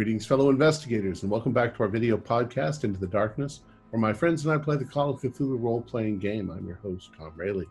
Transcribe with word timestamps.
Greetings, 0.00 0.24
fellow 0.24 0.48
investigators, 0.48 1.22
and 1.22 1.30
welcome 1.30 1.52
back 1.52 1.76
to 1.76 1.82
our 1.82 1.88
video 1.90 2.16
podcast, 2.16 2.84
Into 2.84 2.98
the 2.98 3.06
Darkness, 3.06 3.60
where 3.90 4.00
my 4.00 4.14
friends 4.14 4.46
and 4.46 4.54
I 4.54 4.56
play 4.56 4.78
the 4.78 4.84
Call 4.86 5.10
of 5.10 5.20
Cthulhu 5.20 5.62
role 5.62 5.82
playing 5.82 6.20
game. 6.20 6.50
I'm 6.50 6.66
your 6.66 6.76
host, 6.76 7.10
Tom 7.18 7.34
Rayleigh. 7.36 7.66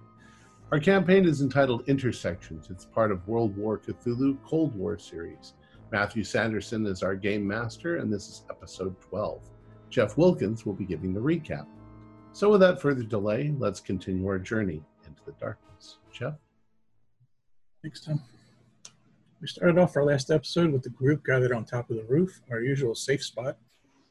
Our 0.71 0.79
campaign 0.79 1.25
is 1.25 1.41
entitled 1.41 1.89
Intersections. 1.89 2.69
It's 2.69 2.85
part 2.85 3.11
of 3.11 3.27
World 3.27 3.57
War 3.57 3.79
Cthulhu 3.79 4.37
Cold 4.45 4.75
War 4.75 4.99
series. 4.99 5.53
Matthew 5.91 6.23
Sanderson 6.23 6.85
is 6.85 7.01
our 7.01 7.15
game 7.15 7.47
master, 7.47 7.97
and 7.97 8.13
this 8.13 8.29
is 8.29 8.43
episode 8.51 8.95
12. 9.01 9.41
Jeff 9.89 10.15
Wilkins 10.15 10.67
will 10.67 10.75
be 10.75 10.85
giving 10.85 11.15
the 11.15 11.19
recap. 11.19 11.65
So, 12.31 12.51
without 12.51 12.79
further 12.79 13.01
delay, 13.01 13.55
let's 13.57 13.79
continue 13.79 14.27
our 14.27 14.37
journey 14.37 14.83
into 15.07 15.23
the 15.25 15.33
darkness. 15.39 15.97
Jeff? 16.13 16.35
Thanks, 17.81 18.01
Tom. 18.01 18.21
We 19.41 19.47
started 19.47 19.77
off 19.77 19.95
our 19.95 20.03
last 20.03 20.31
episode 20.31 20.73
with 20.73 20.83
the 20.83 20.89
group 20.89 21.23
gathered 21.23 21.53
on 21.53 21.63
top 21.63 21.89
of 21.89 21.95
the 21.95 22.03
roof, 22.03 22.41
our 22.51 22.59
usual 22.59 22.93
safe 22.93 23.23
spot 23.23 23.57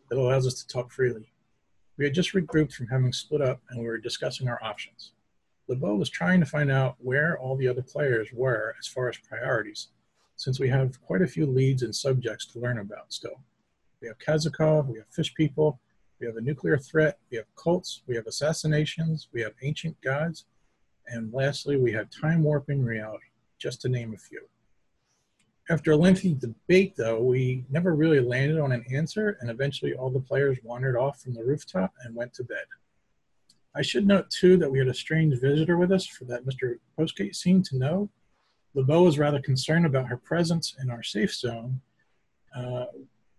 that 0.09 0.16
allows 0.16 0.46
us 0.46 0.54
to 0.54 0.66
talk 0.66 0.91
freely. 0.91 1.30
We 1.98 2.06
had 2.06 2.14
just 2.14 2.32
regrouped 2.32 2.73
from 2.73 2.87
having 2.87 3.12
split 3.12 3.42
up 3.42 3.60
and 3.68 3.78
we 3.78 3.87
were 3.87 3.98
discussing 3.98 4.48
our 4.48 4.59
options. 4.64 5.12
LeBeau 5.68 5.96
was 5.96 6.09
trying 6.09 6.41
to 6.41 6.46
find 6.46 6.70
out 6.70 6.96
where 6.98 7.38
all 7.38 7.56
the 7.56 7.68
other 7.68 7.82
players 7.82 8.30
were 8.32 8.74
as 8.78 8.87
far 8.87 9.10
as 9.10 9.18
priorities, 9.18 9.88
since 10.37 10.59
we 10.59 10.70
have 10.70 10.98
quite 11.02 11.20
a 11.20 11.27
few 11.27 11.45
leads 11.45 11.82
and 11.82 11.95
subjects 11.95 12.46
to 12.46 12.59
learn 12.59 12.79
about 12.79 13.12
still. 13.12 13.43
We 14.01 14.09
have 14.09 14.18
Kazakov, 14.18 14.87
we 14.87 14.96
have 14.96 15.09
fish 15.10 15.34
people, 15.34 15.79
we 16.21 16.26
have 16.26 16.37
a 16.37 16.40
nuclear 16.40 16.79
threat, 16.79 17.18
we 17.30 17.37
have 17.37 17.54
cults, 17.54 18.01
we 18.06 18.16
have 18.16 18.26
assassinations, 18.26 19.29
we 19.34 19.43
have 19.43 19.52
ancient 19.60 20.01
gods, 20.01 20.46
and 21.06 21.34
lastly, 21.34 21.76
we 21.76 21.93
have 21.93 22.09
time 22.09 22.43
warping 22.43 22.82
reality, 22.82 23.26
just 23.59 23.82
to 23.82 23.90
name 23.90 24.15
a 24.15 24.16
few. 24.16 24.49
After 25.71 25.93
a 25.93 25.97
lengthy 25.97 26.35
debate, 26.35 26.97
though, 26.97 27.21
we 27.21 27.66
never 27.69 27.95
really 27.95 28.21
landed 28.21 28.59
on 28.59 28.73
an 28.73 28.87
answer, 28.91 29.37
and 29.41 29.51
eventually 29.51 29.93
all 29.93 30.09
the 30.09 30.19
players 30.19 30.57
wandered 30.63 30.97
off 30.97 31.21
from 31.21 31.35
the 31.35 31.45
rooftop 31.45 31.93
and 32.02 32.15
went 32.15 32.33
to 32.35 32.45
bed. 32.45 32.65
I 33.74 33.83
should 33.83 34.07
note, 34.07 34.30
too, 34.30 34.57
that 34.57 34.71
we 34.71 34.79
had 34.79 34.89
a 34.89 34.95
strange 34.95 35.39
visitor 35.39 35.77
with 35.77 35.93
us 35.93 36.07
for 36.07 36.24
that 36.24 36.46
Mr. 36.46 36.79
Postgate 36.99 37.37
seemed 37.37 37.66
to 37.66 37.77
know. 37.77 38.09
LeBeau 38.73 39.02
was 39.02 39.19
rather 39.19 39.43
concerned 39.43 39.85
about 39.85 40.09
her 40.09 40.16
presence 40.16 40.74
in 40.80 40.89
our 40.89 41.02
safe 41.02 41.35
zone, 41.35 41.83
uh, 42.57 42.87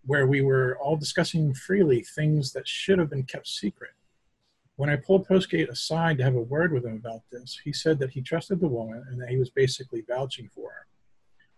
where 0.06 0.28
we 0.28 0.40
were 0.40 0.78
all 0.80 0.96
discussing 0.96 1.52
freely 1.52 2.02
things 2.02 2.52
that 2.52 2.68
should 2.68 3.00
have 3.00 3.10
been 3.10 3.24
kept 3.24 3.48
secret. 3.48 3.90
When 4.76 4.88
I 4.88 4.96
pulled 4.96 5.26
Postgate 5.26 5.68
aside 5.68 6.18
to 6.18 6.24
have 6.24 6.36
a 6.36 6.40
word 6.40 6.72
with 6.72 6.86
him 6.86 6.94
about 6.94 7.22
this, 7.32 7.60
he 7.64 7.72
said 7.72 7.98
that 7.98 8.10
he 8.10 8.22
trusted 8.22 8.60
the 8.60 8.68
woman 8.68 9.04
and 9.08 9.20
that 9.20 9.30
he 9.30 9.36
was 9.36 9.50
basically 9.50 10.02
vouching 10.08 10.48
for 10.54 10.70
her. 10.70 10.86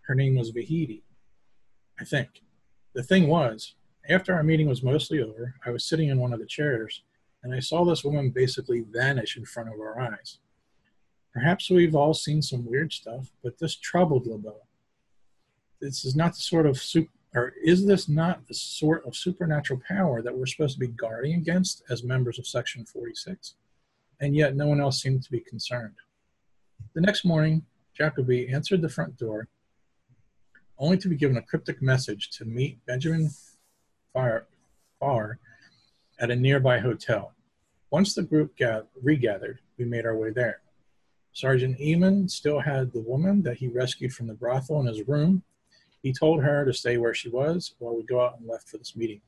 Her 0.03 0.15
name 0.15 0.35
was 0.35 0.51
Vahidi, 0.51 1.01
I 1.99 2.03
think. 2.03 2.41
The 2.93 3.03
thing 3.03 3.27
was, 3.27 3.75
after 4.09 4.33
our 4.33 4.43
meeting 4.43 4.67
was 4.67 4.83
mostly 4.83 5.21
over, 5.21 5.55
I 5.65 5.71
was 5.71 5.85
sitting 5.85 6.09
in 6.09 6.19
one 6.19 6.33
of 6.33 6.39
the 6.39 6.45
chairs, 6.45 7.03
and 7.41 7.53
I 7.53 7.59
saw 7.59 7.85
this 7.85 8.03
woman 8.03 8.29
basically 8.29 8.81
vanish 8.81 9.37
in 9.37 9.45
front 9.45 9.69
of 9.69 9.79
our 9.79 9.99
eyes. 9.99 10.39
Perhaps 11.33 11.69
we've 11.69 11.95
all 11.95 12.13
seen 12.13 12.41
some 12.41 12.65
weird 12.65 12.91
stuff, 12.91 13.31
but 13.41 13.57
this 13.57 13.75
troubled 13.75 14.27
LeBeau. 14.27 14.61
This 15.81 16.05
is 16.05 16.15
not 16.15 16.33
the 16.33 16.41
sort 16.41 16.65
of 16.65 16.77
super, 16.77 17.11
or 17.33 17.53
is 17.63 17.85
this 17.85 18.07
not 18.07 18.45
the 18.47 18.53
sort 18.53 19.05
of 19.05 19.15
supernatural 19.15 19.81
power 19.87 20.21
that 20.21 20.37
we're 20.37 20.45
supposed 20.45 20.75
to 20.75 20.79
be 20.79 20.87
guarding 20.87 21.33
against 21.35 21.81
as 21.89 22.03
members 22.03 22.37
of 22.37 22.45
Section 22.45 22.85
46? 22.85 23.55
And 24.19 24.35
yet 24.35 24.55
no 24.55 24.67
one 24.67 24.79
else 24.79 25.01
seemed 25.01 25.23
to 25.23 25.31
be 25.31 25.39
concerned. 25.39 25.95
The 26.93 27.01
next 27.01 27.25
morning, 27.25 27.65
Jacoby 27.97 28.49
answered 28.49 28.81
the 28.81 28.89
front 28.89 29.17
door 29.17 29.47
only 30.77 30.97
to 30.97 31.07
be 31.07 31.15
given 31.15 31.37
a 31.37 31.41
cryptic 31.41 31.81
message 31.81 32.29
to 32.31 32.45
meet 32.45 32.85
Benjamin 32.85 33.29
Farr, 34.11 34.47
Farr 34.99 35.39
at 36.19 36.31
a 36.31 36.35
nearby 36.35 36.79
hotel. 36.79 37.33
Once 37.91 38.13
the 38.13 38.23
group 38.23 38.53
regathered, 39.01 39.59
we 39.77 39.85
made 39.85 40.05
our 40.05 40.17
way 40.17 40.31
there. 40.31 40.61
Sergeant 41.33 41.77
Eamon 41.79 42.29
still 42.29 42.59
had 42.59 42.91
the 42.91 43.01
woman 43.01 43.41
that 43.43 43.57
he 43.57 43.67
rescued 43.67 44.13
from 44.13 44.27
the 44.27 44.33
brothel 44.33 44.79
in 44.79 44.87
his 44.87 45.07
room. 45.07 45.43
He 46.01 46.13
told 46.13 46.43
her 46.43 46.65
to 46.65 46.73
stay 46.73 46.97
where 46.97 47.13
she 47.13 47.29
was 47.29 47.75
while 47.79 47.95
we 47.95 48.03
go 48.03 48.21
out 48.21 48.39
and 48.39 48.47
left 48.47 48.69
for 48.69 48.77
this 48.77 48.95
meeting. 48.95 49.21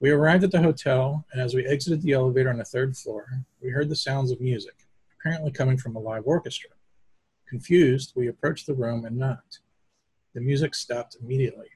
We 0.00 0.10
arrived 0.10 0.44
at 0.44 0.50
the 0.50 0.62
hotel, 0.62 1.24
and 1.32 1.40
as 1.40 1.54
we 1.54 1.66
exited 1.66 2.02
the 2.02 2.12
elevator 2.12 2.50
on 2.50 2.58
the 2.58 2.64
third 2.64 2.96
floor, 2.96 3.26
we 3.62 3.70
heard 3.70 3.88
the 3.88 3.96
sounds 3.96 4.30
of 4.30 4.40
music, 4.40 4.74
apparently 5.18 5.52
coming 5.52 5.78
from 5.78 5.94
a 5.96 6.00
live 6.00 6.26
orchestra. 6.26 6.70
Confused, 7.48 8.12
we 8.16 8.28
approached 8.28 8.66
the 8.66 8.74
room 8.74 9.04
and 9.04 9.16
knocked. 9.16 9.60
The 10.34 10.40
music 10.40 10.74
stopped 10.74 11.16
immediately. 11.22 11.68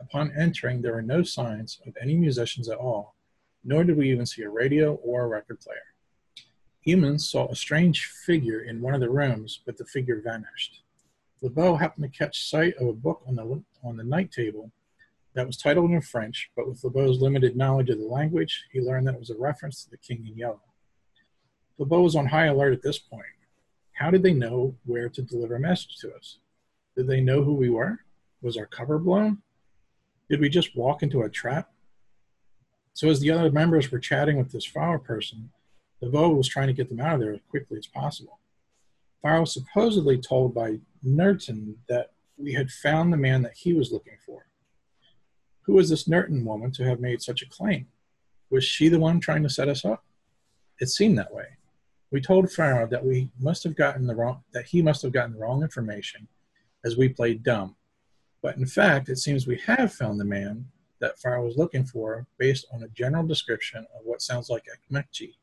Upon 0.00 0.32
entering, 0.36 0.82
there 0.82 0.94
were 0.94 1.02
no 1.02 1.22
signs 1.22 1.80
of 1.86 1.96
any 2.00 2.16
musicians 2.16 2.68
at 2.68 2.78
all, 2.78 3.14
nor 3.62 3.84
did 3.84 3.96
we 3.96 4.10
even 4.10 4.26
see 4.26 4.42
a 4.42 4.50
radio 4.50 4.94
or 4.94 5.24
a 5.24 5.28
record 5.28 5.60
player. 5.60 5.94
Eamon 6.86 7.20
saw 7.20 7.48
a 7.48 7.54
strange 7.54 8.06
figure 8.06 8.62
in 8.62 8.80
one 8.80 8.94
of 8.94 9.00
the 9.00 9.10
rooms, 9.10 9.60
but 9.64 9.76
the 9.76 9.84
figure 9.84 10.20
vanished. 10.20 10.82
LeBeau 11.42 11.76
happened 11.76 12.10
to 12.10 12.18
catch 12.18 12.48
sight 12.48 12.74
of 12.80 12.88
a 12.88 12.92
book 12.92 13.22
on 13.26 13.36
the, 13.36 13.62
on 13.84 13.96
the 13.96 14.04
night 14.04 14.32
table 14.32 14.72
that 15.34 15.46
was 15.46 15.56
titled 15.56 15.90
in 15.90 16.00
French, 16.00 16.50
but 16.56 16.66
with 16.66 16.82
LeBeau's 16.82 17.20
limited 17.20 17.56
knowledge 17.56 17.90
of 17.90 17.98
the 17.98 18.06
language, 18.06 18.64
he 18.72 18.80
learned 18.80 19.06
that 19.06 19.14
it 19.14 19.20
was 19.20 19.30
a 19.30 19.38
reference 19.38 19.84
to 19.84 19.90
the 19.90 19.96
King 19.98 20.26
in 20.26 20.36
Yellow. 20.36 20.62
LeBeau 21.78 22.02
was 22.02 22.16
on 22.16 22.26
high 22.26 22.46
alert 22.46 22.72
at 22.72 22.82
this 22.82 22.98
point. 22.98 23.24
How 23.92 24.10
did 24.10 24.22
they 24.22 24.34
know 24.34 24.74
where 24.84 25.08
to 25.08 25.22
deliver 25.22 25.54
a 25.54 25.60
message 25.60 25.96
to 25.98 26.12
us? 26.14 26.38
Did 27.00 27.06
they 27.06 27.22
know 27.22 27.42
who 27.42 27.54
we 27.54 27.70
were? 27.70 28.00
Was 28.42 28.58
our 28.58 28.66
cover 28.66 28.98
blown? 28.98 29.38
Did 30.28 30.38
we 30.38 30.50
just 30.50 30.76
walk 30.76 31.02
into 31.02 31.22
a 31.22 31.30
trap? 31.30 31.70
So 32.92 33.08
as 33.08 33.20
the 33.20 33.30
other 33.30 33.50
members 33.50 33.90
were 33.90 33.98
chatting 33.98 34.36
with 34.36 34.52
this 34.52 34.66
Farr 34.66 34.98
person, 34.98 35.50
LeBeau 36.02 36.28
was 36.28 36.46
trying 36.46 36.66
to 36.66 36.74
get 36.74 36.90
them 36.90 37.00
out 37.00 37.14
of 37.14 37.20
there 37.20 37.32
as 37.32 37.40
quickly 37.48 37.78
as 37.78 37.86
possible. 37.86 38.38
Farr 39.22 39.40
was 39.40 39.54
supposedly 39.54 40.18
told 40.18 40.54
by 40.54 40.80
Nerton 41.02 41.76
that 41.88 42.10
we 42.36 42.52
had 42.52 42.70
found 42.70 43.10
the 43.10 43.16
man 43.16 43.40
that 43.44 43.56
he 43.56 43.72
was 43.72 43.90
looking 43.90 44.18
for. 44.26 44.44
Who 45.62 45.72
was 45.72 45.88
this 45.88 46.06
Nerton 46.06 46.44
woman 46.44 46.70
to 46.72 46.84
have 46.84 47.00
made 47.00 47.22
such 47.22 47.40
a 47.40 47.48
claim? 47.48 47.86
Was 48.50 48.62
she 48.62 48.90
the 48.90 49.00
one 49.00 49.20
trying 49.20 49.42
to 49.44 49.48
set 49.48 49.70
us 49.70 49.86
up? 49.86 50.04
It 50.78 50.90
seemed 50.90 51.16
that 51.16 51.32
way. 51.32 51.46
We 52.10 52.20
told 52.20 52.52
Farr 52.52 52.86
that 52.88 53.06
we 53.06 53.30
must 53.38 53.64
have 53.64 53.74
gotten 53.74 54.06
the 54.06 54.14
wrong 54.14 54.44
that 54.52 54.66
he 54.66 54.82
must 54.82 55.00
have 55.00 55.12
gotten 55.12 55.32
the 55.32 55.40
wrong 55.40 55.62
information 55.62 56.28
as 56.84 56.96
we 56.96 57.08
played 57.08 57.42
dumb. 57.42 57.76
But 58.42 58.56
in 58.56 58.66
fact, 58.66 59.08
it 59.08 59.18
seems 59.18 59.46
we 59.46 59.60
have 59.66 59.92
found 59.92 60.18
the 60.18 60.24
man 60.24 60.66
that 61.00 61.18
Farr 61.18 61.42
was 61.42 61.56
looking 61.56 61.84
for 61.84 62.26
based 62.38 62.66
on 62.72 62.82
a 62.82 62.88
general 62.88 63.26
description 63.26 63.86
of 63.98 64.04
what 64.04 64.22
sounds 64.22 64.48
like 64.48 64.64
Ekmekci. 64.64 65.34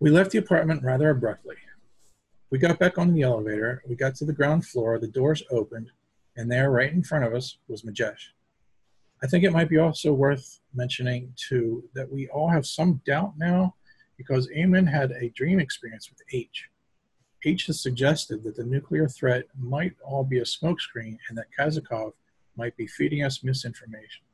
We 0.00 0.10
left 0.10 0.30
the 0.30 0.38
apartment 0.38 0.84
rather 0.84 1.10
abruptly. 1.10 1.56
We 2.50 2.58
got 2.58 2.78
back 2.78 2.98
on 2.98 3.12
the 3.12 3.22
elevator, 3.22 3.82
we 3.86 3.94
got 3.94 4.14
to 4.16 4.24
the 4.24 4.32
ground 4.32 4.66
floor, 4.66 4.98
the 4.98 5.08
doors 5.08 5.42
opened, 5.50 5.90
and 6.36 6.50
there, 6.50 6.70
right 6.70 6.92
in 6.92 7.02
front 7.02 7.24
of 7.24 7.34
us, 7.34 7.58
was 7.68 7.82
Majash. 7.82 8.28
I 9.22 9.26
think 9.26 9.44
it 9.44 9.52
might 9.52 9.68
be 9.68 9.78
also 9.78 10.12
worth 10.12 10.60
mentioning, 10.72 11.34
too, 11.36 11.84
that 11.94 12.10
we 12.10 12.28
all 12.28 12.48
have 12.48 12.64
some 12.64 13.02
doubt 13.04 13.32
now 13.36 13.74
because 14.16 14.48
Eamon 14.48 14.88
had 14.88 15.10
a 15.12 15.30
dream 15.30 15.60
experience 15.60 16.08
with 16.08 16.22
H. 16.32 16.68
H 17.44 17.66
has 17.66 17.80
suggested 17.80 18.42
that 18.44 18.56
the 18.56 18.64
nuclear 18.64 19.08
threat 19.08 19.44
might 19.56 19.94
all 20.04 20.24
be 20.24 20.38
a 20.38 20.44
smokescreen 20.44 21.18
and 21.28 21.38
that 21.38 21.46
Kazakov 21.56 22.12
might 22.56 22.76
be 22.76 22.86
feeding 22.86 23.22
us 23.22 23.44
misinformation. 23.44 24.24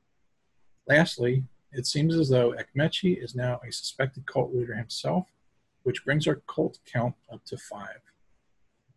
Lastly, 0.89 1.45
it 1.73 1.87
seems 1.87 2.17
as 2.17 2.29
though 2.29 2.55
Ekmechi 2.55 3.23
is 3.23 3.35
now 3.35 3.61
a 3.67 3.73
suspected 3.73 4.27
cult 4.27 4.55
leader 4.55 4.75
himself, 4.75 5.27
which 5.83 6.05
brings 6.05 6.27
our 6.27 6.41
cult 6.47 6.79
count 6.91 7.15
up 7.33 7.45
to 7.47 7.59
five. 7.59 8.01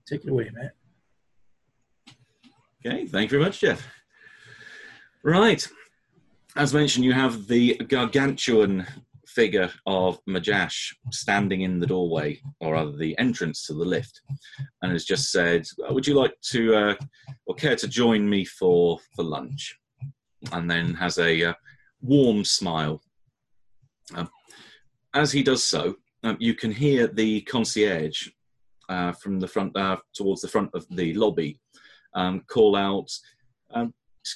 Take 0.06 0.24
it 0.24 0.30
away, 0.30 0.50
Matt. 0.54 0.74
Okay, 2.86 3.06
thank 3.06 3.32
you 3.32 3.38
very 3.38 3.44
much, 3.44 3.60
Jeff. 3.60 3.86
Right. 5.24 5.68
As 6.56 6.74
mentioned, 6.74 7.04
you 7.04 7.14
have 7.14 7.48
the 7.48 7.76
gargantuan 7.76 8.88
figure 9.38 9.72
of 9.86 10.20
Majash 10.28 10.80
standing 11.12 11.62
in 11.62 11.80
the 11.80 11.86
doorway, 11.86 12.42
or 12.60 12.74
rather 12.74 12.98
the 12.98 13.16
entrance 13.20 13.60
to 13.68 13.74
the 13.74 13.90
lift, 13.96 14.16
and 14.82 14.92
has 14.92 15.06
just 15.06 15.32
said, 15.32 15.62
"Would 15.94 16.08
you 16.08 16.16
like 16.16 16.36
to, 16.54 16.62
uh, 16.82 16.96
or 17.46 17.54
care 17.56 17.76
to 17.78 17.88
join 17.88 18.28
me 18.28 18.46
for 18.46 19.00
for 19.16 19.24
lunch?" 19.24 19.64
And 20.52 20.66
then 20.72 20.96
has 20.96 21.20
a 21.20 21.34
uh, 21.50 21.54
warm 22.02 22.44
smile. 22.44 22.96
Um, 24.16 24.30
as 25.14 25.32
he 25.32 25.44
does 25.44 25.64
so, 25.64 25.84
um, 26.24 26.38
you 26.40 26.54
can 26.62 26.72
hear 26.72 27.08
the 27.08 27.42
concierge 27.42 28.20
uh, 28.90 29.12
from 29.22 29.40
the 29.40 29.48
front 29.48 29.78
uh, 29.78 29.98
towards 30.18 30.42
the 30.42 30.54
front 30.56 30.72
of 30.74 30.84
the 30.90 31.14
lobby 31.14 31.60
um, 32.16 32.42
call 32.54 32.76
out. 32.76 33.10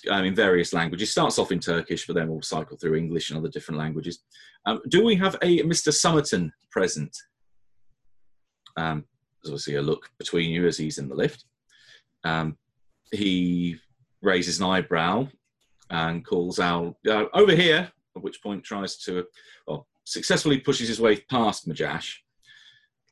Um, 0.09 0.25
in 0.25 0.35
various 0.35 0.73
languages. 0.73 1.11
Starts 1.11 1.39
off 1.39 1.51
in 1.51 1.59
Turkish, 1.59 2.05
but 2.05 2.15
then 2.15 2.29
we'll 2.29 2.41
cycle 2.41 2.77
through 2.77 2.95
English 2.95 3.29
and 3.29 3.39
other 3.39 3.49
different 3.49 3.79
languages. 3.79 4.19
Um, 4.65 4.81
do 4.89 5.03
we 5.03 5.15
have 5.15 5.35
a 5.41 5.63
Mr. 5.63 5.91
Somerton 5.91 6.51
present? 6.69 7.15
Um, 8.77 9.05
there's 9.41 9.51
obviously 9.51 9.75
a 9.75 9.81
look 9.81 10.09
between 10.17 10.51
you 10.51 10.67
as 10.67 10.77
he's 10.77 10.97
in 10.97 11.09
the 11.09 11.15
lift. 11.15 11.45
Um, 12.23 12.57
he 13.11 13.77
raises 14.21 14.59
an 14.59 14.67
eyebrow 14.67 15.27
and 15.89 16.25
calls 16.25 16.59
out 16.59 16.95
uh, 17.07 17.25
over 17.33 17.55
here. 17.55 17.91
At 18.15 18.23
which 18.23 18.41
point, 18.41 18.63
tries 18.63 18.97
to, 19.03 19.25
well, 19.67 19.87
successfully 20.03 20.59
pushes 20.59 20.89
his 20.89 20.99
way 20.99 21.17
past 21.29 21.67
Majash. 21.67 22.15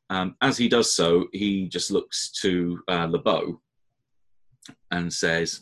Um, 0.10 0.36
as 0.42 0.58
he 0.58 0.68
does 0.68 0.94
so, 0.94 1.28
he 1.32 1.68
just 1.68 1.92
looks 1.92 2.32
to 2.42 2.82
uh, 2.88 3.08
LeBeau 3.10 3.62
and 4.92 5.12
says, 5.12 5.62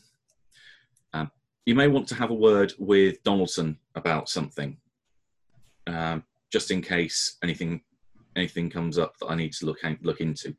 "You 1.67 1.75
may 1.75 1.87
want 1.87 2.07
to 2.07 2.15
have 2.15 2.31
a 2.31 2.41
word 2.47 2.73
with 2.79 3.21
Donaldson 3.23 3.77
about 3.95 4.29
something, 4.29 4.77
um, 5.85 6.23
just 6.49 6.71
in 6.71 6.81
case 6.81 7.37
anything 7.43 7.81
anything 8.35 8.69
comes 8.69 8.97
up 8.97 9.17
that 9.17 9.27
I 9.27 9.35
need 9.35 9.53
to 9.53 9.65
look 9.65 9.79
look 10.01 10.21
into." 10.21 10.55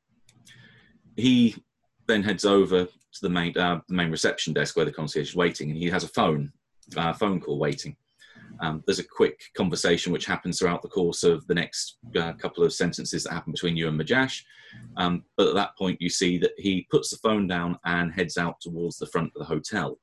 He 1.16 1.56
then 2.06 2.22
heads 2.22 2.44
over 2.44 2.84
to 2.84 3.20
the 3.22 3.30
main 3.30 3.56
uh, 3.56 3.80
the 3.88 3.94
main 3.94 4.10
reception 4.10 4.52
desk 4.52 4.76
where 4.76 4.84
the 4.84 4.92
concierge 4.92 5.30
is 5.30 5.36
waiting, 5.44 5.70
and 5.70 5.78
he 5.78 5.88
has 5.90 6.04
a 6.04 6.08
phone 6.08 6.52
uh, 6.96 7.14
phone 7.14 7.40
call 7.40 7.58
waiting. 7.58 7.96
Um, 8.60 8.82
there's 8.86 8.98
a 8.98 9.04
quick 9.04 9.40
conversation 9.54 10.12
which 10.12 10.26
happens 10.26 10.58
throughout 10.58 10.82
the 10.82 10.88
course 10.88 11.22
of 11.22 11.46
the 11.46 11.54
next 11.54 11.98
uh, 12.16 12.32
couple 12.32 12.64
of 12.64 12.72
sentences 12.72 13.24
that 13.24 13.32
happen 13.32 13.52
between 13.52 13.76
you 13.76 13.88
and 13.88 13.98
Majash. 14.00 14.42
Um, 14.96 15.24
but 15.36 15.48
at 15.48 15.54
that 15.54 15.76
point, 15.76 16.00
you 16.02 16.10
see 16.10 16.38
that 16.38 16.52
he 16.58 16.86
puts 16.90 17.10
the 17.10 17.18
phone 17.18 17.46
down 17.46 17.78
and 17.84 18.12
heads 18.12 18.36
out 18.36 18.60
towards 18.60 18.98
the 18.98 19.06
front 19.06 19.32
of 19.34 19.40
the 19.40 19.44
hotel, 19.54 19.98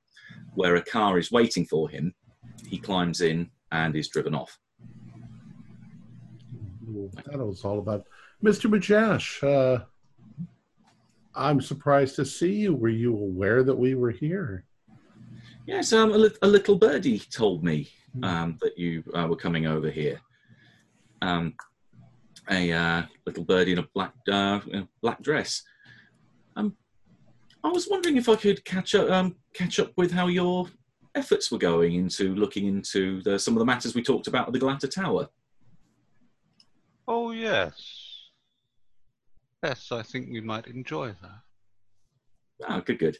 where 0.55 0.75
a 0.75 0.81
car 0.81 1.17
is 1.17 1.31
waiting 1.31 1.65
for 1.65 1.89
him. 1.89 2.13
He 2.67 2.77
climbs 2.77 3.21
in 3.21 3.49
and 3.71 3.95
is 3.95 4.09
driven 4.09 4.33
off. 4.33 4.57
That 7.25 7.39
was 7.39 7.63
all 7.65 7.79
about 7.79 8.05
Mr. 8.43 8.69
Majash. 8.69 9.43
Uh, 9.43 9.83
I'm 11.35 11.61
surprised 11.61 12.15
to 12.15 12.25
see 12.25 12.53
you. 12.53 12.73
Were 12.73 12.89
you 12.89 13.13
aware 13.13 13.63
that 13.63 13.75
we 13.75 13.95
were 13.95 14.11
here? 14.11 14.65
Yes, 15.67 15.91
um, 15.93 16.11
a, 16.11 16.17
li- 16.17 16.37
a 16.41 16.47
little 16.47 16.75
birdie 16.75 17.19
told 17.19 17.63
me 17.63 17.89
um, 18.23 18.57
that 18.61 18.77
you 18.77 19.03
uh, 19.13 19.27
were 19.27 19.35
coming 19.35 19.65
over 19.65 19.89
here. 19.89 20.21
Um, 21.21 21.55
a 22.49 22.71
uh, 22.71 23.03
little 23.25 23.43
birdie 23.43 23.71
in 23.71 23.79
a 23.79 23.87
black 23.93 24.13
uh, 24.31 24.59
black 25.01 25.21
dress. 25.21 25.63
Um, 26.55 26.77
I 27.63 27.69
was 27.69 27.87
wondering 27.89 28.17
if 28.17 28.29
I 28.29 28.35
could 28.35 28.63
catch 28.63 28.93
up 28.93 29.09
um, 29.09 29.35
catch 29.55 29.79
up 29.79 29.91
with 29.95 30.11
how 30.11 30.27
your 30.27 30.67
efforts 31.15 31.49
were 31.49 31.57
going 31.57 31.95
into 31.95 32.35
looking 32.35 32.67
into 32.67 33.21
the, 33.23 33.39
some 33.39 33.53
of 33.55 33.59
the 33.59 33.65
matters 33.65 33.95
we 33.95 34.03
talked 34.03 34.27
about 34.27 34.47
at 34.47 34.53
the 34.53 34.59
Galata 34.59 34.87
Tower. 34.87 35.29
Oh 37.07 37.31
yes, 37.31 38.29
yes. 39.63 39.91
I 39.91 40.03
think 40.03 40.29
we 40.31 40.41
might 40.41 40.67
enjoy 40.67 41.15
that. 41.21 41.41
Ah, 42.67 42.81
good, 42.81 42.99
good. 42.99 43.17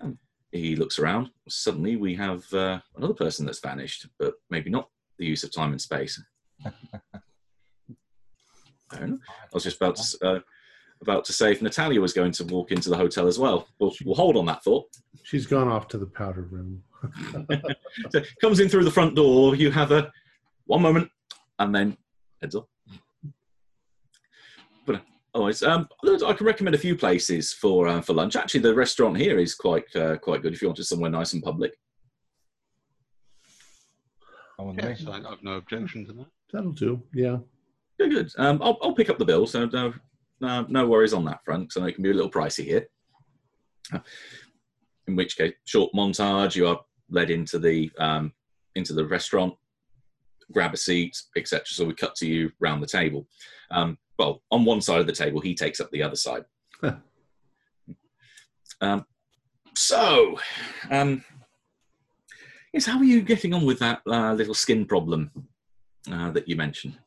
Um, 0.00 0.18
he 0.52 0.76
looks 0.76 0.98
around. 0.98 1.30
Suddenly, 1.48 1.96
we 1.96 2.14
have 2.14 2.52
uh, 2.52 2.80
another 2.96 3.14
person 3.14 3.46
that's 3.46 3.60
vanished, 3.60 4.06
but 4.18 4.34
maybe 4.48 4.70
not 4.70 4.88
the 5.18 5.26
use 5.26 5.44
of 5.44 5.52
time 5.52 5.72
and 5.72 5.80
space. 5.80 6.22
I 6.64 6.70
don't 8.98 9.10
know. 9.10 9.18
I 9.28 9.48
was 9.52 9.64
just 9.64 9.76
about 9.76 9.96
to, 9.96 10.26
uh, 10.26 10.40
about 11.02 11.24
to 11.24 11.32
say 11.32 11.52
if 11.52 11.62
Natalia 11.62 12.00
was 12.00 12.12
going 12.12 12.32
to 12.32 12.44
walk 12.44 12.72
into 12.72 12.90
the 12.90 12.96
hotel 12.96 13.26
as 13.26 13.38
well. 13.38 13.66
We'll, 13.78 13.94
we'll 14.04 14.14
hold 14.14 14.36
on 14.36 14.46
that 14.46 14.62
thought. 14.62 14.86
She's 15.22 15.46
gone 15.46 15.68
off 15.68 15.88
to 15.88 15.98
the 15.98 16.06
powder 16.06 16.42
room. 16.42 16.82
So 18.10 18.22
comes 18.40 18.60
in 18.60 18.68
through 18.68 18.84
the 18.84 18.90
front 18.90 19.16
door. 19.16 19.56
You 19.56 19.70
have 19.70 19.90
a 19.90 20.12
one 20.66 20.82
moment, 20.82 21.10
and 21.58 21.74
then 21.74 21.96
heads 22.40 22.54
off. 22.54 22.66
But 24.86 24.96
uh, 24.96 25.00
otherwise, 25.34 25.62
um, 25.62 25.88
I 26.04 26.32
can 26.34 26.46
recommend 26.46 26.76
a 26.76 26.78
few 26.78 26.94
places 26.94 27.52
for 27.52 27.88
uh, 27.88 28.00
for 28.00 28.12
lunch. 28.12 28.36
Actually, 28.36 28.60
the 28.60 28.74
restaurant 28.74 29.16
here 29.16 29.38
is 29.38 29.54
quite 29.54 29.84
uh, 29.96 30.18
quite 30.18 30.42
good 30.42 30.52
if 30.52 30.62
you 30.62 30.68
wanted 30.68 30.84
somewhere 30.84 31.10
nice 31.10 31.32
and 31.32 31.42
public. 31.42 31.72
Yes, 34.76 35.04
I've 35.06 35.42
no 35.42 35.54
objection 35.54 36.06
to 36.06 36.12
that. 36.12 36.26
That'll 36.52 36.72
do. 36.72 37.02
Yeah. 37.14 37.38
Good, 37.98 38.10
good. 38.10 38.30
Um, 38.38 38.60
I'll, 38.62 38.78
I'll 38.82 38.94
pick 38.94 39.10
up 39.10 39.18
the 39.18 39.24
bill, 39.24 39.46
so 39.46 39.66
no, 39.66 39.92
no, 40.40 40.66
no 40.68 40.86
worries 40.86 41.12
on 41.12 41.24
that 41.26 41.44
front. 41.44 41.72
So 41.72 41.84
it 41.84 41.94
can 41.94 42.02
be 42.02 42.10
a 42.10 42.14
little 42.14 42.30
pricey 42.30 42.64
here. 42.64 42.88
In 45.06 45.16
which 45.16 45.36
case, 45.36 45.54
short 45.64 45.92
montage. 45.94 46.54
You 46.54 46.68
are 46.68 46.80
led 47.10 47.30
into 47.30 47.58
the 47.58 47.90
um, 47.98 48.32
into 48.76 48.92
the 48.92 49.06
restaurant, 49.06 49.54
grab 50.52 50.74
a 50.74 50.76
seat, 50.76 51.20
etc. 51.36 51.64
So 51.66 51.84
we 51.84 51.94
cut 51.94 52.14
to 52.16 52.26
you 52.26 52.52
round 52.60 52.82
the 52.82 52.86
table. 52.86 53.26
Um, 53.70 53.98
well, 54.18 54.42
on 54.50 54.64
one 54.64 54.80
side 54.80 55.00
of 55.00 55.06
the 55.06 55.12
table, 55.12 55.40
he 55.40 55.54
takes 55.54 55.80
up 55.80 55.90
the 55.90 56.02
other 56.02 56.16
side. 56.16 56.44
Huh. 56.80 56.96
um, 58.80 59.06
so, 59.74 60.38
um, 60.90 61.24
yes, 62.72 62.86
how 62.86 62.98
are 62.98 63.04
you 63.04 63.22
getting 63.22 63.54
on 63.54 63.64
with 63.64 63.78
that 63.78 64.02
uh, 64.06 64.32
little 64.34 64.54
skin 64.54 64.84
problem 64.84 65.30
uh, 66.10 66.30
that 66.32 66.48
you 66.48 66.56
mentioned? 66.56 66.98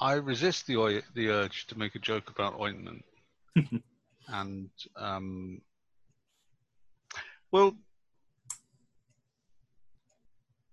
I 0.00 0.14
resist 0.14 0.66
the 0.66 1.02
the 1.14 1.28
urge 1.30 1.66
to 1.68 1.78
make 1.78 1.94
a 1.94 1.98
joke 2.00 2.30
about 2.30 2.60
ointment, 2.60 3.04
and 4.28 4.70
um, 4.96 5.60
well, 7.50 7.74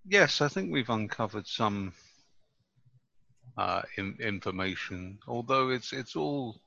yes, 0.06 0.42
I 0.42 0.48
think 0.50 0.72
we've 0.72 0.90
uncovered 0.90 1.48
some 1.48 1.94
uh, 3.58 3.82
in- 3.98 4.18
information, 4.20 5.20
although 5.28 5.70
it's 5.70 5.94
it's 5.94 6.16
all 6.16 6.60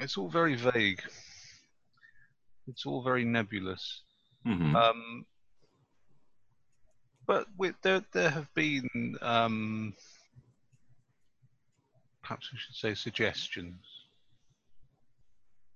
it's 0.00 0.16
all 0.16 0.28
very 0.28 0.54
vague. 0.54 1.02
It's 2.68 2.86
all 2.86 3.02
very 3.02 3.24
nebulous. 3.24 4.02
Mhm. 4.46 4.74
Um, 4.76 5.26
but 7.26 7.46
with, 7.56 7.74
there, 7.82 8.02
there 8.12 8.30
have 8.30 8.52
been, 8.54 9.16
um, 9.20 9.94
perhaps 12.28 12.52
we 12.52 12.58
should 12.58 12.74
say, 12.74 12.94
suggestions 12.94 13.82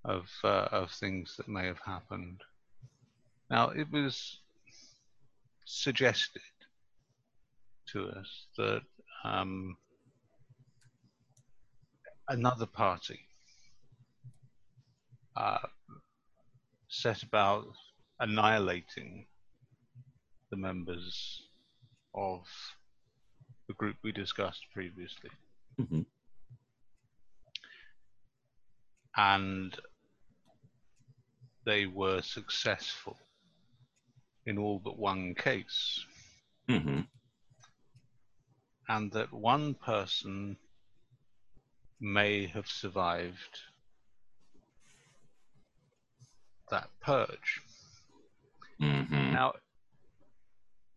of 0.04 0.28
uh, 0.44 0.68
of 0.70 0.90
things 0.90 1.34
that 1.38 1.48
may 1.48 1.64
have 1.66 1.78
happened. 1.78 2.42
Now, 3.48 3.70
it 3.70 3.90
was 3.90 4.40
suggested 5.64 6.42
to 7.92 8.08
us 8.08 8.46
that 8.58 8.82
um, 9.24 9.76
another 12.28 12.66
party 12.66 13.20
uh, 15.36 15.58
set 16.88 17.22
about 17.22 17.64
annihilating 18.20 19.24
the 20.50 20.56
members 20.58 21.44
of 22.14 22.42
the 23.68 23.74
group 23.74 23.96
we 24.02 24.12
discussed 24.12 24.66
previously. 24.74 25.30
Mhm. 25.80 26.04
And 29.16 29.78
they 31.64 31.86
were 31.86 32.22
successful 32.22 33.16
in 34.46 34.58
all 34.58 34.78
but 34.78 34.98
one 34.98 35.34
case. 35.34 36.04
Mhm. 36.68 37.06
And 38.88 39.12
that 39.12 39.32
one 39.32 39.74
person 39.74 40.56
may 42.00 42.46
have 42.46 42.68
survived 42.68 43.60
that 46.70 46.88
purge. 47.00 47.60
Mhm. 48.80 49.32
Now, 49.32 49.54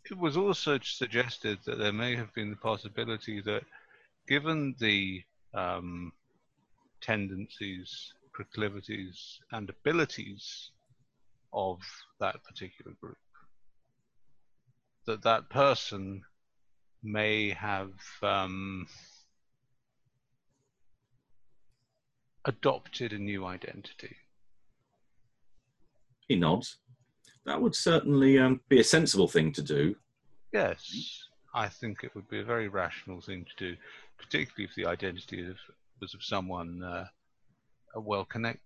it 0.06 0.18
was 0.18 0.38
also 0.38 0.80
suggested 0.80 1.60
that 1.66 1.78
there 1.78 1.94
may 1.94 2.16
have 2.16 2.34
been 2.34 2.50
the 2.50 2.56
possibility 2.58 3.42
that, 3.42 3.64
given 4.28 4.76
the 4.80 5.24
um, 5.54 6.12
tendencies, 7.06 8.14
proclivities, 8.34 9.40
and 9.52 9.70
abilities 9.70 10.72
of 11.54 11.80
that 12.20 12.44
particular 12.44 12.94
group, 13.00 13.18
that 15.06 15.22
that 15.22 15.50
person 15.50 16.24
may 17.04 17.52
have 17.52 17.92
um, 18.24 18.88
adopted 22.46 23.14
a 23.14 23.20
new 23.20 23.46
identity. 23.46 24.16
He 26.28 26.36
nods. 26.36 26.78
That 27.46 27.62
would 27.62 27.76
certainly 27.76 28.40
um, 28.40 28.62
be 28.70 28.80
a 28.80 28.84
sensible 28.84 29.28
thing 29.28 29.52
to 29.54 29.62
do. 29.62 29.96
Yes, 30.52 31.28
I 31.54 31.70
think 31.70 32.04
it 32.04 32.16
would 32.16 32.28
be 32.30 32.40
a 32.40 32.44
very 32.44 32.68
rational 32.68 33.22
thing 33.22 33.46
to 33.46 33.66
do, 33.70 33.78
particularly 34.18 34.68
if 34.68 34.76
the 34.76 34.90
identity 34.90 35.48
of, 35.48 35.58
was 36.02 36.14
of 36.14 36.24
someone 36.24 36.84
uh, 36.84 37.06
well 37.96 38.26
connected, 38.26 38.62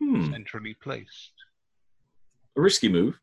Hmm. 0.00 0.30
centrally 0.30 0.74
placed. 0.74 1.32
A 2.56 2.60
risky 2.60 2.88
move, 2.88 3.18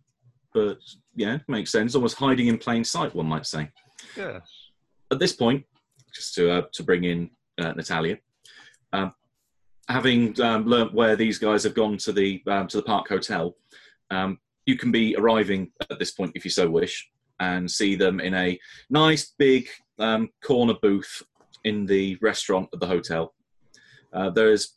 but 0.54 0.78
yeah, 1.16 1.40
makes 1.48 1.72
sense. 1.72 1.96
Almost 1.96 2.18
hiding 2.18 2.48
in 2.48 2.58
plain 2.58 2.84
sight, 2.84 3.14
one 3.14 3.28
might 3.28 3.46
say. 3.46 3.70
Yes. 4.18 4.42
At 5.12 5.20
this 5.20 5.34
point, 5.34 5.66
just 6.14 6.34
to 6.36 6.52
uh, 6.52 6.62
to 6.74 6.84
bring 6.84 7.04
in 7.04 7.30
uh, 7.60 7.74
Natalia, 7.74 8.18
um, 8.92 9.14
having 9.88 10.40
um, 10.42 10.66
learnt 10.66 10.94
where 10.94 11.16
these 11.16 11.38
guys 11.38 11.64
have 11.64 11.76
gone 11.76 11.98
to 11.98 12.12
the 12.12 12.42
um, 12.48 12.68
to 12.68 12.78
the 12.78 12.84
Park 12.84 13.08
Hotel, 13.10 13.56
Um, 14.12 14.40
you 14.66 14.78
can 14.78 14.92
be 14.92 15.16
arriving 15.18 15.72
at 15.92 16.00
this 16.00 16.12
point 16.12 16.32
if 16.36 16.46
you 16.46 16.52
so 16.52 16.70
wish, 16.70 17.10
and 17.40 17.70
see 17.70 17.96
them 17.96 18.20
in 18.20 18.34
a 18.34 18.60
nice 18.90 19.34
big 19.38 19.68
um, 20.00 20.30
corner 20.44 20.76
booth 20.82 21.22
in 21.64 21.86
the 21.86 22.18
restaurant 22.22 22.70
at 22.74 22.80
the 22.80 22.88
hotel. 22.88 23.34
Uh, 24.14 24.30
there 24.30 24.52
is 24.52 24.76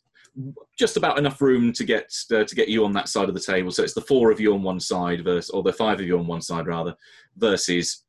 just 0.77 0.97
about 0.97 1.17
enough 1.17 1.41
room 1.41 1.73
to 1.73 1.83
get 1.83 2.13
uh, 2.31 2.43
to 2.43 2.55
get 2.55 2.67
you 2.67 2.85
on 2.85 2.93
that 2.93 3.09
side 3.09 3.29
of 3.29 3.35
the 3.35 3.41
table. 3.41 3.71
So 3.71 3.83
it's 3.83 3.93
the 3.93 4.01
four 4.01 4.31
of 4.31 4.39
you 4.39 4.53
on 4.53 4.63
one 4.63 4.79
side 4.79 5.23
versus, 5.23 5.49
or 5.49 5.63
the 5.63 5.73
five 5.73 5.99
of 5.99 6.05
you 6.05 6.19
on 6.19 6.27
one 6.27 6.41
side 6.41 6.67
rather, 6.67 6.95
versus 7.37 8.03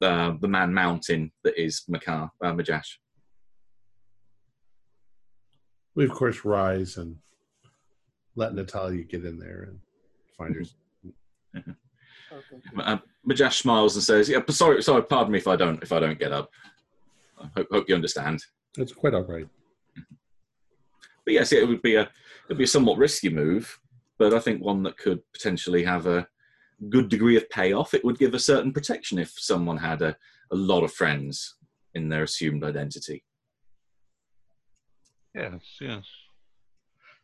uh, 0.00 0.32
the 0.40 0.48
man 0.48 0.72
mountain 0.72 1.32
that 1.44 1.60
is 1.60 1.82
Makar 1.88 2.30
uh, 2.42 2.52
Majash. 2.52 2.96
We 5.94 6.04
of 6.04 6.12
course 6.12 6.44
rise 6.44 6.96
and 6.96 7.16
let 8.34 8.54
Natalia 8.54 9.04
get 9.04 9.24
in 9.24 9.38
there 9.38 9.68
and 9.68 9.78
find 10.36 10.56
her. 10.56 11.64
Uh, 12.82 12.96
Majash 13.28 13.60
smiles 13.60 13.94
and 13.94 14.02
says, 14.02 14.26
"Yeah, 14.26 14.40
sorry, 14.48 14.82
sorry, 14.82 15.02
pardon 15.02 15.32
me 15.32 15.38
if 15.38 15.46
I 15.46 15.54
don't 15.54 15.82
if 15.82 15.92
I 15.92 16.00
don't 16.00 16.18
get 16.18 16.32
up. 16.32 16.50
I 17.42 17.48
hope, 17.56 17.68
hope 17.70 17.88
you 17.88 17.94
understand." 17.94 18.44
It's 18.78 18.92
quite 18.92 19.14
all 19.14 19.24
right. 19.24 19.48
But 21.24 21.34
yes, 21.34 21.52
it 21.52 21.66
would 21.66 21.82
be 21.82 21.96
a 21.96 22.10
it'd 22.46 22.58
be 22.58 22.64
a 22.64 22.68
somewhat 22.68 22.98
risky 22.98 23.28
move, 23.28 23.78
but 24.18 24.34
I 24.34 24.38
think 24.38 24.62
one 24.62 24.82
that 24.84 24.98
could 24.98 25.20
potentially 25.32 25.84
have 25.84 26.06
a 26.06 26.26
good 26.88 27.08
degree 27.08 27.36
of 27.36 27.48
payoff. 27.50 27.94
It 27.94 28.04
would 28.04 28.18
give 28.18 28.34
a 28.34 28.38
certain 28.38 28.72
protection 28.72 29.18
if 29.18 29.32
someone 29.36 29.76
had 29.76 30.02
a, 30.02 30.16
a 30.50 30.56
lot 30.56 30.82
of 30.82 30.92
friends 30.92 31.56
in 31.94 32.08
their 32.08 32.24
assumed 32.24 32.64
identity. 32.64 33.24
Yes, 35.34 35.60
yes. 35.80 36.04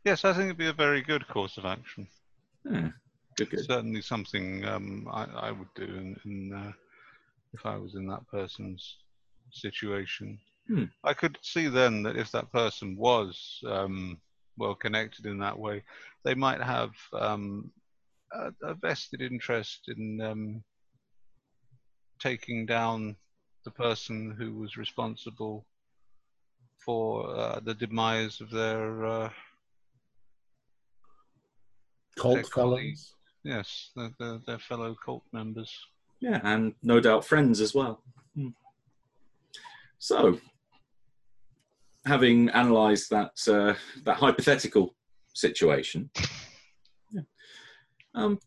Yes, 0.05 0.25
I 0.25 0.33
think 0.33 0.45
it'd 0.45 0.57
be 0.57 0.69
a 0.69 0.73
very 0.73 1.03
good 1.03 1.27
course 1.29 1.59
of 1.59 1.65
action. 1.65 2.07
Yeah, 2.71 2.91
good, 3.37 3.51
good. 3.51 3.65
Certainly 3.67 4.03
something 4.03 4.65
um, 4.65 5.09
I, 5.11 5.25
I 5.25 5.51
would 5.51 5.69
do 5.75 5.85
in, 5.85 6.17
in 6.25 6.53
uh, 6.55 6.73
if 7.53 7.67
I 7.67 7.77
was 7.77 7.95
in 7.95 8.07
that 8.09 8.27
person's 8.29 8.97
situation. 9.50 10.38
Hmm. 10.67 10.85
I 11.05 11.14
could 11.14 11.38
see 11.43 11.69
then 11.69 12.02
that 12.02 12.17
if 12.17 12.31
that 12.33 12.52
person 12.52 12.97
was 12.97 13.61
um, 13.67 14.19
well 14.59 14.75
connected 14.75 15.26
in 15.26 15.38
that 15.38 15.59
way, 15.59 15.83
they 16.25 16.35
might 16.35 16.62
have 16.62 16.90
um, 17.12 17.71
a, 18.33 18.52
a, 18.62 18.75
vested 18.75 19.23
interest 19.23 19.88
in 19.88 20.21
um, 20.21 20.62
taking 22.21 22.67
down 22.67 23.17
the 23.64 23.71
person 23.71 24.35
who 24.38 24.55
was 24.59 24.76
responsible 24.76 25.64
for 26.85 27.35
uh, 27.37 27.61
the 27.64 27.75
demise 27.75 28.40
of 28.40 28.50
their 28.50 29.05
uh, 29.05 29.31
Cult 32.19 32.50
colleagues. 32.50 32.50
fellows. 32.50 33.14
Yes, 33.45 33.90
their, 33.97 34.11
their, 34.19 34.38
their 34.47 34.59
fellow 34.59 34.97
cult 35.05 35.23
members. 35.33 35.73
Yeah, 36.21 36.40
and 36.43 36.75
no 36.83 37.00
doubt 37.00 37.25
friends 37.25 37.61
as 37.61 37.75
well. 37.75 38.02
Hmm. 38.35 38.49
So, 39.99 40.38
having 42.07 42.49
analysed 42.50 43.11
that 43.11 43.33
uh, 43.49 43.75
that 44.05 44.17
hypothetical 44.17 44.95
situation, 45.35 46.11
yeah. 47.11 47.23
um, 48.14 48.38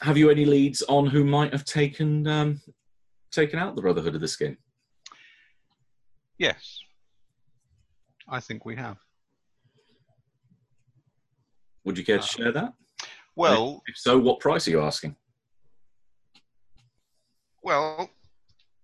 have 0.00 0.16
you 0.16 0.30
any 0.30 0.44
leads 0.44 0.82
on 0.82 1.06
who 1.06 1.24
might 1.24 1.52
have 1.52 1.64
taken 1.64 2.26
um, 2.26 2.60
taken 3.30 3.58
out 3.58 3.76
the 3.76 3.82
Brotherhood 3.82 4.14
of 4.14 4.20
the 4.20 4.28
Skin? 4.28 4.56
Yes, 6.38 6.80
I 8.28 8.40
think 8.40 8.64
we 8.64 8.76
have. 8.76 8.96
Would 11.84 11.98
you 11.98 12.04
care 12.04 12.16
to 12.18 12.22
Uh, 12.22 12.26
share 12.26 12.52
that? 12.52 12.72
Well, 13.36 13.82
If 13.86 13.98
so, 13.98 14.18
what 14.18 14.40
price 14.40 14.66
are 14.66 14.70
you 14.70 14.80
asking? 14.80 15.16
well, 17.62 18.10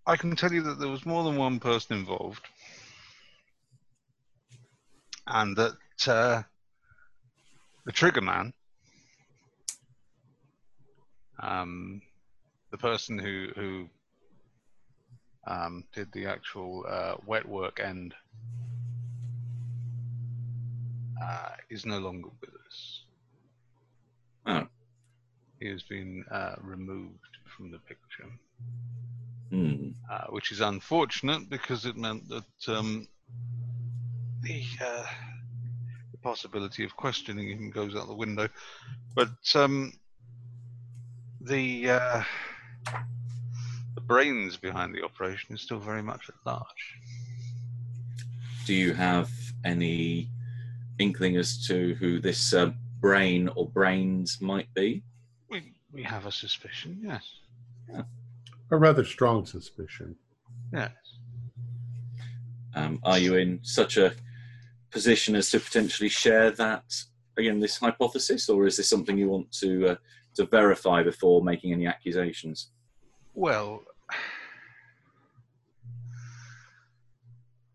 I 0.07 0.17
can 0.17 0.35
tell 0.35 0.53
you 0.53 0.63
that 0.63 0.79
there 0.79 0.89
was 0.89 1.05
more 1.05 1.25
than 1.25 1.37
one 1.37 1.61
person 1.61 1.97
involved, 1.97 2.47
and 5.27 5.57
that 5.57 5.77
uh, 6.09 6.43
the 7.85 7.93
trigger 7.93 8.23
man, 8.23 8.53
um, 11.43 12.03
the 12.71 12.79
person 12.79 13.19
who 13.19 13.49
who 13.55 13.89
um, 15.47 15.85
did 15.95 16.11
the 16.13 16.27
actual 16.27 16.85
uh, 16.89 17.15
wet 17.27 17.47
work 17.47 17.79
end, 17.79 18.15
uh, 21.23 21.51
is 21.69 21.85
no 21.85 21.99
longer 21.99 22.31
with 22.41 22.51
us. 22.67 23.03
Oh. 24.47 24.67
He 25.61 25.69
has 25.69 25.83
been 25.83 26.25
uh, 26.31 26.57
removed 26.63 27.37
from 27.55 27.71
the 27.71 27.79
picture 27.81 28.31
Hmm. 29.51 29.91
uh, 30.09 30.27
which 30.29 30.53
is 30.53 30.61
unfortunate 30.61 31.51
because 31.51 31.85
it 31.85 31.97
meant 31.97 32.29
that 32.29 32.45
um, 32.69 33.09
the, 34.43 34.63
uh, 34.81 35.07
the 36.13 36.19
possibility 36.23 36.85
of 36.85 36.97
questioning 36.97 37.49
him 37.49 37.71
goes 37.71 37.97
out 37.97 38.07
the 38.07 38.15
window. 38.15 38.49
But 39.17 39.35
um, 39.57 39.93
the 41.41 41.91
uh, 41.91 42.23
the 43.95 44.01
brains 44.01 44.57
behind 44.57 44.95
the 44.95 45.03
operation 45.05 45.55
is 45.55 45.63
still 45.63 45.81
very 45.81 46.03
much 46.03 46.29
at 46.29 46.35
large. 46.45 47.01
Do 48.67 48.75
you 48.75 48.95
have 48.95 49.31
any 49.65 50.29
inkling 50.99 51.37
as 51.37 51.67
to 51.67 51.95
who 51.95 52.21
this 52.21 52.55
uh, 52.55 52.71
brain 53.01 53.49
or 53.57 53.67
brains 53.67 54.41
might 54.41 54.73
be? 54.75 55.03
We 55.49 55.73
we 55.93 56.05
have 56.05 56.27
a 56.27 56.33
suspicion, 56.33 57.01
yes, 57.03 57.25
A 58.71 58.77
rather 58.77 59.05
strong 59.05 59.47
suspicion. 59.47 60.17
yes. 60.73 60.93
Um, 62.75 63.01
are 63.03 63.19
you 63.19 63.35
in 63.35 63.59
such 63.63 63.97
a 63.97 64.15
position 64.91 65.35
as 65.35 65.51
to 65.51 65.59
potentially 65.59 66.09
share 66.09 66.53
that 66.53 66.85
again, 67.41 67.61
this 67.61 67.79
hypothesis, 67.79 68.49
or 68.49 68.67
is 68.67 68.77
this 68.77 68.89
something 68.89 69.19
you 69.19 69.29
want 69.29 69.51
to 69.53 69.89
uh, 69.89 69.97
to 70.35 70.45
verify 70.47 71.03
before 71.03 71.43
making 71.43 71.73
any 71.73 71.87
accusations? 71.87 72.71
Well, 73.35 73.83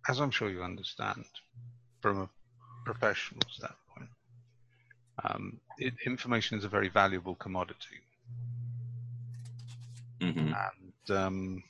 as 0.08 0.20
I'm 0.20 0.32
sure 0.32 0.50
you 0.50 0.64
understand, 0.64 1.26
from 2.02 2.22
a 2.22 2.30
professional 2.86 3.42
standpoint, 3.50 4.10
um, 5.24 5.60
it, 5.78 5.94
information 6.06 6.58
is 6.58 6.64
a 6.64 6.70
very 6.70 6.90
valuable 6.90 7.36
commodity, 7.36 8.00
hmm 10.22 10.28
and 10.40 10.85
um, 11.12 11.64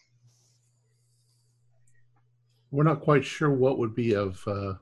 We're 2.71 2.83
not 2.83 3.01
quite 3.01 3.23
sure 3.23 3.51
what 3.51 3.77
would 3.77 3.95
be 3.95 4.15
of 4.15 4.45
uh, 4.47 4.73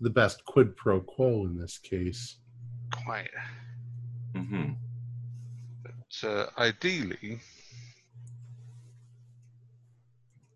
the 0.00 0.10
best 0.10 0.44
quid 0.44 0.76
pro 0.76 1.00
quo 1.00 1.44
in 1.46 1.58
this 1.58 1.78
case. 1.78 2.36
quite. 3.04 3.30
Mm-hmm. 4.34 4.72
But 5.82 6.28
uh, 6.28 6.46
ideally, 6.58 7.40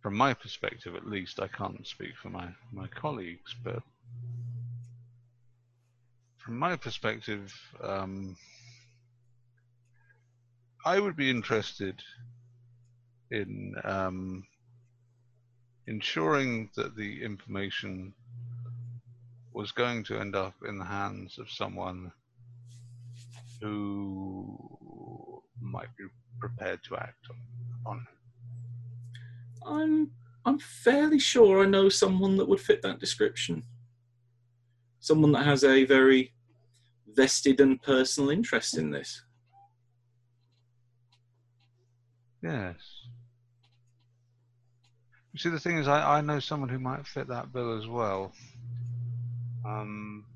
from 0.03 0.17
my 0.17 0.35
perspective 0.35 0.95
at 0.97 1.07
least, 1.07 1.41
I 1.41 1.49
can't 1.49 1.87
speak 1.87 2.17
for 2.21 2.29
my, 2.29 2.49
my 2.73 2.89
colleagues, 2.89 3.55
but 3.65 3.83
from 6.37 6.59
my 6.59 6.77
perspective, 6.77 7.55
um, 7.83 8.37
I 10.85 10.99
would 10.99 11.17
be 11.17 11.31
interested 11.31 12.03
in 13.33 13.75
um, 13.85 14.45
ensuring 15.87 16.71
that 16.77 16.95
the 16.97 17.23
information 17.23 18.13
was 19.55 19.73
going 19.73 20.05
to 20.05 20.19
end 20.19 20.37
up 20.37 20.55
in 20.69 20.79
the 20.79 20.85
hands 20.85 21.39
of 21.39 21.51
someone 21.51 22.13
who 23.61 25.43
might 25.61 25.95
be 25.97 26.05
prepared 26.41 26.81
to 26.85 26.97
act 26.97 27.27
on. 27.87 28.07
I'm 29.67 30.11
I'm 30.45 30.59
fairly 30.59 31.21
sure 31.21 31.63
I 31.63 31.67
know 31.67 31.89
someone 31.89 32.37
that 32.37 32.49
would 32.49 32.61
fit 32.61 32.83
that 32.83 32.99
description. 32.99 33.63
Someone 34.99 35.33
that 35.33 35.45
has 35.45 35.63
a 35.65 35.85
very 35.85 36.33
vested 37.07 37.61
and 37.61 37.81
personal 37.81 38.31
interest 38.31 38.77
in 38.77 38.91
this. 38.91 39.23
Yes. 42.43 42.77
You 45.33 45.39
see, 45.39 45.49
the 45.49 45.59
thing 45.59 45.79
is, 45.79 45.89
I, 45.89 46.19
I 46.19 46.21
know 46.21 46.41
someone 46.41 46.69
who 46.69 46.79
might 46.79 47.07
fit 47.07 47.29
that 47.29 47.53
bill 47.53 47.79
as 47.79 47.87
well. 47.87 48.33
Um, 49.65 50.27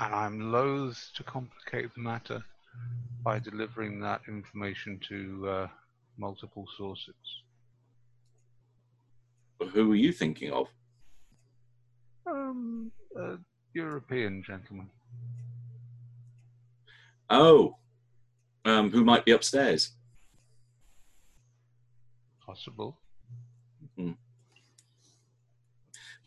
and 0.00 0.14
I'm 0.14 0.52
loath 0.52 1.10
to 1.16 1.22
complicate 1.22 1.94
the 1.94 2.00
matter 2.00 2.42
by 3.22 3.38
delivering 3.38 4.00
that 4.00 4.22
information 4.28 4.98
to 5.08 5.48
uh, 5.48 5.66
multiple 6.16 6.66
sources. 6.78 7.14
But 9.58 9.68
who 9.68 9.92
are 9.92 9.96
you 9.96 10.12
thinking 10.12 10.52
of? 10.52 10.68
Um, 12.26 12.90
a 13.16 13.36
European 13.74 14.42
gentleman. 14.42 14.88
Oh, 17.28 17.76
um, 18.64 18.90
who 18.90 19.04
might 19.04 19.24
be 19.24 19.32
upstairs? 19.32 19.92
Possible. 22.46 23.00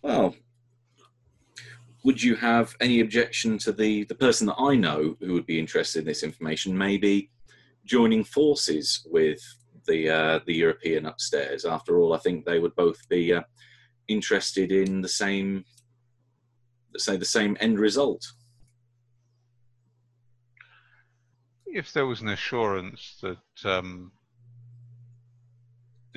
Well, 0.01 0.35
would 2.03 2.23
you 2.23 2.35
have 2.35 2.75
any 2.79 3.01
objection 3.01 3.57
to 3.59 3.71
the 3.71 4.05
the 4.05 4.15
person 4.15 4.47
that 4.47 4.55
I 4.57 4.75
know 4.75 5.15
who 5.19 5.33
would 5.33 5.45
be 5.45 5.59
interested 5.59 5.99
in 5.99 6.05
this 6.05 6.23
information, 6.23 6.77
maybe 6.77 7.31
joining 7.85 8.23
forces 8.23 9.05
with 9.11 9.41
the 9.85 10.09
uh, 10.09 10.39
the 10.45 10.55
European 10.55 11.05
upstairs? 11.05 11.65
After 11.65 11.99
all, 11.99 12.13
I 12.13 12.19
think 12.19 12.45
they 12.45 12.59
would 12.59 12.75
both 12.75 13.07
be 13.09 13.33
uh, 13.33 13.41
interested 14.07 14.71
in 14.71 15.01
the 15.01 15.09
same, 15.09 15.65
let's 16.93 17.05
say, 17.05 17.17
the 17.17 17.25
same 17.25 17.57
end 17.59 17.79
result. 17.79 18.25
If 21.65 21.91
there 21.91 22.05
was 22.05 22.21
an 22.21 22.29
assurance 22.29 23.17
that 23.21 23.69
um, 23.69 24.11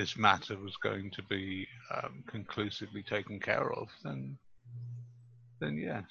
this 0.01 0.17
matter 0.17 0.57
was 0.57 0.79
going 0.79 1.11
to 1.11 1.23
be 1.25 1.69
um, 1.95 2.25
conclusively 2.27 3.03
taken 3.03 3.39
care 3.39 3.71
of, 3.75 3.89
then 4.03 4.39
then 5.61 5.77
yes. 5.77 6.05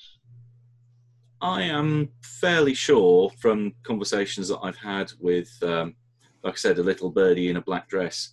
I 1.42 1.64
am 1.64 2.10
fairly 2.22 2.76
sure 2.76 3.32
from 3.40 3.74
conversations 3.82 4.50
that 4.50 4.60
I've 4.62 4.78
had 4.78 5.12
with, 5.20 5.52
um, 5.64 5.96
like 6.44 6.54
I 6.54 6.58
said, 6.58 6.78
a 6.78 6.84
little 6.84 7.10
birdie 7.10 7.50
in 7.50 7.58
a 7.58 7.62
black 7.62 7.88
dress 7.88 8.30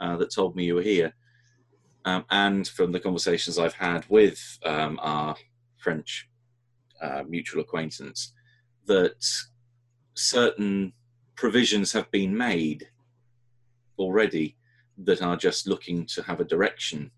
uh, 0.00 0.16
that 0.16 0.34
told 0.34 0.56
me 0.56 0.64
you 0.64 0.76
were 0.76 0.90
here, 0.96 1.12
um, 2.06 2.24
and 2.30 2.66
from 2.66 2.90
the 2.90 3.00
conversations 3.00 3.58
I've 3.58 3.74
had 3.74 4.06
with 4.08 4.40
um, 4.64 4.98
our 5.02 5.36
French 5.76 6.26
uh, 7.02 7.22
mutual 7.28 7.60
acquaintance, 7.60 8.32
that 8.86 9.22
certain 10.14 10.94
provisions 11.34 11.92
have 11.92 12.10
been 12.10 12.34
made 12.34 12.88
already 13.98 14.56
that 14.98 15.22
are 15.22 15.36
just 15.36 15.66
looking 15.66 16.06
to 16.06 16.22
have 16.22 16.40
a 16.40 16.44
direction 16.44 17.10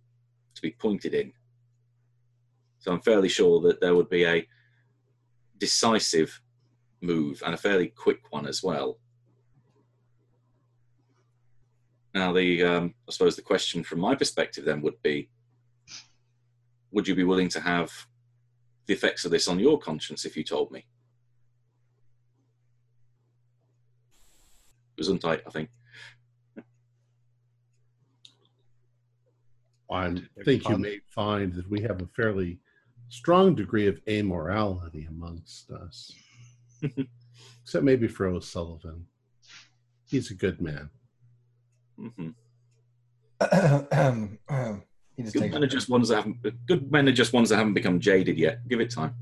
to 0.55 0.63
be 0.63 0.73
pointed 0.73 1.15
in. 1.15 1.33
So 2.81 2.93
I'm 2.93 3.01
fairly 3.01 3.29
sure 3.29 3.61
that 3.61 3.81
there 3.81 3.95
would 3.95 4.09
be 4.09 4.25
a 4.25 4.47
decisive 5.59 6.41
move 7.01 7.43
and 7.45 7.55
a 7.55 7.59
fairly 7.59 7.89
quick 7.89 8.21
one 8.31 8.47
as 8.47 8.63
well. 8.63 8.99
Now, 12.15 12.33
the 12.33 12.65
um, 12.65 12.95
I 13.09 13.13
suppose 13.13 13.37
the 13.37 13.43
question 13.43 13.85
from 13.85 14.01
my 14.01 14.15
perspective 14.15 14.65
then 14.65 14.83
would 14.83 15.01
be: 15.03 15.31
Would 16.91 17.07
you 17.07 17.15
be 17.15 17.25
willing 17.25 17.49
to 17.51 17.61
have 17.61 17.93
the 18.87 18.95
effects 18.95 19.25
of 19.25 19.31
this 19.31 19.47
on 19.47 19.61
your 19.61 19.79
conscience 19.79 20.25
if 20.25 20.37
you 20.37 20.43
told 20.43 20.73
me? 20.73 20.81
It 24.97 25.01
was 25.07 25.09
untight, 25.09 25.43
I 25.47 25.51
think. 25.51 25.71
I 29.91 30.15
think 30.45 30.69
you 30.69 30.79
may 30.79 31.01
find 31.09 31.53
that 31.55 31.69
we 31.69 31.81
have 31.83 32.03
a 32.03 32.07
fairly 32.15 32.59
strong 33.09 33.55
degree 33.55 33.87
of 33.87 34.05
amorality 34.07 35.09
amongst 35.09 35.71
us. 35.71 36.13
Except 37.63 37.85
maybe 37.85 38.09
for 38.09 38.27
O'Sullivan. 38.27 39.07
He's 40.07 40.31
a 40.31 40.35
good 40.35 40.61
man. 40.61 40.91
hmm 41.99 42.31
um, 44.49 44.83
just 45.21 45.35
Good 45.35 45.53
men 45.53 45.63
are 45.65 45.69
just 45.69 45.89
ones 45.89 46.09
that 46.09 46.17
haven't. 46.17 46.67
Good 46.67 46.91
men 46.91 47.09
are 47.09 47.13
just 47.13 47.33
ones 47.33 47.49
that 47.49 47.57
haven't 47.57 47.75
become 47.75 48.01
jaded 48.01 48.39
yet. 48.39 48.67
Give 48.69 48.81
it 48.81 48.91
time. 48.91 49.15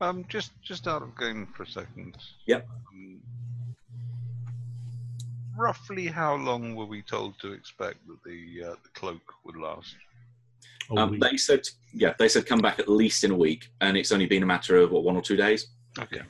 Um, 0.00 0.24
just 0.28 0.52
just 0.62 0.88
out 0.88 1.02
of 1.02 1.16
game 1.18 1.46
for 1.54 1.62
a 1.62 1.66
second. 1.66 2.16
Yep. 2.46 2.68
Um, 2.90 3.20
roughly 5.56 6.06
how 6.06 6.34
long 6.34 6.74
were 6.74 6.86
we 6.86 7.02
told 7.02 7.38
to 7.40 7.52
expect 7.52 7.98
that 8.06 8.22
the 8.24 8.70
uh, 8.70 8.74
the 8.82 8.88
cloak 8.94 9.22
would 9.44 9.56
last? 9.56 9.94
Um, 10.96 11.18
they 11.18 11.36
said, 11.36 11.66
yeah, 11.94 12.12
they 12.18 12.28
said 12.28 12.46
come 12.46 12.60
back 12.60 12.78
at 12.78 12.88
least 12.88 13.24
in 13.24 13.30
a 13.30 13.36
week, 13.36 13.70
and 13.80 13.96
it's 13.96 14.12
only 14.12 14.26
been 14.26 14.42
a 14.42 14.46
matter 14.46 14.76
of 14.76 14.90
what 14.90 15.04
one 15.04 15.16
or 15.16 15.22
two 15.22 15.36
days. 15.36 15.68
Okay. 15.98 16.22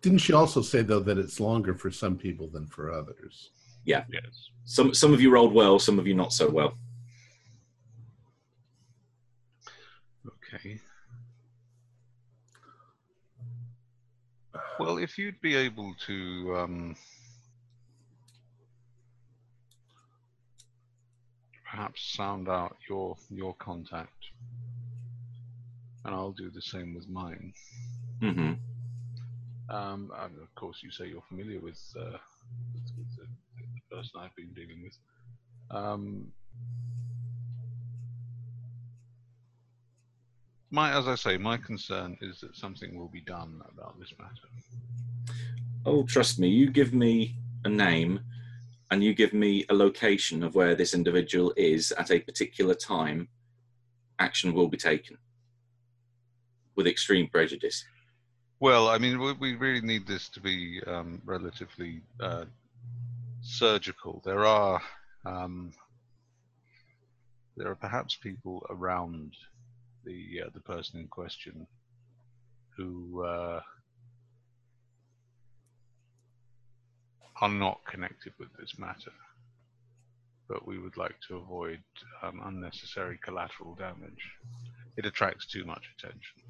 Didn't 0.00 0.18
she 0.18 0.32
also 0.32 0.60
say, 0.62 0.82
though, 0.82 1.00
that 1.00 1.18
it's 1.18 1.40
longer 1.40 1.74
for 1.74 1.90
some 1.90 2.16
people 2.16 2.48
than 2.48 2.66
for 2.66 2.92
others? 2.92 3.50
Yeah. 3.84 4.04
Yes. 4.12 4.50
Some 4.64 4.94
some 4.94 5.12
of 5.12 5.20
you 5.20 5.30
rolled 5.30 5.52
well, 5.52 5.78
some 5.78 5.98
of 5.98 6.06
you 6.06 6.14
not 6.14 6.32
so 6.32 6.48
well. 6.48 6.74
Okay. 10.54 10.78
Well, 14.78 14.98
if 14.98 15.18
you'd 15.18 15.40
be 15.40 15.54
able 15.54 15.94
to 16.06 16.56
um, 16.56 16.96
perhaps 21.74 22.14
sound 22.16 22.48
out 22.48 22.76
your 22.88 23.16
your 23.30 23.54
contact, 23.54 24.30
and 26.04 26.14
I'll 26.14 26.32
do 26.32 26.50
the 26.50 26.62
same 26.62 26.94
with 26.94 27.08
mine. 27.08 27.52
hmm 28.20 28.52
Um, 29.68 30.12
and 30.22 30.38
of 30.40 30.54
course, 30.54 30.82
you 30.82 30.90
say 30.90 31.08
you're 31.08 31.22
familiar 31.28 31.60
with, 31.60 31.80
uh, 31.98 32.18
with, 32.74 32.92
with 32.96 33.16
the, 33.16 33.26
the 33.56 33.96
person 33.96 34.20
I've 34.20 34.36
been 34.36 34.52
dealing 34.52 34.82
with. 34.84 34.96
Um, 35.70 36.32
my, 40.70 40.96
as 40.96 41.08
I 41.08 41.14
say, 41.14 41.38
my 41.38 41.56
concern 41.56 42.16
is 42.20 42.40
that 42.40 42.54
something 42.56 42.96
will 42.96 43.08
be 43.08 43.22
done 43.22 43.62
about 43.72 43.98
this 43.98 44.12
matter. 44.18 44.48
Oh, 45.86 46.04
trust 46.04 46.38
me, 46.38 46.48
you 46.48 46.70
give 46.70 46.92
me 46.94 47.36
a 47.64 47.68
name, 47.68 48.20
and 48.94 49.02
you 49.02 49.12
give 49.12 49.32
me 49.32 49.66
a 49.70 49.74
location 49.74 50.44
of 50.44 50.54
where 50.54 50.76
this 50.76 50.94
individual 50.94 51.52
is 51.56 51.90
at 51.98 52.12
a 52.12 52.20
particular 52.20 52.74
time. 52.74 53.26
Action 54.20 54.54
will 54.54 54.68
be 54.68 54.76
taken 54.76 55.18
with 56.76 56.86
extreme 56.86 57.26
prejudice. 57.28 57.84
Well, 58.60 58.86
I 58.88 58.98
mean, 58.98 59.18
we, 59.40 59.56
really 59.56 59.80
need 59.80 60.06
this 60.06 60.28
to 60.28 60.40
be 60.40 60.80
um, 60.86 61.20
relatively 61.24 62.02
uh, 62.20 62.44
surgical. 63.40 64.22
There 64.24 64.44
are 64.44 64.80
um, 65.26 65.72
there 67.56 67.68
are 67.68 67.74
perhaps 67.86 68.14
people 68.14 68.64
around 68.70 69.34
the 70.04 70.42
uh, 70.44 70.50
the 70.54 70.60
person 70.60 71.00
in 71.00 71.08
question 71.08 71.66
who 72.76 73.24
uh, 73.24 73.60
are 77.40 77.48
not 77.48 77.80
connected 77.84 78.32
with 78.38 78.48
this 78.58 78.78
matter, 78.78 79.12
but 80.48 80.66
we 80.66 80.78
would 80.78 80.96
like 80.96 81.16
to 81.28 81.36
avoid 81.36 81.80
um, 82.22 82.40
unnecessary 82.44 83.18
collateral 83.22 83.74
damage. 83.74 84.30
It 84.96 85.06
attracts 85.06 85.46
too 85.46 85.64
much 85.64 85.90
attention. 85.98 86.42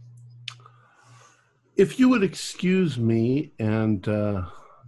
If 1.77 1.99
you 1.99 2.09
would 2.11 2.23
excuse 2.23 2.99
me 2.99 3.53
and 3.59 4.07
uh, 4.07 4.43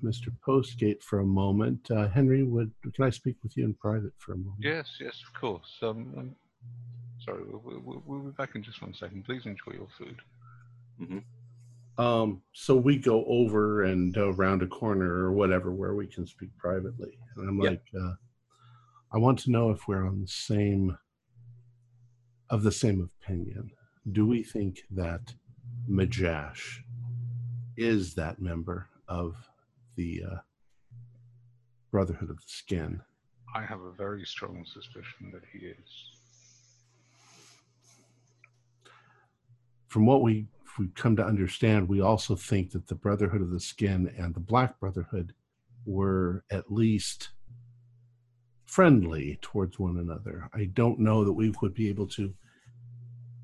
Mr. 0.04 0.28
Postgate 0.46 1.02
for 1.02 1.20
a 1.20 1.24
moment, 1.24 1.90
uh, 1.90 2.09
Henry, 2.09 2.44
would 2.44 2.70
can 2.94 3.04
I 3.04 3.11
speak 3.11 3.37
with 3.42 3.56
you 3.56 3.64
in 3.64 3.74
private 3.74 4.12
for 4.18 4.35
a 4.35 4.37
moment? 4.37 4.59
Yes, 4.61 4.88
yes, 5.00 5.22
of 5.26 5.40
course. 5.40 5.78
Um, 5.82 6.14
um, 6.16 6.37
sorry, 7.24 7.42
we'll, 7.44 7.80
we'll, 7.85 8.02
we'll 8.06 8.20
be 8.20 8.30
back 8.32 8.54
in 8.54 8.62
just 8.62 8.82
one 8.82 8.94
second. 8.94 9.24
Please 9.24 9.46
enjoy 9.46 9.72
your 9.72 9.88
food. 9.98 10.20
Um, 11.98 12.42
so 12.52 12.76
we 12.76 12.98
go 12.98 13.24
over 13.24 13.85
and 13.85 14.16
uh, 14.16 14.32
around 14.32 14.62
a 14.62 14.66
corner 14.66 15.11
or 15.11 15.32
whatever 15.32 15.72
where 15.72 15.94
we 15.94 16.06
can 16.06 16.26
speak 16.26 16.50
privately. 16.59 17.18
And 17.37 17.48
I'm 17.48 17.59
Yep. 17.61 17.70
like, 17.72 18.02
uh, 18.02 18.14
I 19.12 19.18
want 19.18 19.38
to 19.40 19.50
know 19.50 19.70
if 19.70 19.88
we're 19.88 20.06
on 20.06 20.20
the 20.20 20.28
same 20.28 20.98
of 22.50 22.62
the 22.62 22.72
same 22.72 23.00
opinion. 23.22 23.70
Do 24.12 24.26
we 24.26 24.42
think 24.42 24.80
that 24.90 25.35
Majash 25.88 26.80
is 27.76 28.14
that 28.14 28.40
member 28.40 28.88
of 29.09 29.48
the 29.96 30.22
uh, 30.30 30.37
Brotherhood 31.90 32.30
of 32.30 32.37
the 32.37 32.42
Skin? 32.46 33.00
I 33.54 33.62
have 33.64 33.80
a 33.80 33.92
very 33.92 34.24
strong 34.24 34.64
suspicion 34.66 35.30
that 35.32 35.42
he 35.52 35.66
is. 35.66 36.11
From 39.88 40.04
what 40.04 40.22
we 40.22 40.46
we 40.78 40.88
come 40.88 41.16
to 41.16 41.24
understand, 41.24 41.88
we 41.88 42.00
also 42.00 42.34
think 42.34 42.72
that 42.72 42.86
the 42.88 42.94
Brotherhood 42.94 43.42
of 43.42 43.50
the 43.50 43.60
Skin 43.60 44.12
and 44.18 44.34
the 44.34 44.40
Black 44.40 44.78
Brotherhood 44.80 45.32
were 45.84 46.44
at 46.50 46.72
least 46.72 47.30
friendly 48.64 49.38
towards 49.42 49.78
one 49.78 49.98
another. 49.98 50.48
I 50.52 50.64
don't 50.74 50.98
know 50.98 51.24
that 51.24 51.32
we 51.32 51.52
would 51.62 51.74
be 51.74 51.88
able 51.88 52.08
to 52.08 52.34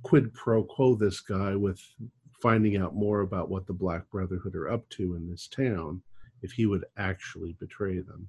quid 0.03 0.35
pro 0.35 0.65
quo 0.65 0.95
this 0.95 1.21
guy 1.21 1.55
with 1.55 1.81
finding 2.43 2.77
out 2.77 2.95
more 2.95 3.21
about 3.21 3.49
what 3.49 3.67
the 3.67 3.73
Black 3.73 4.11
Brotherhood 4.11 4.57
are 4.57 4.71
up 4.71 4.89
to 4.91 5.15
in 5.15 5.31
this 5.31 5.47
town 5.47 6.03
if 6.43 6.53
he 6.53 6.67
would 6.67 6.85
actually 6.97 7.57
betray 7.61 8.01
them. 8.01 8.29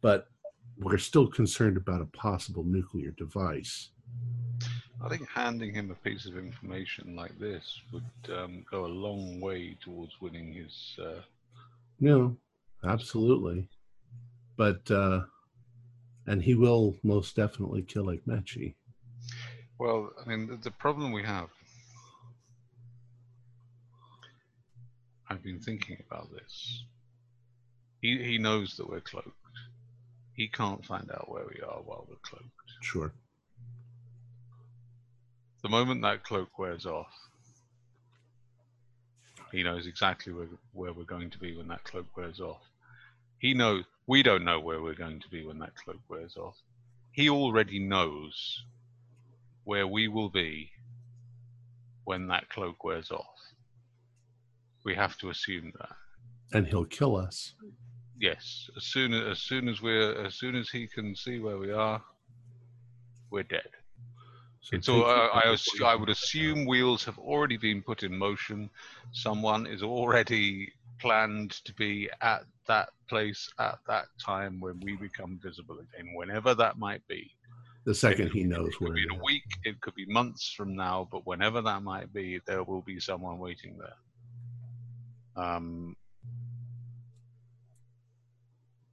But 0.00 0.28
we're 0.78 0.98
still 0.98 1.26
concerned 1.26 1.76
about 1.76 2.00
a 2.00 2.06
possible 2.06 2.64
nuclear 2.64 3.10
device. 3.12 3.90
I 5.04 5.08
think 5.08 5.28
handing 5.28 5.74
him 5.74 5.90
a 5.90 6.08
piece 6.08 6.26
of 6.26 6.36
information 6.36 7.16
like 7.16 7.36
this 7.38 7.80
would 7.92 8.34
um, 8.36 8.64
go 8.70 8.84
a 8.84 8.86
long 8.86 9.40
way 9.40 9.76
towards 9.82 10.20
winning 10.20 10.52
his. 10.52 10.96
Uh... 10.98 11.22
No, 11.98 12.36
absolutely. 12.84 13.68
But 14.56 14.88
uh, 14.90 15.22
and 16.26 16.42
he 16.42 16.54
will 16.54 16.96
most 17.02 17.34
definitely 17.34 17.82
kill 17.82 18.06
Ekmechi. 18.06 18.74
Well, 19.78 20.10
I 20.24 20.28
mean, 20.28 20.46
the, 20.46 20.56
the 20.56 20.70
problem 20.70 21.10
we 21.10 21.24
have. 21.24 21.48
I've 25.28 25.42
been 25.42 25.60
thinking 25.60 25.96
about 26.08 26.30
this. 26.30 26.84
He 28.00 28.22
he 28.22 28.38
knows 28.38 28.76
that 28.76 28.88
we're 28.88 29.00
cloaked. 29.00 29.30
He 30.34 30.48
can't 30.48 30.84
find 30.84 31.10
out 31.10 31.30
where 31.30 31.44
we 31.44 31.60
are 31.62 31.80
while 31.82 32.06
we're 32.08 32.16
cloaked. 32.22 32.46
Sure. 32.82 33.12
The 35.62 35.68
moment 35.68 36.02
that 36.02 36.24
cloak 36.24 36.58
wears 36.58 36.86
off, 36.86 37.14
he 39.52 39.62
knows 39.62 39.86
exactly 39.86 40.32
where, 40.32 40.48
where 40.72 40.92
we're 40.92 41.04
going 41.04 41.30
to 41.30 41.38
be 41.38 41.56
when 41.56 41.68
that 41.68 41.84
cloak 41.84 42.16
wears 42.16 42.40
off. 42.40 42.62
He 43.38 43.54
knows 43.54 43.84
we 44.06 44.22
don't 44.22 44.44
know 44.44 44.58
where 44.58 44.82
we're 44.82 44.94
going 44.94 45.20
to 45.20 45.28
be 45.28 45.44
when 45.46 45.58
that 45.60 45.74
cloak 45.76 46.00
wears 46.08 46.36
off. 46.36 46.56
He 47.12 47.28
already 47.28 47.78
knows 47.78 48.64
where 49.64 49.86
we 49.86 50.08
will 50.08 50.30
be 50.30 50.70
when 52.04 52.26
that 52.28 52.48
cloak 52.48 52.82
wears 52.82 53.10
off. 53.10 53.38
We 54.84 54.94
have 54.96 55.16
to 55.18 55.30
assume 55.30 55.72
that. 55.78 55.94
And 56.52 56.66
he'll 56.66 56.84
kill 56.84 57.16
us. 57.16 57.54
Yes, 58.18 58.68
as 58.76 58.84
soon 58.84 59.12
as, 59.12 59.22
as 59.32 59.38
soon 59.38 59.68
as 59.68 59.80
we're 59.80 60.24
as 60.24 60.34
soon 60.34 60.54
as 60.56 60.68
he 60.70 60.86
can 60.86 61.14
see 61.14 61.38
where 61.38 61.58
we 61.58 61.70
are, 61.72 62.02
we're 63.30 63.42
dead. 63.42 63.68
So 64.62 65.04
all, 65.04 65.60
take- 65.64 65.82
I, 65.82 65.92
I, 65.92 65.94
would 65.96 66.08
assume 66.08 66.66
wheels 66.66 67.04
have 67.04 67.18
already 67.18 67.56
been 67.56 67.82
put 67.82 68.04
in 68.04 68.16
motion. 68.16 68.70
Someone 69.12 69.66
is 69.66 69.82
already 69.82 70.72
planned 71.00 71.50
to 71.64 71.74
be 71.74 72.08
at 72.20 72.44
that 72.68 72.90
place 73.08 73.50
at 73.58 73.78
that 73.88 74.06
time 74.24 74.60
when 74.60 74.78
we 74.80 74.96
become 74.96 75.40
visible 75.42 75.78
again, 75.80 76.14
whenever 76.14 76.54
that 76.54 76.78
might 76.78 77.06
be. 77.08 77.34
the 77.84 77.94
second 77.94 78.30
he 78.30 78.44
knows 78.44 78.72
where. 78.78 78.90
It 78.90 78.94
could 78.94 78.94
be 78.94 79.02
in 79.02 79.20
a 79.20 79.24
week, 79.24 79.42
it 79.64 79.80
could 79.80 79.94
be 79.94 80.06
months 80.06 80.52
from 80.52 80.76
now, 80.76 81.08
but 81.10 81.26
whenever 81.26 81.60
that 81.60 81.82
might 81.82 82.12
be, 82.12 82.40
there 82.46 82.62
will 82.62 82.82
be 82.82 83.00
someone 83.00 83.38
waiting 83.38 83.76
there. 83.78 85.44
Um, 85.44 85.96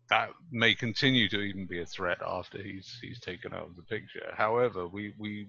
that 0.10 0.30
may 0.52 0.74
continue 0.74 1.30
to 1.30 1.39
even 1.39 1.65
be 1.65 1.82
a 1.82 1.86
threat 1.86 2.17
after 2.26 2.62
he's 2.62 2.98
he's 3.02 3.19
taken 3.19 3.54
out 3.54 3.67
of 3.67 3.76
the 3.76 3.84
picture. 3.84 4.34
However, 4.36 4.88
we 4.88 5.13
we 5.17 5.48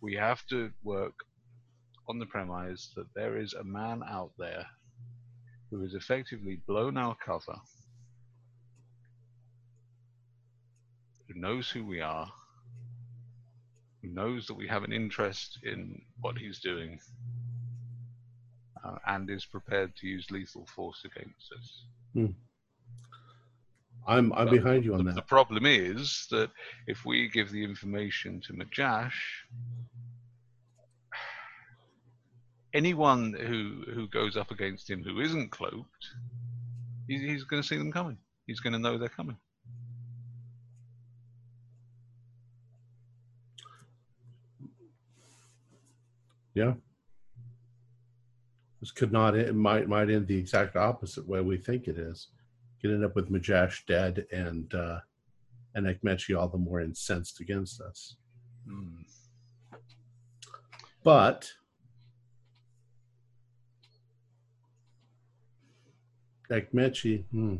we 0.00 0.14
have 0.14 0.44
to 0.48 0.70
work 0.82 1.14
on 2.08 2.18
the 2.18 2.26
premise 2.26 2.92
that 2.96 3.06
there 3.14 3.38
is 3.38 3.54
a 3.54 3.64
man 3.64 4.02
out 4.08 4.32
there 4.38 4.66
who 5.70 5.80
has 5.82 5.94
effectively 5.94 6.60
blown 6.66 6.96
our 6.96 7.16
cover, 7.24 7.56
who 11.28 11.40
knows 11.40 11.70
who 11.70 11.84
we 11.84 12.00
are, 12.00 12.30
who 14.02 14.08
knows 14.08 14.46
that 14.46 14.54
we 14.54 14.66
have 14.68 14.84
an 14.84 14.92
interest 14.92 15.58
in 15.62 16.02
what 16.20 16.36
he's 16.36 16.60
doing, 16.60 16.98
uh, 18.84 18.96
and 19.06 19.30
is 19.30 19.44
prepared 19.46 19.94
to 19.96 20.06
use 20.08 20.30
lethal 20.30 20.66
force 20.66 21.04
against 21.04 21.52
us. 21.58 21.84
I'm 24.06 24.32
I'm 24.32 24.48
behind 24.48 24.84
you 24.84 24.94
on 24.94 25.04
The, 25.04 25.12
the 25.12 25.22
problem 25.22 25.64
is 25.66 26.26
that 26.30 26.50
if 26.86 27.04
we 27.04 27.28
give 27.28 27.50
the 27.52 27.62
information 27.62 28.40
to 28.46 28.52
Majash, 28.52 29.12
anyone 32.74 33.32
who 33.32 33.84
who 33.92 34.08
goes 34.08 34.36
up 34.36 34.50
against 34.50 34.90
him 34.90 35.04
who 35.04 35.20
isn't 35.20 35.50
cloaked, 35.50 36.06
he's, 37.06 37.20
he's 37.20 37.44
going 37.44 37.62
to 37.62 37.68
see 37.68 37.76
them 37.76 37.92
coming. 37.92 38.18
He's 38.46 38.60
going 38.60 38.72
to 38.72 38.78
know 38.78 38.98
they're 38.98 39.08
coming. 39.08 39.36
Yeah. 46.54 46.74
This 48.80 48.90
could 48.90 49.12
not 49.12 49.36
it 49.36 49.54
might 49.54 49.88
might 49.88 50.10
end 50.10 50.26
the 50.26 50.36
exact 50.36 50.74
opposite 50.76 51.26
way 51.26 51.40
we 51.40 51.56
think 51.56 51.86
it 51.86 51.98
is. 51.98 52.28
Could 52.82 52.92
end 52.92 53.04
up 53.04 53.14
with 53.14 53.30
Majash 53.30 53.86
dead 53.86 54.26
and 54.32 54.72
uh 54.74 55.00
and 55.74 55.86
Ekmechi 55.86 56.38
all 56.38 56.48
the 56.48 56.58
more 56.58 56.80
incensed 56.80 57.40
against 57.40 57.80
us. 57.80 58.16
Hmm. 58.68 59.02
But 61.02 61.50
Ekmechi, 66.50 67.24
hmm. 67.30 67.56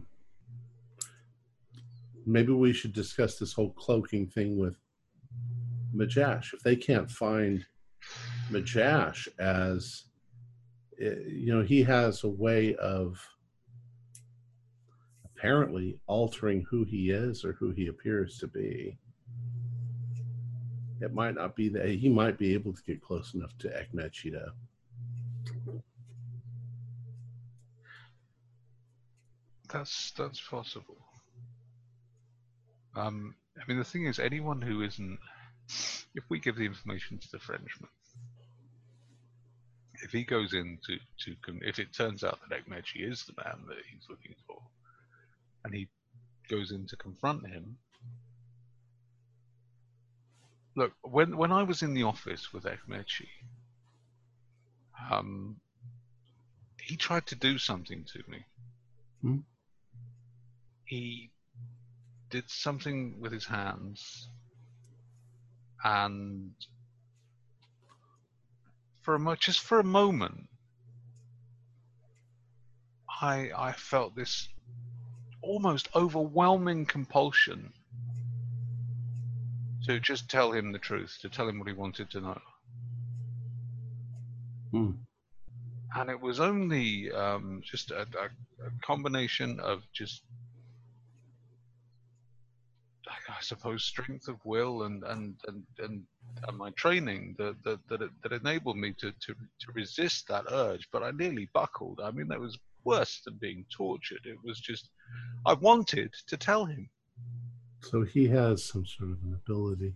Maybe 2.25 2.53
we 2.53 2.73
should 2.73 2.93
discuss 2.93 3.37
this 3.39 3.53
whole 3.53 3.71
cloaking 3.71 4.29
thing 4.29 4.59
with 4.59 4.77
Majash. 5.95 6.55
If 6.55 6.61
they 6.61 6.77
can't 6.77 7.11
find 7.11 7.65
Majash 8.51 9.27
as 9.39 10.05
eh, 11.01 11.15
you 11.27 11.53
know, 11.53 11.63
he 11.63 11.83
has 11.83 12.23
a 12.23 12.29
way 12.29 12.77
of 12.77 13.21
apparently 15.43 15.99
altering 16.07 16.65
who 16.71 16.85
he 16.85 17.11
is 17.11 17.45
or 17.45 17.53
who 17.55 17.73
he 17.73 17.89
appears 17.89 18.39
to 18.39 18.47
be. 18.47 18.97
It 21.01 21.13
might 21.13 21.35
not 21.35 21.57
be 21.57 21.69
that 21.71 21.89
he 21.89 22.09
might 22.09 22.39
be 22.39 22.55
able 22.55 22.73
to 22.73 22.83
get 22.85 23.03
close 23.03 23.35
enough 23.35 23.51
to 23.59 23.69
Ekmechi 23.69 24.31
to 24.31 24.53
That's 29.69 30.13
that's 30.17 30.41
possible. 30.41 30.99
Um, 32.95 33.35
I 33.61 33.63
mean, 33.67 33.79
the 33.79 33.85
thing 33.85 34.07
is, 34.07 34.21
anyone 34.21 34.63
who 34.63 34.83
isn't, 34.83 35.19
if 36.15 36.23
we 36.29 36.39
give 36.39 36.55
the 36.55 36.67
information 36.67 37.19
to 37.19 37.29
the 37.33 37.41
Frenchman, 37.41 37.91
if 40.05 40.13
he 40.13 40.23
goes 40.23 40.53
in 40.53 40.79
to 40.87 40.99
to, 41.25 41.37
if 41.63 41.81
it 41.81 41.93
turns 41.93 42.23
out 42.23 42.39
that 42.49 42.65
Ekmechi 42.65 43.11
is 43.11 43.25
the 43.25 43.33
man 43.43 43.65
that 43.67 43.79
he's 43.91 44.07
looking 44.09 44.37
for, 44.47 44.63
and 45.65 45.75
he 45.75 45.89
goes 46.49 46.73
in 46.73 46.87
to 46.87 46.97
confront 46.97 47.47
him. 47.47 47.79
Look, 50.75 50.93
when 51.03 51.37
when 51.37 51.53
I 51.53 51.63
was 51.63 51.83
in 51.83 51.95
the 51.95 52.05
office 52.05 52.53
with 52.53 52.65
Ekmechi, 52.65 53.29
um, 55.11 55.61
he 56.81 56.97
tried 56.97 57.27
to 57.27 57.35
do 57.35 57.59
something 57.59 58.05
to 58.13 58.19
me. 58.29 58.45
Hmm? 59.21 59.39
He 60.85 61.31
did 62.31 62.49
something 62.49 63.21
with 63.21 63.33
his 63.33 63.45
hands, 63.47 64.29
and 65.85 66.53
for 69.03 69.15
a 69.15 69.19
mo- 69.19 69.37
just 69.37 69.61
for 69.61 69.79
a 69.79 69.85
moment, 69.85 70.49
I 73.21 73.51
I 73.57 73.73
felt 73.73 74.17
this 74.17 74.49
almost 75.43 75.89
overwhelming 75.95 76.87
compulsion 76.87 77.73
to 79.85 79.99
just 79.99 80.31
tell 80.31 80.53
him 80.53 80.73
the 80.73 80.79
truth, 80.79 81.19
to 81.21 81.29
tell 81.29 81.49
him 81.49 81.59
what 81.59 81.69
he 81.69 81.75
wanted 81.75 82.11
to 82.11 82.21
know. 82.21 82.41
Hmm. 84.71 84.91
And 85.95 86.09
it 86.09 86.21
was 86.21 86.41
only 86.41 87.13
um, 87.13 87.61
just 87.65 87.91
a, 87.91 88.03
a, 88.03 88.67
a 88.67 88.71
combination 88.81 89.61
of 89.61 89.83
just, 89.93 90.23
I 93.07 93.13
I 93.29 93.41
suppose, 93.43 93.85
strength 93.85 94.29
of 94.29 94.39
will 94.45 94.85
and 94.85 95.03
and 95.05 95.35
and, 95.49 95.65
and, 95.79 96.03
and 96.49 96.57
my 96.57 96.71
training 96.71 97.35
that 97.39 97.57
that 97.65 97.81
that, 97.89 98.03
it, 98.03 98.11
that 98.23 98.33
enabled 98.33 98.79
me 98.79 98.95
to, 99.01 99.13
to 99.13 99.35
to 99.35 99.73
resist 99.75 100.29
that 100.29 100.45
urge. 100.51 100.89
But 100.93 101.03
I 101.03 101.11
nearly 101.11 101.51
buckled. 101.53 102.01
I 102.03 102.11
mean, 102.11 102.29
that 102.29 102.41
was 102.41 102.57
worse 102.85 103.21
than 103.25 103.35
being 103.35 103.65
tortured. 103.71 104.21
It 104.25 104.39
was 104.45 104.61
just, 104.61 104.89
I 105.47 105.55
wanted 105.55 106.15
to 106.27 106.37
tell 106.37 106.65
him. 106.65 106.89
So 107.81 108.03
he 108.03 108.29
has 108.29 108.65
some 108.65 108.87
sort 108.87 109.11
of 109.11 109.19
an 109.25 109.35
ability. 109.35 109.95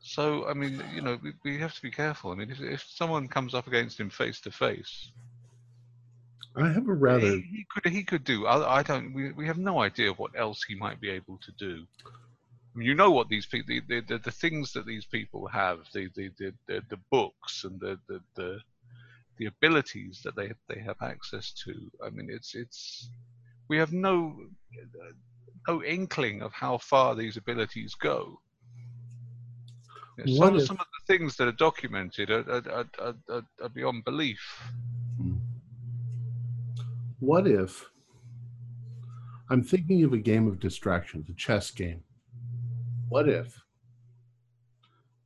So 0.00 0.46
I 0.46 0.54
mean, 0.54 0.82
you 0.94 1.02
know, 1.02 1.18
we, 1.22 1.32
we 1.44 1.58
have 1.58 1.74
to 1.74 1.82
be 1.82 1.90
careful. 1.90 2.30
I 2.30 2.36
mean, 2.36 2.50
if, 2.50 2.60
if 2.60 2.84
someone 2.88 3.28
comes 3.28 3.54
up 3.54 3.66
against 3.66 3.98
him 3.98 4.10
face 4.10 4.40
to 4.42 4.50
face, 4.50 5.10
I 6.56 6.70
have 6.72 6.88
a 6.88 6.94
rather 6.94 7.26
he, 7.26 7.42
he 7.42 7.66
could 7.70 7.92
he 7.92 8.02
could 8.04 8.24
do. 8.24 8.46
I, 8.46 8.78
I 8.78 8.82
don't. 8.82 9.12
We, 9.12 9.32
we 9.32 9.46
have 9.46 9.58
no 9.58 9.80
idea 9.80 10.12
what 10.12 10.32
else 10.36 10.62
he 10.62 10.74
might 10.76 11.00
be 11.00 11.10
able 11.10 11.38
to 11.38 11.52
do. 11.58 11.84
I 12.06 12.78
mean, 12.78 12.88
you 12.88 12.94
know 12.94 13.10
what 13.10 13.28
these 13.28 13.46
people, 13.46 13.66
the, 13.68 13.80
the, 13.88 14.00
the, 14.00 14.18
the 14.18 14.30
things 14.30 14.72
that 14.72 14.86
these 14.86 15.04
people 15.04 15.46
have, 15.48 15.80
the 15.92 16.08
the, 16.16 16.30
the, 16.38 16.54
the, 16.66 16.82
the 16.88 16.98
books 17.10 17.64
and 17.64 17.78
the, 17.80 17.98
the 18.08 18.20
the 18.34 18.60
the 19.38 19.46
abilities 19.46 20.20
that 20.24 20.36
they 20.36 20.52
they 20.68 20.80
have 20.80 20.96
access 21.00 21.52
to. 21.64 21.72
I 22.04 22.10
mean, 22.10 22.28
it's 22.30 22.54
it's 22.54 23.10
we 23.68 23.76
have 23.78 23.92
no 23.92 24.36
no 25.66 25.82
inkling 25.82 26.42
of 26.42 26.52
how 26.52 26.78
far 26.78 27.14
these 27.14 27.36
abilities 27.36 27.94
go. 27.94 28.40
What 30.24 30.36
some, 30.36 30.56
if- 30.56 30.66
some 30.66 30.76
of 30.80 30.86
the 30.86 31.12
things 31.12 31.36
that 31.36 31.46
are 31.46 31.52
documented 31.52 32.30
are, 32.30 32.44
are, 32.48 32.86
are, 32.98 33.42
are, 33.62 33.68
beyond 33.68 34.04
belief. 34.04 34.40
Hmm. 35.16 35.34
What 37.20 37.46
if 37.46 37.88
I'm 39.48 39.62
thinking 39.62 40.02
of 40.02 40.12
a 40.12 40.18
game 40.18 40.48
of 40.48 40.58
distractions, 40.58 41.28
a 41.30 41.34
chess 41.34 41.70
game? 41.70 42.02
What 43.08 43.28
if 43.28 43.62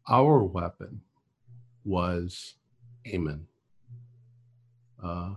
our 0.09 0.43
weapon 0.45 1.01
was 1.85 2.55
Eamon? 3.07 3.47
Uh, 5.03 5.35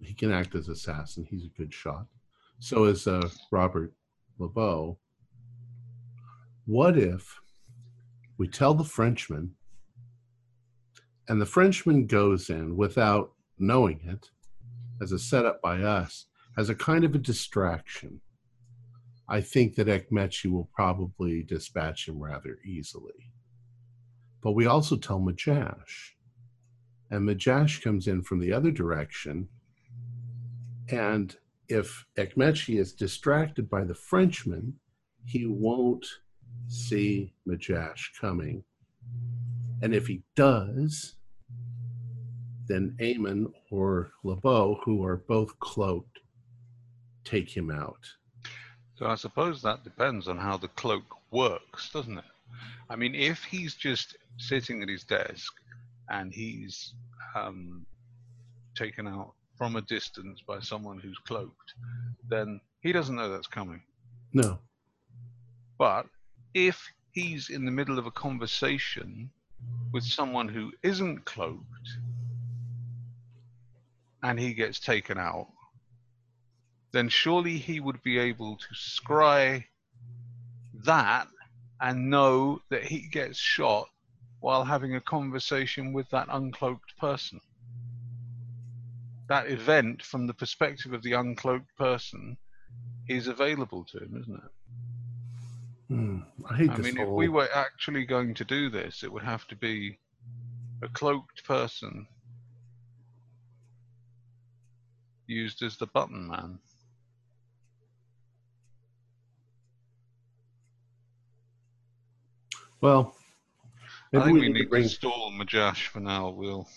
he 0.00 0.14
can 0.14 0.32
act 0.32 0.54
as 0.54 0.68
assassin. 0.68 1.26
He's 1.28 1.44
a 1.44 1.58
good 1.58 1.72
shot. 1.72 2.06
So 2.58 2.84
is 2.84 3.06
uh, 3.06 3.28
Robert 3.50 3.92
LeBeau. 4.38 4.98
What 6.66 6.96
if 6.98 7.40
we 8.38 8.48
tell 8.48 8.74
the 8.74 8.84
Frenchman, 8.84 9.54
and 11.28 11.40
the 11.40 11.46
Frenchman 11.46 12.06
goes 12.06 12.48
in 12.48 12.76
without 12.76 13.32
knowing 13.58 14.00
it, 14.04 14.30
as 15.02 15.12
a 15.12 15.18
setup 15.18 15.60
by 15.60 15.82
us, 15.82 16.26
as 16.56 16.70
a 16.70 16.74
kind 16.74 17.04
of 17.04 17.14
a 17.14 17.18
distraction? 17.18 18.20
I 19.28 19.40
think 19.40 19.76
that 19.76 19.86
Ekmechi 19.86 20.50
will 20.50 20.68
probably 20.74 21.42
dispatch 21.42 22.08
him 22.08 22.18
rather 22.18 22.58
easily. 22.64 23.30
But 24.42 24.52
we 24.52 24.66
also 24.66 24.96
tell 24.96 25.20
Majash, 25.20 26.12
and 27.10 27.28
Majash 27.28 27.82
comes 27.82 28.06
in 28.06 28.22
from 28.22 28.38
the 28.38 28.52
other 28.52 28.70
direction. 28.70 29.48
And 30.90 31.36
if 31.68 32.06
Ekmechi 32.16 32.78
is 32.78 32.92
distracted 32.92 33.68
by 33.68 33.84
the 33.84 33.94
Frenchman, 33.94 34.74
he 35.24 35.46
won't 35.46 36.06
see 36.68 37.32
Majash 37.48 38.08
coming. 38.20 38.64
And 39.82 39.94
if 39.94 40.06
he 40.06 40.22
does, 40.36 41.14
then 42.66 42.96
Eamon 43.00 43.52
or 43.70 44.12
LeBeau, 44.22 44.80
who 44.84 45.04
are 45.04 45.16
both 45.16 45.58
cloaked, 45.58 46.20
take 47.24 47.50
him 47.50 47.70
out. 47.70 48.06
So 48.96 49.06
I 49.06 49.14
suppose 49.14 49.62
that 49.62 49.82
depends 49.82 50.28
on 50.28 50.38
how 50.38 50.56
the 50.56 50.68
cloak 50.68 51.04
works, 51.30 51.90
doesn't 51.90 52.18
it? 52.18 52.24
I 52.88 52.96
mean, 52.96 53.14
if 53.14 53.42
he's 53.44 53.74
just 53.74 54.16
sitting 54.36 54.82
at 54.82 54.88
his 54.88 55.04
desk 55.04 55.54
and 56.10 56.32
he's 56.32 56.94
um, 57.34 57.86
taken 58.76 59.06
out 59.06 59.32
from 59.56 59.76
a 59.76 59.82
distance 59.82 60.40
by 60.46 60.58
someone 60.60 60.98
who's 60.98 61.18
cloaked, 61.18 61.74
then 62.28 62.60
he 62.80 62.92
doesn't 62.92 63.16
know 63.16 63.30
that's 63.30 63.46
coming. 63.46 63.82
No. 64.32 64.58
But 65.78 66.06
if 66.54 66.82
he's 67.12 67.50
in 67.50 67.64
the 67.64 67.70
middle 67.70 67.98
of 67.98 68.06
a 68.06 68.10
conversation 68.10 69.30
with 69.92 70.04
someone 70.04 70.48
who 70.48 70.72
isn't 70.82 71.24
cloaked 71.24 71.90
and 74.22 74.38
he 74.38 74.54
gets 74.54 74.80
taken 74.80 75.18
out, 75.18 75.48
then 76.92 77.08
surely 77.08 77.56
he 77.56 77.80
would 77.80 78.02
be 78.02 78.18
able 78.18 78.56
to 78.56 78.74
scry 78.74 79.64
that 80.84 81.28
and 81.80 82.10
know 82.10 82.60
that 82.70 82.82
he 82.82 83.08
gets 83.10 83.38
shot 83.38 83.88
while 84.40 84.64
having 84.64 84.96
a 84.96 85.00
conversation 85.00 85.92
with 85.92 86.08
that 86.10 86.28
uncloaked 86.28 86.96
person. 86.98 87.40
That 89.28 89.48
event, 89.48 90.02
from 90.02 90.26
the 90.26 90.34
perspective 90.34 90.92
of 90.92 91.02
the 91.02 91.12
uncloaked 91.12 91.76
person, 91.78 92.36
is 93.08 93.28
available 93.28 93.84
to 93.84 93.98
him, 93.98 94.20
isn't 94.20 94.34
it? 94.34 94.50
Hmm. 95.88 96.18
I 96.48 96.56
hate 96.56 96.70
I 96.70 96.76
this 96.76 96.86
mean, 96.86 96.96
whole. 96.96 97.14
if 97.14 97.16
we 97.16 97.28
were 97.28 97.48
actually 97.54 98.04
going 98.04 98.34
to 98.34 98.44
do 98.44 98.70
this, 98.70 99.02
it 99.02 99.12
would 99.12 99.22
have 99.22 99.46
to 99.48 99.56
be 99.56 99.98
a 100.82 100.88
cloaked 100.88 101.44
person 101.44 102.06
used 105.26 105.62
as 105.62 105.76
the 105.76 105.86
button 105.86 106.26
man. 106.26 106.58
well, 112.80 113.14
I 114.12 114.24
think 114.24 114.34
we 114.34 114.40
we 114.40 114.40
need 114.48 114.52
to 114.54 114.58
need 114.60 114.70
bring. 114.70 114.82
to 114.84 114.88
stall 114.88 115.30
Majash 115.32 115.86
for 115.86 116.00
now. 116.00 116.30
We'll. 116.30 116.68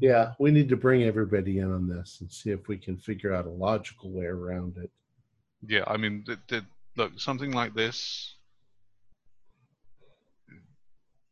Yeah, 0.00 0.32
we 0.38 0.50
need 0.50 0.68
to 0.70 0.76
bring 0.76 1.04
everybody 1.04 1.58
in 1.58 1.72
on 1.72 1.88
this 1.88 2.18
and 2.20 2.32
see 2.32 2.50
if 2.50 2.66
we 2.66 2.76
can 2.76 2.96
figure 2.96 3.32
out 3.32 3.46
a 3.46 3.50
logical 3.50 4.10
way 4.10 4.24
around 4.24 4.76
it. 4.78 4.90
Yeah, 5.64 5.84
I 5.86 5.96
mean, 5.96 6.24
the, 6.26 6.38
the, 6.48 6.64
look, 6.96 7.20
something 7.20 7.52
like 7.52 7.72
this, 7.74 8.34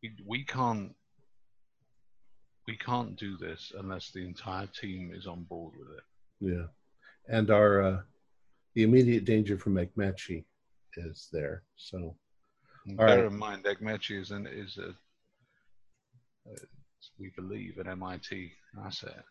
we, 0.02 0.12
we 0.26 0.44
can't. 0.44 0.94
We 2.68 2.76
can't 2.76 3.16
do 3.16 3.36
this 3.36 3.72
unless 3.76 4.12
the 4.12 4.24
entire 4.24 4.68
team 4.68 5.10
is 5.12 5.26
on 5.26 5.42
board 5.44 5.72
with 5.76 5.88
it. 5.88 6.04
Yeah, 6.40 6.66
and 7.28 7.50
our 7.50 7.82
uh, 7.82 8.00
the 8.74 8.82
immediate 8.84 9.24
danger 9.24 9.58
from 9.58 9.74
Ekmechi 9.74 10.44
is 10.96 11.28
there. 11.32 11.62
So 11.76 12.14
All 12.90 12.96
bear 12.96 13.24
right. 13.24 13.32
in 13.32 13.36
mind, 13.36 13.64
Ekmechi 13.64 14.20
is, 14.20 14.30
an, 14.30 14.46
is 14.46 14.78
a, 14.78 14.94
we 17.18 17.30
believe, 17.36 17.78
an 17.78 17.88
MIT 17.88 18.52
asset. 18.84 19.24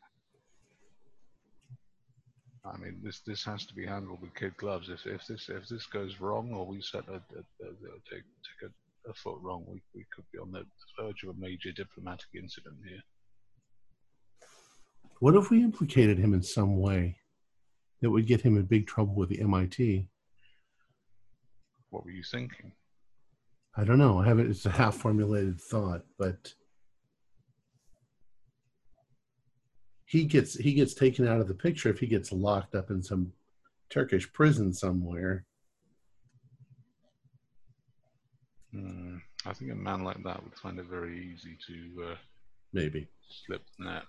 I 2.65 2.77
mean, 2.77 2.99
this 3.03 3.21
this 3.25 3.43
has 3.45 3.65
to 3.67 3.73
be 3.73 3.85
handled 3.85 4.21
with 4.21 4.35
kid 4.35 4.55
gloves. 4.57 4.89
If 4.89 5.05
if 5.05 5.25
this 5.27 5.49
if 5.49 5.67
this 5.67 5.85
goes 5.85 6.19
wrong, 6.19 6.51
or 6.53 6.65
we 6.65 6.81
set 6.81 7.07
a, 7.07 7.13
a, 7.13 7.15
a, 7.15 7.69
a 7.69 7.99
take 8.09 8.23
take 8.23 8.69
a, 8.69 9.09
a 9.09 9.13
foot 9.13 9.39
wrong, 9.41 9.65
we, 9.67 9.81
we 9.95 10.05
could 10.13 10.25
be 10.31 10.39
on 10.39 10.51
the 10.51 10.63
verge 10.99 11.23
of 11.23 11.29
a 11.29 11.39
major 11.39 11.71
diplomatic 11.71 12.27
incident 12.35 12.75
here. 12.87 13.01
what 15.19 15.35
if 15.35 15.49
we 15.49 15.63
implicated 15.63 16.17
him 16.17 16.33
in 16.33 16.43
some 16.43 16.77
way 16.77 17.17
that 18.01 18.09
would 18.09 18.27
get 18.27 18.41
him 18.41 18.57
in 18.57 18.63
big 18.63 18.87
trouble 18.87 19.15
with 19.15 19.29
the 19.29 19.41
MIT? 19.41 20.07
What 21.89 22.03
were 22.03 22.11
you 22.11 22.23
thinking? 22.23 22.73
I 23.75 23.83
don't 23.83 23.97
know. 23.97 24.19
I 24.19 24.25
haven't. 24.25 24.49
It's 24.51 24.65
a 24.65 24.69
half 24.69 24.95
formulated 24.95 25.61
thought, 25.61 26.03
but 26.17 26.53
he 30.09 30.23
gets 30.23 30.55
he 30.55 30.73
gets 30.73 30.95
taken 30.95 31.27
out 31.27 31.39
of 31.39 31.47
the 31.47 31.53
picture 31.53 31.87
if 31.89 31.99
he 31.99 32.07
gets 32.07 32.31
locked 32.31 32.73
up 32.73 32.89
in 32.89 33.01
some 33.03 33.31
Turkish 33.91 34.31
prison 34.33 34.73
somewhere. 34.73 35.45
Hmm, 38.73 39.17
I 39.45 39.53
think 39.53 39.71
a 39.71 39.75
man 39.75 40.03
like 40.03 40.23
that 40.23 40.43
would 40.43 40.55
find 40.55 40.79
it 40.79 40.85
very 40.87 41.31
easy 41.31 41.55
to 41.67 42.11
uh, 42.11 42.15
Maybe. 42.73 43.07
slip 43.45 43.61
the 43.77 43.85
net. 43.85 44.03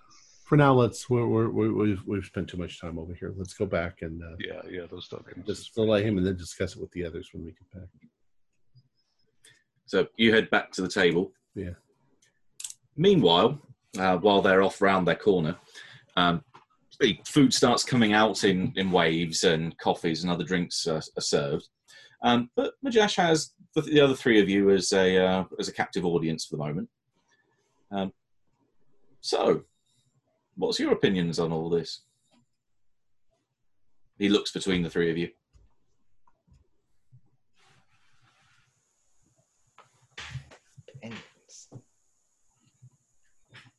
For 0.46 0.56
now, 0.56 0.72
let's 0.72 1.10
we're, 1.10 1.26
we're, 1.26 1.50
we're, 1.50 1.72
we've 1.72 2.02
we've 2.06 2.24
spent 2.24 2.48
too 2.48 2.56
much 2.56 2.80
time 2.80 2.98
over 2.98 3.12
here. 3.12 3.34
Let's 3.36 3.52
go 3.52 3.66
back 3.66 3.98
and 4.00 4.22
uh, 4.22 4.36
Yeah, 4.38 4.62
yeah, 4.70 4.86
those 4.90 5.06
documents. 5.06 5.46
just 5.46 5.74
delay 5.74 6.02
him 6.02 6.16
and 6.16 6.26
then 6.26 6.36
discuss 6.36 6.76
it 6.76 6.80
with 6.80 6.90
the 6.92 7.04
others 7.04 7.28
when 7.34 7.44
we 7.44 7.50
get 7.50 7.70
back. 7.74 7.88
So 9.84 10.06
you 10.16 10.32
head 10.32 10.48
back 10.48 10.72
to 10.72 10.82
the 10.82 10.88
table. 10.88 11.32
Yeah. 11.54 11.74
Meanwhile, 12.96 13.58
uh, 13.98 14.16
while 14.16 14.40
they're 14.40 14.62
off 14.62 14.80
round 14.80 15.06
their 15.06 15.14
corner, 15.14 15.56
um, 16.16 16.42
food 17.26 17.52
starts 17.54 17.84
coming 17.84 18.12
out 18.12 18.44
in, 18.44 18.72
in 18.76 18.90
waves 18.90 19.44
and 19.44 19.76
coffees 19.78 20.22
and 20.22 20.30
other 20.30 20.44
drinks 20.44 20.86
uh, 20.86 21.00
are 21.16 21.20
served. 21.20 21.68
Um, 22.22 22.50
but 22.54 22.74
Majash 22.84 23.16
has 23.16 23.52
the, 23.74 23.82
the 23.82 24.00
other 24.00 24.14
three 24.14 24.40
of 24.40 24.48
you 24.48 24.70
as 24.70 24.92
a 24.92 25.16
uh, 25.16 25.44
as 25.58 25.68
a 25.68 25.72
captive 25.72 26.04
audience 26.04 26.44
for 26.44 26.56
the 26.56 26.64
moment. 26.64 26.88
Um, 27.90 28.12
so, 29.20 29.62
what's 30.56 30.78
your 30.78 30.92
opinions 30.92 31.38
on 31.38 31.52
all 31.52 31.70
this? 31.70 32.02
He 34.18 34.28
looks 34.28 34.52
between 34.52 34.82
the 34.82 34.90
three 34.90 35.10
of 35.10 35.16
you. 35.16 35.30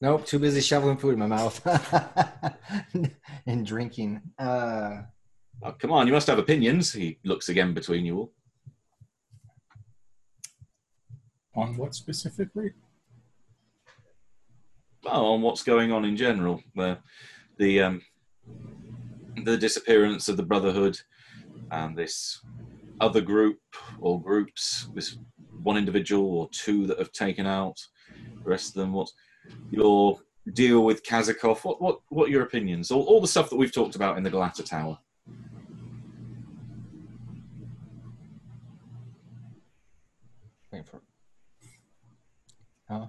Nope, 0.02 0.26
too 0.26 0.40
busy 0.40 0.62
shoveling 0.62 0.98
food 0.98 1.14
in 1.14 1.20
my 1.20 1.28
mouth 1.28 1.62
and 3.46 3.66
drinking. 3.66 4.22
Uh, 4.38 5.04
Oh, 5.64 5.74
come 5.74 5.92
on, 5.92 6.08
you 6.08 6.14
must 6.14 6.28
have 6.28 6.40
opinions. 6.40 6.92
He 6.92 7.20
looks 7.24 7.50
again 7.50 7.74
between 7.76 8.04
you 8.04 8.18
all. 8.18 8.34
On 11.56 11.78
what 11.78 11.94
specifically? 11.94 12.72
oh, 15.06 15.34
on 15.34 15.42
what's 15.42 15.62
going 15.64 15.92
on 15.92 16.04
in 16.06 16.18
general. 16.18 16.64
The 16.76 16.98
the 17.58 17.82
um, 17.82 18.02
the 19.44 19.56
disappearance 19.58 20.30
of 20.30 20.38
the 20.38 20.44
Brotherhood 20.44 20.98
and 21.70 21.96
this 21.96 22.42
other 23.00 23.22
group 23.22 23.60
or 24.00 24.20
groups, 24.22 24.90
this 24.96 25.18
one 25.62 25.78
individual 25.78 26.40
or 26.40 26.50
two 26.52 26.88
that 26.88 26.98
have 26.98 27.12
taken 27.12 27.46
out 27.46 27.78
the 28.44 28.50
rest 28.50 28.70
of 28.70 28.82
them. 28.82 28.94
What's 28.94 29.14
your 29.70 30.20
deal 30.54 30.84
with 30.84 31.04
Kazakov? 31.04 31.64
What 31.64 31.82
what 31.82 32.00
what 32.10 32.28
are 32.28 32.32
your 32.32 32.44
opinions? 32.44 32.92
All, 32.92 33.04
all 33.04 33.22
the 33.22 33.28
stuff 33.28 33.50
that 33.50 33.56
we've 33.58 33.74
talked 33.74 33.96
about 33.96 34.18
in 34.18 34.24
the 34.24 34.30
Galata 34.30 34.64
Tower. 34.64 34.98
wait 40.72 40.88
for 40.88 41.02
Huh? 42.90 43.08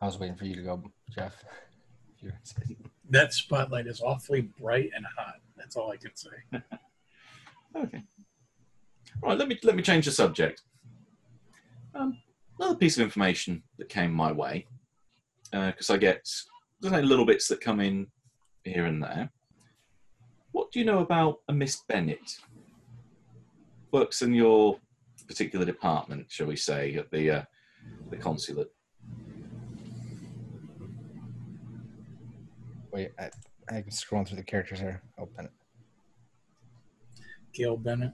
I 0.00 0.06
was 0.06 0.18
waiting 0.18 0.36
for 0.36 0.44
you 0.44 0.54
to 0.54 0.62
go, 0.62 0.82
Jeff. 1.10 1.42
That 3.08 3.32
spotlight 3.32 3.86
is 3.86 4.00
awfully 4.00 4.40
bright 4.40 4.90
and 4.96 5.06
hot. 5.16 5.36
That's 5.56 5.76
all 5.76 5.92
I 5.92 5.96
can 5.96 6.10
say. 6.14 6.30
Okay. 7.76 8.02
Right, 9.22 9.36
let 9.36 9.48
me 9.48 9.58
let 9.62 9.76
me 9.76 9.82
change 9.82 10.06
the 10.06 10.10
subject. 10.10 10.62
Um, 11.94 12.18
another 12.58 12.76
piece 12.76 12.96
of 12.96 13.02
information 13.02 13.62
that 13.78 13.88
came 13.88 14.12
my 14.12 14.32
way, 14.32 14.66
because 15.50 15.90
I 15.90 15.96
get 15.96 16.28
there's 16.80 16.92
only 16.92 17.06
little 17.06 17.26
bits 17.26 17.48
that 17.48 17.60
come 17.60 17.80
in 17.80 18.06
here 18.64 18.86
and 18.86 19.02
there. 19.02 19.30
What 20.52 20.72
do 20.72 20.78
you 20.78 20.84
know 20.84 21.00
about 21.00 21.38
a 21.48 21.52
Miss 21.52 21.82
Bennett? 21.88 22.38
Works 23.92 24.22
in 24.22 24.34
your 24.34 24.78
particular 25.26 25.64
department, 25.64 26.26
shall 26.30 26.46
we 26.46 26.56
say, 26.56 26.94
at 26.96 27.10
the 27.10 27.30
uh, 27.30 27.42
the 28.10 28.16
consulate. 28.16 28.70
Wait, 32.92 33.12
I, 33.18 33.30
I'm 33.70 33.84
scrolling 33.84 34.26
through 34.26 34.38
the 34.38 34.42
characters 34.42 34.80
here. 34.80 35.02
Open 35.18 35.46
it. 35.46 35.50
Gail 37.52 37.76
Bennett. 37.76 38.12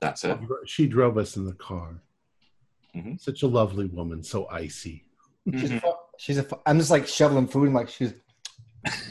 That's 0.00 0.24
it. 0.24 0.38
She 0.66 0.86
drove 0.86 1.18
us 1.18 1.36
in 1.36 1.44
the 1.44 1.54
car. 1.54 2.00
Mhm. 2.96 3.20
Such 3.20 3.42
a 3.42 3.46
lovely 3.46 3.86
woman, 3.86 4.22
so 4.22 4.48
icy. 4.48 5.04
She's, 5.52 5.70
a, 5.70 5.80
fu- 5.80 5.92
she's 6.18 6.38
a. 6.38 6.42
fu- 6.42 6.60
I'm 6.66 6.78
just 6.78 6.90
like 6.90 7.06
shoveling 7.06 7.46
food. 7.46 7.64
and 7.66 7.74
like 7.74 7.88
she's. 7.88 8.12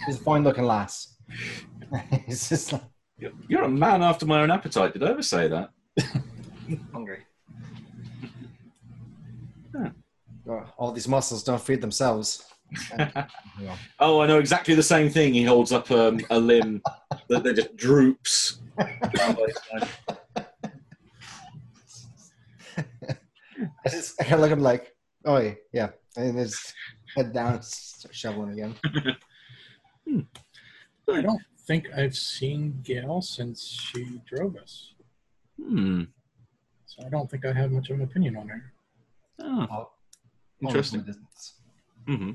She's 0.06 0.16
a 0.18 0.20
fine 0.20 0.44
looking 0.44 0.64
lass. 0.66 1.16
it's 2.28 2.50
just 2.50 2.74
like 2.74 2.82
You're- 3.18 3.34
You're 3.48 3.64
a 3.64 3.70
man 3.70 4.02
after 4.04 4.26
my 4.26 4.42
own 4.42 4.52
appetite. 4.52 4.94
Did 4.94 5.04
I 5.04 5.10
ever 5.10 5.22
say 5.24 5.48
that? 5.48 5.70
hungry. 6.94 7.20
Huh. 9.76 9.90
Oh, 10.50 10.64
All 10.78 10.92
these 10.92 11.08
muscles 11.08 11.44
don't 11.44 11.62
feed 11.62 11.82
themselves. 11.82 12.46
And, 12.94 13.12
you 13.60 13.66
know, 13.66 13.74
Oh, 14.00 14.20
I 14.22 14.28
know 14.28 14.40
exactly 14.40 14.76
the 14.76 14.84
same 14.84 15.10
thing. 15.10 15.34
He 15.34 15.44
holds 15.44 15.72
up 15.72 15.90
um, 15.92 16.20
a 16.30 16.40
limb 16.40 16.82
that, 17.30 17.44
that 17.44 17.56
just 17.56 17.76
droops. 17.76 18.60
I 23.86 23.90
just 23.90 24.20
I 24.22 24.24
kind 24.24 24.36
of 24.36 24.40
look 24.42 24.52
at 24.52 24.58
him 24.58 24.64
like, 24.64 24.96
oh 25.26 25.38
yeah, 25.38 25.54
yeah, 25.74 25.90
and 26.16 26.38
just 26.38 26.74
head 27.16 27.34
down, 27.34 27.62
start 27.62 28.14
shoveling 28.16 28.52
again. 28.54 28.76
I 31.10 31.22
don't 31.22 31.42
think 31.66 31.88
I've 31.96 32.16
seen 32.16 32.80
Gail 32.84 33.22
since 33.22 33.64
she 33.64 34.22
drove 34.26 34.56
us. 34.58 34.94
Hmm. 35.62 36.04
So 36.86 37.06
I 37.06 37.10
don't 37.10 37.30
think 37.30 37.46
I 37.46 37.54
have 37.54 37.72
much 37.72 37.90
of 37.90 37.98
an 37.98 38.04
opinion 38.04 38.36
on 38.38 38.48
her. 38.50 38.74
Oh, 39.40 39.68
Oh, 39.72 39.90
Interesting. 40.62 41.02
oh, 41.02 41.04
distance. 41.04 41.54
hmm 42.08 42.32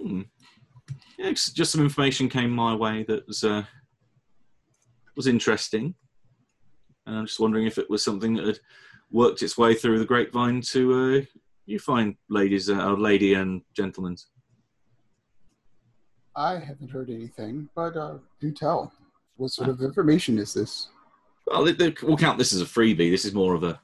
Hmm. 0.00 0.22
Yeah, 1.18 1.30
just 1.32 1.72
some 1.72 1.80
information 1.80 2.28
came 2.28 2.50
my 2.50 2.74
way 2.74 3.02
that 3.04 3.26
was 3.26 3.42
uh, 3.44 3.64
was 5.16 5.26
interesting, 5.26 5.94
and 7.06 7.16
I'm 7.16 7.26
just 7.26 7.40
wondering 7.40 7.66
if 7.66 7.78
it 7.78 7.88
was 7.88 8.04
something 8.04 8.34
that 8.34 8.46
had 8.46 8.58
worked 9.10 9.42
its 9.42 9.56
way 9.56 9.74
through 9.74 9.98
the 9.98 10.04
grapevine 10.04 10.60
to 10.60 10.92
uh, 10.94 11.40
you 11.66 11.78
fine 11.78 12.16
ladies, 12.28 12.70
uh, 12.70 12.92
lady 12.92 13.34
and 13.34 13.62
gentlemen. 13.74 14.16
I 16.34 16.58
haven't 16.58 16.90
heard 16.90 17.10
anything, 17.10 17.68
but 17.74 17.96
uh, 17.96 18.18
do 18.40 18.52
tell. 18.52 18.92
What 19.36 19.50
sort 19.50 19.68
of 19.68 19.82
information 19.82 20.38
is 20.38 20.54
this? 20.54 20.88
Well, 21.46 21.64
they, 21.64 21.72
they, 21.72 21.94
we'll 22.02 22.16
count 22.16 22.38
this 22.38 22.52
as 22.52 22.60
a 22.60 22.66
freebie. 22.66 23.10
This 23.10 23.24
is 23.24 23.34
more 23.34 23.54
of 23.54 23.64
a. 23.64 23.80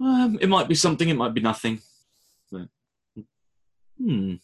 Um, 0.00 0.38
it 0.40 0.48
might 0.48 0.68
be 0.68 0.74
something. 0.74 1.08
It 1.08 1.16
might 1.16 1.34
be 1.34 1.40
nothing. 1.40 1.80
Hmm. 3.98 4.34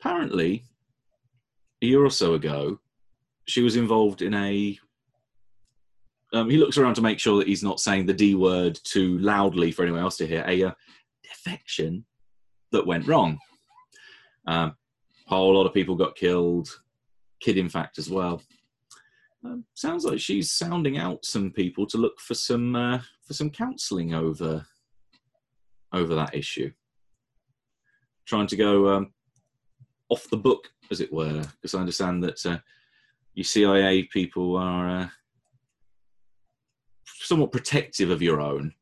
Apparently, 0.00 0.64
a 1.82 1.86
year 1.86 2.02
or 2.02 2.10
so 2.10 2.34
ago, 2.34 2.80
she 3.46 3.62
was 3.62 3.76
involved 3.76 4.22
in 4.22 4.34
a. 4.34 4.78
Um, 6.34 6.50
he 6.50 6.56
looks 6.56 6.76
around 6.76 6.94
to 6.94 7.00
make 7.00 7.20
sure 7.20 7.38
that 7.38 7.46
he's 7.46 7.62
not 7.62 7.78
saying 7.78 8.06
the 8.06 8.12
D 8.12 8.34
word 8.34 8.78
too 8.82 9.18
loudly 9.18 9.70
for 9.70 9.82
anyone 9.82 10.02
else 10.02 10.16
to 10.16 10.26
hear. 10.26 10.44
A 10.48 10.64
uh, 10.64 10.72
defection 11.22 12.04
that 12.72 12.86
went 12.86 13.06
wrong. 13.06 13.38
Um, 14.46 14.76
whole 15.26 15.54
lot 15.54 15.66
of 15.66 15.72
people 15.72 15.94
got 15.94 16.16
killed. 16.16 16.68
Kid, 17.40 17.56
in 17.56 17.68
fact, 17.68 17.98
as 17.98 18.10
well. 18.10 18.42
Um, 19.44 19.64
sounds 19.74 20.04
like 20.04 20.18
she's 20.18 20.50
sounding 20.50 20.98
out 20.98 21.24
some 21.24 21.52
people 21.52 21.86
to 21.86 21.98
look 21.98 22.18
for 22.18 22.34
some 22.34 22.74
uh, 22.74 22.98
for 23.24 23.34
some 23.34 23.50
counselling 23.50 24.12
over 24.12 24.66
over 25.92 26.14
that 26.16 26.34
issue. 26.34 26.72
Trying 28.26 28.48
to 28.48 28.56
go 28.56 28.88
um, 28.88 29.12
off 30.08 30.28
the 30.30 30.36
book, 30.36 30.72
as 30.90 31.00
it 31.00 31.12
were, 31.12 31.42
because 31.42 31.74
I 31.74 31.80
understand 31.80 32.24
that 32.24 32.44
uh, 32.44 32.58
you 33.34 33.44
CIA 33.44 34.04
people 34.04 34.56
are 34.56 34.88
uh, 34.88 35.08
somewhat 37.24 37.52
protective 37.52 38.10
of 38.10 38.22
your 38.22 38.40
own, 38.40 38.74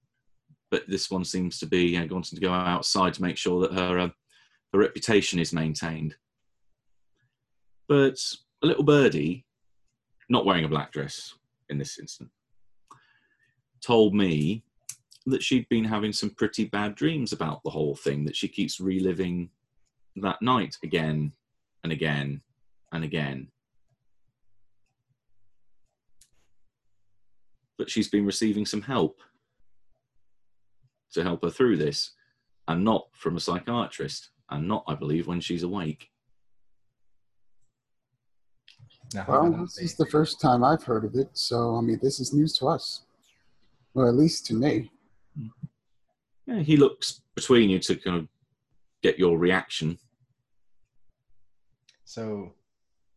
but 0.71 0.89
this 0.89 1.11
one 1.11 1.25
seems 1.25 1.59
to 1.61 1.67
be 1.67 1.97
uh, 1.97 2.07
wanting 2.11 2.37
to 2.37 2.45
go 2.45 2.53
outside 2.53 3.15
to 3.15 3.23
make 3.23 3.37
sure 3.37 3.61
that 3.61 3.73
her 3.73 3.99
uh, 3.99 4.09
her 4.73 4.79
reputation 4.79 5.39
is 5.39 5.53
maintained. 5.53 6.15
But 7.89 8.19
a 8.63 8.67
little 8.67 8.85
birdie 8.85 9.45
not 10.33 10.47
wearing 10.47 10.65
a 10.65 10.69
black 10.69 10.91
dress 10.91 11.35
in 11.69 11.79
this 11.79 11.99
instance, 11.99 12.31
told 13.83 14.15
me 14.15 14.65
that 15.27 15.43
she'd 15.43 15.69
been 15.69 15.85
having 15.85 16.13
some 16.13 16.31
pretty 16.31 16.65
bad 16.65 16.95
dreams 16.95 17.33
about 17.33 17.63
the 17.63 17.71
whole 17.71 17.95
thing, 17.95 18.25
that 18.25 18.35
she 18.35 18.49
keeps 18.49 18.81
reliving 18.81 19.51
that 20.17 20.41
night 20.41 20.77
again 20.83 21.33
and 21.85 21.93
again 21.93 22.41
and 22.93 23.05
again. 23.05 23.49
But 27.79 27.91
she's 27.91 28.09
been 28.09 28.27
receiving 28.27 28.67
some 28.67 28.83
help 28.83 29.21
to 31.15 31.23
help 31.23 31.43
her 31.45 31.51
through 31.51 31.77
this, 31.77 32.13
and 32.69 32.85
not 32.85 33.09
from 33.13 33.37
a 33.37 33.41
psychiatrist, 33.41 34.31
and 34.51 34.67
not, 34.69 34.85
I 34.87 34.95
believe, 34.95 35.27
when 35.27 35.41
she's 35.41 35.63
awake. 35.63 36.09
Now, 39.15 39.25
Well, 39.29 39.53
this 39.53 39.79
be? 39.79 39.85
is 39.85 39.95
the 39.95 40.07
first 40.07 40.41
time 40.41 40.65
I've 40.65 40.83
heard 40.83 41.05
of 41.05 41.15
it, 41.17 41.29
so 41.35 41.77
I 41.77 41.81
mean, 41.83 41.99
this 42.03 42.19
is 42.21 42.33
news 42.33 42.57
to 42.59 42.67
us, 42.69 43.03
or 43.95 44.09
at 44.09 44.15
least 44.15 44.47
to 44.47 44.55
me. 44.55 44.91
Yeah, 46.47 46.61
he 46.61 46.77
looks 46.77 47.21
between 47.35 47.69
you 47.71 47.79
to 47.81 47.95
kind 47.97 48.17
of 48.19 48.29
get 49.03 49.19
your 49.19 49.39
reaction. 49.39 49.99
So 52.05 52.53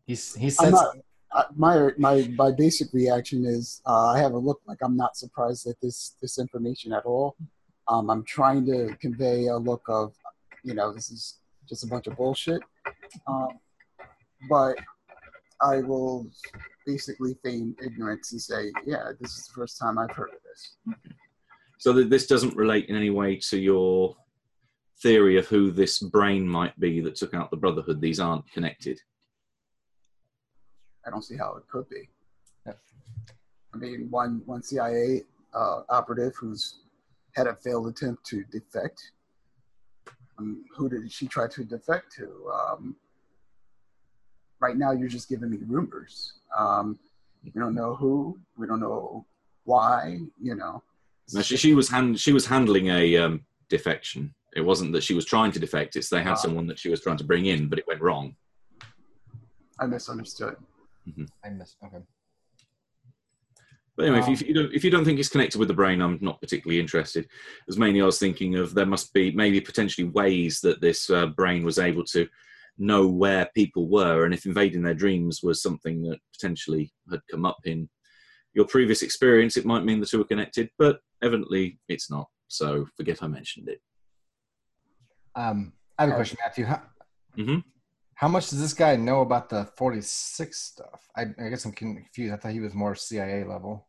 he's 0.06 0.36
he 0.36 0.48
I'm 0.48 0.52
says 0.52 0.72
not. 0.74 0.96
I, 0.98 1.00
my 1.56 1.92
my 1.98 2.30
my 2.36 2.52
basic 2.52 2.94
reaction 2.94 3.46
is 3.46 3.82
uh, 3.86 4.08
I 4.08 4.20
have 4.20 4.34
a 4.34 4.38
look 4.38 4.62
like 4.68 4.78
I'm 4.82 4.98
not 4.98 5.18
surprised 5.18 5.68
at 5.68 5.80
this 5.82 6.16
this 6.22 6.40
information 6.40 6.94
at 6.94 7.06
all. 7.06 7.36
Um, 7.88 8.10
I'm 8.10 8.24
trying 8.24 8.66
to 8.68 8.96
convey 9.00 9.48
a 9.48 9.58
look 9.58 9.84
of, 9.88 10.14
you 10.64 10.74
know, 10.74 10.92
this 10.92 11.12
is 11.12 11.40
just 11.70 11.84
a 11.84 11.88
bunch 11.88 12.08
of 12.08 12.16
bullshit. 12.18 12.62
Um, 13.28 13.60
but 14.50 14.78
I 15.62 15.82
will 15.82 16.28
basically 16.86 17.38
feign 17.44 17.76
ignorance 17.84 18.32
and 18.32 18.42
say, 18.42 18.72
yeah, 18.86 19.12
this 19.20 19.38
is 19.38 19.48
the 19.48 19.54
first 19.54 19.78
time 19.80 19.98
I've 19.98 20.12
heard 20.12 20.30
of 20.30 20.40
this. 20.44 20.98
So 21.78 21.94
that 21.94 22.10
this 22.10 22.28
doesn't 22.28 22.56
relate 22.56 22.88
in 22.90 22.96
any 22.96 23.12
way 23.12 23.38
to 23.50 23.58
your 23.58 24.16
theory 25.02 25.38
of 25.38 25.48
who 25.48 25.72
this 25.72 26.00
brain 26.00 26.48
might 26.48 26.80
be 26.80 27.02
that 27.02 27.16
took 27.16 27.34
out 27.34 27.52
the 27.52 27.58
Brotherhood. 27.58 28.02
These 28.02 28.20
aren't 28.20 28.50
connected. 28.52 29.00
I 31.06 31.10
don't 31.10 31.24
see 31.24 31.38
how 31.38 31.56
it 31.56 31.64
could 31.68 31.88
be. 31.90 32.10
Yep. 32.66 32.80
I 33.74 33.78
mean, 33.78 34.08
one 34.10 34.42
one 34.46 34.64
CIA 34.64 35.22
uh, 35.54 35.82
operative 35.90 36.34
who's 36.40 36.80
had 37.36 37.48
a 37.48 37.56
failed 37.56 37.88
attempt 37.88 38.26
to 38.28 38.44
defect. 38.52 39.12
Um, 40.38 40.66
who 40.76 40.90
did 40.90 41.10
she 41.12 41.28
try 41.28 41.48
to 41.48 41.64
defect 41.64 42.14
to? 42.16 42.52
Um, 42.54 42.96
right 44.60 44.76
now, 44.78 44.92
you're 44.92 45.08
just 45.08 45.30
giving 45.30 45.50
me 45.50 45.58
rumors. 45.66 46.34
Um, 46.58 47.00
we 47.44 47.52
don't 47.52 47.76
know 47.76 47.96
who. 47.96 48.38
We 48.58 48.68
don't 48.68 48.80
know 48.80 49.26
why. 49.64 50.20
You 50.42 50.56
know. 50.56 50.84
No, 51.34 51.42
she, 51.42 51.58
she 51.58 51.74
was 51.74 51.90
hand, 51.90 52.20
she 52.20 52.34
was 52.34 52.46
handling 52.46 52.88
a 52.88 53.18
um, 53.18 53.46
defection. 53.70 54.34
It 54.56 54.62
wasn't 54.62 54.94
that 54.94 55.04
she 55.04 55.14
was 55.14 55.26
trying 55.26 55.52
to 55.54 55.60
defect. 55.60 55.96
It's 55.96 56.10
they 56.10 56.22
had 56.22 56.34
Ah. 56.34 56.36
someone 56.36 56.68
that 56.68 56.80
she 56.80 56.90
was 56.90 57.02
trying 57.02 57.18
to 57.18 57.24
bring 57.24 57.48
in, 57.48 57.68
but 57.68 57.80
it 57.80 57.86
went 57.88 58.02
wrong. 58.02 58.36
I 59.80 59.86
misunderstood. 59.88 60.56
I 61.44 61.50
miss 61.50 61.76
okay. 61.84 62.04
But 63.96 64.08
anyway, 64.08 64.20
if, 64.20 64.28
you, 64.28 64.34
Um, 64.34 64.42
if 64.42 64.48
you 64.48 64.54
don't 64.54 64.74
if 64.74 64.84
you 64.84 64.92
don't 64.92 65.06
think 65.06 65.20
it's 65.20 65.30
connected 65.30 65.58
with 65.58 65.70
the 65.70 65.74
brain, 65.74 66.02
I'm 66.02 66.18
not 66.22 66.42
particularly 66.42 66.80
interested. 66.80 67.28
As 67.70 67.78
mainly 67.78 68.02
I 68.02 68.06
was 68.06 68.20
thinking 68.20 68.56
of 68.56 68.74
there 68.74 68.86
must 68.86 69.14
be 69.14 69.32
maybe 69.32 69.62
potentially 69.62 70.10
ways 70.10 70.60
that 70.62 70.82
this 70.82 71.10
uh, 71.10 71.28
brain 71.28 71.64
was 71.64 71.80
able 71.80 72.04
to 72.06 72.28
know 72.78 73.08
where 73.08 73.50
people 73.56 73.88
were, 73.88 74.26
and 74.26 74.34
if 74.34 74.46
invading 74.46 74.82
their 74.84 74.94
dreams 74.94 75.40
was 75.42 75.62
something 75.62 76.02
that 76.04 76.20
potentially 76.34 76.92
had 77.10 77.22
come 77.32 77.46
up 77.46 77.60
in 77.64 77.88
your 78.54 78.66
previous 78.66 79.02
experience, 79.02 79.56
it 79.56 79.66
might 79.66 79.86
mean 79.86 80.00
the 80.00 80.06
two 80.06 80.20
are 80.22 80.26
connected, 80.26 80.70
but 80.78 81.00
evidently 81.22 81.80
it's 81.88 82.10
not. 82.10 82.28
So 82.48 82.86
forget 82.98 83.24
I 83.24 83.28
mentioned 83.28 83.70
it. 83.70 83.82
Um, 85.36 85.74
I 85.98 86.04
have 86.04 86.12
a 86.12 86.16
question, 86.16 86.38
Matthew. 86.42 86.66
How, 86.66 86.82
Mhm. 87.38 87.64
How 88.16 88.30
much 88.30 88.50
does 88.50 88.62
this 88.62 88.74
guy 88.74 88.96
know 88.96 89.22
about 89.22 89.50
the 89.50 89.66
46 89.78 90.58
stuff? 90.58 91.08
I, 91.16 91.24
I 91.38 91.50
guess 91.50 91.66
I'm 91.66 91.74
confused. 91.74 92.34
I 92.34 92.38
thought 92.38 92.54
he 92.54 92.62
was 92.62 92.74
more 92.74 92.96
CIA 92.96 93.44
level. 93.44 93.88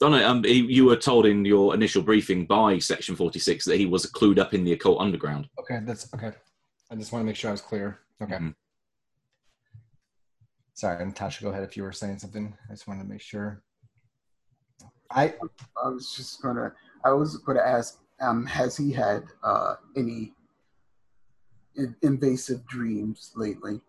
Don't 0.00 0.12
know. 0.12 0.28
Um, 0.28 0.44
he, 0.44 0.64
you 0.72 0.84
were 0.86 0.96
told 0.96 1.26
in 1.26 1.44
your 1.44 1.74
initial 1.74 2.02
briefing 2.02 2.46
by 2.46 2.78
Section 2.78 3.16
46 3.16 3.64
that 3.64 3.76
he 3.76 3.86
was 3.86 4.06
clued 4.10 4.38
up 4.38 4.54
in 4.54 4.64
the 4.64 4.72
occult 4.72 5.00
underground. 5.00 5.48
Okay, 5.58 5.80
that's 5.84 6.12
okay. 6.14 6.32
I 6.90 6.94
just 6.94 7.12
want 7.12 7.22
to 7.22 7.26
make 7.26 7.36
sure 7.36 7.50
I 7.50 7.52
was 7.52 7.60
clear. 7.60 7.98
Okay. 8.22 8.34
Mhm. 8.34 8.54
Sorry, 10.74 11.04
Natasha, 11.04 11.42
go 11.44 11.50
ahead 11.50 11.62
if 11.64 11.76
you 11.76 11.82
were 11.84 11.92
saying 11.92 12.18
something. 12.18 12.56
I 12.68 12.72
just 12.72 12.86
wanted 12.86 13.02
to 13.04 13.08
make 13.08 13.20
sure. 13.20 13.62
I 15.10 15.34
I 15.82 15.88
was 15.88 16.14
just 16.16 16.42
gonna. 16.42 16.72
I 17.04 17.12
was 17.12 17.38
gonna 17.38 17.60
ask. 17.60 17.98
Um, 18.20 18.46
has 18.46 18.76
he 18.76 18.92
had 18.92 19.22
uh, 19.42 19.76
any 19.96 20.32
in- 20.32 20.32
invasive 22.02 22.66
dreams 22.66 23.32
lately? 23.34 23.80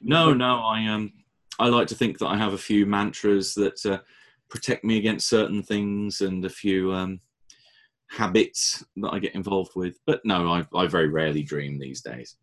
No, 0.00 0.32
no. 0.34 0.60
I 0.60 0.86
um, 0.86 1.12
I 1.58 1.68
like 1.68 1.88
to 1.88 1.94
think 1.94 2.18
that 2.18 2.26
I 2.26 2.36
have 2.36 2.52
a 2.52 2.58
few 2.58 2.86
mantras 2.86 3.54
that 3.54 3.84
uh, 3.86 3.98
protect 4.48 4.84
me 4.84 4.98
against 4.98 5.28
certain 5.28 5.62
things 5.62 6.20
and 6.20 6.44
a 6.44 6.50
few 6.50 6.92
um, 6.92 7.20
habits 8.10 8.84
that 8.96 9.12
I 9.12 9.18
get 9.18 9.34
involved 9.34 9.72
with. 9.74 9.98
But 10.06 10.20
no, 10.24 10.48
I, 10.48 10.66
I 10.74 10.86
very 10.86 11.08
rarely 11.08 11.42
dream 11.42 11.78
these 11.78 12.00
days. 12.00 12.36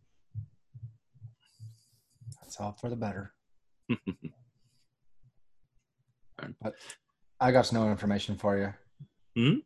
that's 2.41 2.59
all 2.59 2.77
for 2.79 2.89
the 2.89 2.95
better. 2.95 3.33
But 6.61 6.75
I 7.39 7.51
got 7.51 7.71
no 7.71 7.89
information 7.89 8.35
for 8.35 8.57
you. 8.57 8.73
Hmm? 9.35 9.59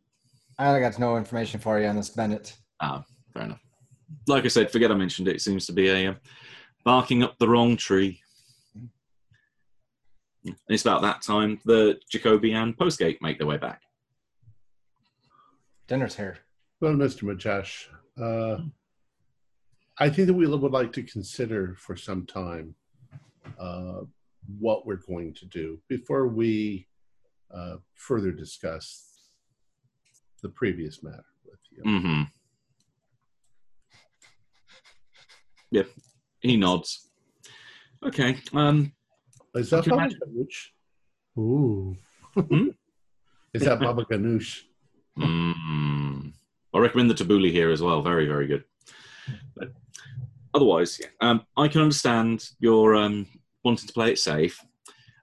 I 0.58 0.78
got 0.78 0.98
no 0.98 1.16
information 1.16 1.60
for 1.60 1.80
you 1.80 1.86
on 1.88 1.96
this 1.96 2.10
Bennett. 2.10 2.56
Ah, 2.80 3.04
fair 3.32 3.42
enough. 3.42 3.60
Like 4.26 4.44
I 4.44 4.48
said, 4.48 4.70
forget 4.70 4.90
I 4.90 4.94
mentioned 4.94 5.28
it. 5.28 5.36
It 5.36 5.42
seems 5.42 5.66
to 5.66 5.72
be 5.72 5.88
a 5.88 6.10
uh, 6.10 6.14
barking 6.84 7.22
up 7.22 7.38
the 7.38 7.48
wrong 7.48 7.76
tree. 7.76 8.20
And 10.44 10.56
it's 10.68 10.82
about 10.82 11.02
that 11.02 11.22
time 11.22 11.60
that 11.66 12.00
Jacoby 12.10 12.52
and 12.52 12.76
Postgate 12.76 13.18
make 13.20 13.38
their 13.38 13.46
way 13.46 13.58
back. 13.58 13.82
Dinner's 15.86 16.16
here. 16.16 16.38
Well, 16.80 16.94
Mr. 16.94 17.24
Majash, 17.24 17.86
uh, 18.20 18.62
I 19.98 20.08
think 20.08 20.28
that 20.28 20.34
we 20.34 20.46
would 20.46 20.72
like 20.72 20.92
to 20.94 21.02
consider 21.02 21.74
for 21.78 21.94
some 21.94 22.24
time 22.24 22.74
uh, 23.58 24.00
what 24.58 24.86
we're 24.86 24.96
going 24.96 25.34
to 25.34 25.46
do 25.46 25.78
before 25.88 26.28
we 26.28 26.86
uh, 27.54 27.76
further 27.94 28.32
discuss 28.32 29.30
the 30.42 30.48
previous 30.48 31.02
matter 31.02 31.24
with 31.44 31.58
you. 31.70 31.82
Mm-hmm. 31.82 32.22
Yep. 35.70 35.88
He 36.40 36.56
nods. 36.56 37.08
Okay. 38.04 38.38
Um, 38.54 38.92
Is 39.54 39.70
that 39.70 39.84
Baba 39.86 40.02
imagine- 40.02 40.20
Ganoush? 40.26 41.38
Ooh. 41.38 41.96
Hmm? 42.34 42.68
Is 43.54 43.62
that 43.62 43.80
Baba 43.80 44.04
Ganoush? 44.04 44.62
mm, 45.18 46.32
I 46.72 46.78
recommend 46.78 47.10
the 47.10 47.14
tabbouleh 47.14 47.50
here 47.50 47.70
as 47.70 47.82
well. 47.82 48.00
Very, 48.00 48.26
very 48.26 48.46
good. 48.46 48.64
But 49.56 49.72
otherwise, 50.54 50.98
yeah, 51.00 51.08
um, 51.20 51.42
I 51.56 51.68
can 51.68 51.82
understand 51.82 52.48
your 52.58 52.94
um, 52.96 53.26
wanting 53.64 53.86
to 53.88 53.92
play 53.92 54.10
it 54.12 54.18
safe. 54.18 54.58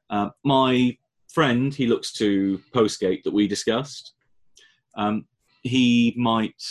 Uh, 0.10 0.30
my 0.44 0.98
friend, 1.34 1.74
he 1.74 1.88
looks 1.88 2.12
to 2.14 2.62
Postgate 2.74 3.24
that 3.24 3.34
we 3.34 3.48
discussed. 3.48 4.14
Um, 4.96 5.26
he 5.64 6.14
might. 6.18 6.62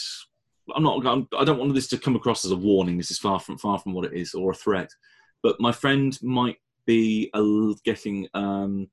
I'm 0.74 0.82
not. 0.82 1.06
I'm, 1.06 1.28
I 1.38 1.44
don't 1.44 1.58
want 1.58 1.74
this 1.74 1.88
to 1.88 1.98
come 1.98 2.16
across 2.16 2.44
as 2.44 2.50
a 2.50 2.56
warning. 2.56 2.96
This 2.96 3.10
is 3.10 3.18
far 3.18 3.38
from 3.38 3.58
far 3.58 3.78
from 3.78 3.92
what 3.92 4.06
it 4.06 4.14
is, 4.14 4.34
or 4.34 4.50
a 4.50 4.54
threat. 4.54 4.90
But 5.42 5.60
my 5.60 5.72
friend 5.72 6.18
might 6.22 6.56
be 6.86 7.30
a, 7.34 7.72
getting 7.84 8.28
um, 8.34 8.88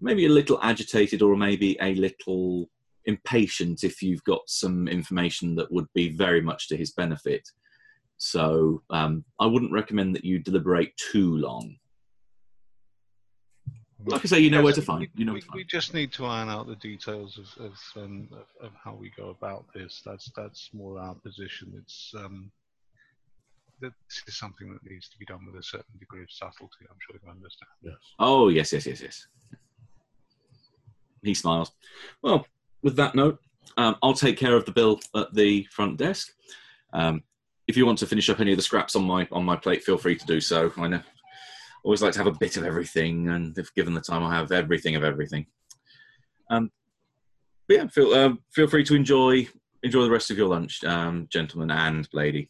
maybe 0.00 0.26
a 0.26 0.30
little 0.30 0.58
agitated, 0.62 1.22
or 1.22 1.36
maybe 1.36 1.76
a 1.80 1.94
little 1.94 2.68
impatient 3.06 3.84
if 3.84 4.02
you've 4.02 4.24
got 4.24 4.40
some 4.46 4.88
information 4.88 5.54
that 5.56 5.70
would 5.70 5.86
be 5.94 6.10
very 6.10 6.40
much 6.40 6.68
to 6.68 6.76
his 6.76 6.92
benefit. 6.92 7.48
So 8.16 8.82
um, 8.90 9.24
I 9.40 9.46
wouldn't 9.46 9.72
recommend 9.72 10.14
that 10.14 10.24
you 10.24 10.38
deliberate 10.38 10.96
too 10.96 11.36
long. 11.36 11.76
Like 14.06 14.24
I 14.24 14.28
say, 14.28 14.40
you 14.40 14.50
know 14.50 14.62
where 14.62 14.72
to 14.72 14.82
find. 14.82 15.00
We, 15.00 15.10
You 15.16 15.24
know 15.24 15.32
we, 15.32 15.40
where 15.40 15.42
to 15.42 15.56
we 15.56 15.64
just 15.64 15.94
need 15.94 16.12
to 16.12 16.26
iron 16.26 16.48
out 16.48 16.66
the 16.66 16.76
details 16.76 17.38
of 17.38 17.64
of, 17.64 17.72
um, 17.96 18.28
of 18.32 18.66
of 18.66 18.72
how 18.82 18.94
we 18.94 19.10
go 19.16 19.30
about 19.30 19.64
this. 19.74 20.02
That's 20.04 20.30
that's 20.36 20.70
more 20.72 20.98
our 20.98 21.14
position. 21.14 21.72
It's 21.78 22.12
um, 22.16 22.50
that 23.80 23.92
this 24.08 24.22
is 24.26 24.36
something 24.36 24.72
that 24.72 24.84
needs 24.88 25.08
to 25.08 25.18
be 25.18 25.24
done 25.24 25.46
with 25.46 25.60
a 25.60 25.62
certain 25.62 25.98
degree 25.98 26.22
of 26.22 26.30
subtlety. 26.30 26.84
I'm 26.90 26.96
sure 27.06 27.20
you 27.22 27.30
understand. 27.30 27.70
Yes. 27.82 27.94
Oh 28.18 28.48
yes, 28.48 28.72
yes, 28.72 28.86
yes, 28.86 29.00
yes. 29.00 29.26
He 31.22 31.34
smiles. 31.34 31.72
Well, 32.22 32.46
with 32.82 32.96
that 32.96 33.14
note, 33.14 33.40
um, 33.76 33.96
I'll 34.02 34.14
take 34.14 34.36
care 34.36 34.56
of 34.56 34.66
the 34.66 34.72
bill 34.72 35.00
at 35.16 35.32
the 35.34 35.64
front 35.70 35.96
desk. 35.96 36.32
Um, 36.92 37.22
if 37.66 37.76
you 37.76 37.86
want 37.86 37.98
to 38.00 38.06
finish 38.06 38.28
up 38.28 38.40
any 38.40 38.52
of 38.52 38.58
the 38.58 38.62
scraps 38.62 38.94
on 38.94 39.04
my 39.04 39.26
on 39.32 39.44
my 39.44 39.56
plate, 39.56 39.82
feel 39.82 39.98
free 39.98 40.16
to 40.16 40.26
do 40.26 40.40
so. 40.40 40.72
I 40.76 40.88
know. 40.88 41.00
Always 41.84 42.00
like 42.02 42.12
to 42.14 42.18
have 42.18 42.26
a 42.26 42.38
bit 42.38 42.56
of 42.56 42.64
everything, 42.64 43.28
and 43.28 43.56
if 43.58 43.74
given 43.74 43.92
the 43.92 44.00
time, 44.00 44.22
I 44.22 44.34
have 44.34 44.50
everything 44.50 44.96
of 44.96 45.04
everything. 45.04 45.46
Um, 46.48 46.70
but 47.68 47.76
yeah, 47.76 47.86
feel 47.88 48.12
uh, 48.12 48.34
feel 48.52 48.68
free 48.68 48.84
to 48.84 48.94
enjoy 48.94 49.46
enjoy 49.82 50.02
the 50.02 50.10
rest 50.10 50.30
of 50.30 50.38
your 50.38 50.48
lunch, 50.48 50.82
um, 50.84 51.28
gentlemen 51.30 51.70
and 51.70 52.08
lady. 52.14 52.48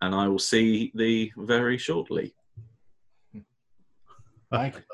And 0.00 0.14
I 0.14 0.28
will 0.28 0.38
see 0.38 0.92
thee 0.94 1.32
very 1.36 1.76
shortly. 1.76 2.34
Mike, 4.52 4.86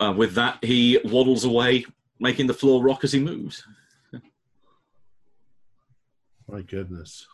Uh, 0.00 0.12
with 0.16 0.34
that, 0.34 0.62
he 0.62 0.98
waddles 1.04 1.44
away, 1.44 1.86
making 2.18 2.48
the 2.48 2.54
floor 2.54 2.82
rock 2.82 3.04
as 3.04 3.12
he 3.12 3.20
moves. 3.20 3.64
My 6.48 6.62
goodness. 6.62 7.26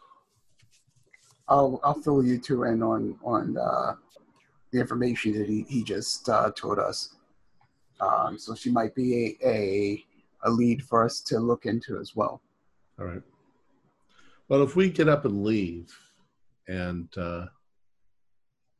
I'll 1.48 1.80
I'll 1.82 2.00
fill 2.00 2.22
you 2.22 2.38
two 2.38 2.64
in 2.64 2.82
on 2.82 3.18
on 3.24 3.56
uh, 3.56 3.94
the 4.72 4.80
information 4.80 5.32
that 5.38 5.48
he 5.48 5.64
he 5.68 5.82
just 5.82 6.28
uh, 6.28 6.50
told 6.56 6.78
us. 6.78 7.16
Um, 8.00 8.38
so 8.38 8.54
she 8.54 8.70
might 8.70 8.94
be 8.94 9.36
a, 9.42 9.48
a 9.48 10.04
a 10.44 10.50
lead 10.50 10.82
for 10.82 11.04
us 11.04 11.20
to 11.20 11.38
look 11.38 11.66
into 11.66 11.98
as 11.98 12.16
well. 12.16 12.40
All 12.98 13.06
right. 13.06 13.22
Well, 14.48 14.62
if 14.62 14.74
we 14.74 14.90
get 14.90 15.08
up 15.08 15.24
and 15.24 15.44
leave, 15.44 15.96
and 16.66 17.08
uh, 17.16 17.46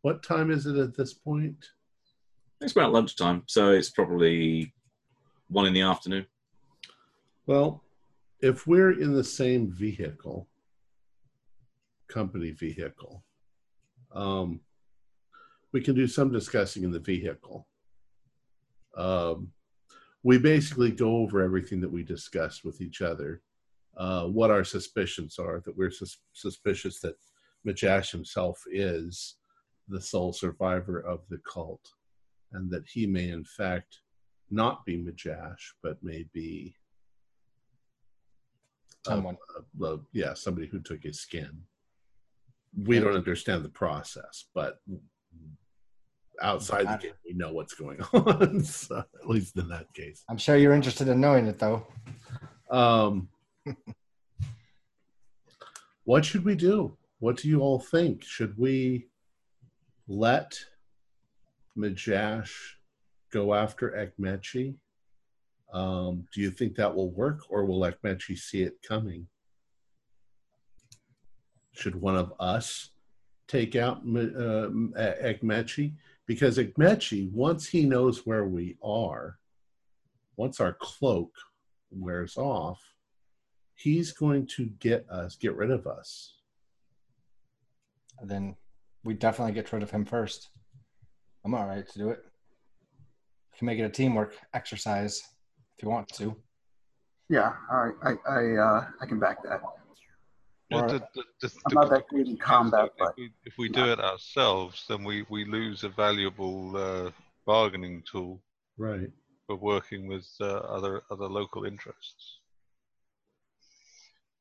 what 0.03 0.22
time 0.22 0.51
is 0.51 0.66
it 0.66 0.76
at 0.76 0.97
this 0.97 1.12
point? 1.12 1.64
It's 2.61 2.72
about 2.72 2.93
lunchtime, 2.93 3.45
so 3.47 3.70
it's 3.70 3.91
probably 3.91 4.72
one 5.49 5.66
in 5.66 5.72
the 5.72 5.82
afternoon. 5.82 6.26
Well, 7.47 7.82
if 8.41 8.66
we're 8.66 9.01
in 9.01 9.14
the 9.14 9.24
same 9.24 9.70
vehicle, 9.70 10.49
company 12.09 12.51
vehicle, 12.51 13.22
um, 14.12 14.61
we 15.73 15.81
can 15.81 15.95
do 15.95 16.07
some 16.07 16.33
discussing 16.33 16.85
in 16.85 16.91
the 16.91 16.99
vehicle. 17.01 17.66
Um, 18.97 19.53
we 20.23 20.39
basically 20.39 20.91
go 20.91 21.16
over 21.16 21.43
everything 21.43 21.81
that 21.81 21.93
we 21.93 22.03
discussed 22.03 22.64
with 22.64 22.81
each 22.81 23.01
other, 23.01 23.43
uh, 23.97 24.27
what 24.27 24.51
our 24.51 24.64
suspicions 24.64 25.39
are, 25.39 25.61
that 25.64 25.77
we're 25.77 25.91
sus- 25.91 26.18
suspicious 26.33 27.01
that 27.01 27.14
Majash 27.66 28.11
himself 28.11 28.62
is 28.71 29.37
the 29.89 30.01
sole 30.01 30.33
survivor 30.33 31.01
of 31.01 31.21
the 31.29 31.39
cult, 31.39 31.87
and 32.53 32.71
that 32.71 32.87
he 32.87 33.07
may, 33.07 33.31
in 33.31 33.45
fact, 33.45 34.01
not 34.51 34.85
be 34.85 34.99
Majash, 34.99 35.73
but 35.83 36.03
may 36.03 36.27
be 36.33 36.75
uh, 39.07 39.11
someone. 39.11 39.37
uh, 39.81 39.87
uh, 39.87 39.97
yeah, 40.12 40.35
somebody 40.35 40.66
who 40.66 40.81
took 40.81 41.03
his 41.03 41.21
skin. 41.21 41.62
We 42.77 43.01
don't 43.01 43.16
understand 43.16 43.64
the 43.64 43.71
process, 43.71 44.47
but 44.55 44.79
outside 46.41 46.87
the 46.89 47.03
game, 47.03 47.12
we 47.24 47.35
know 47.35 47.53
what's 47.53 47.74
going 47.74 48.01
on. 48.12 48.62
so, 48.64 48.99
at 48.99 49.28
least 49.28 49.57
in 49.57 49.68
that 49.68 49.93
case. 49.95 50.24
I'm 50.28 50.39
sure 50.39 50.57
you're 50.57 50.72
interested 50.72 51.09
in 51.09 51.20
knowing 51.20 51.47
it, 51.47 51.59
though. 51.59 51.87
Um, 52.70 53.28
what 56.05 56.24
should 56.24 56.45
we 56.45 56.55
do? 56.55 56.97
What 57.18 57.37
do 57.37 57.49
you 57.49 57.61
all 57.61 57.78
think? 57.78 58.24
Should 58.24 58.57
we 58.57 59.09
let 60.09 60.59
Majash 61.76 62.51
go 63.33 63.55
after 63.55 63.91
Ekmechi? 63.91 64.76
Um, 65.72 66.26
do 66.35 66.41
you 66.41 66.51
think 66.51 66.74
that 66.76 66.95
will 66.95 67.11
work, 67.12 67.41
or 67.49 67.64
will 67.64 67.81
Ekmechi 67.81 68.37
see 68.37 68.62
it 68.62 68.78
coming? 68.87 69.28
Should 71.72 71.95
one 71.95 72.16
of 72.16 72.33
us 72.41 72.91
take 73.51 73.74
out 73.74 73.98
uh, 73.98 74.70
Ekmechi? 75.22 75.94
Because 76.26 76.59
Ekmechi, 76.59 77.30
once 77.32 77.66
he 77.66 77.84
knows 77.84 78.24
where 78.24 78.44
we 78.44 78.76
are, 78.82 79.38
once 80.36 80.61
our 80.61 80.74
cloak 80.80 81.32
wears 81.90 82.36
off, 82.36 82.80
he's 83.74 84.12
going 84.12 84.46
to 84.46 84.66
get 84.78 85.09
us, 85.11 85.36
get 85.36 85.57
rid 85.57 85.70
of 85.70 85.86
us. 85.86 86.34
then 88.22 88.55
we 89.03 89.14
definitely 89.14 89.53
get 89.53 89.72
rid 89.72 89.82
of 89.82 89.90
him 89.90 90.05
first. 90.05 90.51
I'm 91.44 91.55
all 91.55 91.66
right 91.66 91.86
to 91.88 91.98
do 91.98 92.11
it. 92.11 92.20
We 93.53 93.59
can 93.59 93.66
make 93.66 93.78
it 93.78 93.84
a 93.84 93.88
teamwork 93.88 94.36
exercise 94.55 95.22
if 95.76 95.82
you 95.82 95.88
want 95.88 96.09
to. 96.09 96.36
Yeah, 97.28 97.53
all 97.70 97.86
right. 97.86 98.18
I 98.26 98.30
I 98.30 98.57
uh, 98.57 98.84
I 99.01 99.07
can 99.07 99.18
back 99.18 99.42
that. 99.44 99.61
Yeah, 100.71 100.83
Or- 100.85 100.89
the- 100.89 101.09
the- 101.14 101.25
the- 101.41 101.53
I'm 101.66 101.71
the 101.71 101.75
not 101.75 101.91
that 101.91 102.07
great 102.09 102.29
in 102.29 102.37
combat, 102.37 102.85
if 102.87 102.93
but 102.99 103.16
we, 103.16 103.33
if 103.45 103.59
we 103.59 103.68
do 103.68 103.87
it 103.91 103.99
ourselves, 103.99 104.85
then 104.89 105.03
we, 105.03 105.23
we 105.29 105.45
lose 105.45 105.83
a 105.83 105.89
valuable 105.89 106.77
uh, 106.77 107.11
bargaining 107.45 108.03
tool 108.11 108.41
Right. 108.77 109.11
for 109.47 109.57
working 109.57 110.07
with 110.07 110.29
uh, 110.41 110.47
other 110.77 111.03
other 111.11 111.27
local 111.27 111.64
interests. 111.64 112.39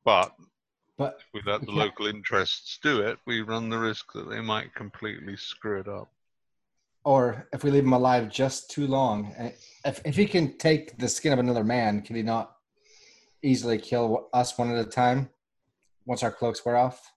But 0.04 0.34
But 0.96 1.18
if 1.20 1.26
we 1.34 1.50
let 1.50 1.62
the 1.62 1.72
Yeah. 1.72 1.84
local 1.84 2.06
interests 2.06 2.78
do 2.80 3.00
it, 3.02 3.18
we 3.26 3.40
run 3.42 3.68
the 3.68 3.78
risk 3.78 4.12
that 4.12 4.28
they 4.30 4.40
might 4.40 4.72
completely 4.74 5.36
screw 5.36 5.80
it 5.80 5.88
up. 5.88 6.10
or 7.02 7.48
if 7.54 7.64
we 7.64 7.70
leave 7.70 7.84
him 7.84 7.94
alive 7.94 8.28
just 8.28 8.70
too 8.70 8.86
long, 8.86 9.32
eh, 9.38 9.52
if 9.86 10.00
if 10.06 10.14
he 10.16 10.26
can 10.26 10.56
take 10.58 10.96
the 10.98 11.08
skin 11.08 11.32
of 11.32 11.38
another 11.40 11.64
man, 11.64 12.02
can 12.02 12.14
he 12.14 12.22
not 12.22 12.56
easily 13.42 13.78
kill 13.78 14.28
us 14.34 14.56
one 14.58 14.70
at 14.70 14.86
a 14.86 14.88
time 14.88 15.30
once 16.10 16.24
our 16.24 16.32
cloaks 16.32 16.64
wear 16.66 16.76
off? 16.76 17.12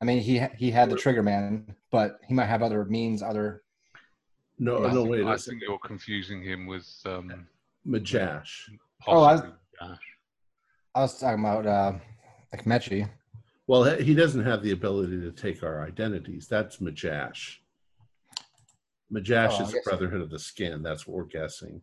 I 0.00 0.04
mean, 0.04 0.20
he 0.20 0.42
he 0.58 0.70
had 0.70 0.90
the 0.90 0.96
trigger 0.96 1.22
man, 1.22 1.74
but 1.90 2.18
he 2.28 2.34
might 2.34 2.44
have 2.54 2.62
other 2.62 2.84
means, 2.84 3.22
other. 3.22 3.62
No, 4.58 4.82
Yeah, 4.82 4.88
I 4.88 4.92
no, 4.92 5.00
think, 5.00 5.10
wait. 5.10 5.20
I 5.20 5.22
a 5.22 5.26
think 5.30 5.40
second. 5.40 5.60
you're 5.66 5.78
confusing 5.78 6.42
him 6.42 6.66
with 6.66 6.86
um, 7.06 7.46
Majash. 7.88 8.50
Oh, 9.06 9.24
I- 9.24 9.36
possibly 9.36 9.52
Ash. 9.80 9.98
I 10.94 11.00
was 11.00 11.18
talking 11.18 11.40
about 11.40 11.66
uh, 11.66 11.92
Ekmechi. 12.54 13.08
Well, 13.66 13.82
he 13.84 14.04
he 14.04 14.14
doesn't 14.14 14.44
have 14.44 14.62
the 14.62 14.72
ability 14.72 15.18
to 15.22 15.32
take 15.32 15.62
our 15.62 15.82
identities. 15.86 16.46
That's 16.46 16.76
Majash. 16.76 17.56
Majash 19.12 19.56
Oh, 19.58 19.62
is 19.62 19.68
the 19.70 19.74
guess- 19.78 19.84
Brotherhood 19.84 20.20
of 20.20 20.30
the 20.30 20.38
Skin. 20.38 20.82
That's 20.82 21.06
what 21.06 21.16
we're 21.16 21.24
guessing. 21.40 21.80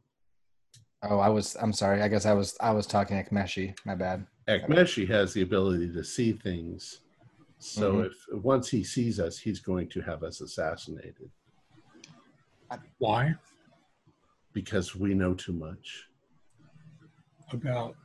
Oh, 1.02 1.18
I 1.18 1.30
was. 1.30 1.58
I'm 1.60 1.74
sorry. 1.74 2.04
I 2.04 2.08
guess 2.08 2.28
I 2.28 2.34
was. 2.34 2.56
I 2.62 2.72
was 2.72 2.86
talking 2.86 3.18
Ekmechi. 3.18 3.76
My 3.86 3.96
bad. 3.96 4.28
Ekmechi 4.48 5.08
has 5.08 5.34
the 5.34 5.42
ability 5.42 5.92
to 5.94 6.04
see 6.04 6.34
things. 6.34 7.02
So 7.60 7.94
Mhm. 7.94 8.06
if 8.08 8.28
once 8.44 8.70
he 8.70 8.84
sees 8.84 9.20
us, 9.20 9.38
he's 9.38 9.60
going 9.60 9.88
to 9.90 10.02
have 10.02 10.24
us 10.24 10.42
assassinated 10.42 11.30
Why? 12.98 13.36
because 14.54 14.96
we 14.96 15.14
know 15.14 15.34
too 15.34 15.54
much 15.54 16.08
About 17.54 17.96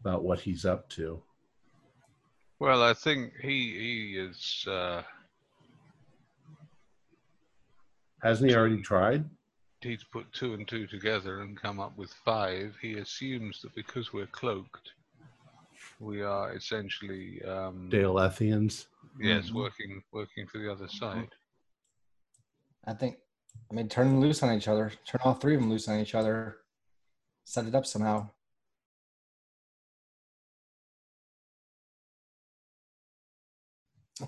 about 0.00 0.22
what 0.24 0.40
he's 0.40 0.64
up 0.64 0.88
to. 0.90 1.22
Well, 2.58 2.82
I 2.82 2.92
think 2.94 3.34
he 3.40 3.78
he 3.78 4.18
is. 4.18 4.64
Uh, 4.68 5.02
Hasn't 8.22 8.50
he 8.50 8.56
already 8.56 8.82
tried? 8.82 9.28
he's 9.80 10.02
put 10.04 10.32
two 10.32 10.54
and 10.54 10.66
two 10.66 10.86
together 10.88 11.42
and 11.42 11.56
come 11.56 11.78
up 11.80 11.96
with 11.96 12.12
five. 12.12 12.76
He 12.82 12.94
assumes 12.98 13.62
that 13.62 13.74
because 13.74 14.12
we're 14.12 14.26
cloaked, 14.26 14.92
we 15.98 16.22
are 16.22 16.52
essentially 16.54 17.42
um, 17.44 17.88
Daelethians. 17.90 18.86
yes 19.20 19.50
Mhm. 19.50 19.54
working 19.54 20.02
working 20.12 20.46
for 20.46 20.58
the 20.58 20.70
other 20.70 20.88
side. 20.88 21.28
I 22.84 22.94
think. 22.94 23.18
I 23.70 23.74
mean, 23.74 23.88
turn 23.88 24.06
them 24.08 24.20
loose 24.20 24.42
on 24.42 24.54
each 24.56 24.68
other. 24.68 24.92
Turn 25.06 25.20
all 25.24 25.34
three 25.34 25.54
of 25.54 25.60
them 25.60 25.70
loose 25.70 25.88
on 25.88 25.98
each 25.98 26.14
other. 26.14 26.58
Set 27.44 27.66
it 27.66 27.74
up 27.74 27.86
somehow. 27.86 28.30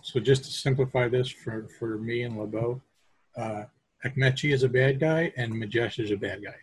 so 0.03 0.21
just 0.21 0.45
to 0.45 0.51
simplify 0.51 1.09
this 1.09 1.29
for 1.29 1.67
for 1.79 1.99
me 1.99 2.23
and 2.23 2.37
LeBeau, 2.39 2.81
uh, 3.37 3.65
Ekmechi 4.05 4.53
is 4.53 4.63
a 4.63 4.69
bad 4.69 5.01
guy 5.01 5.33
and 5.37 5.53
Majash 5.53 5.99
is 6.03 6.11
a 6.11 6.17
bad 6.17 6.43
guy, 6.45 6.55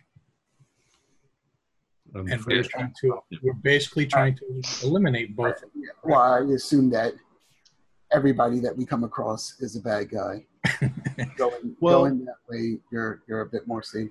I'm 2.16 2.28
and 2.28 2.44
we're 2.44 2.62
trying 2.62 2.92
to 3.02 3.18
we're 3.42 3.52
basically 3.54 4.06
trying 4.06 4.36
to 4.36 4.62
eliminate 4.86 5.36
both. 5.36 5.56
of 5.56 5.72
them. 5.72 5.82
well, 6.04 6.20
I 6.20 6.40
assume 6.54 6.90
that 6.90 7.12
everybody 8.12 8.58
that 8.60 8.76
we 8.76 8.84
come 8.86 9.04
across 9.04 9.56
is 9.60 9.76
a 9.76 9.80
bad 9.80 10.10
guy. 10.10 10.44
Going 11.36 11.76
Well- 11.80 12.00
going 12.00 12.24
that 12.24 12.36
way, 12.48 12.78
you're 12.90 13.22
you're 13.28 13.42
a 13.42 13.46
bit 13.46 13.66
more 13.66 13.82
safe. 13.82 14.10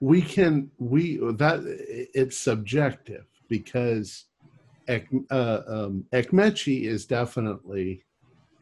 we 0.00 0.22
can 0.22 0.70
we 0.78 1.16
that 1.18 1.60
it's 2.14 2.36
subjective 2.36 3.26
because 3.48 4.24
Ek, 4.88 5.06
uh, 5.30 5.60
um, 5.66 6.04
Ekmechi 6.14 6.84
is 6.84 7.04
definitely 7.04 8.04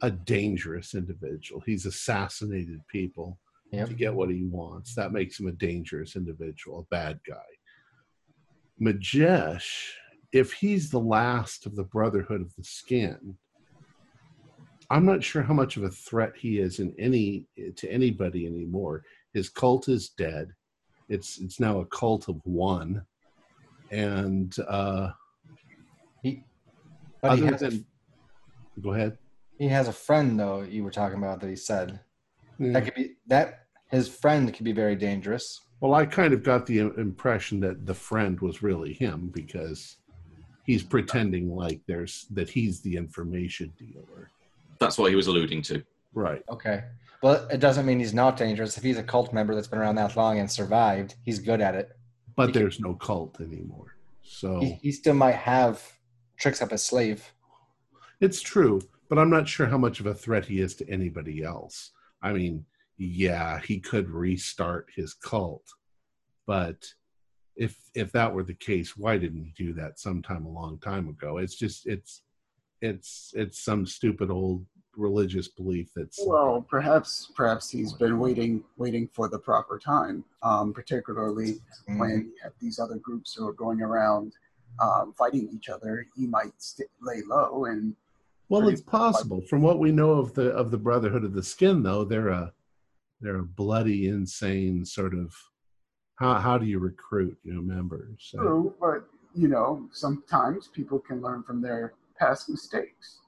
a 0.03 0.11
dangerous 0.11 0.95
individual. 0.95 1.63
He's 1.65 1.87
assassinated 1.87 2.81
people 2.89 3.39
Yep. 3.73 3.89
to 3.89 3.95
get 3.95 4.15
what 4.15 4.31
he 4.31 4.45
wants. 4.45 4.95
That 4.95 5.13
makes 5.13 5.39
him 5.41 5.49
a 5.49 5.53
dangerous 5.53 6.15
individual, 6.17 6.81
a 6.81 6.95
bad 6.95 7.19
guy. 7.29 7.35
Majash, 8.81 9.91
if 10.33 10.53
he's 10.53 10.91
the 10.91 11.01
last 11.01 11.67
of 11.67 11.77
the 11.77 11.85
Brotherhood 11.85 12.41
of 12.41 12.55
the 12.57 12.65
Skin, 12.65 13.37
I'm 14.91 15.05
not 15.05 15.23
sure 15.25 15.43
how 15.43 15.55
much 15.55 15.77
of 15.77 15.83
a 15.83 15.91
threat 15.91 16.33
he 16.37 16.59
is 16.59 16.79
in 16.79 16.95
any 16.99 17.47
to 17.77 17.91
anybody 17.91 18.47
anymore. 18.47 19.03
His 19.35 19.49
cult 19.49 19.89
is 19.89 20.11
dead. 20.11 20.53
It's 21.09 21.39
it's 21.41 21.59
now 21.59 21.81
a 21.81 21.87
cult 21.87 22.29
of 22.29 22.41
one, 22.45 23.05
and 23.91 24.55
uh, 24.69 25.11
He, 26.23 26.45
but 27.23 27.39
he 27.39 27.43
other 27.45 27.53
has, 27.53 27.63
a, 27.63 27.73
go 28.81 28.93
ahead. 28.93 29.19
he 29.59 29.69
has 29.69 29.89
a 29.89 29.93
friend 29.93 30.39
though. 30.39 30.63
You 30.63 30.85
were 30.85 30.91
talking 30.91 31.19
about 31.19 31.41
that 31.41 31.49
he 31.51 31.57
said 31.57 31.99
Yeah. 32.59 32.73
that 32.73 32.85
could 32.85 32.95
be 32.95 33.15
that 33.27 33.67
his 33.91 34.09
friend 34.09 34.53
could 34.53 34.65
be 34.65 34.73
very 34.73 34.97
dangerous. 34.97 35.61
Well, 35.81 35.95
I 35.95 36.07
kind 36.07 36.33
of 36.33 36.43
got 36.43 36.67
the 36.67 36.79
impression 36.79 37.61
that 37.61 37.85
the 37.87 37.95
friend 37.95 38.41
was 38.41 38.63
really 38.63 38.93
him 38.95 39.31
because 39.35 39.97
he's 40.65 40.83
pretending 40.83 41.55
like 41.55 41.81
there's 41.87 42.27
that 42.33 42.49
he's 42.49 42.81
the 42.81 42.97
information 42.97 43.73
dealer. 43.79 44.31
That's 44.79 44.99
what 44.99 45.11
he 45.11 45.17
was 45.17 45.27
alluding 45.27 45.63
to. 45.63 45.83
Right. 46.15 46.43
Okay, 46.51 46.85
but 47.21 47.47
it 47.53 47.61
doesn't 47.61 47.85
mean 47.85 47.99
he's 47.99 48.15
not 48.15 48.37
dangerous. 48.39 48.77
If 48.79 48.83
he's 48.83 48.97
a 48.99 49.03
cult 49.03 49.33
member 49.35 49.55
that's 49.55 49.67
been 49.69 49.79
around 49.79 49.97
that 49.97 50.17
long 50.17 50.39
and 50.39 50.51
survived, 50.51 51.15
he's 51.25 51.39
good 51.39 51.61
at 51.61 51.75
it. 51.75 51.91
But 52.37 52.47
He 52.49 52.53
can- 52.53 52.63
there's 52.63 52.81
no 52.81 52.95
cult 52.95 53.41
anymore. 53.41 53.97
So 54.23 54.61
He, 54.61 54.73
he 54.83 54.93
still 54.93 55.15
might 55.15 55.37
have 55.37 55.83
tricks 56.39 56.61
up 56.63 56.71
his 56.71 56.83
sleeve. 56.83 57.33
it's 58.21 58.41
true, 58.41 58.81
but 59.09 59.19
I'm 59.19 59.31
not 59.31 59.47
sure 59.47 59.67
how 59.67 59.79
much 59.79 60.01
of 60.01 60.07
a 60.07 60.15
threat 60.15 60.47
he 60.47 60.61
is 60.61 60.75
to 60.77 60.89
anybody 60.91 61.43
else. 61.45 61.91
I 62.23 62.33
mean, 62.33 62.65
yeah, 62.99 63.61
he 63.61 63.79
could 63.81 64.09
restart 64.11 64.89
his 64.95 65.15
cult, 65.15 65.65
but 66.47 66.85
if 67.57 67.77
if 67.95 68.13
that 68.13 68.33
were 68.35 68.43
the 68.43 68.55
case, 68.55 68.97
why 68.97 69.17
didn't 69.19 69.43
he 69.43 69.53
do 69.57 69.73
that 69.75 69.99
sometime 69.99 70.45
a 70.45 70.51
long 70.51 70.79
time 70.79 71.09
ago? 71.09 71.39
It's 71.39 71.55
just 71.55 71.87
it's 71.87 72.23
it's 72.83 73.33
it's 73.35 73.59
some 73.65 73.87
stupid 73.87 74.31
old 74.31 74.67
religious 74.97 75.49
belief 75.49 75.91
that's 75.95 76.19
Well, 76.27 76.65
perhaps 76.69 77.31
perhaps 77.35 77.71
he's 77.71 77.93
been 77.93 78.19
waiting 78.19 78.63
waiting 78.77 79.09
for 79.13 79.29
the 79.29 79.39
proper 79.39 79.79
time, 79.79 80.25
um, 80.43 80.73
particularly 80.73 81.61
Mm-hmm. 81.89 81.99
when 82.01 82.11
you 82.11 82.33
have 82.43 82.53
these 82.61 82.79
other 82.81 82.97
groups 82.97 83.35
who 83.35 83.47
are 83.47 83.53
going 83.53 83.81
around 83.81 84.33
um, 84.83 85.15
fighting 85.17 85.49
each 85.55 85.69
other. 85.69 86.05
He 86.17 86.27
might 86.27 86.53
st- 86.59 86.91
lay 87.01 87.23
low 87.27 87.67
and 87.67 87.95
Well, 88.49 88.69
it's 88.69 88.81
possible. 88.81 89.41
From 89.43 89.63
what 89.63 89.79
we 89.79 89.93
know 89.93 90.13
of 90.13 90.35
the 90.35 90.51
of 90.51 90.71
the 90.71 90.79
Brotherhood 90.79 91.25
of 91.25 91.33
the 91.33 91.43
Skin, 91.43 91.83
though, 91.83 92.05
they're 92.05 92.29
a 92.29 92.53
they're 93.21 93.39
a 93.39 93.45
bloody, 93.45 94.09
insane 94.09 94.85
sort 94.85 95.15
of. 95.15 95.35
How 96.17 96.35
how 96.35 96.59
do 96.59 96.67
you 96.67 96.79
recruit 96.79 97.37
new 97.45 97.63
members? 97.63 98.35
Uh, 98.39 98.43
True, 98.43 98.75
but 98.81 99.07
you 99.35 99.49
know, 99.49 99.89
sometimes 99.93 100.69
people 100.69 100.99
can 100.99 101.21
learn 101.21 101.43
from 101.43 101.61
their 101.61 101.93
past 102.19 102.49
mistakes. 102.49 103.19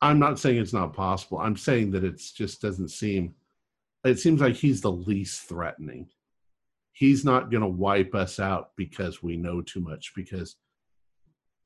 I'm 0.00 0.18
not 0.18 0.38
saying 0.38 0.56
it's 0.56 0.72
not 0.72 0.94
possible. 0.94 1.38
I'm 1.38 1.56
saying 1.56 1.92
that 1.92 2.02
it 2.02 2.20
just 2.34 2.60
doesn't 2.60 2.88
seem. 2.88 3.34
It 4.04 4.18
seems 4.18 4.40
like 4.40 4.54
he's 4.54 4.80
the 4.80 4.90
least 4.90 5.42
threatening. 5.42 6.08
He's 6.92 7.24
not 7.24 7.50
going 7.50 7.62
to 7.62 7.68
wipe 7.68 8.14
us 8.14 8.40
out 8.40 8.70
because 8.76 9.22
we 9.22 9.36
know 9.36 9.62
too 9.62 9.80
much. 9.80 10.12
Because 10.16 10.56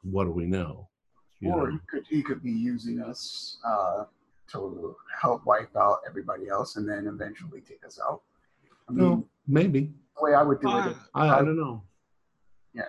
what 0.03 0.25
do 0.25 0.33
we 0.33 0.47
know? 0.47 0.89
You 1.41 1.53
or 1.53 1.71
know? 1.71 1.73
he 1.73 1.79
could 1.89 2.07
he 2.09 2.23
could 2.23 2.43
be 2.43 2.51
using 2.53 3.01
us 3.01 3.59
uh, 3.65 4.05
to 4.53 4.95
help 5.21 5.45
wipe 5.47 5.75
out 5.77 5.99
everybody 6.09 6.49
else 6.49 6.77
and 6.77 6.89
then 6.89 7.07
eventually 7.07 7.61
take 7.61 7.85
us 7.87 7.99
out. 8.07 8.23
I 8.89 8.93
mean, 8.93 9.05
No, 9.05 9.29
maybe. 9.47 9.93
the 10.17 10.23
way 10.23 10.35
I 10.35 10.43
would 10.43 10.61
do 10.61 10.69
it, 10.69 10.97
I, 11.15 11.27
I, 11.27 11.35
I 11.37 11.39
don't 11.39 11.57
know. 11.57 11.83
yeah. 12.75 12.83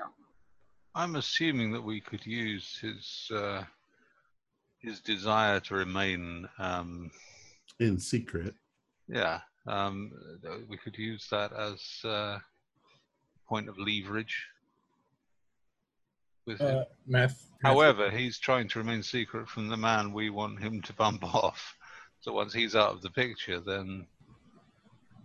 I'm 0.95 1.15
assuming 1.15 1.71
that 1.73 1.81
we 1.83 2.01
could 2.01 2.25
use 2.25 2.79
his 2.81 3.29
uh, 3.35 3.63
his 4.79 4.99
desire 4.99 5.59
to 5.61 5.75
remain, 5.75 6.47
um, 6.59 7.11
In 7.79 7.99
secret, 7.99 8.55
yeah. 9.07 9.41
Um, 9.67 10.11
we 10.69 10.77
could 10.77 10.97
use 10.97 11.27
that 11.29 11.51
as 11.53 11.81
uh, 12.05 12.39
point 13.47 13.67
of 13.69 13.77
leverage 13.77 14.47
with 16.47 16.59
him. 16.59 16.77
Uh, 16.79 16.83
math. 17.05 17.49
However, 17.61 18.09
he's 18.09 18.39
trying 18.39 18.67
to 18.69 18.79
remain 18.79 19.03
secret 19.03 19.47
from 19.47 19.67
the 19.67 19.77
man 19.77 20.13
we 20.13 20.29
want 20.31 20.59
him 20.59 20.81
to 20.83 20.93
bump 20.93 21.23
off. 21.35 21.75
So 22.21 22.33
once 22.33 22.53
he's 22.53 22.75
out 22.75 22.93
of 22.93 23.01
the 23.01 23.09
picture, 23.11 23.59
then 23.59 24.07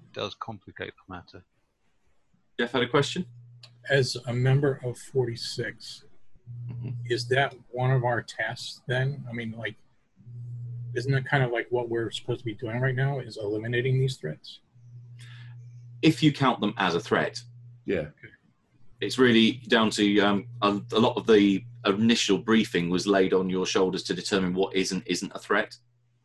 it 0.03 0.13
does 0.13 0.35
complicate 0.41 0.93
the 1.09 1.15
matter. 1.15 1.45
Jeff 2.61 2.73
had 2.73 2.83
a 2.83 2.89
question. 2.89 3.25
as 3.91 4.17
a 4.27 4.33
member 4.33 4.79
of 4.85 4.97
46, 4.97 6.05
Mhm. 6.71 6.95
is 7.09 7.27
that 7.29 7.55
one 7.71 7.91
of 7.91 8.05
our 8.05 8.23
tasks 8.23 8.81
then? 8.87 9.25
I 9.29 9.33
mean, 9.33 9.53
like, 9.59 9.75
isn't 10.95 11.11
that 11.13 11.25
kind 11.25 11.43
of 11.43 11.51
like 11.51 11.67
what 11.71 11.89
we're 11.89 12.11
supposed 12.13 12.41
to 12.41 12.45
be 12.45 12.55
doing 12.55 12.79
right 12.81 12.95
now? 12.95 13.19
Is 13.19 13.39
eliminating 13.39 13.99
these 13.99 14.17
threats? 14.19 14.61
If 16.03 16.23
you 16.23 16.33
count 16.33 16.61
them 16.61 16.75
as 16.77 16.95
a 16.95 17.01
threat, 17.01 17.41
Yeah. 17.87 18.11
It's 19.03 19.19
really 19.19 19.61
down 19.69 19.91
to 19.91 20.21
um, 20.21 20.47
a, 20.63 20.81
a 20.93 20.99
lot 20.99 21.17
of 21.17 21.27
the 21.27 21.65
initial 21.85 22.39
briefing 22.39 22.89
was 22.89 23.07
laid 23.07 23.35
on 23.35 23.51
your 23.51 23.67
shoulders 23.67 24.05
to 24.05 24.15
determine 24.15 24.55
what 24.55 24.75
is 24.75 24.93
and 24.93 25.03
isn't 25.07 25.33
a 25.35 25.39
threat. 25.39 25.77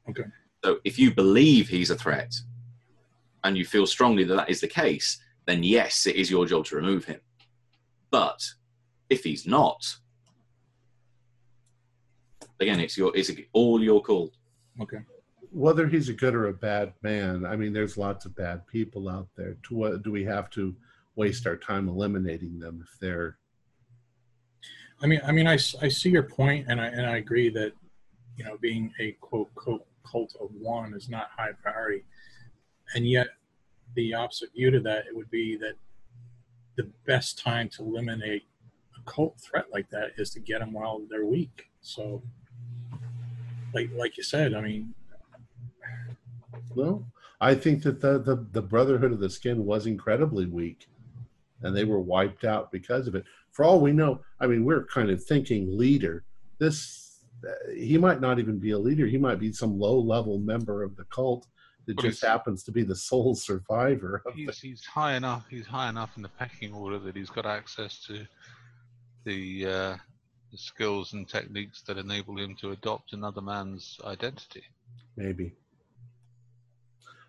Okay. 0.09 0.25
So 0.63 0.77
if 0.83 0.99
you 0.99 1.13
believe 1.13 1.67
he's 1.67 1.89
a 1.89 1.95
threat 1.95 2.33
and 3.43 3.57
you 3.57 3.65
feel 3.65 3.87
strongly 3.87 4.23
that 4.25 4.35
that 4.35 4.49
is 4.49 4.61
the 4.61 4.67
case, 4.67 5.19
then 5.47 5.63
yes, 5.63 6.05
it 6.05 6.15
is 6.15 6.29
your 6.29 6.45
job 6.45 6.65
to 6.65 6.75
remove 6.75 7.05
him. 7.05 7.19
But 8.11 8.41
if 9.09 9.23
he's 9.23 9.47
not, 9.47 9.83
again, 12.59 12.79
it's 12.79 12.97
your 12.97 13.11
it's 13.15 13.31
all 13.53 13.83
your 13.83 14.01
call. 14.01 14.31
Okay. 14.81 14.99
Whether 15.49 15.87
he's 15.87 16.09
a 16.09 16.13
good 16.13 16.35
or 16.35 16.47
a 16.47 16.53
bad 16.53 16.93
man, 17.01 17.45
I 17.45 17.55
mean, 17.55 17.73
there's 17.73 17.97
lots 17.97 18.25
of 18.25 18.35
bad 18.35 18.67
people 18.67 19.09
out 19.09 19.29
there. 19.35 19.55
To 19.63 19.75
what 19.75 20.03
do 20.03 20.11
we 20.11 20.23
have 20.25 20.49
to 20.51 20.75
waste 21.17 21.45
our 21.45 21.57
time 21.57 21.89
eliminating 21.89 22.59
them 22.59 22.81
if 22.81 22.99
they're 22.99 23.37
I 25.01 25.05
mean, 25.05 25.21
I 25.23 25.31
mean, 25.31 25.47
I, 25.47 25.53
I 25.53 25.89
see 25.89 26.09
your 26.09 26.23
point, 26.23 26.65
and 26.69 26.81
I 26.81 26.87
and 26.87 27.05
I 27.05 27.17
agree 27.17 27.49
that 27.49 27.73
you 28.35 28.43
know 28.43 28.57
being 28.59 28.91
a 28.99 29.11
quote 29.21 29.53
quote 29.53 29.85
cult 30.09 30.35
of 30.41 30.49
one 30.59 30.93
is 30.93 31.09
not 31.09 31.29
high 31.35 31.51
priority, 31.61 32.03
and 32.95 33.07
yet 33.07 33.27
the 33.95 34.13
opposite 34.13 34.51
view 34.53 34.71
to 34.71 34.79
that 34.81 35.05
it 35.07 35.15
would 35.15 35.29
be 35.29 35.55
that 35.57 35.75
the 36.77 36.89
best 37.05 37.39
time 37.39 37.69
to 37.69 37.83
eliminate 37.83 38.43
a 38.97 39.11
cult 39.11 39.39
threat 39.39 39.65
like 39.71 39.89
that 39.89 40.11
is 40.17 40.29
to 40.31 40.39
get 40.39 40.59
them 40.59 40.73
while 40.73 41.01
they're 41.09 41.25
weak. 41.25 41.69
So, 41.81 42.23
like 43.73 43.89
like 43.95 44.17
you 44.17 44.23
said, 44.23 44.55
I 44.55 44.61
mean, 44.61 44.95
Well, 46.75 47.05
I 47.39 47.53
think 47.53 47.83
that 47.83 48.01
the, 48.01 48.17
the, 48.17 48.47
the 48.51 48.61
Brotherhood 48.61 49.11
of 49.11 49.19
the 49.19 49.29
Skin 49.29 49.63
was 49.63 49.85
incredibly 49.85 50.47
weak, 50.47 50.87
and 51.61 51.75
they 51.75 51.83
were 51.83 51.99
wiped 51.99 52.43
out 52.43 52.71
because 52.71 53.07
of 53.07 53.15
it. 53.15 53.25
For 53.51 53.65
all 53.65 53.79
we 53.79 53.91
know, 53.91 54.21
I 54.39 54.47
mean, 54.47 54.65
we're 54.65 54.85
kind 54.85 55.09
of 55.09 55.23
thinking 55.23 55.77
leader. 55.77 56.23
This 56.59 57.21
uh, 57.47 57.51
he 57.75 57.97
might 57.97 58.21
not 58.21 58.39
even 58.39 58.59
be 58.59 58.71
a 58.71 58.77
leader. 58.79 59.05
He 59.05 59.17
might 59.17 59.39
be 59.39 59.51
some 59.51 59.79
low 59.79 59.99
level 59.99 60.39
member 60.39 60.83
of 60.83 60.95
the 60.95 61.05
cult 61.05 61.47
that 61.85 61.95
But 61.95 62.03
just 62.03 62.23
happens 62.23 62.63
to 62.63 62.71
be 62.71 62.83
the 62.83 62.95
sole 62.95 63.35
survivor. 63.35 64.21
Of 64.25 64.35
the, 64.35 64.45
He's, 64.45 64.59
he's 64.59 64.85
high 64.85 65.15
enough. 65.15 65.45
He's 65.49 65.67
high 65.67 65.89
enough 65.89 66.11
in 66.17 66.23
the 66.23 66.29
pecking 66.29 66.73
order 66.73 66.99
that 66.99 67.15
he's 67.15 67.29
got 67.29 67.45
access 67.45 68.03
to 68.07 68.25
the, 69.23 69.65
uh, 69.65 69.97
the 70.51 70.57
skills 70.57 71.13
and 71.13 71.27
techniques 71.27 71.81
that 71.83 71.97
enable 71.97 72.37
him 72.37 72.55
to 72.61 72.71
adopt 72.71 73.13
another 73.13 73.41
man's 73.41 73.99
identity. 74.03 74.63
maybe. 75.15 75.53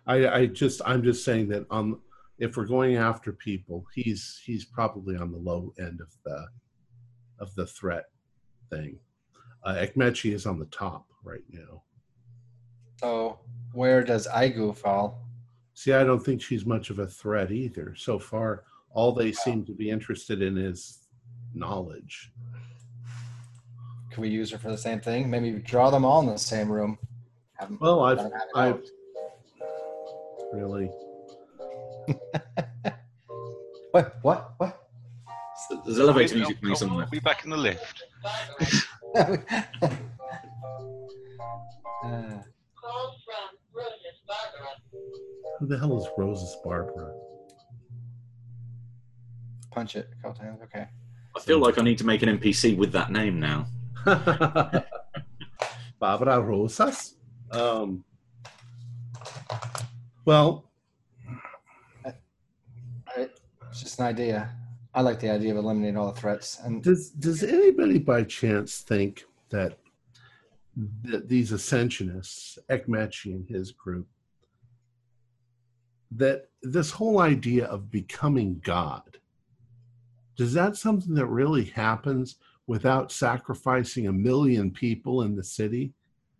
I 0.07 0.27
I 0.27 0.45
just 0.47 0.81
I'm 0.85 1.03
just 1.03 1.23
saying 1.23 1.49
that 1.49 1.67
on 1.69 1.99
if 2.39 2.55
we're 2.55 2.65
going 2.65 2.95
after 2.95 3.33
people, 3.33 3.85
he's 3.93 4.41
he's 4.43 4.65
probably 4.65 5.17
on 5.17 5.31
the 5.31 5.37
low 5.37 5.73
end 5.77 5.99
of 6.01 6.07
the 6.25 6.47
of 7.39 7.53
the 7.55 7.67
threat 7.67 8.05
thing. 8.69 8.97
Uh, 9.63 9.73
Ekmechi 9.75 10.33
is 10.33 10.45
on 10.45 10.57
the 10.57 10.65
top 10.65 11.05
right 11.23 11.43
now. 11.51 11.83
So 13.01 13.39
where 13.73 14.03
does 14.03 14.27
Aigu 14.27 14.75
fall? 14.75 15.21
See, 15.73 15.93
I 15.93 16.03
don't 16.03 16.23
think 16.23 16.41
she's 16.41 16.65
much 16.65 16.89
of 16.89 16.99
a 16.99 17.07
threat 17.07 17.51
either. 17.51 17.93
So 17.95 18.19
far, 18.19 18.63
all 18.91 19.13
they 19.13 19.31
seem 19.31 19.65
to 19.65 19.73
be 19.73 19.89
interested 19.89 20.41
in 20.41 20.57
is 20.57 20.99
knowledge. 21.53 22.31
Can 24.11 24.21
we 24.21 24.29
use 24.29 24.51
her 24.51 24.57
for 24.57 24.71
the 24.71 24.77
same 24.77 24.99
thing? 24.99 25.29
Maybe 25.29 25.51
draw 25.51 25.89
them 25.89 26.03
all 26.03 26.19
in 26.21 26.27
the 26.27 26.37
same 26.37 26.71
room. 26.71 26.97
Have 27.59 27.71
Well, 27.79 28.03
I've, 28.03 28.31
I've 28.55 28.83
really. 30.53 30.89
What? 33.91 34.19
What? 34.21 34.53
What? 34.57 34.79
There's 35.83 35.99
elevator 35.99 36.35
music 36.35 36.59
playing 36.59 36.73
I'll 36.73 36.77
somewhere. 36.77 37.07
be 37.09 37.19
back 37.19 37.43
in 37.43 37.49
the 37.49 37.57
lift. 37.57 38.03
Uh, 39.15 39.37
Who 45.59 45.67
the 45.67 45.77
hell 45.77 45.97
is 45.97 46.07
Rose's 46.17 46.55
Barbara? 46.63 47.13
punch 49.71 49.95
it 49.95 50.09
a 50.11 50.21
couple 50.21 50.43
times. 50.43 50.59
Okay. 50.63 50.85
I 51.35 51.39
feel 51.39 51.59
like 51.59 51.77
I 51.77 51.81
need 51.81 51.97
to 51.99 52.05
make 52.05 52.21
an 52.21 52.37
NPC 52.37 52.75
with 52.77 52.91
that 52.93 53.11
name 53.11 53.39
now. 53.39 53.65
Barbara 55.99 56.41
Rosas. 56.41 57.15
Um, 57.51 58.03
well, 60.25 60.68
It's 63.79 63.91
just 63.91 63.99
an 64.01 64.07
idea. 64.07 64.49
I 64.93 64.99
like 64.99 65.21
the 65.21 65.29
idea 65.29 65.51
of 65.51 65.57
eliminating 65.57 65.95
all 65.95 66.11
the 66.11 66.19
threats. 66.19 66.59
And 66.65 66.83
does 66.83 67.11
does 67.11 67.43
anybody 67.43 67.97
by 67.97 68.23
chance 68.23 68.79
think 68.79 69.23
that 69.51 69.77
th- 71.05 71.23
these 71.27 71.53
ascensionists, 71.53 72.57
Ekmechi 72.69 73.33
and 73.33 73.47
his 73.47 73.71
group, 73.71 74.05
that 76.11 76.49
this 76.61 76.91
whole 76.91 77.21
idea 77.21 77.67
of 77.67 77.89
becoming 77.89 78.59
God, 78.65 79.17
does 80.35 80.51
that 80.55 80.75
something 80.75 81.13
that 81.13 81.27
really 81.27 81.63
happens 81.63 82.35
without 82.67 83.13
sacrificing 83.13 84.07
a 84.07 84.11
million 84.11 84.71
people 84.71 85.21
in 85.21 85.37
the 85.37 85.43
city? 85.43 85.93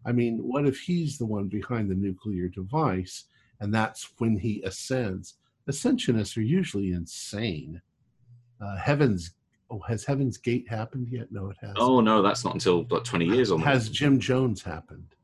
I 0.05 0.11
mean, 0.11 0.39
what 0.39 0.67
if 0.67 0.77
he's 0.77 1.17
the 1.17 1.25
one 1.25 1.47
behind 1.47 1.89
the 1.89 1.95
nuclear 1.95 2.49
device 2.49 3.23
and 3.61 3.73
that's 3.73 4.11
when 4.17 4.37
he 4.37 4.61
ascends? 4.63 5.35
Ascensionists 5.69 6.35
are 6.37 6.41
usually 6.41 6.93
insane. 6.93 7.81
Uh, 8.61 8.77
Heaven's 8.77 9.35
oh, 9.69 9.79
has 9.87 10.03
Heaven's 10.03 10.37
Gate 10.37 10.67
happened 10.67 11.07
yet? 11.09 11.31
No, 11.31 11.49
it 11.49 11.57
hasn't. 11.61 11.77
Oh 11.79 12.01
no, 12.01 12.21
that's 12.21 12.43
not 12.43 12.53
until 12.55 12.85
like 12.89 13.03
20 13.03 13.25
years 13.25 13.51
on. 13.51 13.61
has 13.61 13.89
Jim 13.89 14.19
Jones 14.19 14.61
happened? 14.61 15.15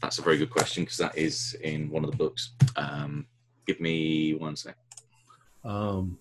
That's 0.00 0.18
a 0.18 0.22
very 0.22 0.38
good 0.38 0.50
question 0.50 0.84
because 0.84 0.98
that 0.98 1.16
is 1.16 1.56
in 1.62 1.90
one 1.90 2.04
of 2.04 2.10
the 2.10 2.16
books. 2.16 2.52
Um, 2.76 3.26
give 3.66 3.80
me 3.80 4.34
one 4.34 4.56
sec. 4.56 4.76
Um, 5.64 6.18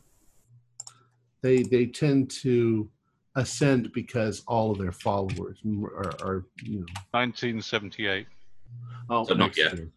they 1.42 1.64
they 1.64 1.86
tend 1.88 2.30
to 2.32 2.90
ascend 3.36 3.92
because 3.94 4.44
all 4.48 4.72
of 4.72 4.78
their 4.78 4.92
followers 4.92 5.58
are, 5.66 6.14
are 6.22 6.46
you 6.64 6.80
know 6.80 6.86
1978. 7.12 8.28
oh 9.10 9.26
So 9.26 9.34
not 9.34 9.58
yet. 9.58 9.78
year. 9.78 9.90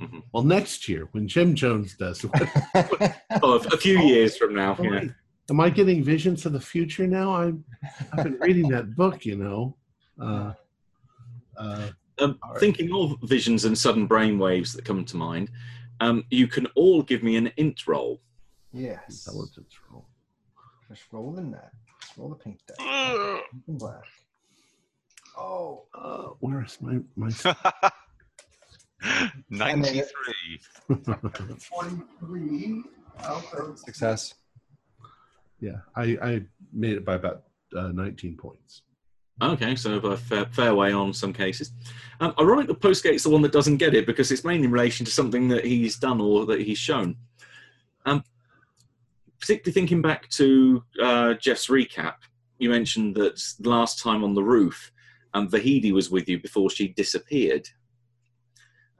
Mhm. 0.00 0.22
Well, 0.32 0.42
next 0.44 0.88
year 0.88 1.08
when 1.12 1.28
Jim 1.28 1.54
Jones 1.54 1.94
does 1.96 2.24
it. 2.34 3.12
Oh, 3.42 3.58
a 3.58 3.74
a 3.74 3.76
few 3.76 3.98
years 4.00 4.36
from 4.36 4.54
now. 4.54 4.76
Oh, 4.78 4.82
Yeah. 4.82 4.90
wait. 4.90 5.10
Am 5.50 5.60
I 5.60 5.68
getting 5.68 6.02
visions 6.04 6.46
of 6.46 6.52
the 6.52 6.60
future 6.60 7.06
now? 7.06 7.34
I'm 7.36 7.64
I've 8.12 8.24
been 8.24 8.38
reading 8.38 8.68
that 8.70 8.94
book, 8.96 9.26
you 9.26 9.36
know. 9.36 9.76
Uh, 10.20 10.52
uh, 11.56 11.90
Um, 12.18 12.38
thinking 12.58 12.92
of 12.94 13.16
visions 13.22 13.64
and 13.64 13.76
sudden 13.76 14.06
brain 14.06 14.38
waves 14.38 14.72
that 14.74 14.84
come 14.84 15.04
to 15.06 15.16
mind, 15.16 15.50
um, 16.00 16.24
you 16.30 16.46
can 16.46 16.66
all 16.76 17.02
give 17.02 17.22
me 17.22 17.36
an 17.36 17.50
int 17.56 17.86
roll. 17.86 18.20
yes. 18.72 19.26
intelligence 19.26 19.74
roll. 19.90 20.06
Just 20.88 21.04
roll 21.12 21.32
the 21.32 21.42
net. 21.42 21.70
Just 22.00 22.16
roll 22.18 22.28
the 22.28 22.36
pink 22.36 22.58
die. 22.66 22.74
Pink 22.78 23.64
and 23.68 23.78
black. 23.78 24.04
Oh. 25.36 25.84
Uh, 25.94 26.28
where 26.40 26.62
is 26.62 26.78
my 26.80 26.98
my? 27.16 27.30
93. 29.50 30.60
43. 31.58 32.82
Success. 33.76 34.34
yeah, 35.60 35.78
I 35.96 36.18
I 36.22 36.42
made 36.72 36.96
it 36.96 37.04
by 37.04 37.14
about 37.14 37.42
uh, 37.76 37.88
19 37.88 38.36
points. 38.36 38.82
Okay, 39.42 39.74
so 39.74 39.96
a 39.96 40.16
fair, 40.16 40.44
fair 40.46 40.74
way 40.74 40.92
on 40.92 41.14
some 41.14 41.32
cases. 41.32 41.72
Um, 42.20 42.34
ironic 42.38 42.66
that 42.68 42.80
Postgate's 42.80 43.22
the 43.22 43.30
one 43.30 43.40
that 43.42 43.52
doesn't 43.52 43.78
get 43.78 43.94
it 43.94 44.04
because 44.06 44.30
it's 44.30 44.44
mainly 44.44 44.66
in 44.66 44.70
relation 44.70 45.06
to 45.06 45.12
something 45.12 45.48
that 45.48 45.64
he's 45.64 45.96
done 45.96 46.20
or 46.20 46.44
that 46.46 46.60
he's 46.60 46.78
shown. 46.78 47.16
Um, 48.04 48.22
particularly 49.40 49.72
thinking 49.72 50.02
back 50.02 50.28
to 50.30 50.84
uh, 51.02 51.34
Jeff's 51.34 51.68
recap, 51.68 52.16
you 52.58 52.68
mentioned 52.68 53.14
that 53.16 53.42
last 53.60 54.02
time 54.02 54.22
on 54.22 54.34
the 54.34 54.42
roof, 54.42 54.92
um, 55.32 55.48
Vahidi 55.48 55.92
was 55.92 56.10
with 56.10 56.28
you 56.28 56.38
before 56.38 56.68
she 56.68 56.88
disappeared, 56.88 57.66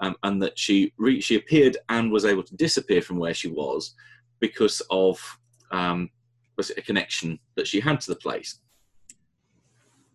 um, 0.00 0.16
and 0.22 0.42
that 0.42 0.58
she 0.58 0.92
re- 0.98 1.20
she 1.20 1.36
appeared 1.36 1.76
and 1.88 2.10
was 2.10 2.24
able 2.24 2.42
to 2.42 2.56
disappear 2.56 3.02
from 3.02 3.18
where 3.18 3.34
she 3.34 3.48
was 3.48 3.94
because 4.40 4.82
of 4.90 5.20
um, 5.70 6.10
was 6.56 6.70
a 6.70 6.82
connection 6.82 7.38
that 7.54 7.66
she 7.66 7.80
had 7.80 8.00
to 8.00 8.10
the 8.10 8.16
place. 8.16 8.58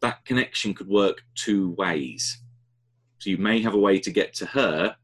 That 0.02 0.26
connection 0.26 0.74
could 0.74 0.88
work 0.88 1.24
two 1.36 1.72
ways. 1.72 2.42
So 3.20 3.30
you 3.30 3.38
may 3.38 3.62
have 3.62 3.74
a 3.74 3.80
way 3.80 4.00
to 4.00 4.12
get 4.12 4.34
to 4.36 4.46
her, 4.48 4.96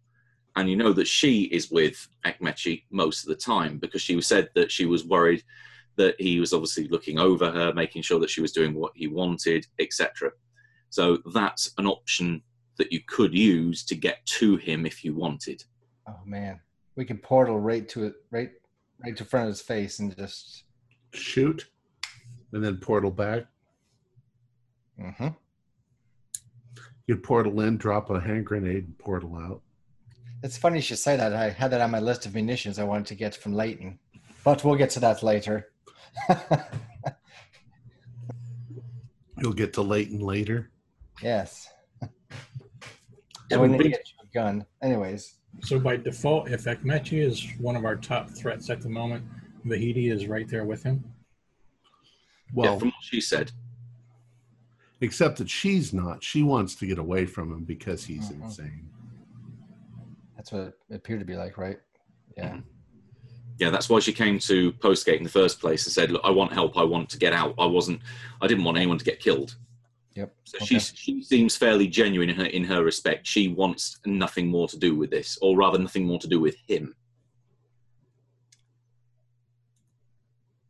and 0.56 0.70
you 0.70 0.76
know 0.76 0.94
that 0.94 1.08
she 1.08 1.44
is 1.44 1.72
with 1.72 2.08
Ekmechi 2.26 2.84
most 2.92 3.24
of 3.24 3.30
the 3.30 3.36
time 3.36 3.78
because 3.78 4.02
she 4.02 4.20
said 4.22 4.50
that 4.56 4.72
she 4.72 4.86
was 4.86 5.06
worried 5.06 5.44
that 5.98 6.20
he 6.20 6.40
was 6.40 6.54
obviously 6.54 6.88
looking 6.88 7.20
over 7.20 7.52
her, 7.52 7.74
making 7.74 8.02
sure 8.02 8.20
that 8.20 8.30
she 8.30 8.42
was 8.42 8.52
doing 8.52 8.74
what 8.74 8.92
he 8.96 9.08
wanted, 9.08 9.68
etc. 9.80 10.32
So 10.90 11.20
that's 11.34 11.72
an 11.78 11.86
option 11.86 12.42
that 12.82 12.92
you 12.92 13.00
could 13.08 13.32
use 13.32 13.86
to 13.86 13.96
get 13.96 14.26
to 14.26 14.58
him 14.58 14.88
if 14.88 15.06
you 15.06 15.14
wanted. 15.14 15.64
Oh 16.10 16.18
man, 16.26 16.60
we 16.96 17.06
can 17.06 17.20
portal 17.20 17.60
right 17.60 17.88
to 17.90 18.06
it, 18.06 18.14
right, 18.32 18.50
right 19.04 19.16
to 19.18 19.24
front 19.24 19.44
of 19.46 19.50
his 19.50 19.62
face, 19.62 20.00
and 20.00 20.18
just. 20.18 20.64
Shoot, 21.14 21.68
and 22.54 22.64
then 22.64 22.78
portal 22.78 23.12
back. 23.12 23.44
hmm 25.00 25.28
You'd 27.06 27.22
portal 27.22 27.62
in, 27.62 27.78
drop 27.78 28.10
a 28.10 28.20
hand 28.20 28.48
grenade, 28.48 28.86
and 28.86 28.98
portal 28.98 29.36
out. 29.38 29.62
It's 30.42 30.58
funny 30.58 30.78
you 30.78 30.82
should 30.82 30.98
say 30.98 31.18
that. 31.18 31.34
I 31.34 31.50
had 31.50 31.70
that 31.72 31.82
on 31.82 31.92
my 31.92 32.00
list 32.00 32.26
of 32.26 32.34
munitions 32.34 32.80
I 32.80 32.84
wanted 32.84 33.06
to 33.08 33.16
get 33.16 33.36
from 33.36 33.54
Leighton, 33.54 34.00
but 34.44 34.64
we'll 34.64 34.76
get 34.76 34.90
to 34.92 35.00
that 35.02 35.22
later. 35.22 35.70
You'll 39.38 39.54
get 39.54 39.74
to 39.74 39.82
Leighton 39.84 40.20
later. 40.20 40.72
yes. 41.22 41.68
Yeah, 43.52 43.58
we 43.58 43.68
we- 43.68 43.78
need 43.78 43.84
to 43.84 43.90
get 43.90 44.10
you 44.10 44.18
a 44.24 44.34
gun. 44.34 44.66
Anyways, 44.82 45.36
So 45.64 45.80
by 45.80 45.98
default, 45.98 46.50
if 46.50 46.64
Ekmechi 46.64 47.22
is 47.22 47.46
one 47.60 47.76
of 47.76 47.84
our 47.84 47.98
top 47.98 48.30
threats 48.30 48.70
at 48.70 48.82
the 48.82 48.88
moment, 48.90 49.26
Vahidi 49.66 50.10
is 50.12 50.28
right 50.28 50.48
there 50.48 50.64
with 50.66 50.82
him. 50.84 51.04
Well, 52.54 52.74
yeah, 52.74 52.80
from 52.80 52.88
what 52.90 53.04
she 53.04 53.20
said. 53.22 53.52
except 55.02 55.38
that 55.40 55.50
she's 55.50 55.94
not. 55.94 56.24
She 56.24 56.44
wants 56.44 56.76
to 56.76 56.86
get 56.86 57.00
away 57.00 57.26
from 57.26 57.52
him 57.52 57.64
because 57.64 58.06
he's 58.06 58.30
Mhm. 58.30 58.44
insane. 58.44 58.88
that's 60.36 60.52
what 60.52 60.62
it 60.90 60.96
appeared 60.96 61.20
to 61.20 61.26
be 61.26 61.36
like, 61.36 61.56
right? 61.58 61.80
Yeah. 62.36 62.62
Yeah, 63.60 63.70
that's 63.70 63.90
why 63.90 64.00
she 64.00 64.12
came 64.12 64.40
to 64.40 64.72
Postgate 64.74 65.18
in 65.18 65.24
the 65.24 65.30
first 65.30 65.60
place 65.60 65.86
and 65.86 65.94
said, 65.94 66.10
"Look, 66.10 66.22
I 66.24 66.32
want 66.32 66.52
help. 66.52 66.76
I 66.78 66.84
want 66.84 67.10
to 67.12 67.20
get 67.20 67.32
out. 67.32 67.54
I 67.60 67.66
wasn't. 67.68 68.02
I 68.42 68.48
didn't 68.48 68.64
want 68.64 68.76
anyone 68.78 68.98
to 68.98 69.06
get 69.06 69.20
killed." 69.20 69.56
Yep. 70.16 70.36
So 70.44 70.58
Okay. 70.58 70.66
she 70.66 70.80
she 70.80 71.24
seems 71.24 71.56
fairly 71.56 71.88
genuine 71.88 72.30
in 72.30 72.36
her 72.36 72.46
in 72.46 72.64
her 72.66 72.84
respect. 72.84 73.26
She 73.26 73.48
wants 73.48 74.00
nothing 74.06 74.48
more 74.48 74.68
to 74.68 74.78
do 74.78 74.96
with 74.96 75.10
this, 75.10 75.38
or 75.42 75.56
rather, 75.56 75.78
nothing 75.78 76.06
more 76.06 76.20
to 76.20 76.28
do 76.28 76.40
with 76.40 76.56
him. 76.68 76.96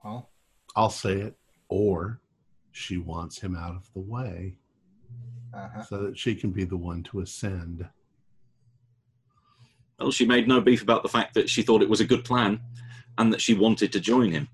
Well, 0.04 0.30
I'll 0.76 0.90
say 0.90 1.22
it. 1.22 1.38
Or 1.70 2.20
she 2.72 2.98
wants 2.98 3.40
him 3.40 3.56
out 3.56 3.76
of 3.76 3.92
the 3.94 4.00
way 4.00 4.58
uh-huh. 5.54 5.84
so 5.84 6.04
that 6.04 6.18
she 6.18 6.36
can 6.36 6.52
be 6.52 6.64
the 6.64 6.78
one 6.78 7.04
to 7.04 7.22
ascend. 7.22 7.88
Well, 10.00 10.12
she 10.12 10.26
made 10.26 10.48
no 10.48 10.62
beef 10.62 10.82
about 10.82 11.04
the 11.04 11.10
fact 11.10 11.34
that 11.36 11.50
she 11.50 11.62
thought 11.62 11.82
it 11.82 11.90
was 11.90 12.02
a 12.02 12.06
good 12.06 12.26
plan 12.26 12.60
and 13.18 13.32
that 13.32 13.42
she 13.42 13.54
wanted 13.54 13.92
to 13.94 14.00
join 14.00 14.32
him. 14.32 14.48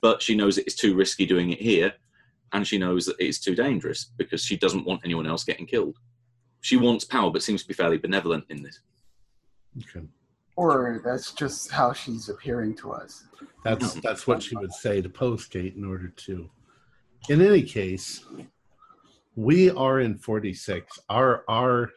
But 0.00 0.22
she 0.22 0.34
knows 0.34 0.56
it 0.56 0.66
is 0.66 0.74
too 0.74 0.94
risky 0.94 1.26
doing 1.26 1.50
it 1.50 1.60
here, 1.60 1.94
and 2.52 2.66
she 2.66 2.78
knows 2.78 3.06
that 3.06 3.18
it 3.18 3.26
is 3.26 3.40
too 3.40 3.54
dangerous 3.54 4.12
because 4.16 4.42
she 4.42 4.56
doesn't 4.56 4.86
want 4.86 5.02
anyone 5.04 5.26
else 5.26 5.44
getting 5.44 5.66
killed. 5.66 5.96
She 6.60 6.76
wants 6.76 7.04
power, 7.04 7.30
but 7.30 7.42
seems 7.42 7.62
to 7.62 7.68
be 7.68 7.74
fairly 7.74 7.98
benevolent 7.98 8.44
in 8.48 8.62
this. 8.62 8.80
Okay. 9.82 10.06
Or 10.56 11.02
that's 11.04 11.32
just 11.32 11.70
how 11.70 11.92
she's 11.92 12.28
appearing 12.28 12.76
to 12.76 12.92
us. 12.92 13.24
That's 13.62 13.94
that's 14.00 14.26
what 14.26 14.42
she 14.42 14.56
would 14.56 14.72
say 14.72 15.02
to 15.02 15.08
Postgate 15.08 15.76
in 15.76 15.84
order 15.84 16.08
to. 16.08 16.48
In 17.28 17.42
any 17.42 17.62
case, 17.62 18.24
we 19.34 19.70
are 19.70 20.00
in 20.00 20.16
46. 20.16 20.98
Our 21.10 21.44
our 21.48 21.90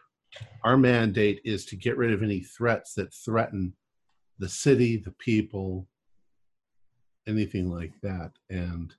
our 0.63 0.77
mandate 0.77 1.41
is 1.45 1.65
to 1.65 1.75
get 1.75 1.97
rid 1.97 2.11
of 2.11 2.21
any 2.21 2.41
threats 2.41 2.93
that 2.95 3.13
threaten 3.13 3.73
the 4.39 4.49
city, 4.49 4.97
the 4.97 5.11
people, 5.11 5.87
anything 7.27 7.69
like 7.69 7.93
that. 8.01 8.31
And 8.49 8.93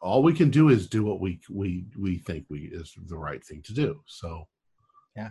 all 0.00 0.22
we 0.22 0.32
can 0.32 0.50
do 0.50 0.68
is 0.68 0.86
do 0.86 1.04
what 1.04 1.20
we 1.20 1.40
we 1.50 1.86
we 1.98 2.18
think 2.18 2.46
we 2.48 2.70
is 2.72 2.94
the 3.06 3.18
right 3.18 3.44
thing 3.44 3.62
to 3.62 3.74
do. 3.74 4.00
So 4.06 4.46
yeah, 5.16 5.30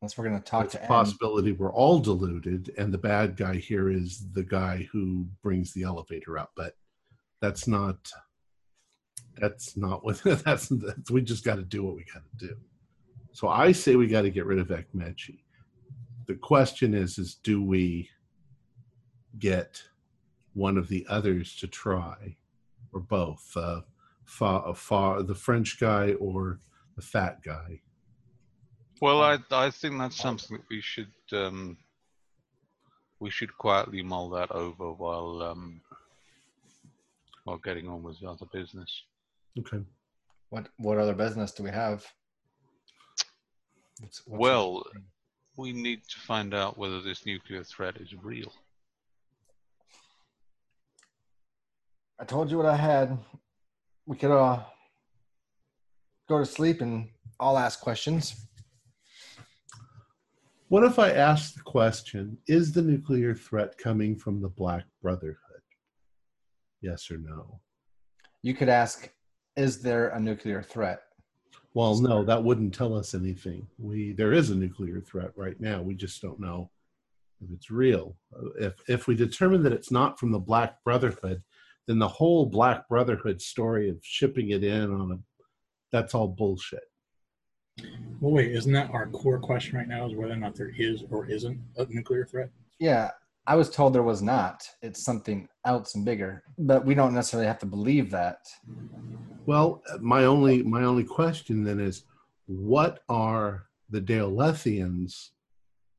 Unless 0.00 0.16
we're 0.16 0.28
going 0.28 0.40
to 0.40 0.44
talk 0.44 0.68
to 0.70 0.78
possibility 0.78 1.52
we're 1.52 1.72
all 1.72 1.98
deluded 1.98 2.72
and 2.78 2.94
the 2.94 2.98
bad 2.98 3.36
guy 3.36 3.56
here 3.56 3.90
is 3.90 4.24
the 4.32 4.44
guy 4.44 4.88
who 4.92 5.26
brings 5.42 5.72
the 5.72 5.82
elevator 5.82 6.38
up 6.38 6.52
but 6.56 6.74
that's 7.40 7.66
not 7.66 7.96
that's 9.36 9.76
not 9.76 10.04
what 10.04 10.20
that's, 10.24 10.68
that's 10.68 11.10
we 11.10 11.20
just 11.20 11.44
got 11.44 11.56
to 11.56 11.62
do 11.62 11.84
what 11.84 11.96
we 11.96 12.04
got 12.04 12.22
to 12.38 12.46
do. 12.46 12.56
So 13.32 13.48
i 13.48 13.72
say 13.72 13.96
we 13.96 14.06
got 14.06 14.22
to 14.22 14.30
get 14.30 14.46
rid 14.46 14.58
of 14.58 14.68
ekmechi. 14.68 15.40
The 16.26 16.34
question 16.34 16.94
is 16.94 17.18
is 17.18 17.34
do 17.34 17.62
we 17.62 18.08
get 19.38 19.82
one 20.54 20.76
of 20.76 20.88
the 20.88 21.06
others 21.08 21.56
to 21.56 21.66
try 21.66 22.36
or 22.98 23.00
both 23.00 23.56
uh, 23.56 23.80
fa, 24.24 24.74
fa, 24.74 25.22
the 25.26 25.34
french 25.34 25.78
guy 25.78 26.12
or 26.14 26.58
the 26.96 27.02
fat 27.02 27.42
guy 27.42 27.80
Well, 29.00 29.22
I 29.22 29.38
I 29.52 29.70
think 29.70 29.98
that's 29.98 30.16
something 30.16 30.56
that 30.56 30.66
we 30.68 30.80
should 30.80 31.12
um, 31.32 31.76
we 33.20 33.30
should 33.30 33.56
quietly 33.56 34.02
mull 34.02 34.28
that 34.30 34.50
over 34.50 34.92
while 34.92 35.42
um, 35.42 35.80
while 37.44 37.58
getting 37.58 37.88
on 37.88 38.02
with 38.02 38.18
the 38.20 38.28
other 38.28 38.46
business. 38.52 38.90
okay 39.60 39.82
What 40.50 40.68
what 40.78 40.98
other 40.98 41.14
business 41.14 41.52
do 41.52 41.62
we 41.62 41.70
have? 41.70 42.00
What's- 44.00 44.22
what's 44.26 44.40
Well, 44.44 44.82
We 45.56 45.72
need 45.72 46.00
to 46.14 46.18
find 46.30 46.54
out 46.54 46.78
whether 46.78 47.00
this 47.02 47.26
nuclear 47.26 47.64
threat 47.64 47.96
is 48.04 48.14
real. 48.14 48.52
I 52.20 52.24
told 52.24 52.50
you 52.50 52.56
what 52.56 52.66
I 52.66 52.76
had. 52.76 53.16
We 54.06 54.16
could 54.16 54.32
uh 54.32 54.62
go 56.28 56.38
to 56.38 56.46
sleep 56.46 56.80
and 56.80 57.08
I'll 57.38 57.58
ask 57.58 57.80
questions. 57.80 58.46
What 60.68 60.84
if 60.84 60.98
I 60.98 61.10
ask 61.10 61.54
the 61.54 61.62
question 61.62 62.36
Is 62.46 62.72
the 62.72 62.82
nuclear 62.82 63.34
threat 63.34 63.78
coming 63.78 64.16
from 64.16 64.42
the 64.42 64.48
Black 64.48 64.84
Brotherhood? 65.00 65.38
Yes 66.80 67.10
or 67.10 67.18
no? 67.18 67.60
You 68.42 68.54
could 68.54 68.68
ask, 68.68 69.10
is 69.56 69.80
there 69.80 70.08
a 70.08 70.20
nuclear 70.20 70.62
threat? 70.62 71.00
Well, 71.74 72.00
no, 72.00 72.24
that 72.24 72.42
wouldn't 72.42 72.74
tell 72.74 72.94
us 72.94 73.14
anything. 73.14 73.66
We 73.78 74.12
there 74.12 74.32
is 74.32 74.50
a 74.50 74.56
nuclear 74.56 75.00
threat 75.00 75.30
right 75.36 75.60
now. 75.60 75.82
We 75.82 75.94
just 75.94 76.20
don't 76.20 76.40
know 76.40 76.70
if 77.40 77.50
it's 77.52 77.70
real. 77.70 78.16
If 78.58 78.74
if 78.88 79.06
we 79.06 79.14
determine 79.14 79.62
that 79.62 79.72
it's 79.72 79.92
not 79.92 80.18
from 80.18 80.32
the 80.32 80.38
Black 80.38 80.82
Brotherhood, 80.82 81.42
then 81.88 81.98
the 81.98 82.06
whole 82.06 82.46
Black 82.46 82.86
Brotherhood 82.88 83.40
story 83.40 83.88
of 83.88 83.96
shipping 84.02 84.50
it 84.50 84.62
in 84.62 84.92
on 84.92 85.12
a 85.12 85.18
that's 85.90 86.14
all 86.14 86.28
bullshit. 86.28 86.84
Well, 88.20 88.32
wait, 88.32 88.52
isn't 88.52 88.72
that 88.72 88.90
our 88.90 89.08
core 89.08 89.38
question 89.38 89.78
right 89.78 89.88
now? 89.88 90.06
Is 90.06 90.14
whether 90.14 90.34
or 90.34 90.36
not 90.36 90.54
there 90.54 90.72
is 90.76 91.02
or 91.10 91.26
isn't 91.26 91.58
a 91.78 91.86
nuclear 91.86 92.26
threat? 92.26 92.50
Yeah, 92.78 93.10
I 93.46 93.56
was 93.56 93.70
told 93.70 93.94
there 93.94 94.02
was 94.02 94.20
not. 94.20 94.68
It's 94.82 95.02
something 95.02 95.48
else 95.64 95.94
and 95.94 96.04
bigger, 96.04 96.42
but 96.58 96.84
we 96.84 96.94
don't 96.94 97.14
necessarily 97.14 97.46
have 97.46 97.58
to 97.60 97.66
believe 97.66 98.10
that. 98.10 98.40
Well, 99.46 99.82
my 100.00 100.24
only 100.24 100.62
my 100.62 100.82
only 100.82 101.04
question 101.04 101.64
then 101.64 101.80
is, 101.80 102.04
what 102.44 103.00
are 103.08 103.68
the 103.88 104.02
Daelethians 104.02 105.30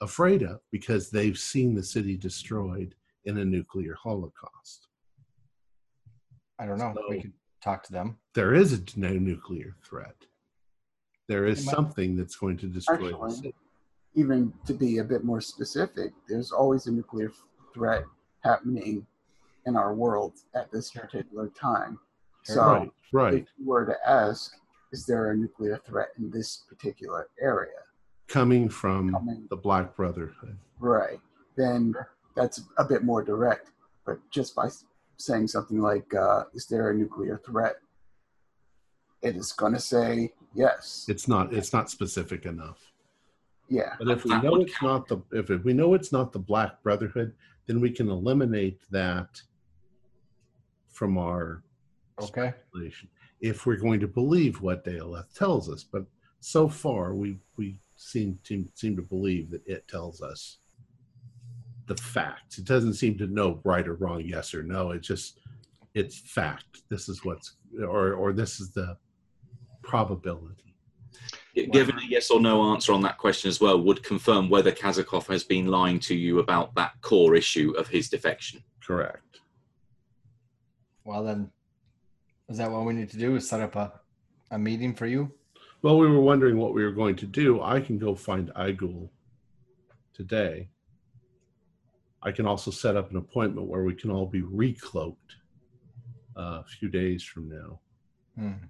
afraid 0.01 0.43
of? 0.43 0.59
Because 0.71 1.09
they've 1.09 1.37
seen 1.37 1.73
the 1.73 1.83
city 1.83 2.15
destroyed 2.15 2.93
in 3.25 3.39
a 3.39 3.45
nuclear 3.45 3.95
holocaust. 3.95 4.88
I 6.59 6.65
don't 6.65 6.77
know. 6.77 6.93
we 7.09 7.15
So- 7.17 7.21
could 7.23 7.33
talk 7.61 7.83
to 7.83 7.91
them. 7.91 8.17
There 8.33 8.53
is 8.53 8.73
a 8.73 8.81
no 8.99 9.13
nuclear 9.13 9.75
threat. 9.83 10.15
There 11.27 11.45
is 11.45 11.63
something 11.63 12.15
that's 12.15 12.35
going 12.35 12.57
to 12.57 12.67
destroy 12.67 13.11
the 13.11 13.29
city. 13.29 13.55
even 14.15 14.51
to 14.65 14.73
be 14.73 14.97
a 14.97 15.03
bit 15.03 15.23
more 15.23 15.39
specific, 15.41 16.11
there's 16.27 16.51
always 16.51 16.87
a 16.87 16.91
nuclear 16.91 17.31
threat 17.73 18.03
happening 18.43 19.05
in 19.67 19.75
our 19.75 19.93
world 19.93 20.33
at 20.55 20.71
this 20.71 20.89
particular 20.91 21.47
time. 21.49 21.99
So, 22.43 22.61
right, 22.65 22.91
right. 23.11 23.33
if 23.35 23.47
you 23.57 23.65
were 23.67 23.85
to 23.85 23.95
ask, 24.09 24.55
is 24.91 25.05
there 25.05 25.31
a 25.31 25.37
nuclear 25.37 25.77
threat 25.85 26.09
in 26.17 26.31
this 26.31 26.63
particular 26.67 27.29
area? 27.39 27.77
Coming 28.27 28.67
from 28.69 29.11
Coming- 29.11 29.47
the 29.49 29.57
Black 29.57 29.95
Brotherhood. 29.95 30.57
Right. 30.79 31.19
Then 31.55 31.93
that's 32.35 32.61
a 32.77 32.83
bit 32.85 33.03
more 33.03 33.23
direct. 33.23 33.71
But 34.05 34.17
just 34.31 34.55
by 34.55 34.65
s- 34.67 34.85
saying 35.19 35.47
something 35.47 35.79
like, 35.79 36.13
uh, 36.15 36.43
is 36.53 36.65
there 36.65 36.89
a 36.89 36.95
nuclear 36.95 37.39
threat? 37.45 37.75
It 39.21 39.35
is 39.35 39.51
going 39.51 39.73
to 39.73 39.79
say 39.79 40.31
yes. 40.55 41.05
It's 41.09 41.27
not 41.27 41.53
it's 41.53 41.73
not 41.73 41.89
specific 41.89 42.45
enough. 42.45 42.79
yeah. 43.67 43.93
But 43.99 44.07
if 44.09 44.23
we 44.23 44.31
know 44.41 44.51
would 44.53 44.61
it's 44.69 44.81
not 44.81 45.07
the 45.09 45.17
if 45.31 45.49
we 45.65 45.73
know 45.73 45.93
it's 45.93 46.13
not 46.13 46.31
the 46.31 46.39
Black 46.39 46.81
Brotherhood, 46.83 47.33
then 47.67 47.81
we 47.81 47.91
can 47.91 48.09
eliminate 48.09 48.79
that 48.91 49.41
from 50.89 51.17
our 51.17 51.63
Okay. 52.21 52.49
speculation, 52.51 53.07
if 53.39 53.65
we're 53.65 53.77
going 53.77 54.01
to 54.01 54.07
believe 54.07 54.59
what 54.61 54.83
Daleth 54.83 55.33
tells 55.33 55.69
us. 55.69 55.83
But 55.85 56.05
so 56.41 56.67
far, 56.69 57.13
we 57.13 57.39
we 57.57 57.77
seem 57.97 58.39
to 58.45 58.65
seem 58.73 58.95
to 58.95 59.01
believe 59.01 59.51
that 59.51 59.65
it 59.67 59.85
tells 59.89 60.21
us 60.21 60.59
the 61.89 61.97
facts. 61.97 62.59
It 62.59 62.65
doesn't 62.65 62.93
seem 62.93 63.17
to 63.17 63.27
know 63.27 63.59
right 63.65 63.85
or 63.85 63.95
wrong, 63.95 64.21
yes 64.23 64.53
or 64.53 64.63
no. 64.63 64.91
It 64.91 65.01
just 65.01 65.39
it's 65.95 66.19
fact. 66.19 66.83
This 66.87 67.09
is 67.09 67.25
what's 67.25 67.55
or 67.81 68.13
or 68.13 68.31
this 68.31 68.61
is 68.61 68.71
the 68.71 68.95
probability. 69.81 70.75
Given 71.73 71.97
a 71.97 72.05
yes 72.07 72.29
or 72.29 72.39
no 72.39 72.71
answer 72.71 72.93
on 72.93 73.01
that 73.01 73.17
question 73.17 73.49
as 73.49 73.59
well, 73.59 73.81
would 73.81 74.03
confirm 74.03 74.49
whether 74.49 74.71
Kazakov 74.71 75.27
has 75.27 75.43
been 75.43 75.65
lying 75.65 75.99
to 76.01 76.15
you 76.15 76.39
about 76.39 76.73
that 76.75 76.93
core 77.01 77.35
issue 77.35 77.73
of 77.77 77.87
his 77.87 78.07
defection. 78.07 78.63
Correct. 78.81 79.39
Well 81.03 81.23
then, 81.23 81.49
is 82.47 82.59
that 82.59 82.71
what 82.71 82.85
we 82.85 82.93
need 82.93 83.09
to 83.09 83.17
do? 83.17 83.35
Is 83.35 83.49
set 83.49 83.61
up 83.61 83.75
a, 83.75 83.91
a 84.51 84.59
meeting 84.59 84.93
for 84.93 85.07
you? 85.07 85.31
Well, 85.81 85.97
we 85.97 86.07
were 86.07 86.21
wondering 86.21 86.57
what 86.57 86.73
we 86.73 86.83
were 86.83 86.91
going 86.91 87.15
to 87.15 87.25
do. 87.25 87.61
I 87.63 87.81
can 87.81 87.97
go 87.97 88.13
find 88.13 88.51
Igul 88.53 89.09
today. 90.13 90.69
I 92.21 92.31
can 92.31 92.45
also 92.45 92.71
set 92.71 92.95
up 92.97 93.11
an 93.11 93.17
appointment 93.17 93.67
where 93.67 93.83
we 93.83 93.95
can 93.95 94.11
all 94.11 94.25
be 94.25 94.41
recloaked 94.41 95.15
uh, 96.37 96.61
a 96.61 96.65
few 96.79 96.89
days 96.89 97.23
from 97.23 97.49
now. 97.49 97.79
Hmm. 98.37 98.65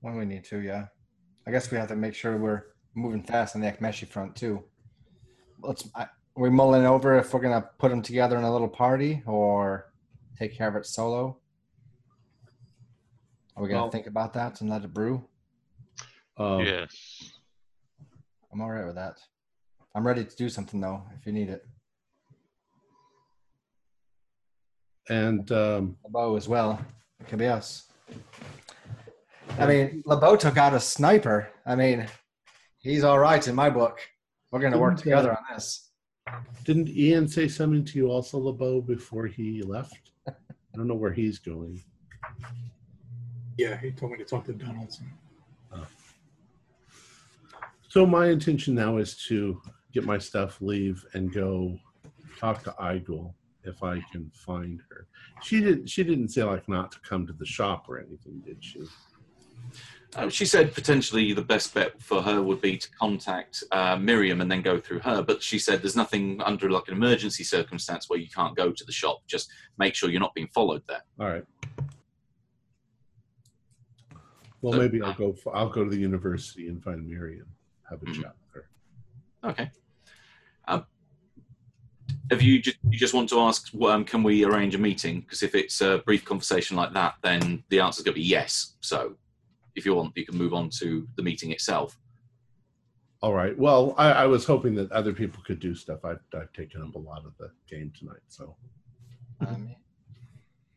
When 0.00 0.16
we 0.16 0.24
need 0.24 0.44
to, 0.44 0.58
yeah. 0.60 0.86
I 1.46 1.50
guess 1.50 1.70
we 1.70 1.78
have 1.78 1.88
to 1.88 1.96
make 1.96 2.14
sure 2.14 2.36
we're 2.36 2.64
moving 2.94 3.22
fast 3.22 3.54
on 3.54 3.62
the 3.62 3.70
Ekmechi 3.70 4.06
front 4.06 4.36
too. 4.36 4.62
Let's. 5.60 5.88
I, 5.94 6.02
are 6.02 6.42
we 6.42 6.50
mulling 6.50 6.86
over 6.86 7.18
if 7.18 7.32
we're 7.32 7.40
gonna 7.40 7.68
put 7.78 7.90
them 7.90 8.02
together 8.02 8.36
in 8.38 8.44
a 8.44 8.52
little 8.52 8.68
party 8.68 9.22
or 9.26 9.92
take 10.38 10.56
care 10.56 10.68
of 10.68 10.76
it 10.76 10.86
solo? 10.86 11.38
Are 13.56 13.62
we 13.62 13.68
gonna 13.68 13.82
Well- 13.82 13.90
think 13.90 14.06
about 14.06 14.32
that 14.34 14.60
and 14.60 14.70
let 14.70 14.84
it 14.84 14.92
brew? 14.94 15.26
Uh, 16.38 16.58
yes. 16.64 17.32
I'm 18.52 18.60
all 18.60 18.70
right 18.70 18.86
with 18.86 18.94
that. 18.96 19.18
I'm 19.94 20.06
ready 20.06 20.24
to 20.24 20.36
do 20.36 20.48
something 20.48 20.80
though, 20.80 21.02
if 21.18 21.26
you 21.26 21.32
need 21.32 21.50
it. 21.50 21.66
And 25.08 25.50
um, 25.52 25.96
LeBeau 26.04 26.36
as 26.36 26.48
well. 26.48 26.80
It 27.20 27.28
could 27.28 27.38
be 27.38 27.46
us. 27.46 27.84
I 29.58 29.66
mean, 29.66 30.02
LeBeau 30.06 30.36
took 30.36 30.56
out 30.56 30.74
a 30.74 30.80
sniper. 30.80 31.48
I 31.66 31.74
mean, 31.76 32.06
he's 32.78 33.04
all 33.04 33.18
right 33.18 33.46
in 33.46 33.54
my 33.54 33.68
book. 33.70 34.00
We're 34.50 34.60
going 34.60 34.72
to 34.72 34.78
work 34.78 34.96
Didn't, 34.96 35.12
uh, 35.12 35.16
together 35.16 35.32
on 35.32 35.54
this. 35.54 35.90
didn't 36.64 36.88
Ian 36.88 37.26
say 37.28 37.48
something 37.48 37.84
to 37.84 37.98
you 37.98 38.10
also, 38.10 38.38
LeBeau, 38.38 38.80
before 38.80 39.26
he 39.26 39.62
left? 39.62 40.12
I 40.28 40.32
don't 40.76 40.86
know 40.86 40.94
where 40.94 41.12
he's 41.12 41.38
going. 41.38 41.82
Yeah, 43.58 43.78
he 43.78 43.90
told 43.90 44.12
me 44.12 44.18
to 44.18 44.24
talk 44.24 44.44
to 44.46 44.52
Donaldson. 44.52 45.10
So 47.88 48.06
my 48.06 48.28
intention 48.28 48.74
now 48.74 48.96
is 48.96 49.18
to 49.26 49.60
get 49.92 50.06
my 50.06 50.16
stuff, 50.16 50.62
leave, 50.62 51.04
and 51.12 51.30
go 51.30 51.78
talk 52.38 52.64
to 52.64 52.70
Igul 52.80 53.34
if 53.64 53.82
I 53.82 54.00
can 54.12 54.30
find 54.34 54.80
her. 54.90 55.06
She 55.42 55.60
didn't. 55.60 55.88
She 55.88 56.04
didn't 56.04 56.28
say 56.30 56.42
like 56.42 56.68
not 56.68 56.92
to 56.92 57.00
come 57.00 57.26
to 57.26 57.32
the 57.32 57.46
shop 57.46 57.86
or 57.88 57.98
anything, 57.98 58.40
did 58.44 58.58
she? 58.62 58.80
Uh, 60.14 60.28
she 60.28 60.44
said 60.44 60.74
potentially 60.74 61.32
the 61.32 61.40
best 61.42 61.72
bet 61.72 62.00
for 62.02 62.20
her 62.20 62.42
would 62.42 62.60
be 62.60 62.76
to 62.76 62.90
contact 62.92 63.64
uh, 63.72 63.96
Miriam 63.96 64.42
and 64.42 64.50
then 64.50 64.60
go 64.60 64.78
through 64.78 64.98
her. 65.00 65.22
But 65.22 65.42
she 65.42 65.58
said 65.58 65.80
there's 65.80 65.96
nothing 65.96 66.40
under 66.42 66.70
like 66.70 66.88
an 66.88 66.94
emergency 66.94 67.44
circumstance 67.44 68.10
where 68.10 68.18
you 68.18 68.28
can't 68.28 68.54
go 68.54 68.72
to 68.72 68.84
the 68.84 68.92
shop. 68.92 69.20
Just 69.26 69.50
make 69.78 69.94
sure 69.94 70.10
you're 70.10 70.20
not 70.20 70.34
being 70.34 70.48
followed 70.48 70.82
there. 70.86 71.02
All 71.18 71.28
right. 71.28 71.44
Well, 74.60 74.74
So- 74.74 74.78
maybe 74.78 75.00
I'll 75.02 75.14
go. 75.14 75.34
I'll 75.52 75.70
go 75.70 75.84
to 75.84 75.90
the 75.90 75.96
university 75.98 76.68
and 76.68 76.82
find 76.82 77.06
Miriam. 77.08 77.46
Have 77.88 78.02
a 78.02 78.06
Mhm. 78.06 78.14
chat 78.22 78.34
with 78.44 78.54
her. 78.54 78.68
Okay. 79.50 79.70
If 82.30 82.42
you 82.42 82.60
just 82.60 82.76
you 82.88 82.98
just 82.98 83.14
want 83.14 83.28
to 83.30 83.40
ask, 83.40 83.70
um, 83.82 84.04
can 84.04 84.22
we 84.22 84.44
arrange 84.44 84.74
a 84.74 84.78
meeting? 84.78 85.20
Because 85.20 85.42
if 85.42 85.54
it's 85.54 85.80
a 85.80 85.98
brief 86.06 86.24
conversation 86.24 86.76
like 86.76 86.92
that, 86.94 87.14
then 87.22 87.64
the 87.68 87.80
answer's 87.80 88.04
going 88.04 88.14
to 88.14 88.20
be 88.20 88.26
yes. 88.26 88.74
So, 88.80 89.16
if 89.74 89.84
you 89.84 89.94
want, 89.94 90.16
you 90.16 90.24
can 90.24 90.38
move 90.38 90.54
on 90.54 90.70
to 90.78 91.06
the 91.16 91.22
meeting 91.22 91.50
itself. 91.50 91.98
All 93.20 93.32
right. 93.32 93.56
Well, 93.58 93.94
I, 93.98 94.10
I 94.12 94.26
was 94.26 94.44
hoping 94.44 94.74
that 94.76 94.90
other 94.92 95.12
people 95.12 95.42
could 95.46 95.60
do 95.60 95.74
stuff. 95.74 96.04
I've, 96.04 96.20
I've 96.34 96.52
taken 96.52 96.82
up 96.82 96.94
a 96.94 96.98
lot 96.98 97.24
of 97.24 97.32
the 97.38 97.50
game 97.68 97.92
tonight, 97.96 98.22
so 98.28 98.56
Um, 99.40 99.74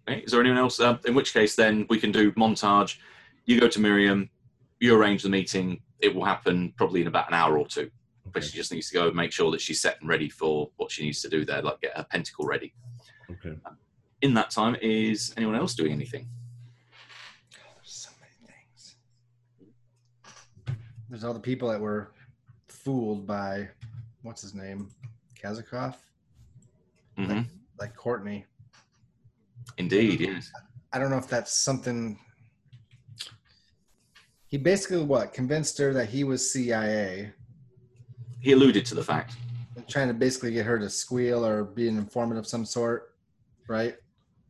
Okay. 0.07 0.19
Is 0.19 0.31
there 0.31 0.41
anyone 0.41 0.59
else? 0.59 0.79
Uh, 0.79 0.97
in 1.05 1.15
which 1.15 1.33
case, 1.33 1.55
then 1.55 1.85
we 1.89 1.99
can 1.99 2.11
do 2.11 2.31
montage. 2.33 2.97
You 3.45 3.59
go 3.59 3.67
to 3.67 3.79
Miriam, 3.79 4.29
you 4.79 4.95
arrange 4.95 5.23
the 5.23 5.29
meeting. 5.29 5.81
It 5.99 6.13
will 6.13 6.25
happen 6.25 6.73
probably 6.77 7.01
in 7.01 7.07
about 7.07 7.27
an 7.27 7.33
hour 7.33 7.57
or 7.57 7.67
two. 7.67 7.89
But 8.31 8.43
she 8.43 8.57
just 8.57 8.71
needs 8.71 8.89
to 8.89 8.93
go 8.93 9.07
and 9.07 9.15
make 9.15 9.31
sure 9.31 9.51
that 9.51 9.61
she's 9.61 9.79
set 9.81 9.99
and 10.01 10.09
ready 10.09 10.29
for 10.29 10.69
what 10.77 10.91
she 10.91 11.03
needs 11.03 11.21
to 11.21 11.29
do 11.29 11.45
there, 11.45 11.61
like 11.61 11.81
get 11.81 11.95
her 11.95 12.05
pentacle 12.09 12.45
ready. 12.45 12.73
okay. 13.31 13.55
In 14.21 14.33
that 14.33 14.49
time, 14.49 14.75
is 14.81 15.33
anyone 15.37 15.55
else 15.55 15.75
doing 15.75 15.91
anything? 15.91 16.27
there's 17.51 17.91
so 17.91 18.09
many 18.19 18.33
things. 18.47 18.95
There's 21.09 21.23
all 21.23 21.33
the 21.33 21.39
people 21.39 21.69
that 21.69 21.79
were 21.79 22.11
fooled 22.67 23.27
by, 23.27 23.69
what's 24.23 24.41
his 24.41 24.53
name? 24.53 24.89
Kazakov? 25.41 25.95
hmm 27.17 27.41
Like 27.79 27.95
Courtney. 27.95 28.45
Indeed, 29.77 30.19
yes. 30.21 30.51
I 30.91 30.99
don't 30.99 31.09
know 31.09 31.17
if 31.17 31.27
that's 31.27 31.53
something. 31.53 32.17
He 34.47 34.57
basically 34.57 35.03
what 35.03 35.33
convinced 35.33 35.77
her 35.79 35.93
that 35.93 36.09
he 36.09 36.23
was 36.23 36.49
CIA, 36.51 37.31
He 38.45 38.51
alluded 38.51 38.85
to 38.85 38.93
the 38.95 39.03
fact. 39.03 39.33
and 39.75 39.87
trying 39.87 40.07
to 40.07 40.13
basically 40.13 40.51
get 40.51 40.67
her 40.67 40.77
to 40.77 40.87
squeal 40.87 41.43
or 41.43 41.63
be 41.63 41.87
an 41.89 41.97
informant 41.97 42.37
of 42.37 42.45
some 42.45 42.63
sort, 42.63 43.15
right? 43.67 43.95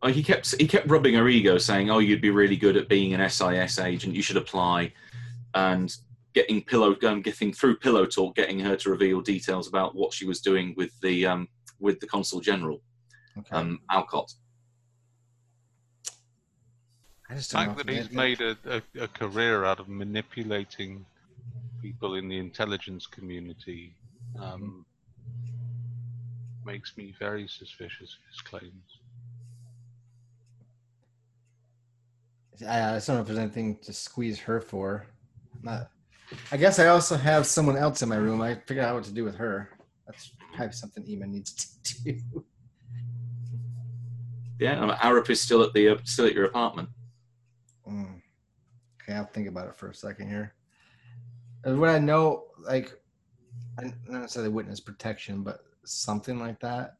Oh, 0.01 0.09
he 0.09 0.21
kept 0.21 0.53
he 0.59 0.67
kept 0.67 0.89
rubbing 0.89 1.13
her 1.13 1.29
ego, 1.29 1.57
saying, 1.57 1.89
"Oh, 1.89 1.99
you'd 1.99 2.19
be 2.19 2.29
really 2.29 2.57
good 2.57 2.75
at 2.75 2.89
being 2.89 3.13
an 3.13 3.21
SIS 3.29 3.79
agent. 3.79 4.13
You 4.13 4.21
should 4.21 4.35
apply." 4.35 4.91
And 5.53 5.95
getting 6.33 6.61
pillow, 6.61 6.97
um, 7.07 7.21
getting 7.21 7.53
through 7.53 7.77
pillow 7.77 8.05
talk, 8.05 8.35
getting 8.35 8.59
her 8.59 8.75
to 8.75 8.89
reveal 8.89 9.21
details 9.21 9.69
about 9.69 9.95
what 9.95 10.11
she 10.13 10.25
was 10.25 10.41
doing 10.41 10.73
with 10.75 10.91
the 10.99 11.25
um, 11.25 11.47
with 11.79 12.01
the 12.01 12.07
consul 12.07 12.41
general, 12.41 12.81
Okay. 13.37 13.55
um, 13.55 13.79
Alcott. 13.89 14.29
I 17.29 17.35
just 17.35 17.51
The 17.51 17.57
don't 17.59 17.67
know. 17.67 17.73
fact 17.75 17.87
that 17.87 17.95
he's 17.95 18.11
made 18.11 18.41
a, 18.41 18.57
a, 18.65 18.81
a 19.03 19.07
career 19.07 19.63
out 19.63 19.79
of 19.79 19.87
manipulating 19.87 21.05
people 21.85 22.15
in 22.15 22.27
the 22.27 22.39
intelligence 22.39 23.05
community 23.05 23.93
um, 24.41 24.83
makes 26.65 26.97
me 26.97 27.13
very 27.19 27.47
suspicious 27.47 28.17
of 28.17 28.21
his 28.31 28.41
claims. 28.41 28.89
I, 32.67 32.95
I 32.95 32.99
don't 32.99 33.09
know 33.09 33.21
if 33.21 33.27
there's 33.27 33.37
anything 33.37 33.77
to 33.83 33.93
squeeze 33.93 34.39
her 34.39 34.59
for. 34.61 35.05
Not, 35.61 35.91
I 36.51 36.57
guess 36.57 36.79
I 36.79 36.87
also 36.87 37.17
have 37.17 37.45
someone 37.45 37.77
else 37.77 38.01
in 38.01 38.09
my 38.09 38.15
room. 38.15 38.41
I 38.41 38.55
figured 38.55 38.85
out 38.85 38.95
what 38.95 39.03
to 39.03 39.13
do 39.13 39.23
with 39.23 39.35
her. 39.35 39.69
That's 40.07 40.31
probably 40.55 40.73
something 40.73 41.07
Ema 41.07 41.27
needs 41.27 41.77
to 41.83 42.03
do. 42.13 42.45
Yeah, 44.59 44.79
um, 44.79 44.89
Arup 44.89 45.29
is 45.29 45.39
still 45.39 45.61
at 45.61 45.73
the 45.73 45.89
uh, 45.89 45.97
still 46.03 46.25
at 46.25 46.33
your 46.33 46.45
apartment. 46.45 46.89
Mm. 47.87 48.21
Okay, 49.03 49.13
I'll 49.13 49.25
think 49.25 49.47
about 49.47 49.67
it 49.67 49.75
for 49.75 49.89
a 49.89 49.93
second 49.93 50.29
here. 50.29 50.54
And 51.65 51.79
When 51.79 51.89
I 51.89 51.99
know, 51.99 52.45
like, 52.59 52.93
I 53.77 53.83
not 54.07 54.21
necessarily 54.21 54.51
witness 54.51 54.79
protection, 54.79 55.43
but 55.43 55.61
something 55.83 56.39
like 56.39 56.59
that. 56.61 56.97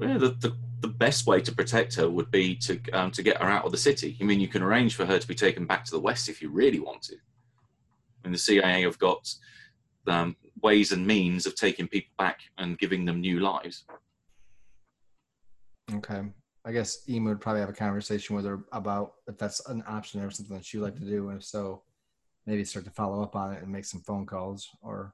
Yeah, 0.00 0.18
the, 0.18 0.30
the 0.30 0.56
the 0.80 0.88
best 0.88 1.26
way 1.26 1.40
to 1.40 1.52
protect 1.52 1.94
her 1.96 2.08
would 2.08 2.30
be 2.30 2.54
to 2.56 2.80
um, 2.92 3.10
to 3.12 3.22
get 3.22 3.40
her 3.40 3.48
out 3.48 3.64
of 3.64 3.72
the 3.72 3.78
city. 3.78 4.16
I 4.20 4.24
mean, 4.24 4.40
you 4.40 4.48
can 4.48 4.62
arrange 4.62 4.94
for 4.94 5.04
her 5.04 5.18
to 5.18 5.28
be 5.28 5.34
taken 5.34 5.66
back 5.66 5.84
to 5.86 5.90
the 5.90 6.00
west 6.00 6.28
if 6.28 6.40
you 6.40 6.50
really 6.50 6.80
want 6.80 7.02
to. 7.02 7.16
And 8.24 8.32
the 8.32 8.38
CIA 8.38 8.82
have 8.82 8.98
got 8.98 9.32
um, 10.06 10.36
ways 10.62 10.92
and 10.92 11.06
means 11.06 11.46
of 11.46 11.54
taking 11.54 11.88
people 11.88 12.12
back 12.18 12.40
and 12.58 12.78
giving 12.78 13.04
them 13.04 13.20
new 13.20 13.40
lives. 13.40 13.84
Okay. 15.94 16.22
I 16.64 16.72
guess 16.72 17.08
Ema 17.08 17.30
would 17.30 17.40
probably 17.40 17.60
have 17.60 17.70
a 17.70 17.74
conversation 17.74 18.36
with 18.36 18.44
her 18.44 18.60
about 18.72 19.14
if 19.26 19.38
that's 19.38 19.66
an 19.68 19.82
option 19.86 20.20
or 20.20 20.30
something 20.30 20.56
that 20.56 20.64
she'd 20.64 20.80
like 20.80 20.96
to 20.96 21.04
do. 21.04 21.30
And 21.30 21.38
if 21.38 21.44
so, 21.44 21.82
maybe 22.48 22.64
start 22.64 22.86
to 22.86 22.90
follow 22.90 23.22
up 23.22 23.36
on 23.36 23.52
it 23.52 23.62
and 23.62 23.70
make 23.70 23.84
some 23.84 24.00
phone 24.00 24.24
calls 24.24 24.68
or 24.80 25.12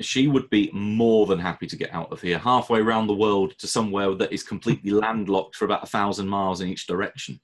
She 0.00 0.26
would 0.26 0.48
be 0.48 0.70
more 0.72 1.26
than 1.26 1.38
happy 1.38 1.66
to 1.66 1.76
get 1.76 1.92
out 1.92 2.10
of 2.10 2.20
here, 2.22 2.38
halfway 2.38 2.80
around 2.80 3.06
the 3.08 3.14
world 3.26 3.50
to 3.58 3.66
somewhere 3.66 4.14
that 4.14 4.32
is 4.32 4.42
completely 4.42 4.90
landlocked 5.06 5.54
for 5.54 5.66
about 5.66 5.82
a 5.84 5.86
thousand 5.86 6.28
miles 6.28 6.60
in 6.62 6.68
each 6.68 6.86
direction. 6.86 7.38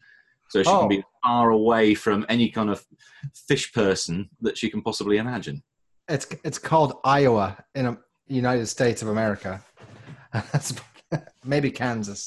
So 0.49 0.63
she 0.63 0.71
Oh. 0.71 0.81
can 0.81 0.89
be 0.89 1.05
far 1.23 1.51
away 1.51 1.95
from 1.95 2.25
any 2.31 2.49
kind 2.49 2.71
of 2.71 2.83
fish 3.49 3.71
person 3.73 4.31
that 4.41 4.57
she 4.57 4.71
can 4.71 4.81
possibly 4.83 5.19
imagine. 5.19 5.63
it's 6.09 6.27
it's 6.43 6.59
called 6.59 6.93
Iowa 7.05 7.49
in 7.75 7.85
the 7.85 7.99
United 8.45 8.67
States 8.67 9.03
of 9.03 9.09
America. 9.09 9.63
Maybe 11.45 11.71
Kansas. 11.71 12.23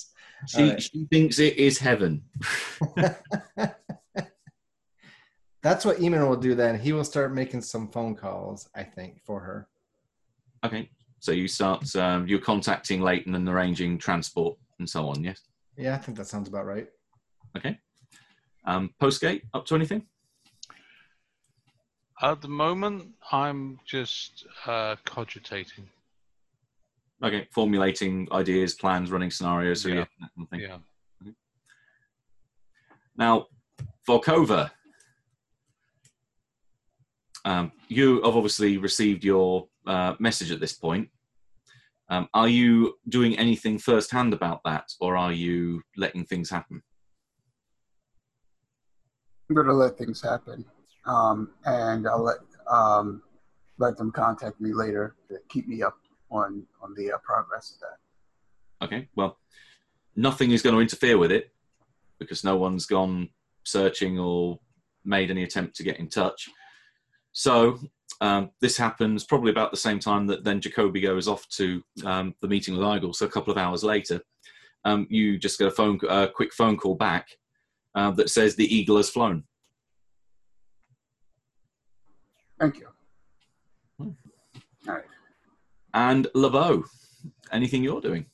She, 0.48 0.62
Alright. 0.62 0.82
she 0.84 1.06
thinks 1.12 1.40
it 1.40 1.58
is 1.58 1.80
heaven. 1.80 2.24
That's 5.64 5.86
what 5.86 5.98
Eamon 5.98 6.28
will 6.28 6.36
do 6.38 6.56
then. 6.56 6.80
He 6.80 6.92
will 6.92 7.04
start 7.04 7.34
making 7.34 7.62
some 7.62 7.88
phone 7.88 8.16
calls, 8.16 8.68
I 8.76 8.84
think, 8.84 9.22
for 9.24 9.40
her. 9.40 9.68
Okay. 10.66 10.90
So 11.20 11.32
you 11.32 11.48
start, 11.48 11.96
um, 11.96 12.28
you're 12.28 12.40
contacting 12.40 13.02
Leighton 13.02 13.36
and 13.36 13.48
arranging 13.48 14.00
transport 14.00 14.58
and 14.80 14.90
so 14.90 15.08
on, 15.08 15.24
yes? 15.24 15.42
Yeah, 15.78 15.94
I 15.94 15.98
think 16.00 16.18
that 16.18 16.26
sounds 16.26 16.50
about 16.50 16.66
right. 16.66 16.88
Okay. 17.56 17.80
Um, 18.66 18.92
Postgate, 19.00 19.44
up 19.54 19.66
to 19.68 19.76
anything? 19.76 20.04
At 22.24 22.42
the 22.42 22.48
moment, 22.48 23.10
I'm 23.32 23.80
just 23.86 24.46
uh, 24.66 24.96
cogitating. 25.06 25.88
Okay. 27.24 27.48
Formulating 27.52 28.28
ideas, 28.32 28.74
plans, 28.74 29.12
running 29.12 29.30
scenarios. 29.30 29.82
So 29.82 29.90
Yeah. 29.90 29.96
yeah, 29.96 30.06
that 30.22 30.30
kind 30.36 30.44
of 30.44 30.50
thing. 30.50 30.60
Yeah. 30.62 30.78
Now, 33.16 33.48
Volkova, 34.08 34.72
um, 37.46 37.72
you 37.88 38.22
have 38.24 38.36
obviously 38.36 38.78
received 38.78 39.24
your 39.24 39.68
uh, 39.88 40.16
message 40.20 40.52
at 40.52 40.60
this 40.60 40.74
point. 40.74 41.10
Um, 42.10 42.28
are 42.34 42.48
you 42.48 42.96
doing 43.08 43.38
anything 43.38 43.78
firsthand 43.78 44.34
about 44.34 44.62
that, 44.66 44.92
or 45.00 45.16
are 45.16 45.32
you 45.32 45.82
letting 45.96 46.26
things 46.26 46.50
happen? 46.50 46.84
I'm 49.50 49.56
gonna 49.56 49.74
let 49.74 49.98
things 49.98 50.22
happen, 50.22 50.66
um, 51.06 51.52
and 51.66 52.08
I'll 52.08 52.24
let 52.24 52.40
um, 52.70 53.22
let 53.78 53.98
them 53.98 54.12
contact 54.12 54.60
me 54.60 54.74
later 54.74 55.16
to 55.30 55.38
keep 55.50 55.68
me 55.68 55.82
up 55.82 55.98
on 56.30 56.64
on 56.82 56.94
the 56.96 57.14
uh, 57.14 57.18
progress 57.24 57.74
of 57.76 57.80
that. 57.80 58.86
Okay, 58.86 59.08
well, 59.16 59.38
nothing 60.16 60.52
is 60.52 60.62
going 60.62 60.76
to 60.76 60.82
interfere 60.82 61.18
with 61.18 61.32
it 61.32 61.52
because 62.20 62.44
no 62.44 62.56
one's 62.58 62.86
gone 62.86 63.30
searching 63.64 64.20
or 64.20 64.60
made 65.06 65.30
any 65.30 65.44
attempt 65.44 65.76
to 65.76 65.84
get 65.84 66.00
in 66.00 66.10
touch. 66.10 66.50
So 67.34 67.80
um, 68.22 68.52
this 68.62 68.78
happens 68.78 69.24
probably 69.24 69.52
about 69.52 69.72
the 69.72 69.78
same 69.78 70.00
time 70.00 70.28
that 70.28 70.44
then 70.44 70.62
Jacoby 70.62 71.02
goes 71.02 71.28
off 71.28 71.48
to 71.50 71.84
um, 72.06 72.36
the 72.42 72.48
meeting 72.48 72.78
with 72.78 72.86
Igel. 72.86 73.14
So 73.14 73.26
a 73.26 73.30
couple 73.30 73.52
of 73.52 73.58
hours 73.58 73.84
later, 73.84 74.22
um, 74.86 75.08
you 75.10 75.38
just 75.38 75.60
get 75.60 75.68
a 75.68 75.72
phone, 75.72 76.00
a 76.10 76.28
quick 76.28 76.54
phone 76.54 76.78
call 76.78 76.96
back 76.96 77.28
uh, 77.96 78.12
that 78.12 78.30
says 78.30 78.56
the 78.56 78.76
eagle 78.76 78.98
has 78.98 79.10
flown. 79.10 79.44
Thank 82.60 82.78
you. 82.78 82.88
All 84.00 84.16
right. 84.88 85.04
And 85.94 86.28
LeBeau, 86.36 86.86
anything 87.52 87.84
you're 87.84 88.02
doing? 88.02 88.26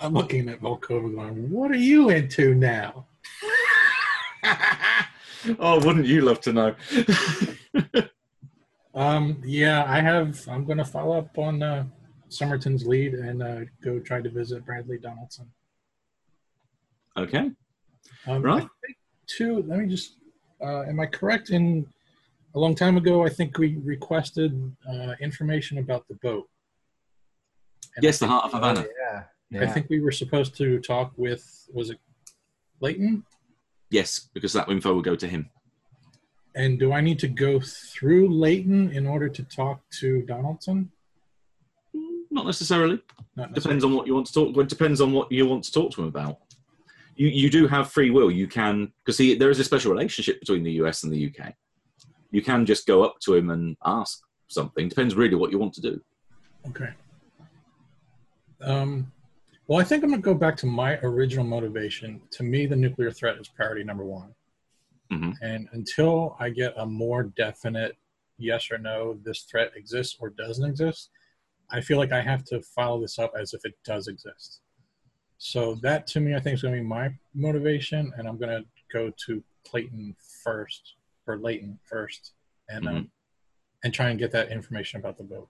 I'm 0.00 0.14
looking 0.14 0.48
at 0.48 0.60
Volkova 0.60 1.14
going, 1.14 1.48
what 1.50 1.70
are 1.70 1.76
you 1.76 2.10
into 2.10 2.54
now? 2.54 3.06
oh, 5.58 5.84
wouldn't 5.84 6.06
you 6.06 6.22
love 6.22 6.40
to 6.42 6.52
know? 6.52 6.74
Um, 8.94 9.40
yeah, 9.44 9.84
I 9.86 10.00
have. 10.00 10.46
I'm 10.48 10.64
going 10.64 10.78
to 10.78 10.84
follow 10.84 11.16
up 11.18 11.38
on 11.38 11.62
uh, 11.62 11.84
Somerton's 12.28 12.86
lead 12.86 13.14
and 13.14 13.42
uh, 13.42 13.60
go 13.82 13.98
try 13.98 14.20
to 14.20 14.28
visit 14.28 14.64
Bradley 14.66 14.98
Donaldson. 14.98 15.50
okay. 17.16 17.50
Um, 18.26 18.42
Right. 18.42 18.66
Two. 19.26 19.64
Let 19.66 19.78
me 19.78 19.86
just. 19.86 20.16
Uh, 20.62 20.82
am 20.82 21.00
I 21.00 21.06
correct 21.06 21.50
in 21.50 21.86
a 22.54 22.58
long 22.58 22.74
time 22.74 22.96
ago? 22.96 23.24
I 23.24 23.28
think 23.28 23.58
we 23.58 23.78
requested 23.82 24.76
uh, 24.88 25.14
information 25.20 25.78
about 25.78 26.06
the 26.08 26.14
boat. 26.16 26.48
And 27.96 28.04
Yes, 28.04 28.22
I 28.22 28.26
the 28.26 28.32
Heart 28.32 28.44
of 28.46 28.52
Havana. 28.52 28.86
yeah. 29.10 29.22
think, 29.50 29.62
I 29.62 29.72
think 29.72 29.90
we 29.90 30.00
were 30.00 30.12
supposed 30.12 30.56
to 30.58 30.78
talk 30.80 31.12
with. 31.16 31.66
Was 31.72 31.90
it 31.90 31.98
Leighton? 32.80 33.24
Yes, 33.92 34.30
because 34.32 34.54
that 34.54 34.70
info 34.70 34.94
will 34.94 35.02
go 35.02 35.14
to 35.14 35.28
him. 35.28 35.50
And 36.54 36.78
do 36.78 36.92
I 36.92 37.02
need 37.02 37.18
to 37.20 37.28
go 37.28 37.60
through 37.60 38.28
Leighton 38.30 38.90
in 38.90 39.06
order 39.06 39.28
to 39.28 39.42
talk 39.44 39.82
to 40.00 40.22
Donaldson? 40.22 40.90
Not 42.30 42.46
necessarily. 42.46 43.00
Not 43.36 43.52
Depends 43.52 43.84
on 43.84 43.92
what 43.92 44.06
you 44.06 44.14
want 44.14 44.26
to 44.26 44.32
talk. 44.32 44.56
Well, 44.56 44.64
it 44.64 44.70
depends 44.70 45.02
on 45.02 45.12
what 45.12 45.30
you 45.30 45.46
want 45.46 45.64
to 45.64 45.72
talk 45.72 45.92
to 45.92 46.02
him 46.02 46.08
about. 46.08 46.38
You 47.16 47.28
you 47.28 47.50
do 47.50 47.68
have 47.68 47.92
free 47.92 48.10
will. 48.10 48.30
You 48.30 48.46
can 48.46 48.90
because 49.04 49.18
there 49.18 49.50
is 49.50 49.60
a 49.60 49.64
special 49.64 49.92
relationship 49.92 50.40
between 50.40 50.62
the 50.62 50.72
US 50.82 51.04
and 51.04 51.12
the 51.12 51.30
UK. 51.30 51.52
You 52.30 52.40
can 52.40 52.64
just 52.64 52.86
go 52.86 53.04
up 53.04 53.20
to 53.24 53.34
him 53.34 53.50
and 53.50 53.76
ask 53.84 54.22
something. 54.48 54.88
Depends 54.88 55.14
really 55.14 55.34
what 55.34 55.52
you 55.52 55.58
want 55.58 55.74
to 55.74 55.82
do. 55.82 56.00
Okay. 56.68 56.90
Um, 58.62 59.12
well, 59.66 59.80
I 59.80 59.84
think 59.84 60.02
I'm 60.02 60.10
going 60.10 60.20
to 60.20 60.24
go 60.24 60.34
back 60.34 60.56
to 60.58 60.66
my 60.66 60.98
original 60.98 61.44
motivation. 61.44 62.20
To 62.32 62.42
me, 62.42 62.66
the 62.66 62.76
nuclear 62.76 63.10
threat 63.10 63.38
is 63.38 63.48
priority 63.48 63.84
number 63.84 64.04
one. 64.04 64.34
Mhm. 65.10 65.34
And 65.42 65.68
until 65.72 66.36
I 66.40 66.50
get 66.50 66.74
a 66.76 66.86
more 66.86 67.24
definite 67.24 67.96
yes 68.38 68.70
or 68.70 68.78
no, 68.78 69.14
this 69.22 69.42
threat 69.42 69.72
exists 69.76 70.16
or 70.18 70.30
doesn't 70.30 70.68
exist, 70.68 71.10
I 71.70 71.80
feel 71.80 71.98
like 71.98 72.12
I 72.12 72.20
have 72.20 72.44
to 72.44 72.60
follow 72.62 73.00
this 73.00 73.18
up 73.18 73.32
as 73.38 73.54
if 73.54 73.64
it 73.64 73.74
does 73.84 74.08
exist. 74.08 74.60
So 75.38 75.74
that 75.76 76.06
to 76.08 76.20
me, 76.20 76.34
I 76.34 76.40
think 76.40 76.54
is 76.54 76.62
going 76.62 76.74
to 76.74 76.80
be 76.80 76.86
my 76.86 77.10
motivation, 77.34 78.12
and 78.16 78.28
I'm 78.28 78.38
going 78.38 78.62
to 78.62 78.68
go 78.92 79.12
to 79.26 79.42
Clayton 79.66 80.14
first 80.42 80.94
or 81.26 81.38
Leighton 81.38 81.78
first, 81.82 82.32
and 82.68 82.88
um, 82.88 83.10
and 83.84 83.92
try 83.92 84.10
and 84.10 84.18
get 84.18 84.30
that 84.32 84.50
information 84.50 85.00
about 85.00 85.18
the 85.18 85.24
boat. 85.24 85.48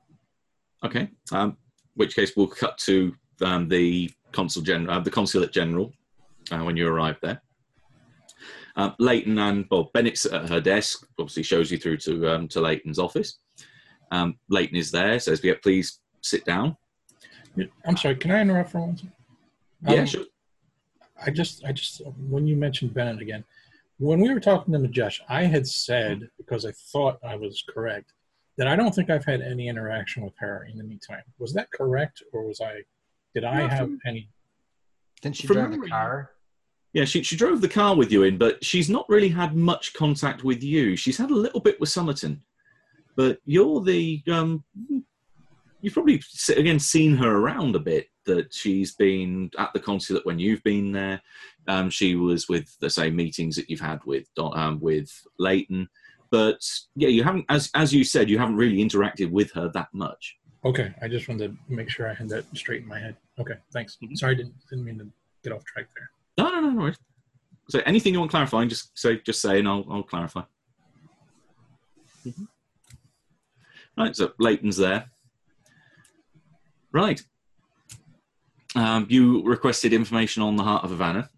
Okay. 0.84 1.10
Um, 1.30 1.56
which 1.94 2.14
case 2.14 2.34
we'll 2.36 2.46
cut 2.46 2.78
to 2.78 3.14
um, 3.43 3.68
the 3.68 4.11
consul 4.32 4.62
general, 4.62 4.97
uh, 4.97 5.01
the 5.01 5.11
consulate 5.11 5.53
general, 5.53 5.93
uh, 6.51 6.59
when 6.59 6.76
you 6.76 6.88
arrive 6.88 7.18
there. 7.22 7.40
Uh, 8.74 8.90
Leighton 8.99 9.38
and 9.38 9.66
well, 9.70 9.90
Bennett's 9.93 10.24
at 10.26 10.49
her 10.49 10.61
desk. 10.61 11.07
Obviously, 11.18 11.43
shows 11.43 11.70
you 11.70 11.78
through 11.78 11.99
to 11.99 12.28
um, 12.28 12.49
to 12.49 12.61
Leighton's 12.61 12.99
office. 12.99 13.38
Um, 14.11 14.38
Leighton 14.49 14.76
is 14.76 14.90
there. 14.90 15.18
Says, 15.18 15.45
"Yeah, 15.45 15.55
please 15.62 16.01
sit 16.22 16.45
down." 16.45 16.76
I'm 17.84 17.97
sorry, 17.97 18.16
can 18.16 18.30
I 18.30 18.40
interrupt 18.40 18.70
for 18.70 18.80
one 18.80 18.97
second? 18.97 19.12
yeah, 19.86 20.01
Um, 20.01 20.07
sure. 20.07 20.24
I 21.24 21.30
just, 21.30 21.64
I 21.64 21.72
just, 21.72 22.03
when 22.28 22.47
you 22.47 22.57
mentioned 22.57 22.95
Bennett 22.95 23.20
again, 23.20 23.45
when 23.99 24.20
we 24.20 24.32
were 24.32 24.40
talking 24.40 24.72
to 24.72 24.80
Majash, 24.80 25.20
I 25.28 25.45
had 25.45 25.66
said, 25.66 26.28
because 26.38 26.64
I 26.64 26.72
thought 26.72 27.18
I 27.22 27.36
was 27.36 27.62
correct, 27.68 28.12
that 28.57 28.66
I 28.66 28.74
don't 28.74 28.95
think 28.95 29.11
I've 29.11 29.24
had 29.24 29.40
any 29.40 29.68
interaction 29.68 30.24
with 30.24 30.34
her 30.38 30.66
in 30.70 30.78
the 30.78 30.84
meantime. 30.84 31.22
Was 31.38 31.53
that 31.55 31.70
correct, 31.70 32.22
or 32.32 32.47
was 32.47 32.61
I, 32.61 32.82
did 33.35 33.45
I 33.45 33.61
No, 33.62 33.68
have 33.68 33.78
from- 33.89 34.01
any? 34.07 34.28
Didn't 35.20 35.37
she 35.37 35.47
From 35.47 35.57
drive 35.57 35.70
the 35.80 35.89
car? 35.89 36.30
Yeah, 36.93 37.05
she, 37.05 37.22
she 37.22 37.37
drove 37.37 37.61
the 37.61 37.68
car 37.68 37.97
with 37.97 38.12
you 38.12 38.24
in, 38.24 38.37
but 38.37 38.62
she's 38.62 38.91
not 38.91 39.09
really 39.09 39.28
had 39.28 39.57
much 39.57 39.95
contact 39.95 40.45
with 40.45 40.62
you. 40.62 40.95
She's 40.97 41.16
had 41.16 41.30
a 41.30 41.35
little 41.35 41.61
bit 41.61 41.80
with 41.80 41.89
Summerton, 41.89 42.41
but 43.16 43.39
you're 43.47 43.80
the 43.80 44.22
um, 44.30 44.62
you've 45.80 45.95
probably 45.95 46.22
again 46.55 46.78
seen 46.78 47.16
her 47.16 47.37
around 47.39 47.76
a 47.76 47.80
bit. 47.80 48.09
That 48.24 48.53
she's 48.55 48.95
been 48.95 49.51
at 49.59 49.72
the 49.72 49.80
consulate 49.80 50.24
when 50.26 50.39
you've 50.39 50.62
been 50.62 50.93
there. 50.93 51.20
Um, 51.66 51.89
she 51.91 52.14
was 52.14 52.49
with 52.49 52.76
the 52.78 52.91
same 52.91 53.16
meetings 53.16 53.57
that 53.57 53.68
you've 53.70 53.80
had 53.80 54.01
with 54.05 54.28
um, 54.39 54.78
with 54.80 55.11
Leighton, 55.39 55.89
but 56.30 56.61
yeah, 56.95 57.09
you 57.09 57.24
haven't, 57.24 57.47
as 57.49 57.70
as 57.74 57.93
you 57.93 58.05
said, 58.05 58.28
you 58.28 58.39
haven't 58.39 58.57
really 58.57 58.78
interacted 58.78 59.30
with 59.30 59.51
her 59.53 59.70
that 59.74 59.89
much. 59.93 60.37
Okay, 60.64 60.94
I 61.02 61.08
just 61.08 61.28
wanted 61.28 61.56
to 61.68 61.74
make 61.74 61.90
sure 61.90 62.08
I 62.08 62.14
had 62.14 62.28
that 62.28 62.44
straight 62.56 62.82
in 62.82 62.88
my 62.88 62.98
head. 62.98 63.16
Okay, 63.38 63.54
thanks. 63.72 63.98
Mhm. 64.02 64.16
Sorry, 64.16 64.36
didn't, 64.36 64.54
didn't 64.70 64.84
mean 64.84 64.98
to 64.98 65.08
get 65.42 65.52
off 65.52 65.64
track 65.64 65.86
there. 65.96 66.10
No, 66.38 66.50
no, 66.50 66.60
no, 66.60 66.70
no. 66.70 66.80
worries. 66.82 66.98
So 67.68 67.80
anything 67.84 68.12
you 68.12 68.20
want 68.20 68.30
clarifying, 68.30 68.68
just 68.68 68.96
say, 68.98 69.18
just 69.24 69.40
say, 69.40 69.58
and 69.58 69.68
I'll, 69.68 69.84
I'll 69.90 70.02
clarify. 70.02 70.42
Mhm. 72.26 72.46
Right. 73.96 74.14
So 74.16 74.32
Leighton's 74.38 74.76
there. 74.76 75.10
Right. 76.92 77.20
Um, 78.74 79.06
you 79.10 79.42
requested 79.42 79.92
information 79.92 80.42
on 80.42 80.56
the 80.56 80.62
Heart 80.62 80.84
of 80.84 80.90
Havana. 80.90 81.28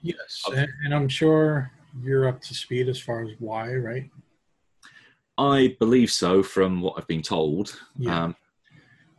Yes, 0.00 0.42
and, 0.46 0.68
and 0.84 0.94
I'm 0.94 1.08
sure 1.08 1.70
you're 2.02 2.28
up 2.28 2.40
to 2.42 2.54
speed 2.54 2.88
as 2.88 3.00
far 3.00 3.22
as 3.24 3.30
why, 3.40 3.74
right? 3.74 4.08
I 5.38 5.76
believe 5.80 6.10
so, 6.10 6.42
from 6.42 6.80
what 6.80 6.94
I've 6.98 7.06
been 7.06 7.22
told. 7.22 7.78
Yeah. 7.96 8.24
Um, 8.24 8.36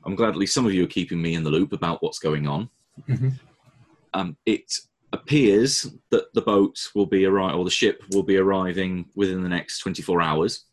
I'm 0.06 0.16
glad 0.16 0.30
at 0.30 0.36
least 0.36 0.54
some 0.54 0.66
of 0.66 0.74
you 0.74 0.84
are 0.84 0.88
keeping 0.88 1.22
me 1.22 1.34
in 1.36 1.44
the 1.44 1.50
loop 1.50 1.74
about 1.74 2.04
what's 2.04 2.20
going 2.20 2.48
on. 2.48 2.70
Mhm. 3.10 3.40
Um, 4.14 4.38
it 4.46 4.72
appears 5.14 5.88
that 6.10 6.34
the 6.34 6.42
boat 6.42 6.90
will 6.94 7.06
be 7.06 7.26
arriving, 7.26 7.58
or 7.58 7.66
the 7.66 7.72
ship 7.72 8.04
will 8.12 8.24
be 8.24 8.38
arriving 8.38 9.10
within 9.16 9.42
the 9.42 9.50
next 9.50 9.80
24 9.80 10.22
hours. 10.22 10.66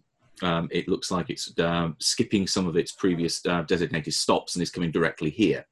Um, 0.43 0.68
it 0.70 0.88
looks 0.88 1.11
like 1.11 1.30
it's 1.30 1.57
uh, 1.59 1.91
skipping 1.99 2.47
some 2.47 2.66
of 2.66 2.76
its 2.76 2.93
previous 2.93 3.45
uh, 3.47 3.62
designated 3.62 4.14
stops 4.14 4.57
and 4.57 4.62
is 4.62 4.70
coming 4.70 4.91
directly 4.91 5.30
here. 5.30 5.66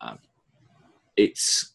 Um, 0.00 0.18
it's 1.16 1.71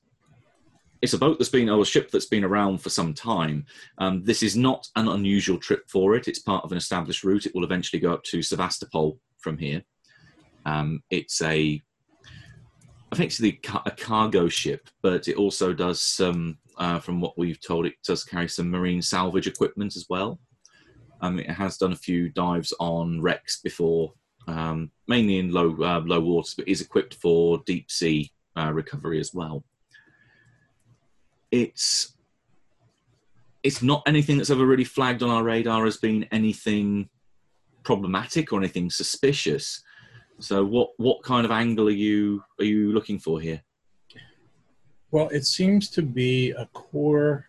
it's 1.02 1.14
a 1.14 1.18
boat 1.18 1.38
that's 1.38 1.50
been, 1.50 1.70
or 1.70 1.82
a 1.82 1.86
ship 1.86 2.10
that's 2.12 2.26
been 2.26 2.43
around 2.43 2.82
for 2.82 2.89
some 2.89 3.14
time. 3.14 3.66
Um, 3.98 4.24
this 4.24 4.41
is 4.41 4.56
not 4.56 4.88
an 4.95 5.08
unusual 5.08 5.58
trip 5.58 5.88
for 5.88 6.16
it. 6.16 6.28
It's 6.28 6.39
part 6.39 6.64
of 6.64 6.72
an 6.72 6.78
established 6.78 7.24
route. 7.24 7.45
It 7.45 7.54
will 7.54 7.64
eventually 7.64 8.00
go 8.00 8.14
up 8.14 8.24
to 8.24 8.41
Sevastopol 8.41 9.20
from 9.38 9.58
here. 9.58 9.84
Um, 10.66 11.04
it's 11.10 11.41
a 11.41 11.82
effectively 13.12 13.54
ca- 13.54 13.84
a 13.86 13.91
cargo 13.91 14.50
ship, 14.50 14.89
but 15.02 15.28
it 15.28 15.38
also 15.38 15.74
does 15.74 16.02
some, 16.02 16.58
uh, 16.78 17.00
from 17.00 17.22
what 17.22 17.38
we've 17.38 17.62
told, 17.62 17.86
it 17.86 17.95
does 18.06 18.24
carry 18.24 18.50
some 18.50 18.70
marine 18.70 19.02
salvage 19.02 19.48
equipment 19.48 19.95
as 19.95 20.08
well. 20.10 20.39
Um, 21.22 21.39
it 21.39 21.50
has 21.50 21.78
done 21.78 21.93
a 21.93 21.95
few 21.95 22.30
dives 22.30 22.74
on 22.80 23.22
wrecks 23.22 23.62
before, 23.62 24.14
um, 24.48 24.91
mainly 25.08 25.39
in 25.39 25.52
low 25.52 25.76
uh, 25.82 26.02
low 26.06 26.20
waters, 26.20 26.54
but 26.56 26.68
is 26.68 26.82
equipped 26.82 27.16
for 27.16 27.60
deep 27.66 27.89
sea 27.89 28.32
uh, 28.58 28.72
recovery 28.74 29.20
as 29.20 29.34
well. 29.34 29.64
It's 31.52 32.14
it's 33.64 33.82
not 33.82 34.04
anything 34.08 34.38
that's 34.38 34.50
ever 34.50 34.66
really 34.66 34.84
flagged 34.84 35.24
on 35.24 35.30
our 35.30 35.43
radar 35.43 35.86
as 35.86 35.98
being 35.98 36.26
anything 36.32 37.10
problematic 37.84 38.54
or 38.54 38.60
anything 38.60 38.89
suspicious. 38.89 39.82
So, 40.39 40.64
what 40.64 40.89
what 40.98 41.24
kind 41.24 41.45
of 41.45 41.52
angle 41.52 41.88
are 41.88 41.91
you 42.08 42.43
are 42.60 42.66
you 42.66 42.91
looking 42.93 43.20
for 43.20 43.39
here? 43.39 43.62
Well, 45.12 45.30
it 45.30 45.45
seems 45.45 45.89
to 45.91 46.02
be 46.02 46.52
a 46.52 46.66
core. 46.68 47.48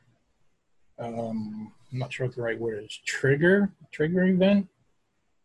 Um, 0.99 1.73
I'm 1.93 1.99
not 1.99 2.13
sure 2.13 2.27
what 2.27 2.37
the 2.37 2.43
right 2.43 2.59
word 2.59 2.85
is. 2.85 2.99
Trigger 3.05 3.73
trigger 3.93 4.25
event 4.25 4.69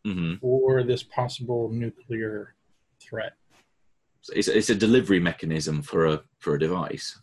hmm 0.06 0.36
for 0.42 0.84
this 0.84 1.04
possible 1.04 1.70
nuclear 1.70 2.56
threat. 3.00 3.34
It's, 4.34 4.48
it's 4.48 4.70
a 4.70 4.76
delivery 4.76 5.20
mechanism 5.20 5.82
for 5.82 6.06
a 6.08 6.24
for 6.40 6.56
a 6.56 6.60
device. 6.60 7.20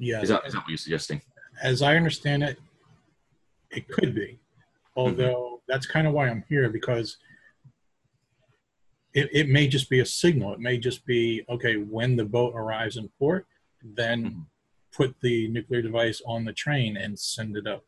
Yeah, 0.00 0.22
Is 0.22 0.30
that 0.30 0.46
is 0.46 0.54
that 0.54 0.60
what 0.60 0.68
you're 0.68 0.78
suggesting? 0.78 1.20
as 1.62 1.82
I 1.82 1.94
understand 1.96 2.42
it, 2.42 2.58
it 3.70 3.86
could 3.88 4.14
be. 4.14 4.38
Although 4.96 5.60
that's 5.68 5.86
kind 5.86 6.06
of 6.06 6.14
why 6.14 6.28
I'm 6.28 6.42
here 6.48 6.70
because 6.70 7.18
it, 9.12 9.28
it 9.32 9.48
may 9.50 9.68
just 9.68 9.90
be 9.90 10.00
a 10.00 10.06
signal. 10.06 10.54
It 10.54 10.60
may 10.60 10.78
just 10.78 11.04
be 11.04 11.44
okay 11.50 11.76
when 11.76 12.16
the 12.16 12.24
boat 12.24 12.54
arrives 12.56 12.96
in 12.96 13.08
port, 13.18 13.46
then 13.82 14.24
Mhm. 14.30 14.46
put 14.92 15.20
the 15.20 15.48
nuclear 15.48 15.82
device 15.82 16.22
on 16.26 16.44
the 16.46 16.52
train 16.52 16.96
and 16.96 17.18
send 17.18 17.56
it 17.56 17.66
up 17.66 17.84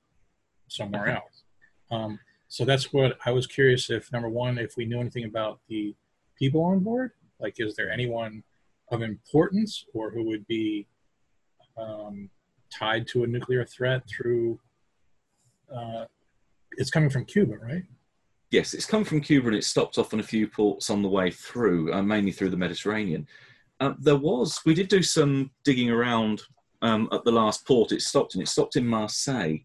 somewhere 0.68 1.02
Okay. 1.02 1.12
else. 1.14 1.42
Um, 1.90 2.20
so 2.48 2.64
that's 2.66 2.92
what 2.92 3.18
I 3.24 3.30
was 3.30 3.46
curious 3.46 3.88
if 3.88 4.12
number 4.12 4.28
one, 4.28 4.58
if 4.58 4.76
we 4.76 4.84
knew 4.84 5.00
anything 5.00 5.24
about 5.24 5.60
the 5.68 5.94
people 6.36 6.62
on 6.62 6.80
board, 6.80 7.12
like 7.40 7.58
is 7.58 7.74
there 7.74 7.90
anyone 7.90 8.44
of 8.90 9.00
importance 9.00 9.86
or 9.94 10.10
who 10.10 10.22
would 10.24 10.46
be 10.46 10.86
um, 11.77 12.31
tied 12.70 13.07
to 13.09 13.25
a 13.25 13.27
nuclear 13.27 13.64
threat 13.64 14.03
through 14.09 14.59
uh, 15.75 16.05
it's 16.73 16.91
coming 16.91 17.11
from 17.11 17.25
Cuba, 17.25 17.57
right? 17.57 17.85
Yes, 18.51 18.75
it's 18.75 18.87
come 18.87 19.05
from 19.05 19.20
Cuba 19.20 19.49
and 19.49 19.57
it 19.57 19.64
stopped 19.64 19.99
off 19.99 20.12
in 20.12 20.20
a 20.20 20.25
few 20.25 20.47
ports 20.47 20.91
on 20.91 21.03
the 21.03 21.09
way 21.09 21.31
through, 21.31 21.93
uh, 21.93 22.03
mainly 22.03 22.33
through 22.33 22.51
the 22.51 22.57
Mediterranean. 22.57 23.27
Uh, 23.81 23.95
there 23.99 24.16
was, 24.16 24.61
we 24.64 24.75
did 24.75 24.89
do 24.89 25.03
some 25.03 25.51
digging 25.64 25.91
around 25.91 26.43
um, 26.83 27.09
at 27.12 27.25
the 27.25 27.33
last 27.33 27.66
port 27.66 27.93
it 27.93 28.03
stopped 28.03 28.35
in. 28.35 28.43
It 28.43 28.49
stopped 28.49 28.77
in 28.77 28.87
Marseille, 28.87 29.59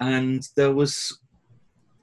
and 0.00 0.46
there 0.56 0.72
was 0.72 1.20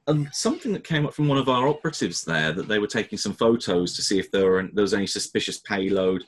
um, 0.07 0.29
something 0.31 0.71
that 0.73 0.83
came 0.83 1.05
up 1.05 1.13
from 1.13 1.27
one 1.27 1.37
of 1.37 1.49
our 1.49 1.67
operatives 1.67 2.23
there 2.23 2.53
that 2.53 2.67
they 2.67 2.79
were 2.79 2.87
taking 2.87 3.17
some 3.17 3.33
photos 3.33 3.93
to 3.95 4.01
see 4.01 4.19
if 4.19 4.31
there, 4.31 4.49
were, 4.49 4.69
there 4.73 4.83
was 4.83 4.93
any 4.93 5.07
suspicious 5.07 5.59
payload 5.59 6.23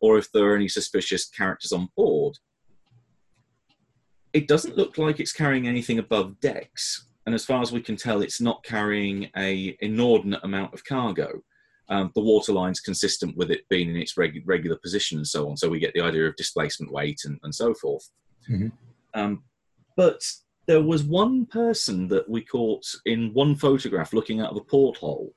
or 0.00 0.18
if 0.18 0.30
there 0.32 0.44
are 0.50 0.56
any 0.56 0.68
suspicious 0.68 1.28
characters 1.28 1.72
on 1.72 1.88
board. 1.96 2.38
It 4.32 4.48
doesn't 4.48 4.76
look 4.76 4.98
like 4.98 5.18
it's 5.18 5.32
carrying 5.32 5.66
anything 5.66 5.98
above 5.98 6.40
decks, 6.40 7.06
and 7.24 7.34
as 7.34 7.44
far 7.44 7.62
as 7.62 7.72
we 7.72 7.80
can 7.80 7.96
tell, 7.96 8.22
it's 8.22 8.40
not 8.40 8.62
carrying 8.64 9.30
a 9.36 9.76
inordinate 9.80 10.44
amount 10.44 10.74
of 10.74 10.84
cargo. 10.84 11.42
Um, 11.88 12.10
the 12.14 12.20
waterline's 12.20 12.80
consistent 12.80 13.36
with 13.36 13.50
it 13.50 13.68
being 13.68 13.88
in 13.88 13.96
its 13.96 14.16
reg- 14.16 14.42
regular 14.44 14.76
position 14.76 15.18
and 15.18 15.26
so 15.26 15.48
on, 15.48 15.56
so 15.56 15.68
we 15.68 15.78
get 15.78 15.94
the 15.94 16.00
idea 16.00 16.26
of 16.26 16.36
displacement 16.36 16.92
weight 16.92 17.20
and, 17.24 17.38
and 17.42 17.54
so 17.54 17.74
forth. 17.74 18.10
Mhm. 18.50 18.72
Um, 19.14 19.44
but 19.96 20.20
there 20.66 20.82
was 20.82 21.04
one 21.04 21.46
person 21.46 22.08
that 22.08 22.28
we 22.28 22.42
caught 22.42 22.84
in 23.04 23.32
one 23.32 23.54
photograph 23.54 24.12
looking 24.12 24.40
out 24.40 24.50
of 24.50 24.56
a 24.56 24.64
porthole 24.64 25.32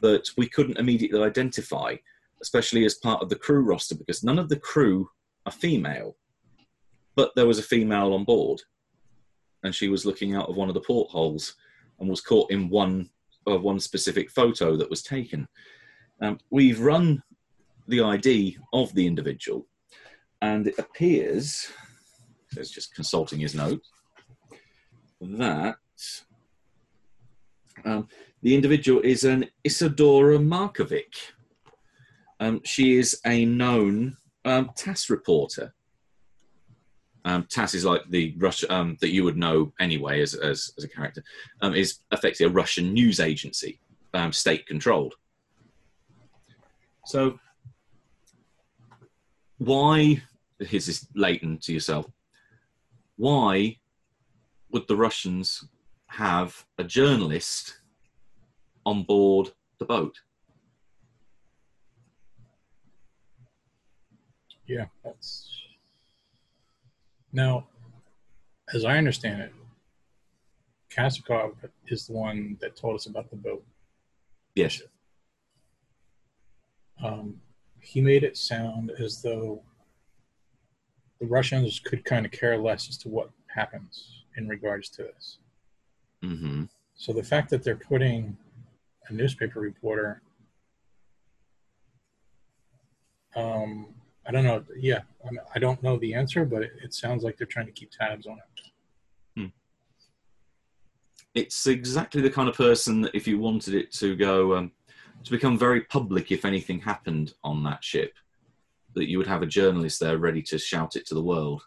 that 0.00 0.28
we 0.36 0.48
couldn't 0.48 0.78
immediately 0.78 1.20
identify, 1.20 1.96
especially 2.42 2.84
as 2.84 2.94
part 2.94 3.22
of 3.22 3.28
the 3.28 3.36
crew 3.36 3.62
roster, 3.62 3.94
because 3.94 4.22
none 4.22 4.38
of 4.38 4.48
the 4.48 4.58
crew 4.58 5.08
are 5.46 5.52
female. 5.52 6.16
But 7.14 7.32
there 7.36 7.46
was 7.46 7.58
a 7.58 7.62
female 7.62 8.12
on 8.12 8.24
board, 8.24 8.60
and 9.62 9.74
she 9.74 9.88
was 9.88 10.04
looking 10.04 10.34
out 10.34 10.48
of 10.48 10.56
one 10.56 10.68
of 10.68 10.74
the 10.74 10.80
portholes 10.80 11.54
and 12.00 12.08
was 12.08 12.20
caught 12.20 12.50
in 12.50 12.68
one 12.68 13.08
of 13.46 13.62
one 13.62 13.80
specific 13.80 14.30
photo 14.30 14.76
that 14.76 14.90
was 14.90 15.02
taken. 15.02 15.48
Um, 16.20 16.38
we've 16.50 16.80
run 16.80 17.22
the 17.88 18.00
ID 18.00 18.58
of 18.72 18.94
the 18.94 19.06
individual, 19.06 19.66
and 20.40 20.68
it 20.68 20.78
appears, 20.78 21.70
it's 22.56 22.70
just 22.70 22.94
consulting 22.94 23.40
his 23.40 23.54
notes, 23.54 23.88
that 25.20 25.76
um, 27.84 28.08
the 28.42 28.54
individual 28.54 29.00
is 29.02 29.24
an 29.24 29.46
Isadora 29.64 30.38
Markovic. 30.38 31.32
Um, 32.42 32.60
she 32.64 32.98
is 32.98 33.20
a 33.24 33.44
known 33.44 34.16
um, 34.44 34.72
TASS 34.74 35.10
reporter. 35.10 35.72
Um, 37.24 37.46
TASS 37.48 37.74
is 37.74 37.84
like 37.84 38.02
the 38.10 38.34
Russia 38.36 38.66
um, 38.74 38.96
that 39.00 39.12
you 39.12 39.22
would 39.22 39.36
know 39.36 39.72
anyway 39.78 40.20
as, 40.20 40.34
as, 40.34 40.72
as 40.76 40.82
a 40.82 40.88
character, 40.88 41.22
um, 41.60 41.72
is 41.72 42.00
effectively 42.10 42.46
a 42.46 42.56
Russian 42.56 42.92
news 42.92 43.20
agency, 43.20 43.78
um, 44.12 44.32
state 44.32 44.66
controlled. 44.66 45.14
So, 47.06 47.38
why, 49.58 50.20
here's 50.58 50.86
this 50.86 51.06
latent 51.14 51.62
to 51.62 51.72
yourself, 51.72 52.06
why 53.14 53.76
would 54.72 54.88
the 54.88 54.96
Russians 54.96 55.64
have 56.08 56.66
a 56.76 56.82
journalist 56.82 57.78
on 58.84 59.04
board 59.04 59.52
the 59.78 59.84
boat? 59.84 60.18
Yeah, 64.72 64.86
that's 65.04 65.50
now, 67.30 67.66
as 68.72 68.86
I 68.86 68.96
understand 68.96 69.42
it, 69.42 69.52
Kasakov 70.90 71.56
is 71.88 72.06
the 72.06 72.14
one 72.14 72.56
that 72.62 72.74
told 72.74 72.94
us 72.94 73.04
about 73.04 73.28
the 73.28 73.36
boat. 73.36 73.62
Yes. 74.54 74.80
Um, 77.04 77.36
he 77.80 78.00
made 78.00 78.24
it 78.24 78.38
sound 78.38 78.92
as 78.98 79.20
though 79.20 79.62
the 81.20 81.26
Russians 81.26 81.78
could 81.78 82.02
kind 82.06 82.24
of 82.24 82.32
care 82.32 82.56
less 82.56 82.88
as 82.88 82.96
to 82.98 83.10
what 83.10 83.28
happens 83.48 84.24
in 84.38 84.48
regards 84.48 84.88
to 84.88 85.02
this. 85.02 85.36
hmm 86.22 86.64
So 86.94 87.12
the 87.12 87.22
fact 87.22 87.50
that 87.50 87.62
they're 87.62 87.76
putting 87.76 88.38
a 89.08 89.12
newspaper 89.12 89.60
reporter, 89.60 90.22
um, 93.36 93.94
I 94.26 94.30
don't 94.30 94.44
know. 94.44 94.64
Yeah, 94.76 95.00
I, 95.54 95.58
don't 95.58 95.82
know 95.82 95.98
the 95.98 96.14
answer, 96.14 96.44
but 96.44 96.62
it, 96.62 96.72
it 96.82 96.94
sounds 96.94 97.24
like 97.24 97.36
they're 97.36 97.46
trying 97.46 97.66
to 97.66 97.72
keep 97.72 97.90
tabs 97.90 98.26
on 98.26 98.38
it. 98.38 98.62
It's 101.34 101.66
exactly 101.66 102.20
the 102.20 102.30
kind 102.30 102.48
of 102.48 102.56
person 102.56 103.00
that 103.02 103.14
if 103.14 103.26
you 103.26 103.38
wanted 103.38 103.74
it 103.74 103.90
to 103.92 104.14
go 104.16 104.54
um, 104.54 104.72
to 105.24 105.30
become 105.30 105.58
very 105.58 105.82
public, 105.82 106.30
if 106.30 106.44
anything 106.44 106.80
happened 106.80 107.32
on 107.42 107.64
that 107.64 107.82
ship, 107.82 108.12
that 108.94 109.08
you 109.08 109.16
would 109.16 109.26
have 109.26 109.40
a 109.40 109.46
journalist 109.46 109.98
there 109.98 110.18
ready 110.18 110.42
to 110.42 110.58
shout 110.58 110.94
it 110.94 111.06
to 111.06 111.14
the 111.14 111.22
world. 111.22 111.62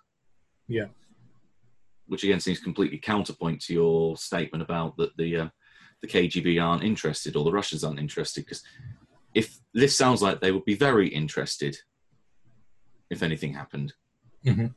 Yeah. 0.67 0.85
Which 2.05 2.23
again 2.23 2.39
seems 2.39 2.59
completely 2.59 2.99
counterpoint 2.99 3.61
to 3.63 3.73
your 3.73 4.17
statement 4.17 4.61
about 4.61 4.97
that 4.97 5.17
the 5.17 5.37
uh, 5.37 5.49
the 6.01 6.07
KGB 6.07 6.63
aren't 6.63 6.83
interested 6.83 7.35
or 7.35 7.43
the 7.43 7.51
Russians 7.51 7.83
aren't 7.83 7.99
interested 7.99 8.45
because 8.45 8.61
if 9.33 9.57
this 9.73 9.97
sounds 9.97 10.21
like 10.21 10.39
they 10.39 10.51
would 10.51 10.65
be 10.65 10.75
very 10.75 11.07
interested 11.07 11.75
if 13.09 13.23
anything 13.23 13.53
happened. 13.53 13.93
Mhm. 14.43 14.73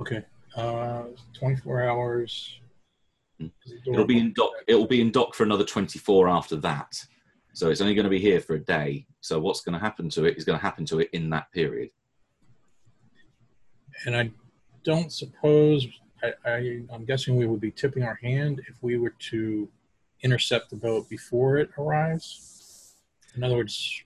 Okay. 0.00 0.24
Uh, 0.56 1.04
24 1.34 1.82
hours. 1.82 2.60
Hmm. 3.38 3.46
Is 3.64 3.72
the 3.72 3.80
door 3.80 3.94
It'll 3.94 4.06
be 4.06 4.18
in 4.18 4.32
dock. 4.32 4.52
It'll 4.66 4.86
be 4.86 5.00
in 5.00 5.10
dock 5.10 5.34
for 5.34 5.44
another 5.44 5.64
24 5.64 6.28
after 6.28 6.56
that. 6.56 7.04
So 7.52 7.70
it's 7.70 7.80
only 7.80 7.94
going 7.94 8.04
to 8.04 8.10
be 8.10 8.20
here 8.20 8.40
for 8.40 8.54
a 8.54 8.60
day. 8.60 9.06
So 9.20 9.38
what's 9.38 9.60
going 9.60 9.74
to 9.74 9.78
happen 9.78 10.08
to 10.10 10.24
it 10.24 10.36
is 10.36 10.44
going 10.44 10.58
to 10.58 10.62
happen 10.62 10.84
to 10.86 11.00
it 11.00 11.10
in 11.12 11.28
that 11.30 11.50
period. 11.52 11.90
And 14.06 14.16
I 14.16 14.30
don't 14.84 15.12
suppose, 15.12 15.86
I, 16.22 16.32
I, 16.46 16.82
I'm 16.92 17.04
guessing 17.04 17.36
we 17.36 17.46
would 17.46 17.60
be 17.60 17.70
tipping 17.70 18.02
our 18.02 18.18
hand 18.22 18.62
if 18.68 18.76
we 18.82 18.96
were 18.96 19.14
to 19.30 19.68
intercept 20.22 20.70
the 20.70 20.76
boat 20.76 21.08
before 21.08 21.58
it 21.58 21.70
arrives. 21.76 22.59
In 23.36 23.44
other 23.44 23.56
words, 23.56 24.02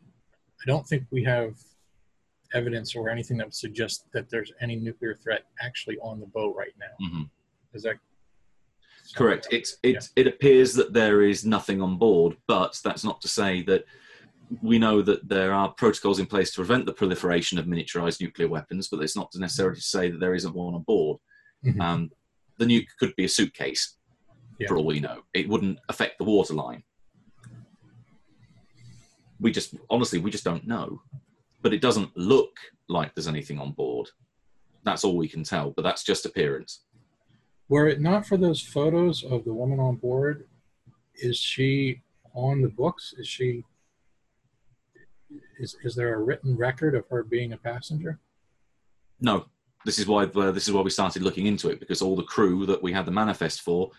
I 0.62 0.66
don't 0.66 0.86
think 0.86 1.04
we 1.10 1.24
have 1.24 1.54
evidence 2.52 2.94
or 2.94 3.08
anything 3.08 3.36
that 3.38 3.46
would 3.46 3.54
suggest 3.54 4.06
that 4.12 4.28
there's 4.30 4.52
any 4.60 4.76
nuclear 4.76 5.14
threat 5.14 5.44
actually 5.60 5.98
on 5.98 6.20
the 6.20 6.26
boat 6.26 6.54
right 6.56 6.72
now. 6.78 7.08
hmm 7.08 7.22
Is 7.72 7.82
that 7.82 7.96
Correct. 9.14 9.48
It 9.50 9.68
it 9.82 10.08
it 10.16 10.26
appears 10.26 10.72
that 10.74 10.94
there 10.94 11.20
is 11.22 11.44
nothing 11.44 11.82
on 11.82 11.98
board, 11.98 12.36
but 12.46 12.80
that's 12.82 13.04
not 13.04 13.20
to 13.20 13.28
say 13.28 13.60
that 13.62 13.84
we 14.62 14.78
know 14.78 15.02
that 15.02 15.28
there 15.28 15.52
are 15.52 15.68
protocols 15.74 16.18
in 16.18 16.26
place 16.26 16.50
to 16.50 16.56
prevent 16.56 16.86
the 16.86 16.92
proliferation 16.92 17.58
of 17.58 17.66
miniaturized 17.66 18.20
nuclear 18.22 18.48
weapons, 18.48 18.88
but 18.88 19.00
it's 19.02 19.14
not 19.16 19.30
necessarily 19.34 19.76
to 19.76 19.82
say 19.82 20.10
that 20.10 20.20
there 20.20 20.34
isn't 20.34 20.54
one 20.54 20.74
on 20.74 20.82
board. 20.84 21.18
Mhm. 21.64 21.80
Um, 21.80 22.10
the 22.58 22.64
nuke 22.64 22.86
could 22.98 23.14
be 23.16 23.24
a 23.24 23.28
suitcase, 23.28 23.96
Yeah. 24.58 24.68
for 24.68 24.76
all 24.78 24.86
we 24.86 25.00
know. 25.00 25.24
It 25.34 25.48
wouldn't 25.48 25.78
affect 25.90 26.16
the 26.18 26.24
waterline. 26.24 26.82
We 29.44 29.52
just 29.52 29.74
honestly 29.90 30.18
we 30.20 30.30
just 30.30 30.42
don't 30.42 30.66
know, 30.66 31.02
but 31.60 31.74
it 31.74 31.82
doesn't 31.82 32.16
look 32.16 32.56
like 32.88 33.14
there's 33.14 33.28
anything 33.28 33.58
on 33.58 33.72
board. 33.72 34.08
That's 34.84 35.04
all 35.04 35.18
we 35.18 35.28
can 35.28 35.44
tell, 35.44 35.70
but 35.70 35.82
that's 35.82 36.02
just 36.02 36.24
appearance. 36.24 36.84
Were 37.68 37.86
it 37.86 38.00
not 38.00 38.26
for 38.26 38.38
those 38.38 38.62
photos 38.62 39.22
of 39.22 39.44
the 39.44 39.52
woman 39.52 39.78
on 39.80 39.96
board, 39.96 40.48
is 41.16 41.36
she 41.36 42.00
on 42.32 42.62
the 42.62 42.70
books? 42.70 43.12
Is 43.18 43.28
she? 43.28 43.64
Is 45.60 45.76
is 45.84 45.94
there 45.94 46.14
a 46.14 46.22
written 46.22 46.56
record 46.56 46.94
of 46.94 47.06
her 47.08 47.22
being 47.22 47.52
a 47.52 47.58
passenger? 47.58 48.18
No, 49.20 49.44
this 49.84 49.98
is 49.98 50.06
why 50.06 50.22
uh, 50.24 50.52
this 50.52 50.66
is 50.66 50.72
why 50.72 50.80
we 50.80 50.88
started 50.88 51.20
looking 51.20 51.44
into 51.44 51.68
it 51.68 51.80
because 51.80 52.00
all 52.00 52.16
the 52.16 52.22
crew 52.22 52.64
that 52.64 52.82
we 52.82 52.94
had 52.94 53.04
the 53.04 53.12
manifest 53.12 53.60
for 53.60 53.90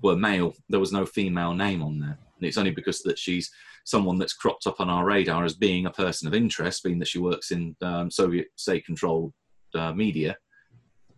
were 0.00 0.14
male. 0.14 0.54
There 0.68 0.78
was 0.78 0.92
no 0.92 1.04
female 1.04 1.54
name 1.54 1.82
on 1.82 1.98
there, 1.98 2.18
and 2.42 2.48
it's 2.48 2.58
only 2.58 2.72
because 2.72 3.02
that 3.02 3.20
she's 3.20 3.52
someone 3.84 4.18
that's 4.18 4.32
cropped 4.32 4.66
up 4.66 4.80
on 4.80 4.90
our 4.90 5.04
radar 5.04 5.44
as 5.44 5.54
being 5.54 5.86
a 5.86 5.92
person 5.92 6.26
of 6.26 6.34
interest, 6.34 6.82
being 6.82 6.98
that 6.98 7.06
she 7.06 7.20
works 7.20 7.52
in 7.52 7.76
um, 7.82 8.10
Soviet 8.10 8.48
state-controlled 8.56 9.32
uh, 9.76 9.92
media, 9.92 10.36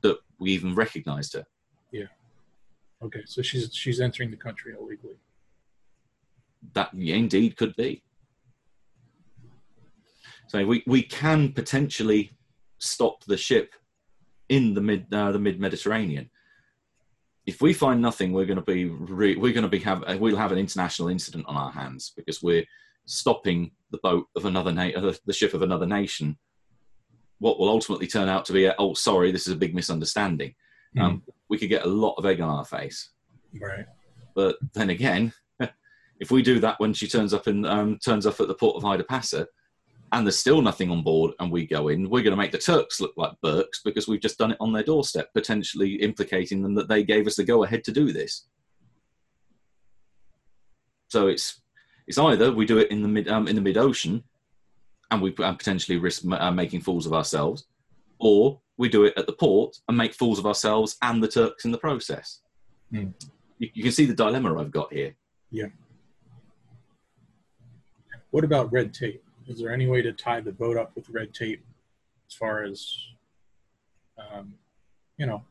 that 0.02 0.18
we 0.38 0.52
even 0.52 0.74
recognised 0.74 1.32
her. 1.32 1.46
Yeah. 1.92 2.08
Okay, 3.02 3.22
so 3.24 3.40
she's 3.40 3.74
she's 3.74 4.00
entering 4.02 4.30
the 4.30 4.36
country 4.36 4.74
illegally. 4.78 5.16
That 6.74 6.90
yeah, 6.92 7.16
indeed 7.16 7.56
could 7.56 7.74
be. 7.74 8.02
So 10.48 10.66
we, 10.66 10.82
we 10.86 11.02
can 11.02 11.52
potentially 11.52 12.36
stop 12.78 13.24
the 13.24 13.38
ship 13.38 13.74
in 14.50 14.74
the 14.74 14.82
mid 14.82 15.06
uh, 15.12 15.32
the 15.32 15.38
mid 15.38 15.58
Mediterranean. 15.58 16.28
If 17.46 17.60
we 17.60 17.72
find 17.72 18.00
nothing, 18.00 18.32
we're 18.32 18.46
going 18.46 18.58
to 18.58 18.62
be 18.62 18.86
re- 18.86 19.36
we're 19.36 19.52
going 19.52 19.64
to 19.64 19.68
be 19.68 19.80
have 19.80 20.02
uh, 20.04 20.16
we'll 20.18 20.36
have 20.36 20.52
an 20.52 20.58
international 20.58 21.08
incident 21.08 21.44
on 21.46 21.56
our 21.56 21.70
hands 21.70 22.12
because 22.16 22.42
we're 22.42 22.64
stopping 23.06 23.72
the 23.90 23.98
boat 23.98 24.26
of 24.34 24.46
another 24.46 24.72
na- 24.72 25.12
the 25.26 25.32
ship 25.32 25.54
of 25.54 25.62
another 25.62 25.86
nation. 25.86 26.38
What 27.38 27.58
will 27.58 27.68
ultimately 27.68 28.06
turn 28.06 28.28
out 28.28 28.46
to 28.46 28.52
be 28.52 28.64
a, 28.64 28.74
oh 28.78 28.94
sorry 28.94 29.30
this 29.30 29.46
is 29.46 29.52
a 29.52 29.58
big 29.58 29.74
misunderstanding. 29.74 30.54
Um, 30.98 31.22
we 31.48 31.58
could 31.58 31.68
get 31.68 31.84
a 31.84 31.88
lot 31.88 32.14
of 32.18 32.24
egg 32.24 32.40
on 32.40 32.48
our 32.48 32.64
face. 32.64 33.10
Right. 33.60 33.84
But 34.34 34.56
then 34.74 34.90
again, 34.90 35.32
if 36.20 36.30
we 36.30 36.42
do 36.42 36.60
that 36.60 36.78
when 36.78 36.94
she 36.94 37.08
turns 37.08 37.34
up 37.34 37.48
in 37.48 37.64
um, 37.66 37.98
turns 37.98 38.26
up 38.26 38.40
at 38.40 38.48
the 38.48 38.54
port 38.54 38.76
of 38.76 38.82
Haydarpasa, 38.82 39.46
and 40.14 40.24
there's 40.24 40.38
still 40.38 40.62
nothing 40.62 40.92
on 40.92 41.02
board, 41.02 41.32
and 41.40 41.50
we 41.50 41.66
go 41.66 41.88
in, 41.88 42.08
we're 42.08 42.22
going 42.22 42.30
to 42.30 42.36
make 42.36 42.52
the 42.52 42.58
Turks 42.58 43.00
look 43.00 43.12
like 43.16 43.32
Burks 43.42 43.82
because 43.82 44.06
we've 44.06 44.20
just 44.20 44.38
done 44.38 44.52
it 44.52 44.56
on 44.60 44.72
their 44.72 44.84
doorstep, 44.84 45.34
potentially 45.34 45.94
implicating 45.94 46.62
them 46.62 46.72
that 46.76 46.88
they 46.88 47.02
gave 47.02 47.26
us 47.26 47.34
the 47.34 47.42
go 47.42 47.64
ahead 47.64 47.82
to 47.82 47.92
do 47.92 48.12
this. 48.12 48.46
So 51.08 51.26
it's 51.26 51.60
it's 52.06 52.18
either 52.18 52.52
we 52.52 52.64
do 52.64 52.78
it 52.78 52.92
in 52.92 53.02
the 53.02 53.08
mid 53.08 53.26
um, 53.26 53.48
in 53.48 53.56
the 53.56 53.60
mid 53.60 53.76
ocean, 53.76 54.22
and 55.10 55.20
we 55.20 55.32
potentially 55.32 55.98
risk 55.98 56.22
uh, 56.30 56.50
making 56.52 56.82
fools 56.82 57.06
of 57.06 57.12
ourselves, 57.12 57.66
or 58.20 58.60
we 58.76 58.88
do 58.88 59.04
it 59.04 59.14
at 59.16 59.26
the 59.26 59.32
port 59.32 59.76
and 59.88 59.96
make 59.96 60.14
fools 60.14 60.38
of 60.38 60.46
ourselves 60.46 60.96
and 61.02 61.20
the 61.20 61.28
Turks 61.28 61.64
in 61.64 61.72
the 61.72 61.78
process. 61.78 62.40
Hmm. 62.90 63.08
You, 63.58 63.68
you 63.74 63.82
can 63.82 63.92
see 63.92 64.06
the 64.06 64.14
dilemma 64.14 64.60
I've 64.60 64.70
got 64.70 64.92
here. 64.92 65.16
Yeah. 65.50 65.66
What 68.30 68.44
about 68.44 68.72
red 68.72 68.94
tape? 68.94 69.24
Is 69.46 69.58
there 69.60 69.72
any 69.72 69.86
way 69.86 70.02
to 70.02 70.12
tie 70.12 70.40
the 70.40 70.52
boat 70.52 70.76
up 70.76 70.92
with 70.94 71.08
red 71.10 71.34
tape 71.34 71.64
as 72.28 72.34
far 72.34 72.62
as, 72.62 72.96
um, 74.18 74.54
you 75.18 75.26
know, 75.26 75.42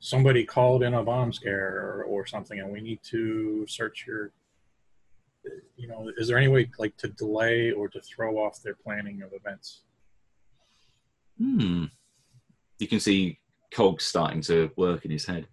somebody 0.00 0.44
called 0.44 0.82
in 0.82 0.94
a 0.94 1.02
bomb 1.02 1.32
scare 1.32 1.76
or, 1.76 2.04
or 2.04 2.26
something 2.26 2.60
and 2.60 2.70
we 2.70 2.80
need 2.80 3.00
to 3.02 3.66
search 3.68 4.04
your, 4.06 4.32
you 5.76 5.88
know, 5.88 6.10
is 6.18 6.28
there 6.28 6.38
any 6.38 6.48
way 6.48 6.68
like 6.78 6.96
to 6.96 7.08
delay 7.08 7.70
or 7.70 7.88
to 7.88 8.00
throw 8.00 8.36
off 8.36 8.62
their 8.62 8.74
planning 8.74 9.22
of 9.22 9.32
events? 9.32 9.82
Hmm. 11.38 11.84
You 12.78 12.88
can 12.88 13.00
see 13.00 13.38
cogs 13.72 14.04
starting 14.04 14.40
to 14.42 14.70
work 14.76 15.04
in 15.04 15.10
his 15.10 15.26
head. 15.26 15.46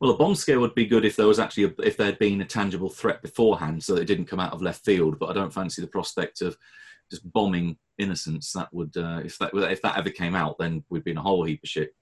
Well, 0.00 0.12
a 0.12 0.16
bomb 0.16 0.36
scare 0.36 0.60
would 0.60 0.76
be 0.76 0.86
good 0.86 1.04
if 1.04 1.16
there 1.16 1.26
was 1.26 1.40
actually 1.40 1.64
a, 1.64 1.74
if 1.82 1.96
there 1.96 2.06
had 2.06 2.18
been 2.20 2.40
a 2.40 2.44
tangible 2.44 2.88
threat 2.88 3.20
beforehand, 3.20 3.82
so 3.82 3.94
that 3.94 4.02
it 4.02 4.06
didn't 4.06 4.26
come 4.26 4.38
out 4.38 4.52
of 4.52 4.62
left 4.62 4.84
field. 4.84 5.18
But 5.18 5.30
I 5.30 5.32
don't 5.32 5.52
fancy 5.52 5.82
the 5.82 5.88
prospect 5.88 6.40
of 6.40 6.56
just 7.10 7.30
bombing 7.32 7.76
innocents. 7.98 8.52
That 8.52 8.72
would 8.72 8.96
uh, 8.96 9.22
if 9.24 9.38
that 9.38 9.50
if 9.54 9.82
that 9.82 9.98
ever 9.98 10.10
came 10.10 10.36
out, 10.36 10.56
then 10.58 10.84
we'd 10.88 11.04
be 11.04 11.10
in 11.10 11.18
a 11.18 11.22
whole 11.22 11.42
heap 11.44 11.64
of 11.64 11.68
shit. 11.68 11.96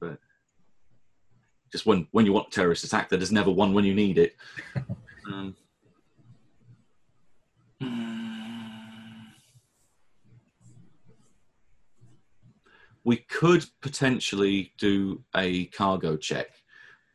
But 0.00 0.18
just 1.70 1.84
when 1.84 2.08
when 2.12 2.24
you 2.24 2.32
want 2.32 2.50
terrorist 2.50 2.84
attack, 2.84 3.10
there's 3.10 3.32
never 3.32 3.50
one 3.50 3.74
when 3.74 3.84
you 3.84 3.94
need 3.94 4.16
it. 4.16 4.36
um, 5.30 5.54
we 13.04 13.18
could 13.18 13.64
potentially 13.82 14.72
do 14.78 15.22
a 15.36 15.66
cargo 15.66 16.16
check 16.16 16.48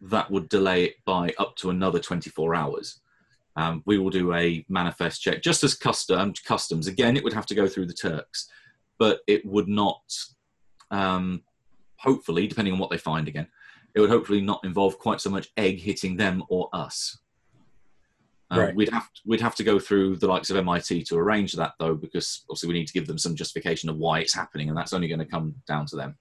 that 0.01 0.29
would 0.31 0.49
delay 0.49 0.85
it 0.85 0.95
by 1.05 1.33
up 1.37 1.55
to 1.57 1.69
another 1.69 1.99
24 1.99 2.55
hours. 2.55 2.99
Um, 3.55 3.83
we 3.85 3.97
will 3.97 4.09
do 4.09 4.33
a 4.33 4.65
manifest 4.69 5.21
check 5.21 5.41
just 5.41 5.63
as 5.63 5.75
custom 5.75 6.33
customs. 6.45 6.87
Again, 6.87 7.17
it 7.17 7.23
would 7.23 7.33
have 7.33 7.45
to 7.47 7.55
go 7.55 7.67
through 7.67 7.87
the 7.87 7.93
Turks, 7.93 8.49
but 8.97 9.21
it 9.27 9.45
would 9.45 9.67
not. 9.67 10.01
Um, 10.89 11.43
hopefully, 11.97 12.47
depending 12.47 12.73
on 12.73 12.79
what 12.79 12.89
they 12.89 12.97
find 12.97 13.27
again, 13.27 13.47
it 13.93 13.99
would 13.99 14.09
hopefully 14.09 14.41
not 14.41 14.63
involve 14.63 14.97
quite 14.97 15.21
so 15.21 15.29
much 15.29 15.49
egg 15.57 15.79
hitting 15.79 16.15
them 16.17 16.43
or 16.49 16.69
us. 16.73 17.17
Um, 18.49 18.59
Right. 18.59 18.75
We'd 18.75 18.89
have 18.89 19.11
to, 19.13 19.21
we'd 19.25 19.41
have 19.41 19.55
to 19.55 19.63
go 19.63 19.79
through 19.79 20.17
the 20.17 20.27
likes 20.27 20.49
of 20.49 20.57
MIT 20.57 21.03
to 21.03 21.17
arrange 21.17 21.53
that 21.53 21.73
though, 21.79 21.95
because 21.95 22.43
obviously 22.49 22.67
we 22.67 22.73
need 22.73 22.87
to 22.87 22.93
give 22.93 23.07
them 23.07 23.17
some 23.17 23.35
justification 23.35 23.89
of 23.89 23.97
why 23.97 24.19
it's 24.19 24.33
happening, 24.33 24.69
and 24.69 24.77
that's 24.77 24.93
only 24.93 25.07
going 25.07 25.19
to 25.19 25.25
come 25.25 25.55
down 25.67 25.85
to 25.87 25.95
them. 25.95 26.17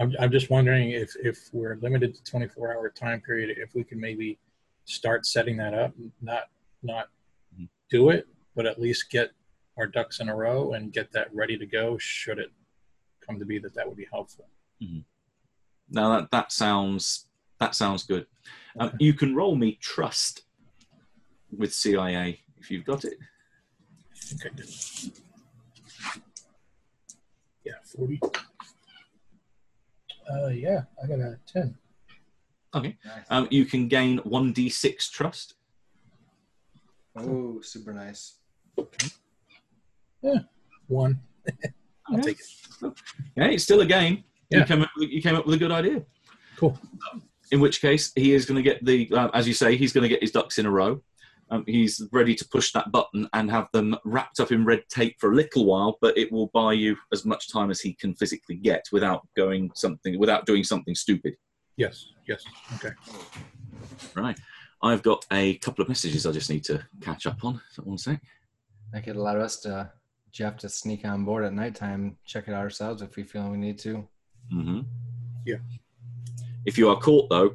I'm, 0.00 0.12
I'm 0.18 0.30
just 0.30 0.50
wondering 0.50 0.90
if, 0.90 1.14
if 1.22 1.48
we're 1.52 1.76
limited 1.76 2.14
to 2.14 2.24
24 2.24 2.72
hour 2.74 2.90
time 2.90 3.20
period, 3.20 3.56
if 3.58 3.74
we 3.74 3.84
can 3.84 4.00
maybe 4.00 4.38
start 4.84 5.24
setting 5.26 5.56
that 5.58 5.74
up, 5.74 5.92
not, 6.20 6.44
not 6.82 7.08
Mhm. 7.58 7.68
do 7.90 8.10
it, 8.10 8.26
but 8.56 8.66
at 8.66 8.80
least 8.80 9.10
get 9.10 9.30
our 9.76 9.86
ducks 9.86 10.18
in 10.20 10.28
a 10.28 10.34
row 10.34 10.72
and 10.72 10.92
get 10.92 11.12
that 11.12 11.32
ready 11.32 11.56
to 11.58 11.66
go. 11.66 11.96
Should 11.98 12.38
it 12.38 12.50
come 13.20 13.38
to 13.38 13.44
be 13.44 13.58
that 13.60 13.74
that 13.74 13.86
would 13.86 13.96
be 13.96 14.06
helpful. 14.10 14.48
Now 15.90 16.18
that 16.18 16.30
that 16.30 16.52
sounds 16.52 17.28
that 17.60 17.74
sounds 17.74 18.02
good. 18.04 18.26
Um, 18.78 18.88
Okay. 18.88 18.96
you 19.00 19.14
can 19.14 19.34
roll 19.34 19.54
me 19.56 19.76
trust 19.80 20.42
with 21.56 21.72
CIA 21.72 22.42
if 22.56 22.70
you've 22.70 22.84
got 22.84 23.04
it. 23.04 23.18
I 24.12 24.16
think 24.16 24.46
I 24.46 24.48
did. 24.56 24.68
Yeah, 27.64 27.72
40. 27.96 28.20
Uh, 30.32 30.48
yeah, 30.48 30.82
I 31.02 31.06
got 31.06 31.18
a 31.20 31.38
10. 31.46 31.76
Nice. 32.74 32.92
Um, 33.30 33.46
you 33.50 33.64
can 33.66 33.86
gain 33.88 34.18
one 34.18 34.52
d6 34.52 35.10
trust. 35.10 35.54
oh, 37.16 37.60
super 37.60 37.92
nice. 37.92 38.38
Yeah, 40.22 40.38
one. 40.88 41.20
I'll 42.08 42.16
Okay. 42.18 42.22
take 42.34 42.38
it. 42.40 42.92
Yeah, 43.36 43.44
it's 43.46 43.62
still 43.64 43.80
a 43.80 43.86
game. 43.86 44.24
You 44.50 44.64
came 44.64 44.82
up 44.82 44.90
with, 44.96 45.10
you 45.10 45.22
came 45.22 45.34
up 45.36 45.46
with 45.46 45.54
a 45.54 45.58
good 45.58 45.70
idea. 45.72 46.02
Cool. 46.56 46.78
In 47.50 47.60
which 47.60 47.80
case, 47.80 48.12
he 48.16 48.32
is 48.32 48.46
going 48.46 48.56
to 48.56 48.62
get 48.62 48.84
the, 48.84 49.08
uh, 49.12 49.28
as 49.34 49.46
you 49.46 49.54
say, 49.54 49.76
he's 49.76 49.92
going 49.92 50.02
to 50.02 50.08
get 50.08 50.20
his 50.20 50.30
ducks 50.32 50.58
in 50.58 50.66
a 50.66 50.70
row. 50.70 51.00
Um, 51.50 51.64
he's 51.66 52.02
ready 52.10 52.34
to 52.34 52.48
push 52.48 52.72
that 52.72 52.90
button 52.90 53.28
and 53.32 53.50
have 53.50 53.68
them 53.72 53.96
wrapped 54.04 54.40
up 54.40 54.50
in 54.50 54.64
red 54.64 54.82
tape 54.88 55.16
for 55.20 55.32
a 55.32 55.34
little 55.34 55.66
while, 55.66 55.98
but 56.00 56.16
it 56.16 56.32
will 56.32 56.48
buy 56.48 56.72
you 56.72 56.96
as 57.12 57.24
much 57.24 57.52
time 57.52 57.70
as 57.70 57.80
he 57.80 57.94
can 57.94 58.14
physically 58.14 58.56
get 58.56 58.84
without 58.92 59.26
going 59.36 59.70
something, 59.74 60.18
without 60.18 60.46
doing 60.46 60.64
something 60.64 60.94
stupid. 60.94 61.34
Yes, 61.76 62.06
yes. 62.26 62.44
Okay. 62.76 62.94
Right. 64.14 64.38
I've 64.82 65.02
got 65.02 65.24
a 65.32 65.56
couple 65.58 65.82
of 65.82 65.88
messages 65.88 66.26
I 66.26 66.32
just 66.32 66.50
need 66.50 66.64
to 66.64 66.84
catch 67.00 67.26
up 67.26 67.44
on. 67.44 67.60
So 67.70 67.82
one 67.82 67.98
sec. 67.98 68.20
That 68.92 69.04
could 69.04 69.16
allow 69.16 69.38
us 69.38 69.60
to 69.60 69.90
Jeff 70.30 70.56
to 70.58 70.68
sneak 70.68 71.04
on 71.04 71.24
board 71.24 71.44
at 71.44 71.52
nighttime, 71.52 72.16
check 72.24 72.48
it 72.48 72.54
out 72.54 72.62
ourselves 72.62 73.02
if 73.02 73.16
we 73.16 73.22
feel 73.22 73.48
we 73.50 73.56
need 73.56 73.78
to. 73.80 74.06
Mm 74.52 74.64
hmm 74.64 74.80
Yeah. 75.46 75.56
If 76.64 76.78
you 76.78 76.88
are 76.88 76.96
caught, 76.96 77.28
though, 77.28 77.54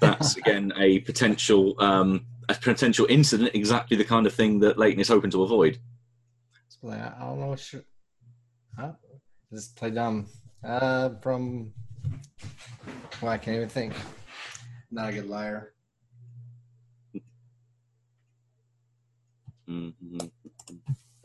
that's 0.00 0.36
again 0.36 0.72
a 0.76 1.00
potential 1.00 1.74
um, 1.78 2.26
a 2.48 2.54
potential 2.54 3.06
incident, 3.08 3.50
exactly 3.54 3.96
the 3.96 4.04
kind 4.04 4.26
of 4.26 4.32
thing 4.32 4.60
that 4.60 4.78
Leighton 4.78 5.00
is 5.00 5.08
hoping 5.08 5.30
to 5.30 5.42
avoid. 5.42 5.78
I 6.88 7.16
don't 7.20 7.40
know. 7.40 7.56
Should, 7.56 7.84
huh? 8.78 8.92
Just 9.52 9.74
play 9.76 9.90
dumb. 9.90 10.26
Uh, 10.62 11.10
from 11.20 11.72
Well, 13.20 13.32
I 13.32 13.38
can't 13.38 13.56
even 13.56 13.68
think. 13.68 13.92
Not 14.90 15.10
a 15.10 15.12
good 15.12 15.28
liar. 15.28 15.72
Mhm. 19.68 20.30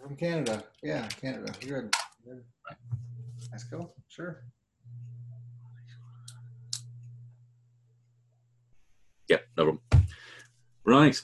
From 0.02 0.16
Canada. 0.16 0.64
Yeah, 0.82 1.08
Canada. 1.10 1.54
Good. 1.60 1.94
Good. 2.26 2.44
Let's 3.52 3.66
go. 3.66 3.94
Sure. 4.08 4.44
Yeah, 9.28 9.38
no 9.58 9.66
problem. 9.66 10.01
Right. 10.86 11.22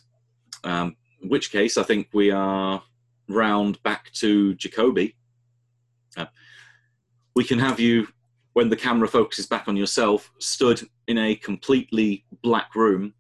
Um, 0.64 0.96
in 1.22 1.30
which 1.30 1.52
case, 1.52 1.78
I 1.78 1.84
think 1.84 2.10
we 2.14 2.32
are 2.32 2.82
round 3.28 3.82
back 3.84 4.12
to 4.14 4.54
Jacoby. 4.56 5.16
Uh, 6.16 6.26
we 7.36 7.44
can 7.44 7.60
have 7.60 7.80
you, 7.80 8.08
when 8.54 8.70
the 8.70 8.76
camera 8.76 9.08
focuses 9.08 9.46
back 9.46 9.68
on 9.68 9.76
yourself, 9.76 10.32
stood 10.40 10.82
in 11.08 11.18
a 11.18 11.36
completely 11.36 12.26
black 12.42 12.76
room 12.76 13.14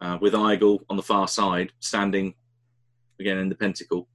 uh, 0.00 0.18
with 0.20 0.34
Igel 0.34 0.84
on 0.88 0.96
the 0.96 1.02
far 1.02 1.28
side, 1.28 1.72
standing 1.80 2.34
again 3.20 3.38
in 3.38 3.48
the 3.48 3.54
pentacle 3.54 4.08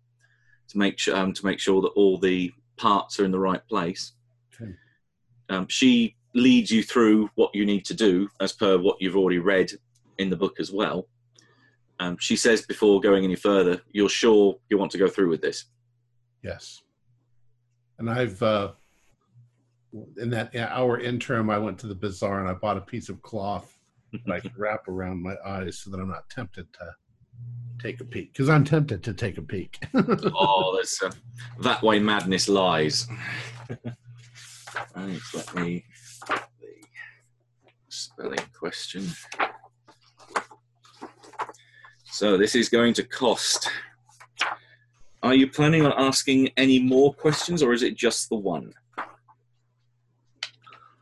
to 0.67 0.77
make 0.77 0.99
sure 0.99 1.15
um, 1.15 1.33
to 1.33 1.45
make 1.45 1.59
sure 1.59 1.81
that 1.81 1.89
all 1.89 2.17
the 2.17 2.51
parts 2.77 3.19
are 3.19 3.25
in 3.25 3.31
the 3.31 3.39
right 3.39 3.65
place. 3.67 4.13
Okay. 4.53 4.71
Um, 5.49 5.67
she 5.67 6.15
leads 6.35 6.69
you 6.69 6.83
through 6.83 7.29
what 7.35 7.53
you 7.55 7.65
need 7.65 7.85
to 7.85 7.93
do 7.93 8.29
as 8.39 8.53
per 8.53 8.77
what 8.77 8.97
you've 8.99 9.17
already 9.17 9.39
read 9.39 9.71
in 10.19 10.29
the 10.29 10.35
book 10.35 10.59
as 10.59 10.71
well. 10.71 11.07
Um, 11.99 12.17
she 12.19 12.35
says 12.35 12.65
before 12.65 13.01
going 13.01 13.23
any 13.23 13.35
further, 13.35 13.81
you're 13.91 14.09
sure 14.09 14.57
you 14.69 14.77
want 14.77 14.91
to 14.91 14.97
go 14.97 15.07
through 15.07 15.29
with 15.29 15.41
this. 15.41 15.65
Yes. 16.43 16.81
And 17.97 18.09
I've, 18.09 18.41
uh, 18.41 18.71
in 20.17 20.29
that 20.29 20.55
hour 20.55 20.99
interim, 20.99 21.49
I 21.49 21.57
went 21.57 21.77
to 21.79 21.87
the 21.87 21.95
bazaar 21.95 22.39
and 22.39 22.47
I 22.47 22.53
bought 22.53 22.77
a 22.77 22.81
piece 22.81 23.09
of 23.09 23.21
cloth 23.21 23.77
that 24.13 24.33
I 24.33 24.39
could 24.41 24.57
wrap 24.57 24.87
around 24.87 25.21
my 25.21 25.35
eyes 25.45 25.79
so 25.79 25.89
that 25.91 25.99
I'm 25.99 26.09
not 26.09 26.29
tempted 26.29 26.71
to 26.73 26.95
take 27.79 27.99
a 27.99 28.05
peek. 28.05 28.31
Because 28.33 28.49
I'm 28.49 28.63
tempted 28.63 29.03
to 29.03 29.13
take 29.13 29.37
a 29.37 29.41
peek. 29.41 29.79
oh, 29.93 30.73
there's 30.75 30.99
uh, 31.03 31.11
that 31.61 31.81
way 31.81 31.99
madness 31.99 32.47
lies. 32.47 33.07
right, 34.95 35.19
let 35.33 35.55
me 35.55 35.85
the 36.29 37.95
spelling 37.95 38.39
question. 38.57 39.05
So 42.19 42.35
this 42.35 42.53
is 42.53 42.67
going 42.67 42.93
to 42.95 43.03
cost. 43.03 43.69
Are 45.23 45.33
you 45.33 45.49
planning 45.49 45.85
on 45.85 45.93
asking 45.93 46.49
any 46.57 46.77
more 46.77 47.13
questions, 47.13 47.63
or 47.63 47.71
is 47.71 47.81
it 47.81 47.95
just 47.95 48.27
the 48.27 48.35
one? 48.35 48.73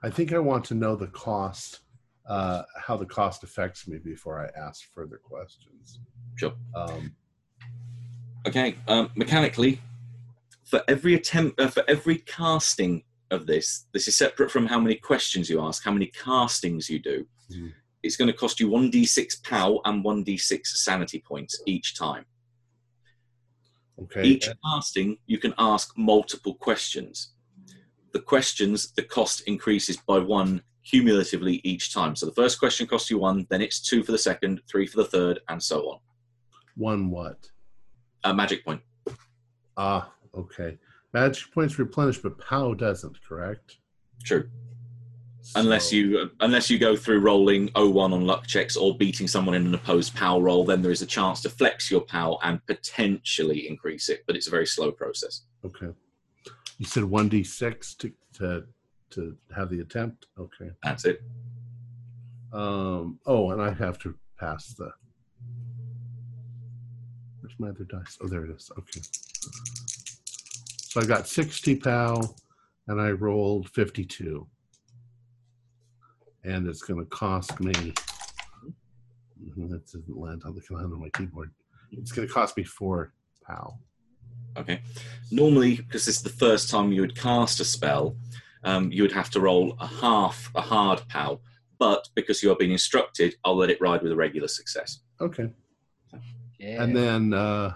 I 0.04 0.12
think 0.12 0.32
I 0.32 0.38
want 0.38 0.64
to 0.66 0.76
know 0.76 0.96
the 0.96 1.08
cost, 1.08 1.80
uh, 2.30 2.62
how 2.80 2.98
the 2.98 3.08
cost 3.08 3.44
affects 3.44 3.88
me 3.88 3.98
before 3.98 4.40
I 4.46 4.60
ask 4.62 4.94
further 4.94 5.18
questions. 5.18 6.02
Sure. 6.36 6.54
Um, 6.76 7.16
Okay, 8.46 8.76
um, 8.88 9.10
mechanically, 9.16 9.82
for 10.66 10.84
every 10.88 11.16
attempt, 11.16 11.60
uh, 11.60 11.68
for 11.68 11.84
every 11.88 12.18
casting 12.20 13.02
of 13.32 13.48
this, 13.48 13.88
this 13.92 14.08
is 14.08 14.16
separate 14.16 14.52
from 14.52 14.68
how 14.68 14.80
many 14.80 14.94
questions 14.94 15.50
you 15.50 15.62
ask, 15.62 15.84
how 15.84 15.92
many 15.92 16.06
castings 16.06 16.92
you 16.92 17.00
do. 17.00 17.28
Mhm. 17.50 17.74
It's 18.08 18.16
going 18.16 18.32
to 18.32 18.38
cost 18.38 18.60
you 18.60 18.70
1d6 18.70 19.44
POW 19.44 19.82
and 19.86 20.04
1d6 20.04 20.66
sanity 20.66 21.20
points 21.20 21.62
each 21.66 21.96
time. 21.96 22.26
okay. 24.02 24.24
Each 24.24 24.50
casting, 24.64 25.18
you 25.28 25.38
can 25.38 25.54
ask 25.58 25.92
multiple 25.98 26.56
questions. 26.56 27.34
The 28.14 28.22
questions, 28.22 28.94
the 28.94 29.04
cost 29.04 29.42
increases 29.42 29.98
by 29.98 30.20
one 30.20 30.64
cumulatively 30.86 31.60
each 31.66 31.94
time. 31.94 32.16
So 32.16 32.26
the 32.26 32.32
first 32.32 32.60
question 32.60 32.88
costs 32.88 33.12
you 33.12 33.20
one, 33.20 33.46
then 33.50 33.62
it's 33.62 33.82
two 33.82 34.04
for 34.04 34.14
the 34.14 34.18
second, 34.18 34.62
three 34.70 34.88
for 34.88 34.98
the 34.98 35.10
third, 35.10 35.42
and 35.50 35.62
so 35.62 35.90
on. 35.90 36.00
One 36.76 37.12
what? 37.12 37.50
A 38.24 38.34
magic 38.34 38.64
point. 38.64 38.82
Ah, 39.76 40.12
okay. 40.34 40.78
Magic 41.14 41.52
points 41.54 41.78
replenish, 41.78 42.20
but 42.20 42.38
POW 42.40 42.74
doesn't, 42.74 43.22
correct? 43.22 43.80
True. 44.24 44.50
Unless 45.56 45.90
So- 45.90 45.96
you 45.96 46.32
unless 46.40 46.70
you 46.70 46.78
go 46.78 46.96
through 46.96 47.20
rolling 47.20 47.70
01 47.76 48.14
on 48.14 48.26
luck 48.26 48.46
checks 48.48 48.76
or 48.76 48.98
beating 48.98 49.28
someone 49.28 49.56
in 49.56 49.66
an 49.66 49.74
opposed 49.76 50.16
power 50.16 50.42
roll, 50.42 50.66
then 50.66 50.82
there 50.82 50.92
is 50.92 51.02
a 51.02 51.06
chance 51.06 51.42
to 51.42 51.50
flex 51.50 51.90
your 51.90 52.02
power 52.02 52.38
and 52.44 52.66
potentially 52.68 53.68
increase 53.68 54.10
it, 54.10 54.24
but 54.28 54.36
it's 54.36 54.48
a 54.48 54.52
very 54.52 54.66
slow 54.68 54.92
process. 54.92 55.44
Okay. 55.66 55.88
You 56.78 56.86
said 56.86 57.04
1d6 57.04 57.98
to, 57.98 58.14
to, 58.34 58.66
to 59.12 59.38
have 59.56 59.70
the 59.70 59.80
attempt? 59.80 60.28
Okay. 60.38 60.70
That's 60.84 61.06
it. 61.06 61.22
Um, 62.54 63.20
oh, 63.26 63.52
and 63.52 63.62
I 63.62 63.74
have 63.74 63.98
to 64.00 64.16
pass 64.40 64.74
the. 64.74 64.92
Where's 67.42 67.56
my 67.60 67.70
other 67.70 67.84
dice? 67.84 68.18
Oh, 68.22 68.28
there 68.28 68.46
it 68.46 68.52
is. 68.52 68.70
Okay. 68.78 69.02
So 70.78 71.02
I 71.02 71.06
got 71.06 71.28
60 71.28 71.76
POW 71.78 72.36
and 72.88 73.02
I 73.02 73.12
rolled 73.12 73.70
52. 73.70 74.48
And 76.48 76.68
it's 76.68 76.82
going 76.82 77.00
to 77.00 77.06
cost 77.10 77.60
me. 77.60 77.74
That 79.58 79.86
doesn't 79.86 80.18
land 80.18 80.44
on 80.46 80.56
the 80.56 80.76
land 80.76 80.94
on 80.94 81.02
my 81.02 81.10
keyboard. 81.10 81.52
It's 81.92 82.12
going 82.12 82.28
to 82.28 82.34
cost 82.34 82.58
me 82.58 82.64
four 82.64 83.14
POW. 83.46 83.78
Okay. 84.58 84.82
Normally, 85.32 85.76
because 85.76 86.06
this 86.06 86.18
is 86.18 86.24
the 86.24 86.30
first 86.30 86.70
time 86.70 86.92
you 86.92 87.02
would 87.02 87.16
cast 87.16 87.60
a 87.60 87.66
spell, 87.66 88.16
um, 88.64 88.92
you 88.92 89.02
would 89.04 89.12
have 89.12 89.30
to 89.32 89.40
roll 89.40 89.76
a 89.80 89.88
half, 89.88 90.50
a 90.56 90.62
hard 90.62 91.02
POW. 91.10 91.40
But 91.80 92.08
because 92.16 92.42
you 92.42 92.52
are 92.52 92.56
being 92.56 92.72
instructed, 92.72 93.36
I'll 93.44 93.56
let 93.56 93.70
it 93.70 93.80
ride 93.80 94.02
with 94.02 94.12
a 94.12 94.16
regular 94.16 94.48
success. 94.48 95.02
Okay. 95.22 95.50
Yeah. 96.60 96.84
And 96.84 96.96
then, 96.96 97.34
uh, 97.34 97.74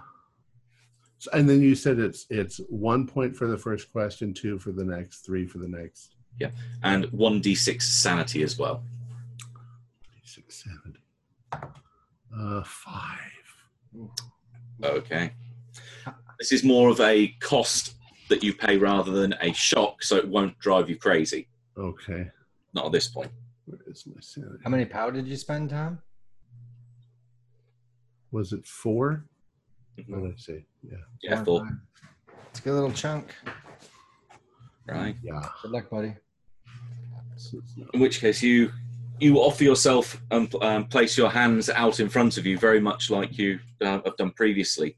and 1.33 1.47
then 1.47 1.61
you 1.61 1.75
said 1.75 1.99
it's 1.99 2.25
it's 2.31 2.59
one 2.69 3.05
point 3.05 3.35
for 3.35 3.47
the 3.47 3.57
first 3.57 3.91
question, 3.91 4.33
two 4.33 4.57
for 4.57 4.71
the 4.71 4.83
next, 4.83 5.19
three 5.19 5.45
for 5.45 5.59
the 5.59 5.67
next. 5.67 6.15
Yeah, 6.39 6.51
and 6.83 7.05
1d6 7.05 7.81
sanity 7.81 8.41
as 8.43 8.57
well. 8.57 8.83
Six, 10.23 10.63
seven, 10.63 10.97
uh, 12.35 12.63
five. 12.63 13.19
Okay. 14.83 15.33
This 16.39 16.51
is 16.51 16.63
more 16.63 16.89
of 16.89 16.99
a 16.99 17.27
cost 17.39 17.95
that 18.29 18.43
you 18.43 18.53
pay 18.53 18.77
rather 18.77 19.11
than 19.11 19.35
a 19.41 19.51
shock, 19.53 20.01
so 20.03 20.15
it 20.15 20.27
won't 20.27 20.57
drive 20.59 20.89
you 20.89 20.95
crazy. 20.95 21.47
Okay. 21.77 22.27
Not 22.73 22.85
at 22.87 22.91
this 22.91 23.07
point. 23.09 23.31
Where 23.65 23.79
is 23.87 24.05
my 24.07 24.15
sanity? 24.21 24.57
How 24.63 24.69
many 24.71 24.85
pow 24.85 25.09
did 25.11 25.27
you 25.27 25.35
spend, 25.37 25.69
Tom? 25.69 25.99
Was 28.31 28.53
it 28.53 28.65
four? 28.65 29.25
Mhm. 29.99 30.09
What 30.09 30.21
did 30.23 30.33
I 30.33 30.37
say? 30.37 30.65
Yeah. 30.81 30.97
Yeah, 31.21 31.35
Four 31.43 31.59
four. 31.59 31.67
and 31.67 31.79
It's 32.49 32.59
a 32.59 32.63
good 32.63 32.73
little 32.73 32.91
chunk. 32.93 33.35
Right. 34.87 35.15
Yeah. 35.23 35.41
Good 35.61 35.71
luck, 35.71 35.89
buddy. 35.89 36.15
So 37.37 37.59
it's 37.59 37.77
not- 37.77 37.93
In 37.93 37.99
which 37.99 38.19
case, 38.19 38.41
you 38.41 38.71
you 39.19 39.37
offer 39.37 39.63
yourself 39.63 40.19
and 40.31 40.51
um, 40.63 40.87
place 40.87 41.15
your 41.15 41.29
hands 41.29 41.69
out 41.69 41.99
in 41.99 42.09
front 42.09 42.39
of 42.39 42.45
you, 42.47 42.57
very 42.57 42.79
much 42.81 43.11
like 43.11 43.37
you 43.37 43.59
uh, 43.81 43.99
have 44.03 44.17
done 44.17 44.31
previously, 44.31 44.97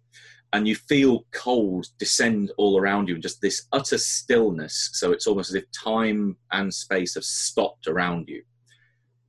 and 0.53 0.65
you 0.65 0.75
feel 0.75 1.25
cold 1.33 1.87
descend 1.99 2.49
all 2.57 2.79
around 2.79 3.09
you, 3.09 3.15
and 3.15 3.21
just 3.21 3.41
this 3.41 3.67
utter 3.73 3.97
stillness. 3.97 4.91
So 4.93 5.11
it's 5.11 5.27
almost 5.27 5.49
as 5.49 5.55
if 5.55 5.65
time 5.71 6.37
and 6.53 6.73
space 6.73 7.15
have 7.15 7.25
stopped 7.25 7.87
around 7.87 8.29
you. 8.29 8.41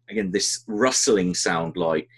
Again, 0.09 0.31
this 0.31 0.63
rustling 0.69 1.35
sound, 1.35 1.77
like 1.77 2.09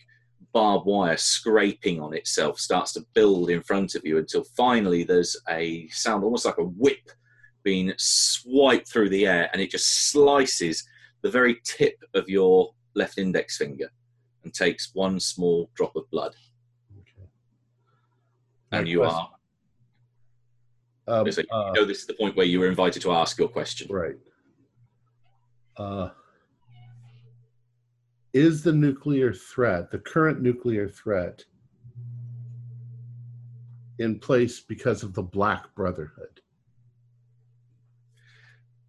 barbed 0.52 0.84
wire 0.84 1.16
scraping 1.16 1.98
on 1.98 2.12
itself, 2.12 2.60
starts 2.60 2.92
to 2.92 3.06
build 3.14 3.48
in 3.48 3.62
front 3.62 3.94
of 3.94 4.04
you 4.04 4.18
until 4.18 4.44
finally 4.54 5.02
there's 5.02 5.34
a 5.48 5.88
sound, 5.88 6.24
almost 6.24 6.44
like 6.44 6.58
a 6.58 6.64
whip, 6.64 7.10
being 7.66 7.92
swiped 7.96 8.88
through 8.88 9.08
the 9.08 9.26
air, 9.26 9.50
and 9.52 9.60
it 9.60 9.72
just 9.72 10.10
slices 10.12 10.86
the 11.22 11.30
very 11.38 11.56
tip 11.64 11.96
of 12.14 12.28
your 12.28 12.72
left 12.94 13.18
index 13.18 13.56
finger 13.56 13.90
and 14.44 14.54
takes 14.54 14.90
one 14.94 15.18
small 15.18 15.68
drop 15.74 15.96
of 15.96 16.08
blood. 16.12 16.32
Okay. 16.96 17.28
And 18.70 18.86
you 18.86 19.00
question- 19.00 19.26
are, 21.08 21.22
Um, 21.22 21.32
so 21.32 21.40
you 21.40 21.46
uh, 21.50 21.72
know, 21.72 21.84
this 21.84 21.98
is 21.98 22.06
the 22.06 22.14
point 22.14 22.36
where 22.36 22.46
you 22.46 22.60
were 22.60 22.68
invited 22.68 23.02
to 23.02 23.10
ask 23.10 23.36
your 23.36 23.48
question. 23.48 23.88
Right. 23.90 24.18
Uh, 25.76 26.10
is 28.32 28.62
the 28.62 28.72
nuclear 28.72 29.32
threat, 29.32 29.90
the 29.90 29.98
current 29.98 30.40
nuclear 30.40 30.88
threat, 30.88 31.44
in 33.98 34.20
place 34.20 34.60
because 34.60 35.02
of 35.02 35.14
the 35.14 35.22
Black 35.22 35.74
Brotherhood? 35.74 36.35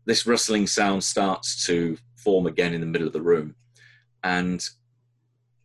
This 0.08 0.26
rustling 0.26 0.66
sound 0.66 1.04
starts 1.04 1.64
to 1.68 1.96
form 2.16 2.48
again 2.48 2.74
in 2.74 2.82
the 2.82 2.88
middle 2.88 3.06
of 3.06 3.14
the 3.14 3.22
room, 3.22 3.54
and 4.24 4.68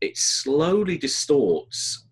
it 0.03 0.19
slowly 0.19 0.99
distorts. 0.99 2.05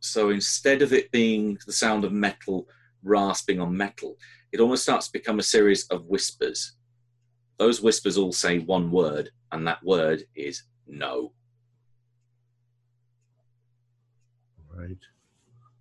So 0.00 0.28
instead 0.28 0.82
of 0.82 0.92
it 0.92 1.10
being 1.10 1.58
the 1.64 1.72
sound 1.72 2.04
of 2.04 2.12
metal 2.12 2.68
rasping 3.02 3.58
on 3.58 3.74
metal, 3.74 4.18
it 4.52 4.60
almost 4.60 4.82
starts 4.82 5.06
to 5.06 5.12
become 5.12 5.38
a 5.38 5.42
series 5.42 5.86
of 5.86 6.04
whispers 6.04 6.74
those 7.60 7.82
whispers 7.82 8.16
all 8.16 8.32
say 8.32 8.58
one 8.58 8.90
word, 8.90 9.28
and 9.52 9.66
that 9.66 9.84
word 9.84 10.22
is 10.34 10.62
no. 10.86 11.30
Right. 14.74 14.96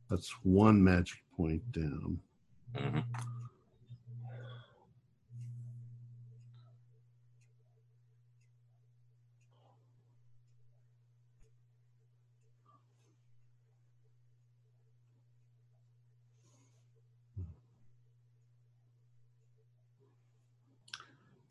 That's 0.09 0.29
one 0.43 0.83
magic 0.83 1.19
point 1.37 1.71
down. 1.71 2.19
Mhm. 2.73 3.05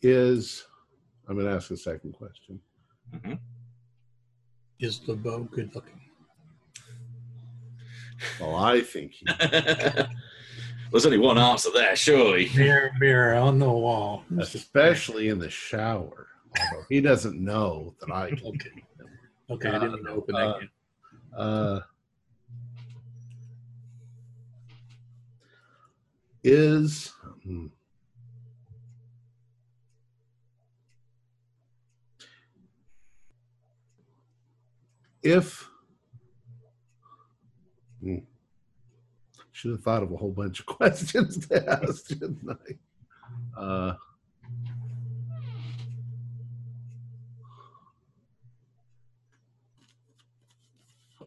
Is 0.02 0.64
I'm 1.28 1.34
going 1.34 1.46
to 1.46 1.52
ask 1.52 1.70
a 1.70 1.76
second 1.76 2.12
question. 2.12 2.60
Is 4.80 5.00
LeBeau 5.08 5.44
good 5.44 5.74
looking? 5.74 6.00
Well, 8.40 8.54
I 8.56 8.80
think 8.80 9.12
he, 9.12 9.26
There's 10.90 11.04
only 11.04 11.18
one 11.18 11.38
answer 11.38 11.70
there, 11.72 11.94
surely. 11.94 12.50
Mirror, 12.56 12.92
mirror 12.98 13.34
on 13.34 13.58
the 13.58 13.70
wall. 13.70 14.24
especially 14.38 15.28
in 15.28 15.38
the 15.38 15.50
shower. 15.50 16.28
Although 16.58 16.84
he 16.88 17.00
doesn't 17.00 17.38
know 17.38 17.94
that 18.00 18.10
I 18.10 18.28
can. 18.34 18.46
Okay. 18.46 18.70
Okay, 19.50 19.68
I 19.68 19.78
didn't 19.78 20.06
open 20.08 20.34
that 20.34 20.56
Uh. 21.36 21.40
Uh, 21.40 21.80
is 26.44 27.12
hmm. 27.44 27.66
If 35.28 35.68
hmm. 38.02 38.18
should 39.52 39.72
have 39.72 39.82
thought 39.82 40.02
of 40.02 40.12
a 40.12 40.16
whole 40.16 40.32
bunch 40.32 40.60
of 40.60 40.66
questions 40.78 41.46
to 41.46 41.70
ask, 41.70 42.10
I? 42.48 43.60
Uh, 43.60 43.94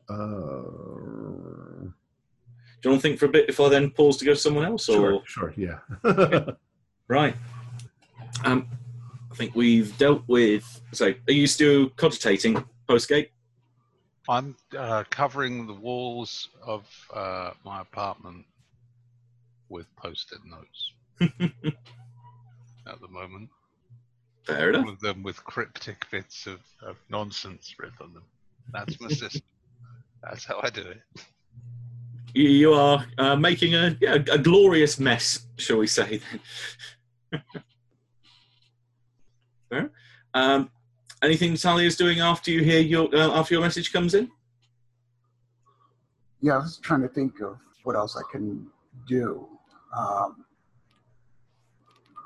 uh, 0.10 0.62
Do 2.82 2.90
you 2.90 2.90
want 2.90 3.02
to 3.02 3.08
think 3.08 3.20
for 3.20 3.26
a 3.26 3.30
bit 3.30 3.48
before 3.48 3.68
I 3.68 3.70
then 3.70 3.92
pause 3.92 4.18
to 4.18 4.26
go 4.26 4.34
to 4.34 4.40
someone 4.40 4.66
else? 4.66 4.90
Or 4.90 5.24
Sure, 5.26 5.54
sure, 5.54 5.54
yeah. 5.58 5.80
right. 7.08 7.36
Um, 8.44 8.68
I 9.32 9.36
think 9.36 9.56
we've 9.56 9.96
dealt 9.98 10.24
with. 10.28 10.82
So, 10.92 11.14
are 11.28 11.34
you 11.34 11.48
still 11.48 11.90
cogitating 11.90 12.64
postgate? 12.90 13.30
I'm 14.32 14.56
uh, 14.78 15.04
covering 15.10 15.68
the 15.68 15.74
walls 15.74 16.48
of 16.66 16.88
uh, 17.14 17.52
my 17.66 17.82
apartment 17.82 18.46
with 19.68 19.94
post-it 19.98 20.40
notes 20.46 20.94
at 22.88 23.02
the 23.02 23.10
moment. 23.10 23.50
Fair 24.46 24.70
All 24.70 24.76
enough. 24.76 24.94
of 24.94 25.00
them 25.02 25.22
with 25.22 25.44
cryptic 25.44 26.10
bits 26.12 26.48
of, 26.48 26.62
of 26.82 26.96
nonsense 27.10 27.76
written 27.78 27.98
on 28.00 28.14
them. 28.14 28.24
That's 28.72 29.02
my 29.02 29.10
system. 29.10 29.42
That's 30.24 30.46
how 30.46 30.62
I 30.64 30.70
do 30.70 30.84
it. 30.84 31.02
You, 32.34 32.50
you 32.50 32.74
are 32.74 33.06
uh, 33.18 33.36
making 33.36 33.76
a, 33.76 33.98
yeah, 34.00 34.14
a 34.14 34.38
glorious 34.38 34.98
mess, 34.98 35.46
shall 35.58 35.80
we 35.80 35.88
say? 35.88 36.22
Then. 37.32 37.42
Fair. 39.70 39.92
Um, 40.34 40.70
anything 41.24 41.56
Talia's 41.56 41.96
doing 41.96 42.20
after 42.20 42.52
you 42.52 42.64
hear 42.64 42.80
your 42.80 43.14
uh, 43.16 43.40
after 43.40 43.54
your 43.56 43.62
message 43.62 43.92
comes 43.94 44.14
in? 44.14 44.30
Yeah, 46.42 46.54
I 46.54 46.58
was 46.58 46.80
trying 46.82 47.02
to 47.02 47.08
think 47.08 47.40
of 47.42 47.58
what 47.84 47.96
else 47.96 48.18
I 48.18 48.24
can 48.32 48.68
do 49.08 49.48
um, 49.96 50.46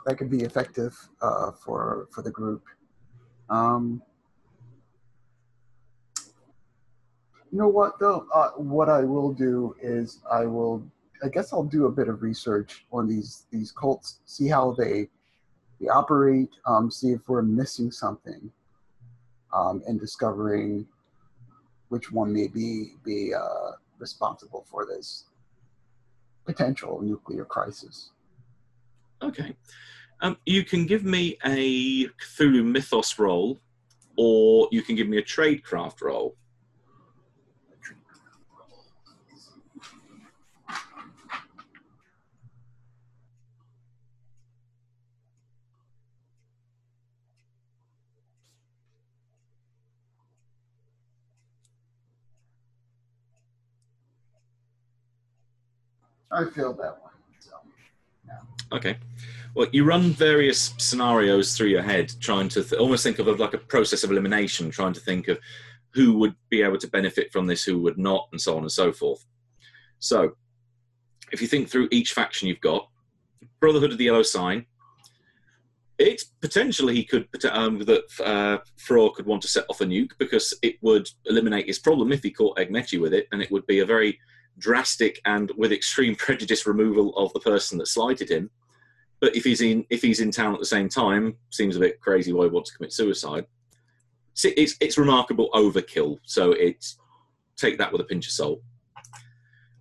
that 0.06 0.18
could 0.18 0.30
be 0.30 0.42
effective 0.42 0.96
uh, 1.22 1.52
for 1.52 2.08
for 2.12 2.22
the 2.22 2.32
group. 2.32 2.64
Um, 3.50 4.02
you 7.52 7.60
know 7.60 7.68
what 7.68 8.00
though? 8.00 8.28
Uh, 8.34 8.52
what 8.52 8.90
I 8.90 9.02
will 9.02 9.34
do 9.34 9.76
is 9.82 10.22
I 10.32 10.46
will. 10.46 10.86
I 11.24 11.30
guess 11.30 11.54
I'll 11.54 11.64
do 11.64 11.86
a 11.86 11.92
bit 11.92 12.08
of 12.08 12.22
research 12.22 12.86
on 12.92 13.08
these 13.08 13.48
these 13.52 13.72
cults, 13.72 14.20
see 14.26 14.48
how 14.48 14.74
they 14.78 15.10
they 15.80 15.88
operate, 15.88 16.50
um, 16.66 16.92
see 16.92 17.12
if 17.12 17.28
we're 17.28 17.42
missing 17.42 17.92
something, 17.92 18.52
um, 19.56 19.82
and 19.88 20.00
discovering 20.00 20.86
which 21.90 22.12
one 22.12 22.34
may 22.34 22.48
be 22.48 22.94
be 23.04 23.34
uh, 23.34 23.72
responsible 23.98 24.66
for 24.70 24.86
this 24.86 25.26
potential 26.46 27.02
nuclear 27.02 27.46
crisis. 27.46 28.12
Okay. 29.22 29.56
Um, 30.22 30.38
you 30.46 30.64
can 30.64 30.86
give 30.86 31.04
me 31.04 31.38
a 31.44 32.08
Cthulhu 32.08 32.64
Mythos 32.64 33.18
roll, 33.20 33.60
or 34.18 34.68
you 34.72 34.82
can 34.82 34.96
give 34.96 35.08
me 35.08 35.18
a 35.18 35.24
Tradecraft 35.24 36.02
roll. 36.02 36.36
I 56.36 56.46
feel 56.46 56.74
that 56.74 56.98
one. 57.02 57.12
So. 57.40 57.54
Okay. 58.76 58.98
Well, 59.56 59.68
you 59.72 59.86
run 59.86 60.12
various 60.12 60.74
scenarios 60.78 61.56
through 61.56 61.70
your 61.70 61.82
head, 61.82 62.12
trying 62.20 62.50
to 62.50 62.64
th- 62.64 62.80
almost 62.80 63.04
think 63.04 63.20
of 63.20 63.28
like 63.40 63.54
a 63.54 63.58
process 63.58 64.04
of 64.04 64.12
elimination, 64.12 64.70
trying 64.70 64.92
to 64.94 65.00
think 65.00 65.30
of 65.30 65.40
who 65.94 66.18
would 66.18 66.36
be 66.50 66.62
able 66.62 66.78
to 66.78 66.88
benefit 66.90 67.32
from 67.32 67.48
this, 67.48 67.64
who 67.64 67.80
would 67.80 67.98
not, 67.98 68.28
and 68.34 68.42
so 68.42 68.58
on 68.58 68.64
and 68.64 68.72
so 68.72 68.92
forth. 68.92 69.26
So, 70.00 70.32
if 71.32 71.42
you 71.42 71.48
think 71.48 71.70
through 71.70 71.88
each 71.90 72.12
faction 72.12 72.50
you've 72.50 72.60
got, 72.60 72.90
Brotherhood 73.62 73.94
of 73.94 73.98
the 73.98 74.04
Yellow 74.04 74.24
Sign, 74.24 74.66
it's 75.98 76.26
potentially 76.42 76.94
he 76.94 77.06
could 77.06 77.28
um, 77.46 77.80
that 77.80 78.04
uh, 78.24 78.58
Fror 78.78 79.14
could 79.14 79.26
want 79.26 79.42
to 79.44 79.48
set 79.48 79.66
off 79.70 79.80
a 79.80 79.86
nuke 79.86 80.12
because 80.18 80.54
it 80.62 80.76
would 80.82 81.08
eliminate 81.28 81.68
his 81.68 81.80
problem 81.80 82.12
if 82.12 82.22
he 82.24 82.32
caught 82.32 82.58
Ekmechi 82.58 83.00
with 83.00 83.14
it, 83.14 83.28
and 83.32 83.42
it 83.42 83.50
would 83.52 83.66
be 83.68 83.80
a 83.80 83.86
very 83.86 84.20
drastic 84.58 85.22
and 85.26 85.52
with 85.58 85.72
extreme 85.72 86.16
prejudice 86.26 86.66
removal 86.66 87.16
of 87.18 87.34
the 87.34 87.40
person 87.40 87.78
that 87.78 87.88
slighted 87.88 88.30
him. 88.30 88.50
But 89.22 89.36
if 89.36 89.44
he's 89.44 89.62
in 89.62 89.86
if 89.90 90.02
he's 90.02 90.20
in 90.20 90.32
town 90.32 90.54
at 90.54 90.60
the 90.60 90.66
same 90.66 90.90
time, 90.90 91.38
seems 91.50 91.76
a 91.78 91.80
bit 91.80 92.02
crazy 92.02 92.34
why 92.34 92.46
he 92.46 92.50
wants 92.50 92.72
to 92.72 92.78
commit 92.78 92.94
suicide. 92.94 93.46
It's 94.34 94.46
it's, 94.46 94.76
it's 94.82 94.98
remarkable 94.98 95.50
overkill. 95.54 96.20
So 96.24 96.52
it's 96.52 96.98
take 97.56 97.78
that 97.78 97.92
with 97.92 98.02
a 98.02 98.06
pinch 98.06 98.28
of 98.28 98.34
salt. 98.34 98.62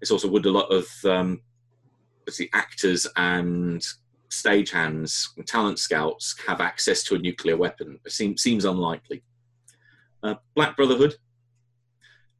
It's 0.00 0.10
also 0.10 0.28
would 0.28 0.46
a 0.46 0.50
lot 0.50 0.72
of 0.72 0.88
um, 1.04 1.40
let's 2.26 2.36
see, 2.36 2.50
actors 2.52 3.06
and 3.16 3.84
stagehands, 4.30 5.36
and 5.36 5.46
talent 5.46 5.78
scouts 5.78 6.34
have 6.46 6.60
access 6.60 7.02
to 7.04 7.14
a 7.14 7.18
nuclear 7.18 7.56
weapon. 7.56 7.98
It 8.04 8.12
seems 8.12 8.42
seems 8.42 8.64
unlikely. 8.64 9.22
Uh, 10.22 10.36
Black 10.54 10.76
Brotherhood, 10.76 11.16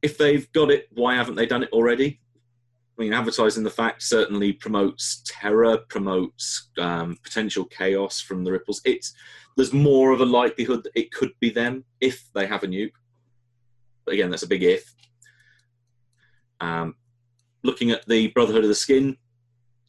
if 0.01 0.17
they've 0.17 0.51
got 0.53 0.71
it, 0.71 0.87
why 0.91 1.15
haven't 1.15 1.35
they 1.35 1.45
done 1.45 1.63
it 1.63 1.71
already? 1.71 2.19
I 2.97 3.01
mean, 3.01 3.13
advertising 3.13 3.63
the 3.63 3.69
fact 3.69 4.03
certainly 4.03 4.53
promotes 4.53 5.21
terror, 5.25 5.79
promotes 5.89 6.69
um, 6.79 7.17
potential 7.23 7.65
chaos 7.65 8.21
from 8.21 8.43
the 8.43 8.51
ripples. 8.51 8.81
It's 8.85 9.13
there's 9.57 9.73
more 9.73 10.11
of 10.11 10.21
a 10.21 10.25
likelihood 10.25 10.83
that 10.83 10.99
it 10.99 11.11
could 11.11 11.31
be 11.39 11.49
them 11.49 11.85
if 11.99 12.29
they 12.33 12.47
have 12.47 12.63
a 12.63 12.67
nuke. 12.67 12.91
But 14.05 14.13
again, 14.13 14.29
that's 14.29 14.43
a 14.43 14.47
big 14.47 14.63
if. 14.63 14.93
Um, 16.59 16.95
looking 17.63 17.91
at 17.91 18.05
the 18.07 18.27
Brotherhood 18.27 18.63
of 18.63 18.69
the 18.69 18.75
Skin, 18.75 19.17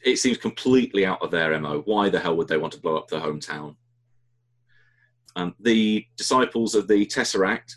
it 0.05 0.17
seems 0.17 0.39
completely 0.39 1.05
out 1.05 1.23
of 1.23 1.31
their 1.31 1.59
mo. 1.61 1.83
Why 1.85 2.09
the 2.09 2.21
hell 2.21 2.37
would 2.37 2.49
they 2.49 2.57
want 2.57 2.73
to 2.75 2.81
blow 2.81 2.97
up 2.97 3.09
their 3.09 3.21
hometown? 3.21 3.77
Um, 5.35 5.55
the 5.61 6.07
disciples 6.17 6.75
of 6.75 6.89
the 6.89 7.05
Tesseract, 7.07 7.77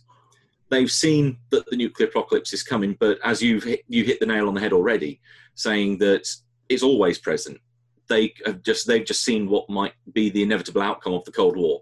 they've 0.70 0.92
seen 0.92 1.38
that 1.50 1.66
the 1.70 1.76
nuclear 1.76 2.08
apocalypse 2.08 2.54
is 2.54 2.64
coming, 2.64 2.96
but 3.00 3.20
as 3.24 3.42
you've 3.42 3.64
hit, 3.64 3.82
you 3.88 4.04
hit 4.04 4.20
the 4.20 4.26
nail 4.26 4.48
on 4.48 4.54
the 4.54 4.62
head 4.62 4.74
already, 4.74 5.20
saying 5.56 5.98
that 6.00 6.28
it's 6.70 6.84
always 6.84 7.18
present. 7.18 7.60
They 8.08 8.34
have 8.46 8.64
just 8.64 8.88
they've 8.88 9.06
just 9.06 9.24
seen 9.24 9.50
what 9.50 9.70
might 9.70 9.94
be 10.14 10.30
the 10.30 10.44
inevitable 10.44 10.82
outcome 10.82 11.14
of 11.14 11.26
the 11.26 11.32
Cold 11.32 11.58
War. 11.58 11.82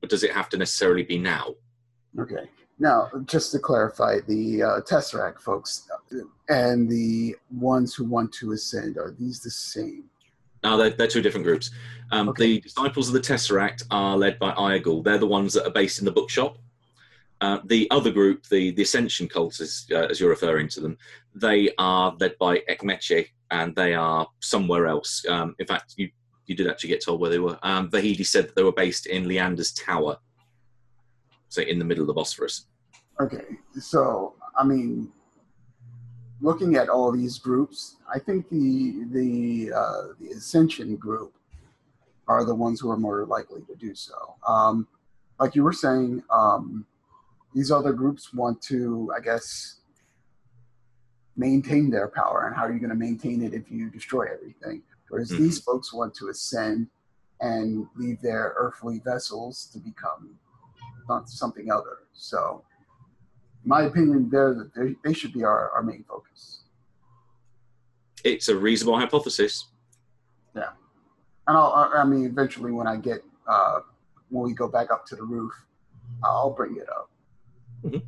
But 0.00 0.10
does 0.10 0.22
it 0.22 0.32
have 0.32 0.48
to 0.50 0.56
necessarily 0.56 1.02
be 1.02 1.18
now? 1.18 1.54
Okay. 2.18 2.48
Now, 2.78 3.08
just 3.26 3.52
to 3.52 3.58
clarify, 3.58 4.18
the 4.26 4.62
uh, 4.62 4.80
Tesseract 4.80 5.40
folks 5.40 5.88
and 6.48 6.90
the 6.90 7.36
ones 7.50 7.94
who 7.94 8.04
want 8.04 8.32
to 8.34 8.52
ascend 8.52 8.98
are 8.98 9.14
these 9.18 9.40
the 9.40 9.50
same? 9.50 10.04
No, 10.64 10.76
they're, 10.76 10.90
they're 10.90 11.06
two 11.06 11.22
different 11.22 11.44
groups. 11.44 11.70
Um, 12.10 12.28
Okay. 12.30 12.46
The 12.46 12.60
Disciples 12.60 13.08
of 13.08 13.14
the 13.14 13.20
Tesseract 13.20 13.84
are 13.90 14.16
led 14.16 14.38
by 14.38 14.52
Iagul. 14.52 15.04
They're 15.04 15.18
the 15.18 15.26
ones 15.26 15.52
that 15.52 15.66
are 15.66 15.70
based 15.70 16.00
in 16.00 16.04
the 16.04 16.10
bookshop. 16.10 16.58
Uh, 17.40 17.58
the 17.64 17.90
other 17.90 18.10
group, 18.10 18.46
the, 18.46 18.70
the 18.70 18.82
Ascension 18.82 19.28
cults, 19.28 19.60
as, 19.60 19.86
uh, 19.92 20.06
as 20.10 20.20
you're 20.20 20.30
referring 20.30 20.68
to 20.68 20.80
them, 20.80 20.96
they 21.34 21.70
are 21.78 22.14
led 22.20 22.36
by 22.38 22.58
Ekmechi, 22.70 23.26
and 23.50 23.74
they 23.76 23.94
are 23.94 24.26
somewhere 24.40 24.86
else. 24.86 25.24
Um, 25.28 25.54
in 25.58 25.66
fact, 25.66 25.94
you, 25.96 26.08
you 26.46 26.54
did 26.54 26.68
actually 26.68 26.90
get 26.90 27.04
told 27.04 27.20
where 27.20 27.30
they 27.30 27.38
were. 27.38 27.58
Um, 27.62 27.90
Vahidi 27.90 28.26
said 28.26 28.48
that 28.48 28.56
they 28.56 28.62
were 28.62 28.72
based 28.72 29.06
in 29.06 29.24
Leander's 29.24 29.72
Tower, 29.72 30.16
so 31.48 31.62
in 31.62 31.78
the 31.78 31.84
middle 31.84 32.02
of 32.02 32.08
the 32.08 32.14
Bosphorus. 32.14 32.66
Okay, 33.20 33.44
so 33.78 34.34
I 34.56 34.64
mean, 34.64 35.12
looking 36.40 36.76
at 36.76 36.88
all 36.88 37.12
these 37.12 37.38
groups, 37.38 37.96
I 38.12 38.18
think 38.18 38.48
the 38.48 39.04
the 39.12 39.72
uh, 39.72 40.02
the 40.20 40.30
Ascension 40.36 40.96
group 40.96 41.32
are 42.26 42.44
the 42.44 42.54
ones 42.54 42.80
who 42.80 42.90
are 42.90 42.96
more 42.96 43.24
likely 43.26 43.62
to 43.62 43.74
do 43.76 43.94
so. 43.94 44.34
Um, 44.46 44.88
like 45.38 45.54
you 45.54 45.62
were 45.62 45.72
saying, 45.72 46.22
um, 46.30 46.86
these 47.54 47.70
other 47.70 47.92
groups 47.92 48.34
want 48.34 48.60
to, 48.62 49.12
I 49.16 49.20
guess, 49.20 49.76
maintain 51.36 51.90
their 51.90 52.08
power. 52.08 52.46
And 52.46 52.54
how 52.56 52.62
are 52.62 52.72
you 52.72 52.78
going 52.80 52.90
to 52.90 52.96
maintain 52.96 53.42
it 53.42 53.54
if 53.54 53.70
you 53.70 53.90
destroy 53.90 54.26
everything? 54.32 54.82
Whereas 55.08 55.30
Mhm. 55.30 55.38
these 55.38 55.60
folks 55.60 55.92
want 55.92 56.14
to 56.16 56.28
ascend 56.28 56.88
and 57.40 57.86
leave 57.96 58.20
their 58.20 58.54
earthly 58.56 58.98
vessels 59.00 59.66
to 59.72 59.78
become 59.78 60.38
something 61.26 61.70
other. 61.70 61.98
So, 62.12 62.64
in 63.62 63.68
my 63.68 63.82
opinion, 63.82 64.30
they're, 64.30 64.70
they 64.74 64.96
they 65.04 65.12
should 65.12 65.32
be 65.32 65.44
our, 65.44 65.70
our 65.70 65.82
main 65.82 66.02
focus. 66.04 66.62
It's 68.24 68.48
a 68.48 68.56
reasonable 68.56 68.98
hypothesis. 68.98 69.66
Yeah, 70.54 70.70
and 71.46 71.56
I'll, 71.58 71.72
I 71.72 72.00
I 72.02 72.04
mean, 72.04 72.24
eventually 72.24 72.72
when 72.72 72.86
I 72.86 72.96
get, 72.96 73.22
uh, 73.46 73.80
when 74.30 74.44
we 74.44 74.54
go 74.54 74.66
back 74.66 74.90
up 74.90 75.04
to 75.06 75.16
the 75.16 75.24
roof, 75.24 75.52
I'll 76.24 76.50
bring 76.50 76.76
it 76.76 76.88
up. 76.88 77.10
Mhm. 77.84 78.02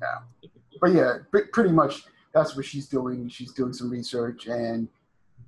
Yeah. 0.00 0.48
But 0.80 0.92
yeah, 0.92 1.18
pre- 1.30 1.46
pretty 1.52 1.70
much 1.70 2.04
that's 2.32 2.56
what 2.56 2.64
she's 2.64 2.88
doing. 2.88 3.28
She's 3.28 3.52
doing 3.52 3.72
some 3.72 3.90
research, 3.90 4.46
and 4.46 4.88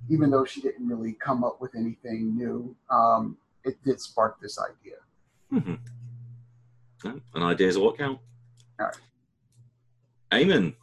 even 0.09 0.29
though 0.29 0.45
she 0.45 0.61
didn't 0.61 0.87
really 0.87 1.13
come 1.13 1.43
up 1.43 1.61
with 1.61 1.75
anything 1.75 2.35
new, 2.35 2.75
um, 2.89 3.37
it 3.63 3.81
did 3.83 3.99
spark 3.99 4.39
this 4.41 4.59
idea. 4.59 4.97
Mm-hmm. 5.53 5.75
And 7.33 7.43
ideas 7.43 7.77
are 7.77 7.81
what 7.81 7.97
count. 7.97 8.19
All 8.79 8.87
right. 8.87 8.95
Amen. 10.33 10.75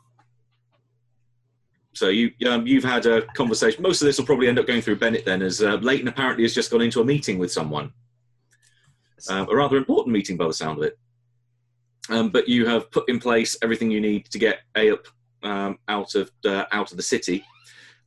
So 1.95 2.09
you 2.09 2.31
um, 2.47 2.67
you've 2.67 2.85
had 2.85 3.07
a 3.07 3.23
conversation. 3.35 3.83
Most 3.83 4.01
of 4.03 4.07
this 4.07 4.19
will 4.19 4.27
probably 4.27 4.47
end 4.47 4.59
up 4.59 4.67
going 4.67 4.83
through 4.83 4.97
Bennett 4.97 5.25
then, 5.25 5.43
as 5.43 5.63
uh, 5.63 5.77
Leighton 5.77 6.07
apparently 6.09 6.45
has 6.45 6.55
just 6.55 6.71
gone 6.71 6.81
into 6.81 7.01
a 7.01 7.05
meeting 7.05 7.39
with 7.39 7.51
someone, 7.51 7.93
uh, 9.29 9.47
a 9.51 9.57
rather 9.57 9.77
important 9.77 10.15
meeting 10.15 10.37
by 10.37 10.47
the 10.47 10.55
sound 10.55 10.79
of 10.79 10.85
it. 10.85 10.99
Um, 12.11 12.31
but 12.31 12.49
you 12.49 12.67
have 12.67 12.91
put 12.91 13.09
in 13.09 13.19
place 13.19 13.57
everything 13.63 13.91
you 13.91 14.01
need 14.01 14.27
to 14.27 14.39
get 14.39 14.61
Ayup 14.75 15.07
um, 15.43 15.79
out 15.89 16.15
of 16.15 16.31
uh, 16.45 16.65
out 16.73 16.91
of 16.91 16.97
the 16.97 17.03
city. 17.03 17.45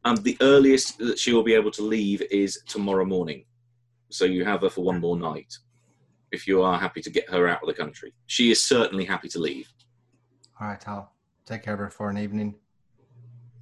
Um, 0.03 0.15
the 0.18 0.38
earliest 0.41 0.98
that 0.99 1.19
she 1.19 1.34
will 1.34 1.44
be 1.44 1.53
able 1.53 1.72
to 1.72 1.84
leave 1.84 2.23
is 2.32 2.64
tomorrow 2.68 3.06
morning. 3.06 3.45
So 4.10 4.26
you 4.26 4.44
have 4.44 4.61
her 4.61 4.69
for 4.69 4.84
one 4.84 4.99
more 4.99 5.15
night 5.15 5.56
if 6.32 6.48
you 6.48 6.61
are 6.64 6.80
happy 6.80 7.02
to 7.02 7.10
get 7.10 7.30
her 7.30 7.48
out 7.48 7.61
of 7.61 7.68
the 7.68 7.73
country. 7.73 8.14
She 8.26 8.52
is 8.52 8.64
certainly 8.64 9.06
happy 9.06 9.30
to 9.30 9.40
leave. 9.40 9.72
All 10.60 10.68
right, 10.68 10.88
I'll 10.88 11.11
take 11.45 11.64
care 11.64 11.73
of 11.73 11.80
her 11.80 11.90
for 11.90 12.10
an 12.10 12.18
evening. 12.18 12.56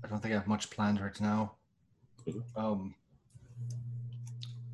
I 0.03 0.07
don't 0.07 0.22
think 0.22 0.34
I 0.34 0.38
have 0.38 0.48
much 0.48 0.70
planned 0.70 1.02
right 1.02 1.20
now. 1.20 1.56
Mhm. 2.28 2.44
Um, 2.56 2.95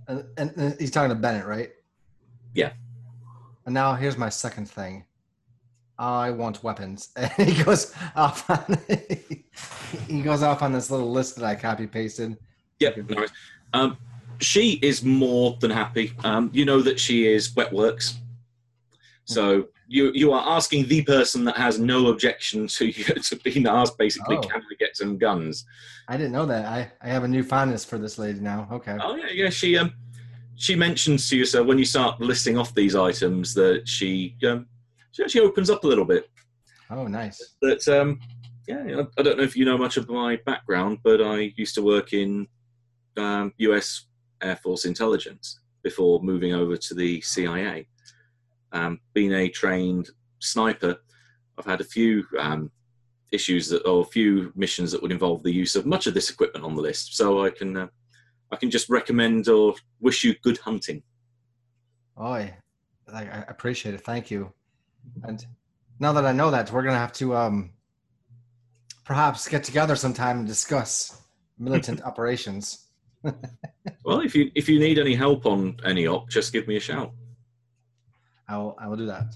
and, 0.07 0.25
and, 0.37 0.51
and 0.57 0.79
he's 0.79 0.91
talking 0.91 1.09
to 1.09 1.15
Bennett, 1.15 1.45
right? 1.45 1.71
Yeah. 2.53 2.73
And 3.65 3.73
now 3.73 3.95
here's 3.95 4.17
my 4.17 4.29
second 4.29 4.69
thing. 4.69 5.05
I 5.97 6.31
want 6.31 6.63
weapons. 6.63 7.09
And 7.15 7.31
he 7.49 7.63
goes 7.63 7.93
off. 8.15 8.49
On, 8.49 8.77
he 10.07 10.21
goes 10.21 10.43
off 10.43 10.61
on 10.61 10.71
this 10.73 10.91
little 10.91 11.11
list 11.11 11.35
that 11.37 11.45
I 11.45 11.55
copy 11.55 11.87
pasted. 11.87 12.37
Yep, 12.79 12.97
no 13.09 13.15
worries. 13.15 13.31
Um, 13.73 13.97
she 14.39 14.73
is 14.81 15.03
more 15.03 15.57
than 15.61 15.71
happy. 15.71 16.13
Um, 16.23 16.49
you 16.53 16.65
know 16.65 16.81
that 16.81 16.99
she 16.99 17.27
is 17.27 17.55
wet 17.55 17.71
works. 17.71 18.17
So 19.25 19.69
you 19.87 20.11
you 20.13 20.33
are 20.33 20.55
asking 20.57 20.87
the 20.87 21.03
person 21.03 21.45
that 21.45 21.57
has 21.57 21.79
no 21.79 22.07
objection 22.07 22.67
to 22.67 22.85
you 22.89 23.03
to 23.05 23.35
being 23.37 23.67
asked 23.67 23.97
basically, 23.97 24.37
Oh. 24.37 24.41
can 24.41 24.61
we 24.69 24.75
get 24.75 24.95
some 24.97 25.17
guns? 25.17 25.65
I 26.07 26.17
didn't 26.17 26.33
know 26.33 26.45
that. 26.45 26.65
I, 26.65 26.91
I 27.01 27.07
have 27.07 27.23
a 27.23 27.27
new 27.27 27.43
fondness 27.43 27.83
for 27.85 27.97
this 27.97 28.17
lady 28.19 28.39
now. 28.39 28.67
Okay. 28.71 28.97
Oh 29.01 29.15
yeah, 29.15 29.29
yeah. 29.31 29.49
She 29.49 29.77
um 29.77 29.93
she 30.57 30.75
mentions 30.75 31.27
to 31.29 31.37
you 31.37 31.45
so 31.45 31.61
when 31.63 31.77
you 31.77 31.83
start 31.83 32.19
listing 32.21 32.57
off 32.57 32.73
these 32.73 32.95
items 32.95 33.53
that 33.53 33.87
she 33.87 34.35
um 34.47 34.65
she 35.15 35.23
actually 35.23 35.41
opens 35.41 35.69
up 35.69 35.83
a 35.83 35.87
little 35.87 36.05
bit. 36.05 36.29
Oh, 36.89 37.07
nice. 37.07 37.55
that 37.61 37.87
um, 37.87 38.19
yeah, 38.67 38.83
I- 38.99 39.19
I 39.19 39.23
don't 39.23 39.37
know 39.37 39.43
if 39.43 39.55
you 39.55 39.63
know 39.65 39.77
much 39.77 39.95
of 39.97 40.09
my 40.09 40.35
background, 40.45 40.99
but 41.03 41.21
I 41.21 41.53
used 41.55 41.73
to 41.75 41.81
work 41.81 42.11
in 42.13 42.47
um, 43.17 43.53
U.S. 43.57 44.07
Air 44.41 44.57
Force 44.57 44.85
intelligence 44.85 45.59
before 45.83 46.21
moving 46.21 46.53
over 46.53 46.75
to 46.75 46.93
the 46.93 47.21
CIA. 47.21 47.87
Um, 48.73 48.99
being 49.13 49.31
a 49.33 49.47
trained 49.47 50.09
sniper, 50.39 50.97
I've 51.57 51.65
had 51.65 51.79
a 51.79 51.85
few 51.85 52.25
um, 52.37 52.69
issues 53.31 53.69
that, 53.69 53.85
or 53.87 54.01
a 54.01 54.05
few 54.05 54.51
missions 54.55 54.91
that 54.91 55.01
would 55.01 55.11
involve 55.13 55.43
the 55.43 55.53
use 55.53 55.75
of 55.77 55.85
much 55.85 56.07
of 56.07 56.13
this 56.13 56.29
equipment 56.29 56.65
on 56.65 56.75
the 56.75 56.81
list. 56.81 57.15
So 57.15 57.45
I 57.45 57.51
can, 57.51 57.77
uh, 57.77 57.87
I 58.51 58.57
can 58.57 58.69
just 58.69 58.89
recommend 58.89 59.47
or 59.47 59.75
wish 60.01 60.23
you 60.25 60.35
good 60.43 60.57
hunting. 60.57 61.01
Oh, 62.17 62.33
I 62.33 62.53
I 63.13 63.45
appreciate 63.47 63.95
it. 63.95 64.01
Thank 64.01 64.29
you. 64.29 64.51
And 65.23 65.45
now 65.99 66.13
that 66.13 66.25
I 66.25 66.31
know 66.31 66.51
that, 66.51 66.71
we're 66.71 66.83
gonna 66.83 66.97
have 66.97 67.13
to 67.13 67.35
um 67.35 67.71
perhaps 69.05 69.47
get 69.47 69.63
together 69.63 69.95
sometime 69.95 70.39
and 70.39 70.47
discuss 70.47 71.21
militant 71.57 72.01
operations. 72.09 72.87
Well, 74.03 74.19
if 74.19 74.35
you 74.35 74.51
if 74.55 74.69
you 74.69 74.79
need 74.79 74.99
any 74.99 75.15
help 75.15 75.45
on 75.45 75.77
any 75.83 76.07
op, 76.07 76.29
just 76.29 76.53
give 76.53 76.67
me 76.67 76.77
a 76.77 76.79
shout. 76.79 77.11
I 78.47 78.57
will 78.57 78.75
I 78.79 78.87
will 78.87 78.97
do 78.97 79.07
that. 79.07 79.33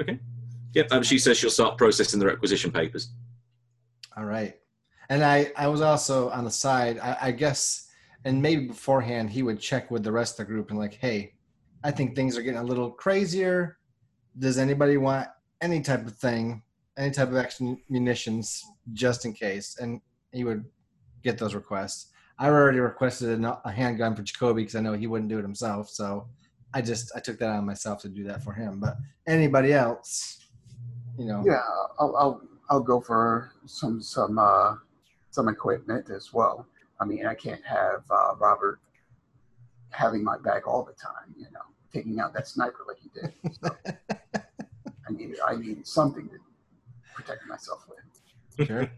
Okay. 0.00 0.18
Yep. 0.74 0.92
Um, 0.92 1.02
she 1.02 1.18
says 1.18 1.38
she'll 1.38 1.50
start 1.50 1.78
processing 1.78 2.20
the 2.20 2.26
requisition 2.26 2.70
papers. 2.70 3.12
All 4.16 4.24
right. 4.24 4.56
And 5.08 5.24
I 5.24 5.52
I 5.56 5.68
was 5.68 5.80
also 5.80 6.30
on 6.30 6.44
the 6.44 6.50
side. 6.50 6.98
I, 6.98 7.16
I 7.22 7.30
guess, 7.30 7.88
and 8.24 8.42
maybe 8.42 8.66
beforehand 8.66 9.30
he 9.30 9.42
would 9.42 9.60
check 9.60 9.90
with 9.90 10.02
the 10.02 10.12
rest 10.12 10.38
of 10.38 10.46
the 10.46 10.52
group 10.52 10.70
and 10.70 10.78
like, 10.78 10.94
hey, 10.94 11.34
I 11.84 11.90
think 11.90 12.14
things 12.14 12.36
are 12.36 12.42
getting 12.42 12.60
a 12.60 12.64
little 12.64 12.90
crazier. 12.90 13.77
Does 14.38 14.58
anybody 14.58 14.96
want 14.96 15.28
any 15.60 15.80
type 15.80 16.06
of 16.06 16.14
thing, 16.16 16.62
any 16.96 17.10
type 17.10 17.28
of 17.28 17.36
extra 17.36 17.76
munitions, 17.88 18.64
just 18.92 19.24
in 19.24 19.32
case? 19.32 19.78
And 19.80 20.00
he 20.32 20.44
would 20.44 20.64
get 21.22 21.38
those 21.38 21.54
requests. 21.54 22.12
I 22.38 22.46
already 22.48 22.78
requested 22.78 23.42
a, 23.42 23.70
handgun 23.70 24.14
for 24.14 24.22
Jacoby 24.22 24.62
because 24.62 24.76
I 24.76 24.80
know 24.80 24.92
he 24.92 25.08
wouldn't 25.08 25.28
do 25.28 25.38
it 25.38 25.42
himself. 25.42 25.88
So 25.88 26.28
I 26.72 26.82
just 26.82 27.10
I 27.16 27.20
took 27.20 27.38
that 27.40 27.50
on 27.50 27.66
myself 27.66 28.00
to 28.02 28.08
do 28.08 28.22
that 28.24 28.44
for 28.44 28.52
him. 28.52 28.78
But 28.78 28.96
anybody 29.26 29.72
else, 29.72 30.46
you 31.18 31.26
know, 31.26 31.42
Yeah, 31.44 31.62
I'll 31.98 32.16
I'll, 32.16 32.42
I'll 32.70 32.80
go 32.80 33.00
for 33.00 33.52
some 33.66 34.00
some 34.00 34.38
uh, 34.38 34.74
some 35.30 35.48
equipment 35.48 36.10
as 36.10 36.32
well. 36.32 36.66
I 37.00 37.04
mean, 37.04 37.26
I 37.26 37.34
can't 37.34 37.64
have 37.64 38.04
uh, 38.10 38.34
Robert 38.38 38.80
having 39.90 40.22
my 40.22 40.38
back 40.38 40.68
all 40.68 40.84
the 40.84 40.92
time. 40.92 41.34
You 41.36 41.46
know, 41.52 41.60
taking 41.92 42.20
out 42.20 42.32
that 42.34 42.48
sniper 42.48 42.78
like 42.86 42.98
he 42.98 43.10
did. 43.14 43.32
So, 43.62 43.76
I 45.08 45.12
need 45.12 45.36
I 45.46 45.56
need 45.56 45.86
something 45.86 46.28
to 46.28 46.36
protect 47.14 47.46
myself 47.46 47.86
with. 47.88 48.66
Sure. 48.66 48.90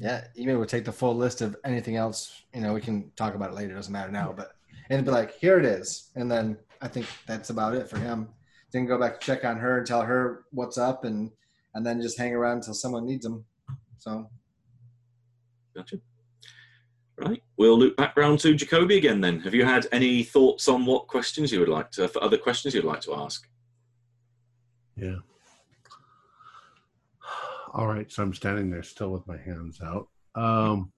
yeah, 0.00 0.24
Eamon 0.38 0.58
would 0.58 0.68
take 0.68 0.84
the 0.84 0.92
full 0.92 1.14
list 1.14 1.42
of 1.42 1.56
anything 1.64 1.96
else. 1.96 2.42
You 2.54 2.62
know, 2.62 2.72
we 2.72 2.80
can 2.80 3.10
talk 3.16 3.34
about 3.34 3.50
it 3.50 3.54
later. 3.54 3.74
Doesn't 3.74 3.92
matter 3.92 4.10
now, 4.10 4.32
but 4.36 4.52
and 4.90 5.04
be 5.04 5.10
like, 5.10 5.38
here 5.38 5.58
it 5.58 5.64
is, 5.64 6.10
and 6.14 6.30
then 6.30 6.56
I 6.80 6.88
think 6.88 7.06
that's 7.26 7.50
about 7.50 7.74
it 7.74 7.88
for 7.88 7.98
him. 7.98 8.28
Then 8.72 8.86
go 8.86 8.98
back 8.98 9.20
to 9.20 9.26
check 9.26 9.44
on 9.44 9.58
her 9.58 9.78
and 9.78 9.86
tell 9.86 10.02
her 10.02 10.44
what's 10.50 10.78
up, 10.78 11.04
and 11.04 11.30
and 11.74 11.84
then 11.84 12.00
just 12.00 12.18
hang 12.18 12.34
around 12.34 12.58
until 12.58 12.74
someone 12.74 13.06
needs 13.06 13.26
him. 13.26 13.44
So 13.98 14.28
Gotcha. 15.76 15.98
Right. 17.18 17.42
We'll 17.56 17.78
loop 17.78 17.96
back 17.96 18.16
round 18.16 18.40
to 18.40 18.54
Jacoby 18.54 18.98
again 18.98 19.22
then. 19.22 19.40
Have 19.40 19.54
you 19.54 19.64
had 19.64 19.86
any 19.90 20.22
thoughts 20.22 20.68
on 20.68 20.84
what 20.84 21.06
questions 21.06 21.50
you 21.50 21.60
would 21.60 21.68
like 21.68 21.90
to, 21.92 22.08
for 22.08 22.22
other 22.22 22.36
questions 22.36 22.74
you'd 22.74 22.84
like 22.84 23.00
to 23.02 23.14
ask? 23.14 23.48
Yeah. 24.96 25.16
All 27.72 27.86
right, 27.86 28.10
so 28.12 28.22
I'm 28.22 28.34
standing 28.34 28.70
there 28.70 28.82
still 28.82 29.10
with 29.10 29.26
my 29.26 29.38
hands 29.38 29.80
out. 29.80 30.08
Um, 30.34 30.92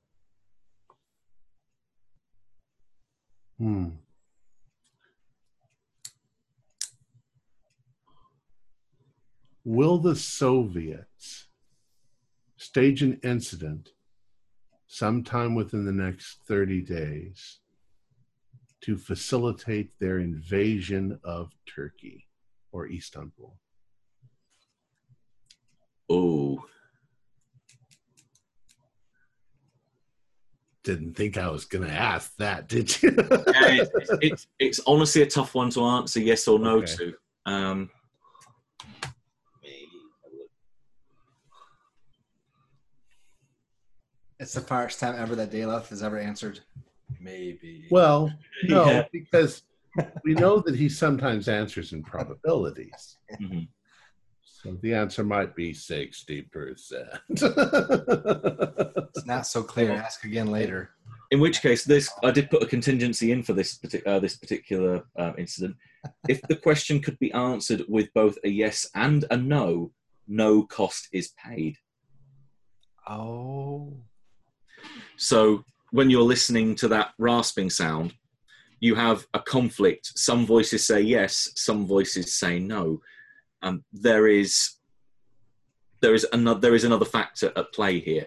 hmm. 3.59 3.91
Will 9.65 9.99
the 9.99 10.17
Soviets 10.17 11.47
stage 12.57 13.03
an 13.03 13.21
incident 13.23 13.91
sometime 14.89 15.55
within 15.55 15.85
the 15.85 15.93
next 15.93 16.41
30 16.47 16.81
days 16.83 17.61
to 18.81 18.97
facilitate 18.97 19.91
their 20.01 20.19
invasion 20.19 21.21
of 21.23 21.53
Turkey 21.67 22.27
or 22.73 22.89
Istanbul. 22.89 23.57
Oh, 26.11 26.65
Didn't 30.85 31.15
think 31.15 31.37
I 31.37 31.51
was 31.51 31.67
going 31.67 31.87
to 31.87 31.93
ask 31.93 32.35
that, 32.37 32.67
did 32.67 33.03
you? 33.03 33.11
Yeah, 33.11 33.85
it's, 33.95 34.11
it's, 34.23 34.47
it's 34.59 34.81
honestly 34.87 35.21
a 35.21 35.27
tough 35.27 35.55
one 35.55 35.69
to 35.71 35.85
answer 35.85 36.21
yes 36.21 36.49
or 36.49 36.59
no 36.59 36.79
Okay. 36.79 36.87
to. 36.97 37.15
Um, 37.45 37.91
It's 44.41 44.55
the 44.55 44.61
first 44.61 45.01
time 45.01 45.17
ever 45.19 45.35
that 45.37 45.51
Daleth 45.51 45.89
has 45.89 46.03
ever 46.03 46.19
answered. 46.19 46.61
Maybe. 47.21 47.87
well, 47.91 48.33
no, 48.65 48.87
Yeah. 48.87 49.05
because 49.13 49.63
we 50.25 50.35
know 50.35 50.61
that 50.61 50.77
he 50.77 50.89
sometimes 50.89 51.49
answers 51.49 51.93
in 51.93 52.03
probabilities. 52.03 53.17
mhm. 53.41 53.69
So 54.43 54.77
the 54.83 54.93
answer 54.95 55.23
might 55.23 55.55
be 55.55 55.73
60%. 55.73 56.49
it's 59.15 59.25
not 59.27 59.47
so 59.47 59.63
clear. 59.63 59.93
Ask 59.93 60.25
again 60.25 60.49
later. 60.49 60.91
In 61.31 61.39
which 61.41 61.61
case, 61.63 61.85
this 61.85 62.11
I 62.25 62.33
did 62.33 62.51
put 62.51 62.63
a 62.65 62.67
contingency 62.67 63.31
in 63.31 63.43
for 63.45 63.53
this 63.53 63.79
partic- 63.79 64.05
uh, 64.07 64.19
this 64.19 64.37
particular 64.37 65.05
uh, 65.17 65.33
incident. 65.39 65.77
If 66.29 66.41
the 66.43 66.57
question 66.57 67.01
could 67.01 67.19
be 67.21 67.31
answered 67.33 67.85
with 67.89 68.13
both 68.15 68.37
a 68.45 68.49
yes 68.49 68.85
and 68.97 69.25
a 69.31 69.37
no, 69.37 69.93
no 70.27 70.65
cost 70.65 71.09
is 71.13 71.29
paid. 71.45 71.77
Oh. 73.09 73.97
So 75.19 75.65
when 75.91 76.11
you're 76.11 76.23
listening 76.23 76.75
to 76.77 76.89
that 76.89 77.11
rasping 77.19 77.71
sound, 77.71 78.15
you 78.81 78.95
have 78.95 79.27
a 79.35 79.41
conflict. 79.41 80.13
Some 80.17 80.47
voices 80.47 80.87
say 80.87 81.01
yes, 81.01 81.51
some 81.57 81.87
voices 81.87 82.35
say 82.35 82.59
no. 82.59 83.01
Um, 83.63 83.85
there 83.93 84.29
is 84.29 84.77
there 86.01 86.15
is 86.15 86.27
another 86.33 86.61
there 86.61 86.77
is 86.77 86.85
another 86.85 87.05
factor 87.05 87.53
at 87.57 87.73
play 87.73 87.99
here. 87.99 88.27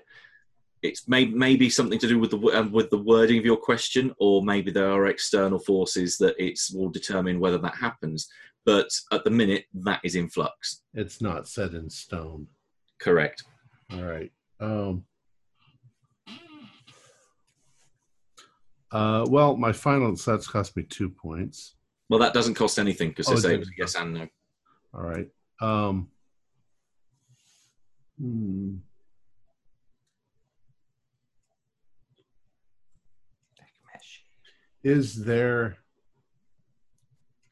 It's 0.82 1.08
may, 1.08 1.26
maybe 1.26 1.70
something 1.70 2.00
to 2.00 2.08
do 2.08 2.20
with 2.20 2.32
the 2.32 2.40
um, 2.60 2.72
with 2.72 2.90
the 2.90 2.98
wording 2.98 3.38
of 3.38 3.46
your 3.46 3.58
question, 3.58 4.14
or 4.20 4.44
maybe 4.44 4.72
there 4.72 4.92
are 4.92 5.08
external 5.08 5.60
forces 5.60 6.18
that 6.18 6.36
it's 6.38 6.72
will 6.72 6.90
determine 6.90 7.40
whether 7.40 7.60
that 7.60 7.76
happens. 7.76 8.28
But 8.66 8.90
at 9.12 9.24
the 9.24 9.30
minute, 9.30 9.66
that 9.74 10.02
is 10.04 10.16
in 10.16 10.30
flux. 10.30 10.82
it's 10.94 11.22
not 11.22 11.48
set 11.48 11.72
in 11.74 11.90
stone. 11.90 12.48
Correct. 13.00 13.44
All 13.94 14.04
right. 14.04 14.32
Um, 14.60 15.06
uh, 18.92 19.26
well, 19.30 19.56
my 19.56 19.72
final 19.72 20.16
sets 20.16 20.48
cost 20.48 20.76
me 20.76 20.84
two 20.84 21.10
points. 21.10 21.76
Well, 22.10 22.20
that 22.20 22.34
doesn't 22.34 22.56
cost 22.56 22.78
anything 22.78 23.10
because 23.10 23.30
Oh, 23.30 23.36
they 23.36 23.42
say 23.42 23.52
it 23.52 23.56
it 23.56 23.60
was 23.60 23.70
a 23.70 23.72
yes 23.78 23.96
and 23.96 24.14
no. 24.14 24.28
All 24.94 25.02
right. 25.02 25.28
Um, 25.62 26.10
hmm. 28.20 28.76
Is 34.84 35.24
there 35.24 35.78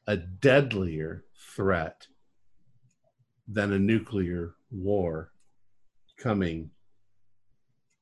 a 0.08 0.18
deadlier 0.18 1.26
threat 1.56 2.08
than 3.48 3.72
a 3.72 3.80
nuclear 3.80 4.56
war 4.72 5.32
coming 6.18 6.72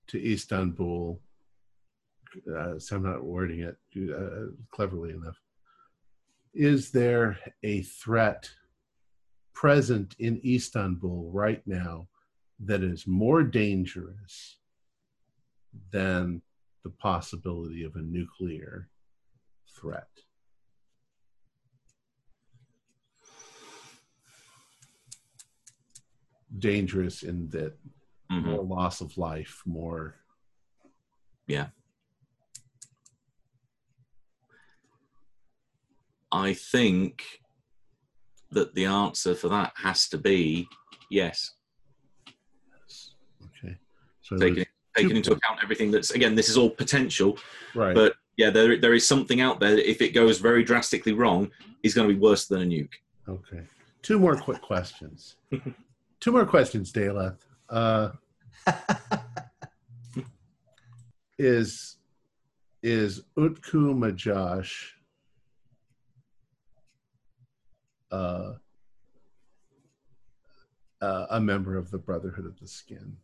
to 0.08 0.32
Istanbul? 0.34 1.22
Uh, 2.46 2.78
so 2.80 2.96
I'm 2.96 3.04
not 3.04 3.24
wording 3.24 3.62
it 3.62 3.78
uh, 4.14 4.52
cleverly 4.72 5.12
enough. 5.12 5.40
Is 6.54 6.92
there 6.92 7.38
a 7.64 7.82
threat 7.82 8.50
present 9.54 10.16
in 10.20 10.42
Istanbul 10.46 11.32
right 11.32 11.62
now 11.66 12.08
that 12.60 12.84
is 12.84 13.06
more 13.08 13.44
dangerous 13.44 14.58
than 15.92 16.42
the 16.84 16.90
possibility 16.90 17.84
of 17.84 17.96
a 17.96 18.02
nuclear 18.02 18.90
threat? 19.80 20.10
Dangerous 26.58 27.24
in 27.24 27.50
that 27.50 27.78
Mhm. 28.32 28.44
more 28.44 28.64
loss 28.64 29.02
of 29.02 29.18
life, 29.18 29.62
more. 29.66 30.16
I 36.32 36.54
think 36.54 37.24
that 38.52 38.74
the 38.76 38.86
answer 38.86 39.36
for 39.36 39.50
that 39.50 39.74
has 39.76 40.08
to 40.10 40.18
be 40.18 40.68
yes. 41.10 41.54
Okay. 43.44 43.78
So 44.22 44.38
Taking 44.38 44.66
taking 44.96 45.16
into 45.18 45.32
account 45.32 45.60
everything 45.64 45.92
that's 45.92 46.12
again, 46.12 46.36
this 46.36 46.50
is 46.50 46.58
all 46.58 46.70
potential, 46.70 47.38
right. 47.76 47.94
but 47.94 48.16
yeah, 48.36 48.50
there 48.50 48.78
there 48.78 48.94
is 48.94 49.08
something 49.08 49.42
out 49.42 49.60
there. 49.60 49.76
that 49.76 49.90
If 49.90 50.02
it 50.02 50.14
goes 50.14 50.40
very 50.40 50.64
drastically 50.64 51.14
wrong, 51.14 51.52
is 51.84 51.94
going 51.94 52.08
to 52.08 52.14
be 52.14 52.20
worse 52.20 52.46
than 52.46 52.62
a 52.62 52.66
nuke. 52.66 52.94
Okay. 53.28 53.62
Two 54.02 54.20
more 54.20 54.36
quick 54.38 54.62
questions. 54.62 55.36
Two 56.20 56.32
more 56.32 56.46
questions, 56.46 56.92
Daleth. 56.92 57.38
Uh, 57.70 58.10
is 61.38 61.98
is 62.82 63.24
Utku 63.38 63.94
Majash 63.94 64.92
uh, 68.12 68.54
uh, 71.02 71.26
a 71.30 71.40
member 71.40 71.78
of 71.78 71.92
the 71.92 71.98
Brotherhood 71.98 72.46
of 72.46 72.60
the 72.60 72.68
Skin? 72.68 73.18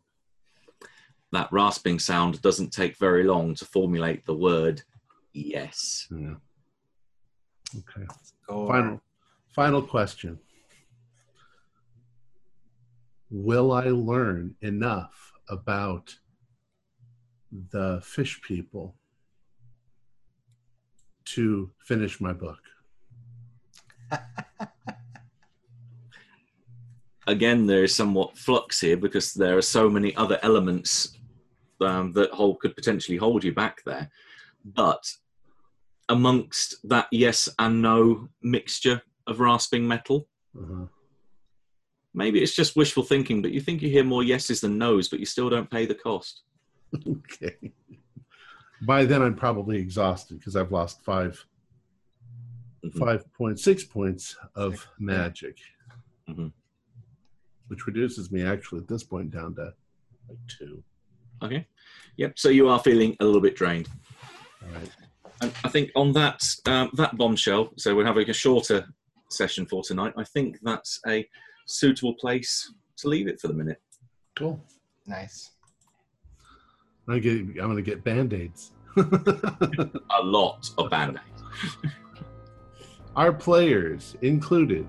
That 1.31 1.51
rasping 1.51 1.99
sound 1.99 2.41
doesn't 2.41 2.71
take 2.71 2.97
very 2.97 3.23
long 3.23 3.55
to 3.55 3.65
formulate 3.65 4.25
the 4.25 4.35
word 4.35 4.83
yes. 5.33 6.07
Yeah. 6.11 6.35
Okay. 7.75 8.07
Final 8.47 9.01
final 9.49 9.81
question. 9.81 10.39
Will 13.29 13.71
I 13.71 13.85
learn 13.85 14.55
enough 14.61 15.33
about 15.49 16.15
the 17.71 17.99
fish 18.03 18.41
people 18.41 18.95
to 21.25 21.71
finish 21.79 22.21
my 22.21 22.33
book? 22.33 22.59
again 27.27 27.65
there 27.65 27.83
is 27.83 27.93
somewhat 27.95 28.37
flux 28.37 28.79
here 28.81 28.97
because 28.97 29.33
there 29.33 29.57
are 29.57 29.61
so 29.61 29.89
many 29.89 30.15
other 30.15 30.39
elements 30.43 31.17
um, 31.81 32.11
that 32.13 32.31
hold 32.31 32.59
could 32.59 32.75
potentially 32.75 33.17
hold 33.17 33.43
you 33.43 33.53
back 33.53 33.81
there 33.85 34.09
but 34.65 35.03
amongst 36.09 36.75
that 36.87 37.07
yes 37.11 37.49
and 37.59 37.81
no 37.81 38.27
mixture 38.41 39.01
of 39.27 39.39
rasping 39.39 39.87
metal 39.87 40.27
Uh-huh. 40.57 40.85
maybe 42.13 42.41
it's 42.43 42.55
just 42.55 42.75
wishful 42.75 43.03
thinking 43.03 43.41
but 43.41 43.51
you 43.51 43.61
think 43.61 43.81
you 43.81 43.89
hear 43.89 44.03
more 44.03 44.23
yeses 44.23 44.61
than 44.61 44.77
nos 44.77 45.09
but 45.09 45.19
you 45.19 45.25
still 45.25 45.49
don't 45.49 45.69
pay 45.71 45.85
the 45.85 45.95
cost 45.95 46.41
Okay. 47.07 47.57
By 48.85 49.05
then, 49.05 49.21
I'm 49.23 49.33
probably 49.35 49.77
exhausted 49.79 50.37
because 50.37 50.55
I've 50.57 50.71
lost 50.73 51.01
five, 51.03 51.43
Mhm. 52.85 52.99
five 52.99 53.33
points, 53.33 54.35
of 54.55 54.85
magic, 54.99 55.57
Mhm. 56.29 56.51
Which 57.73 57.87
reduces 57.87 58.31
me 58.31 58.43
actually 58.43 58.79
at 58.79 58.87
this 58.87 59.03
point 59.03 59.31
down 59.31 59.55
to 59.55 59.73
like 60.29 60.37
two. 60.47 60.83
okay 61.41 61.65
yep 62.17 62.37
so 62.37 62.49
you 62.49 62.69
are 62.69 62.79
feeling 62.79 63.15
a 63.19 63.25
little 63.25 63.41
bit 63.41 63.55
drained 63.55 63.87
All 64.61 64.79
right. 64.79 64.89
And 65.41 65.51
I 65.65 65.69
think 65.69 65.91
on 65.95 66.13
that 66.13 66.41
um, 66.67 66.89
that 66.93 67.17
bombshell, 67.17 67.73
so 67.77 67.95
we're 67.95 68.05
having 68.05 68.29
a 68.29 68.33
shorter 68.33 68.85
session 69.29 69.65
for 69.65 69.83
tonight. 69.83 70.13
I 70.15 70.23
think 70.23 70.57
that's 70.63 70.99
a 71.07 71.27
suitable 71.65 72.13
place 72.13 72.71
to 72.97 73.09
leave 73.09 73.27
it 73.27 73.41
for 73.41 73.49
the 73.49 73.53
minute. 73.53 73.81
Cool. 74.37 74.63
nice. 75.05 75.51
I 77.09 77.19
get. 77.19 77.33
I'm 77.41 77.55
gonna 77.55 77.81
get 77.81 78.03
band 78.05 78.33
aids. 78.33 78.71
A 78.95 80.21
lot 80.23 80.69
of 80.77 80.89
band 80.89 81.19
aids. 81.27 81.43
Our 83.15 83.33
players 83.33 84.15
included 84.21 84.87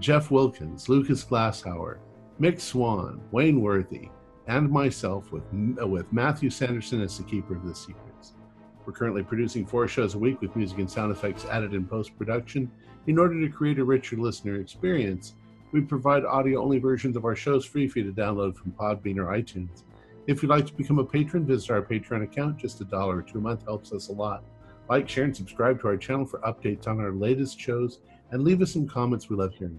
Jeff 0.00 0.30
Wilkins, 0.30 0.88
Lucas 0.90 1.24
Glasshauer, 1.24 1.98
Mick 2.40 2.60
Swan, 2.60 3.20
Wayne 3.30 3.60
Worthy, 3.60 4.08
and 4.48 4.68
myself 4.68 5.30
with, 5.30 5.44
uh, 5.80 5.86
with 5.86 6.12
Matthew 6.12 6.50
Sanderson 6.50 7.00
as 7.00 7.16
the 7.16 7.22
keeper 7.22 7.54
of 7.54 7.64
the 7.64 7.74
secrets. 7.74 8.34
We're 8.84 8.92
currently 8.92 9.22
producing 9.22 9.64
four 9.64 9.86
shows 9.86 10.14
a 10.14 10.18
week 10.18 10.40
with 10.40 10.56
music 10.56 10.78
and 10.78 10.90
sound 10.90 11.12
effects 11.12 11.44
added 11.44 11.74
in 11.74 11.86
post 11.86 12.18
production. 12.18 12.70
In 13.06 13.18
order 13.18 13.40
to 13.40 13.48
create 13.48 13.78
a 13.78 13.84
richer 13.84 14.16
listener 14.16 14.56
experience, 14.56 15.34
we 15.70 15.80
provide 15.80 16.24
audio 16.24 16.60
only 16.60 16.78
versions 16.78 17.16
of 17.16 17.24
our 17.24 17.36
shows 17.36 17.64
free 17.64 17.86
for 17.86 18.00
you 18.00 18.12
to 18.12 18.20
download 18.20 18.56
from 18.56 18.72
Podbean 18.72 19.18
or 19.18 19.26
iTunes. 19.26 19.84
If 20.26 20.42
you'd 20.42 20.50
like 20.50 20.66
to 20.66 20.74
become 20.74 20.98
a 20.98 21.04
patron, 21.04 21.46
visit 21.46 21.70
our 21.70 21.82
Patreon 21.82 22.24
account. 22.24 22.58
Just 22.58 22.80
a 22.80 22.84
dollar 22.84 23.18
or 23.18 23.22
two 23.22 23.38
a 23.38 23.40
month 23.40 23.64
helps 23.64 23.92
us 23.92 24.08
a 24.08 24.12
lot. 24.12 24.42
Like, 24.90 25.08
share, 25.08 25.24
and 25.24 25.36
subscribe 25.36 25.80
to 25.80 25.88
our 25.88 25.96
channel 25.96 26.26
for 26.26 26.40
updates 26.40 26.88
on 26.88 27.00
our 27.00 27.12
latest 27.12 27.60
shows, 27.60 28.00
and 28.32 28.42
leave 28.42 28.60
us 28.60 28.72
some 28.72 28.88
comments. 28.88 29.30
We 29.30 29.36
love 29.36 29.54
hearing. 29.54 29.78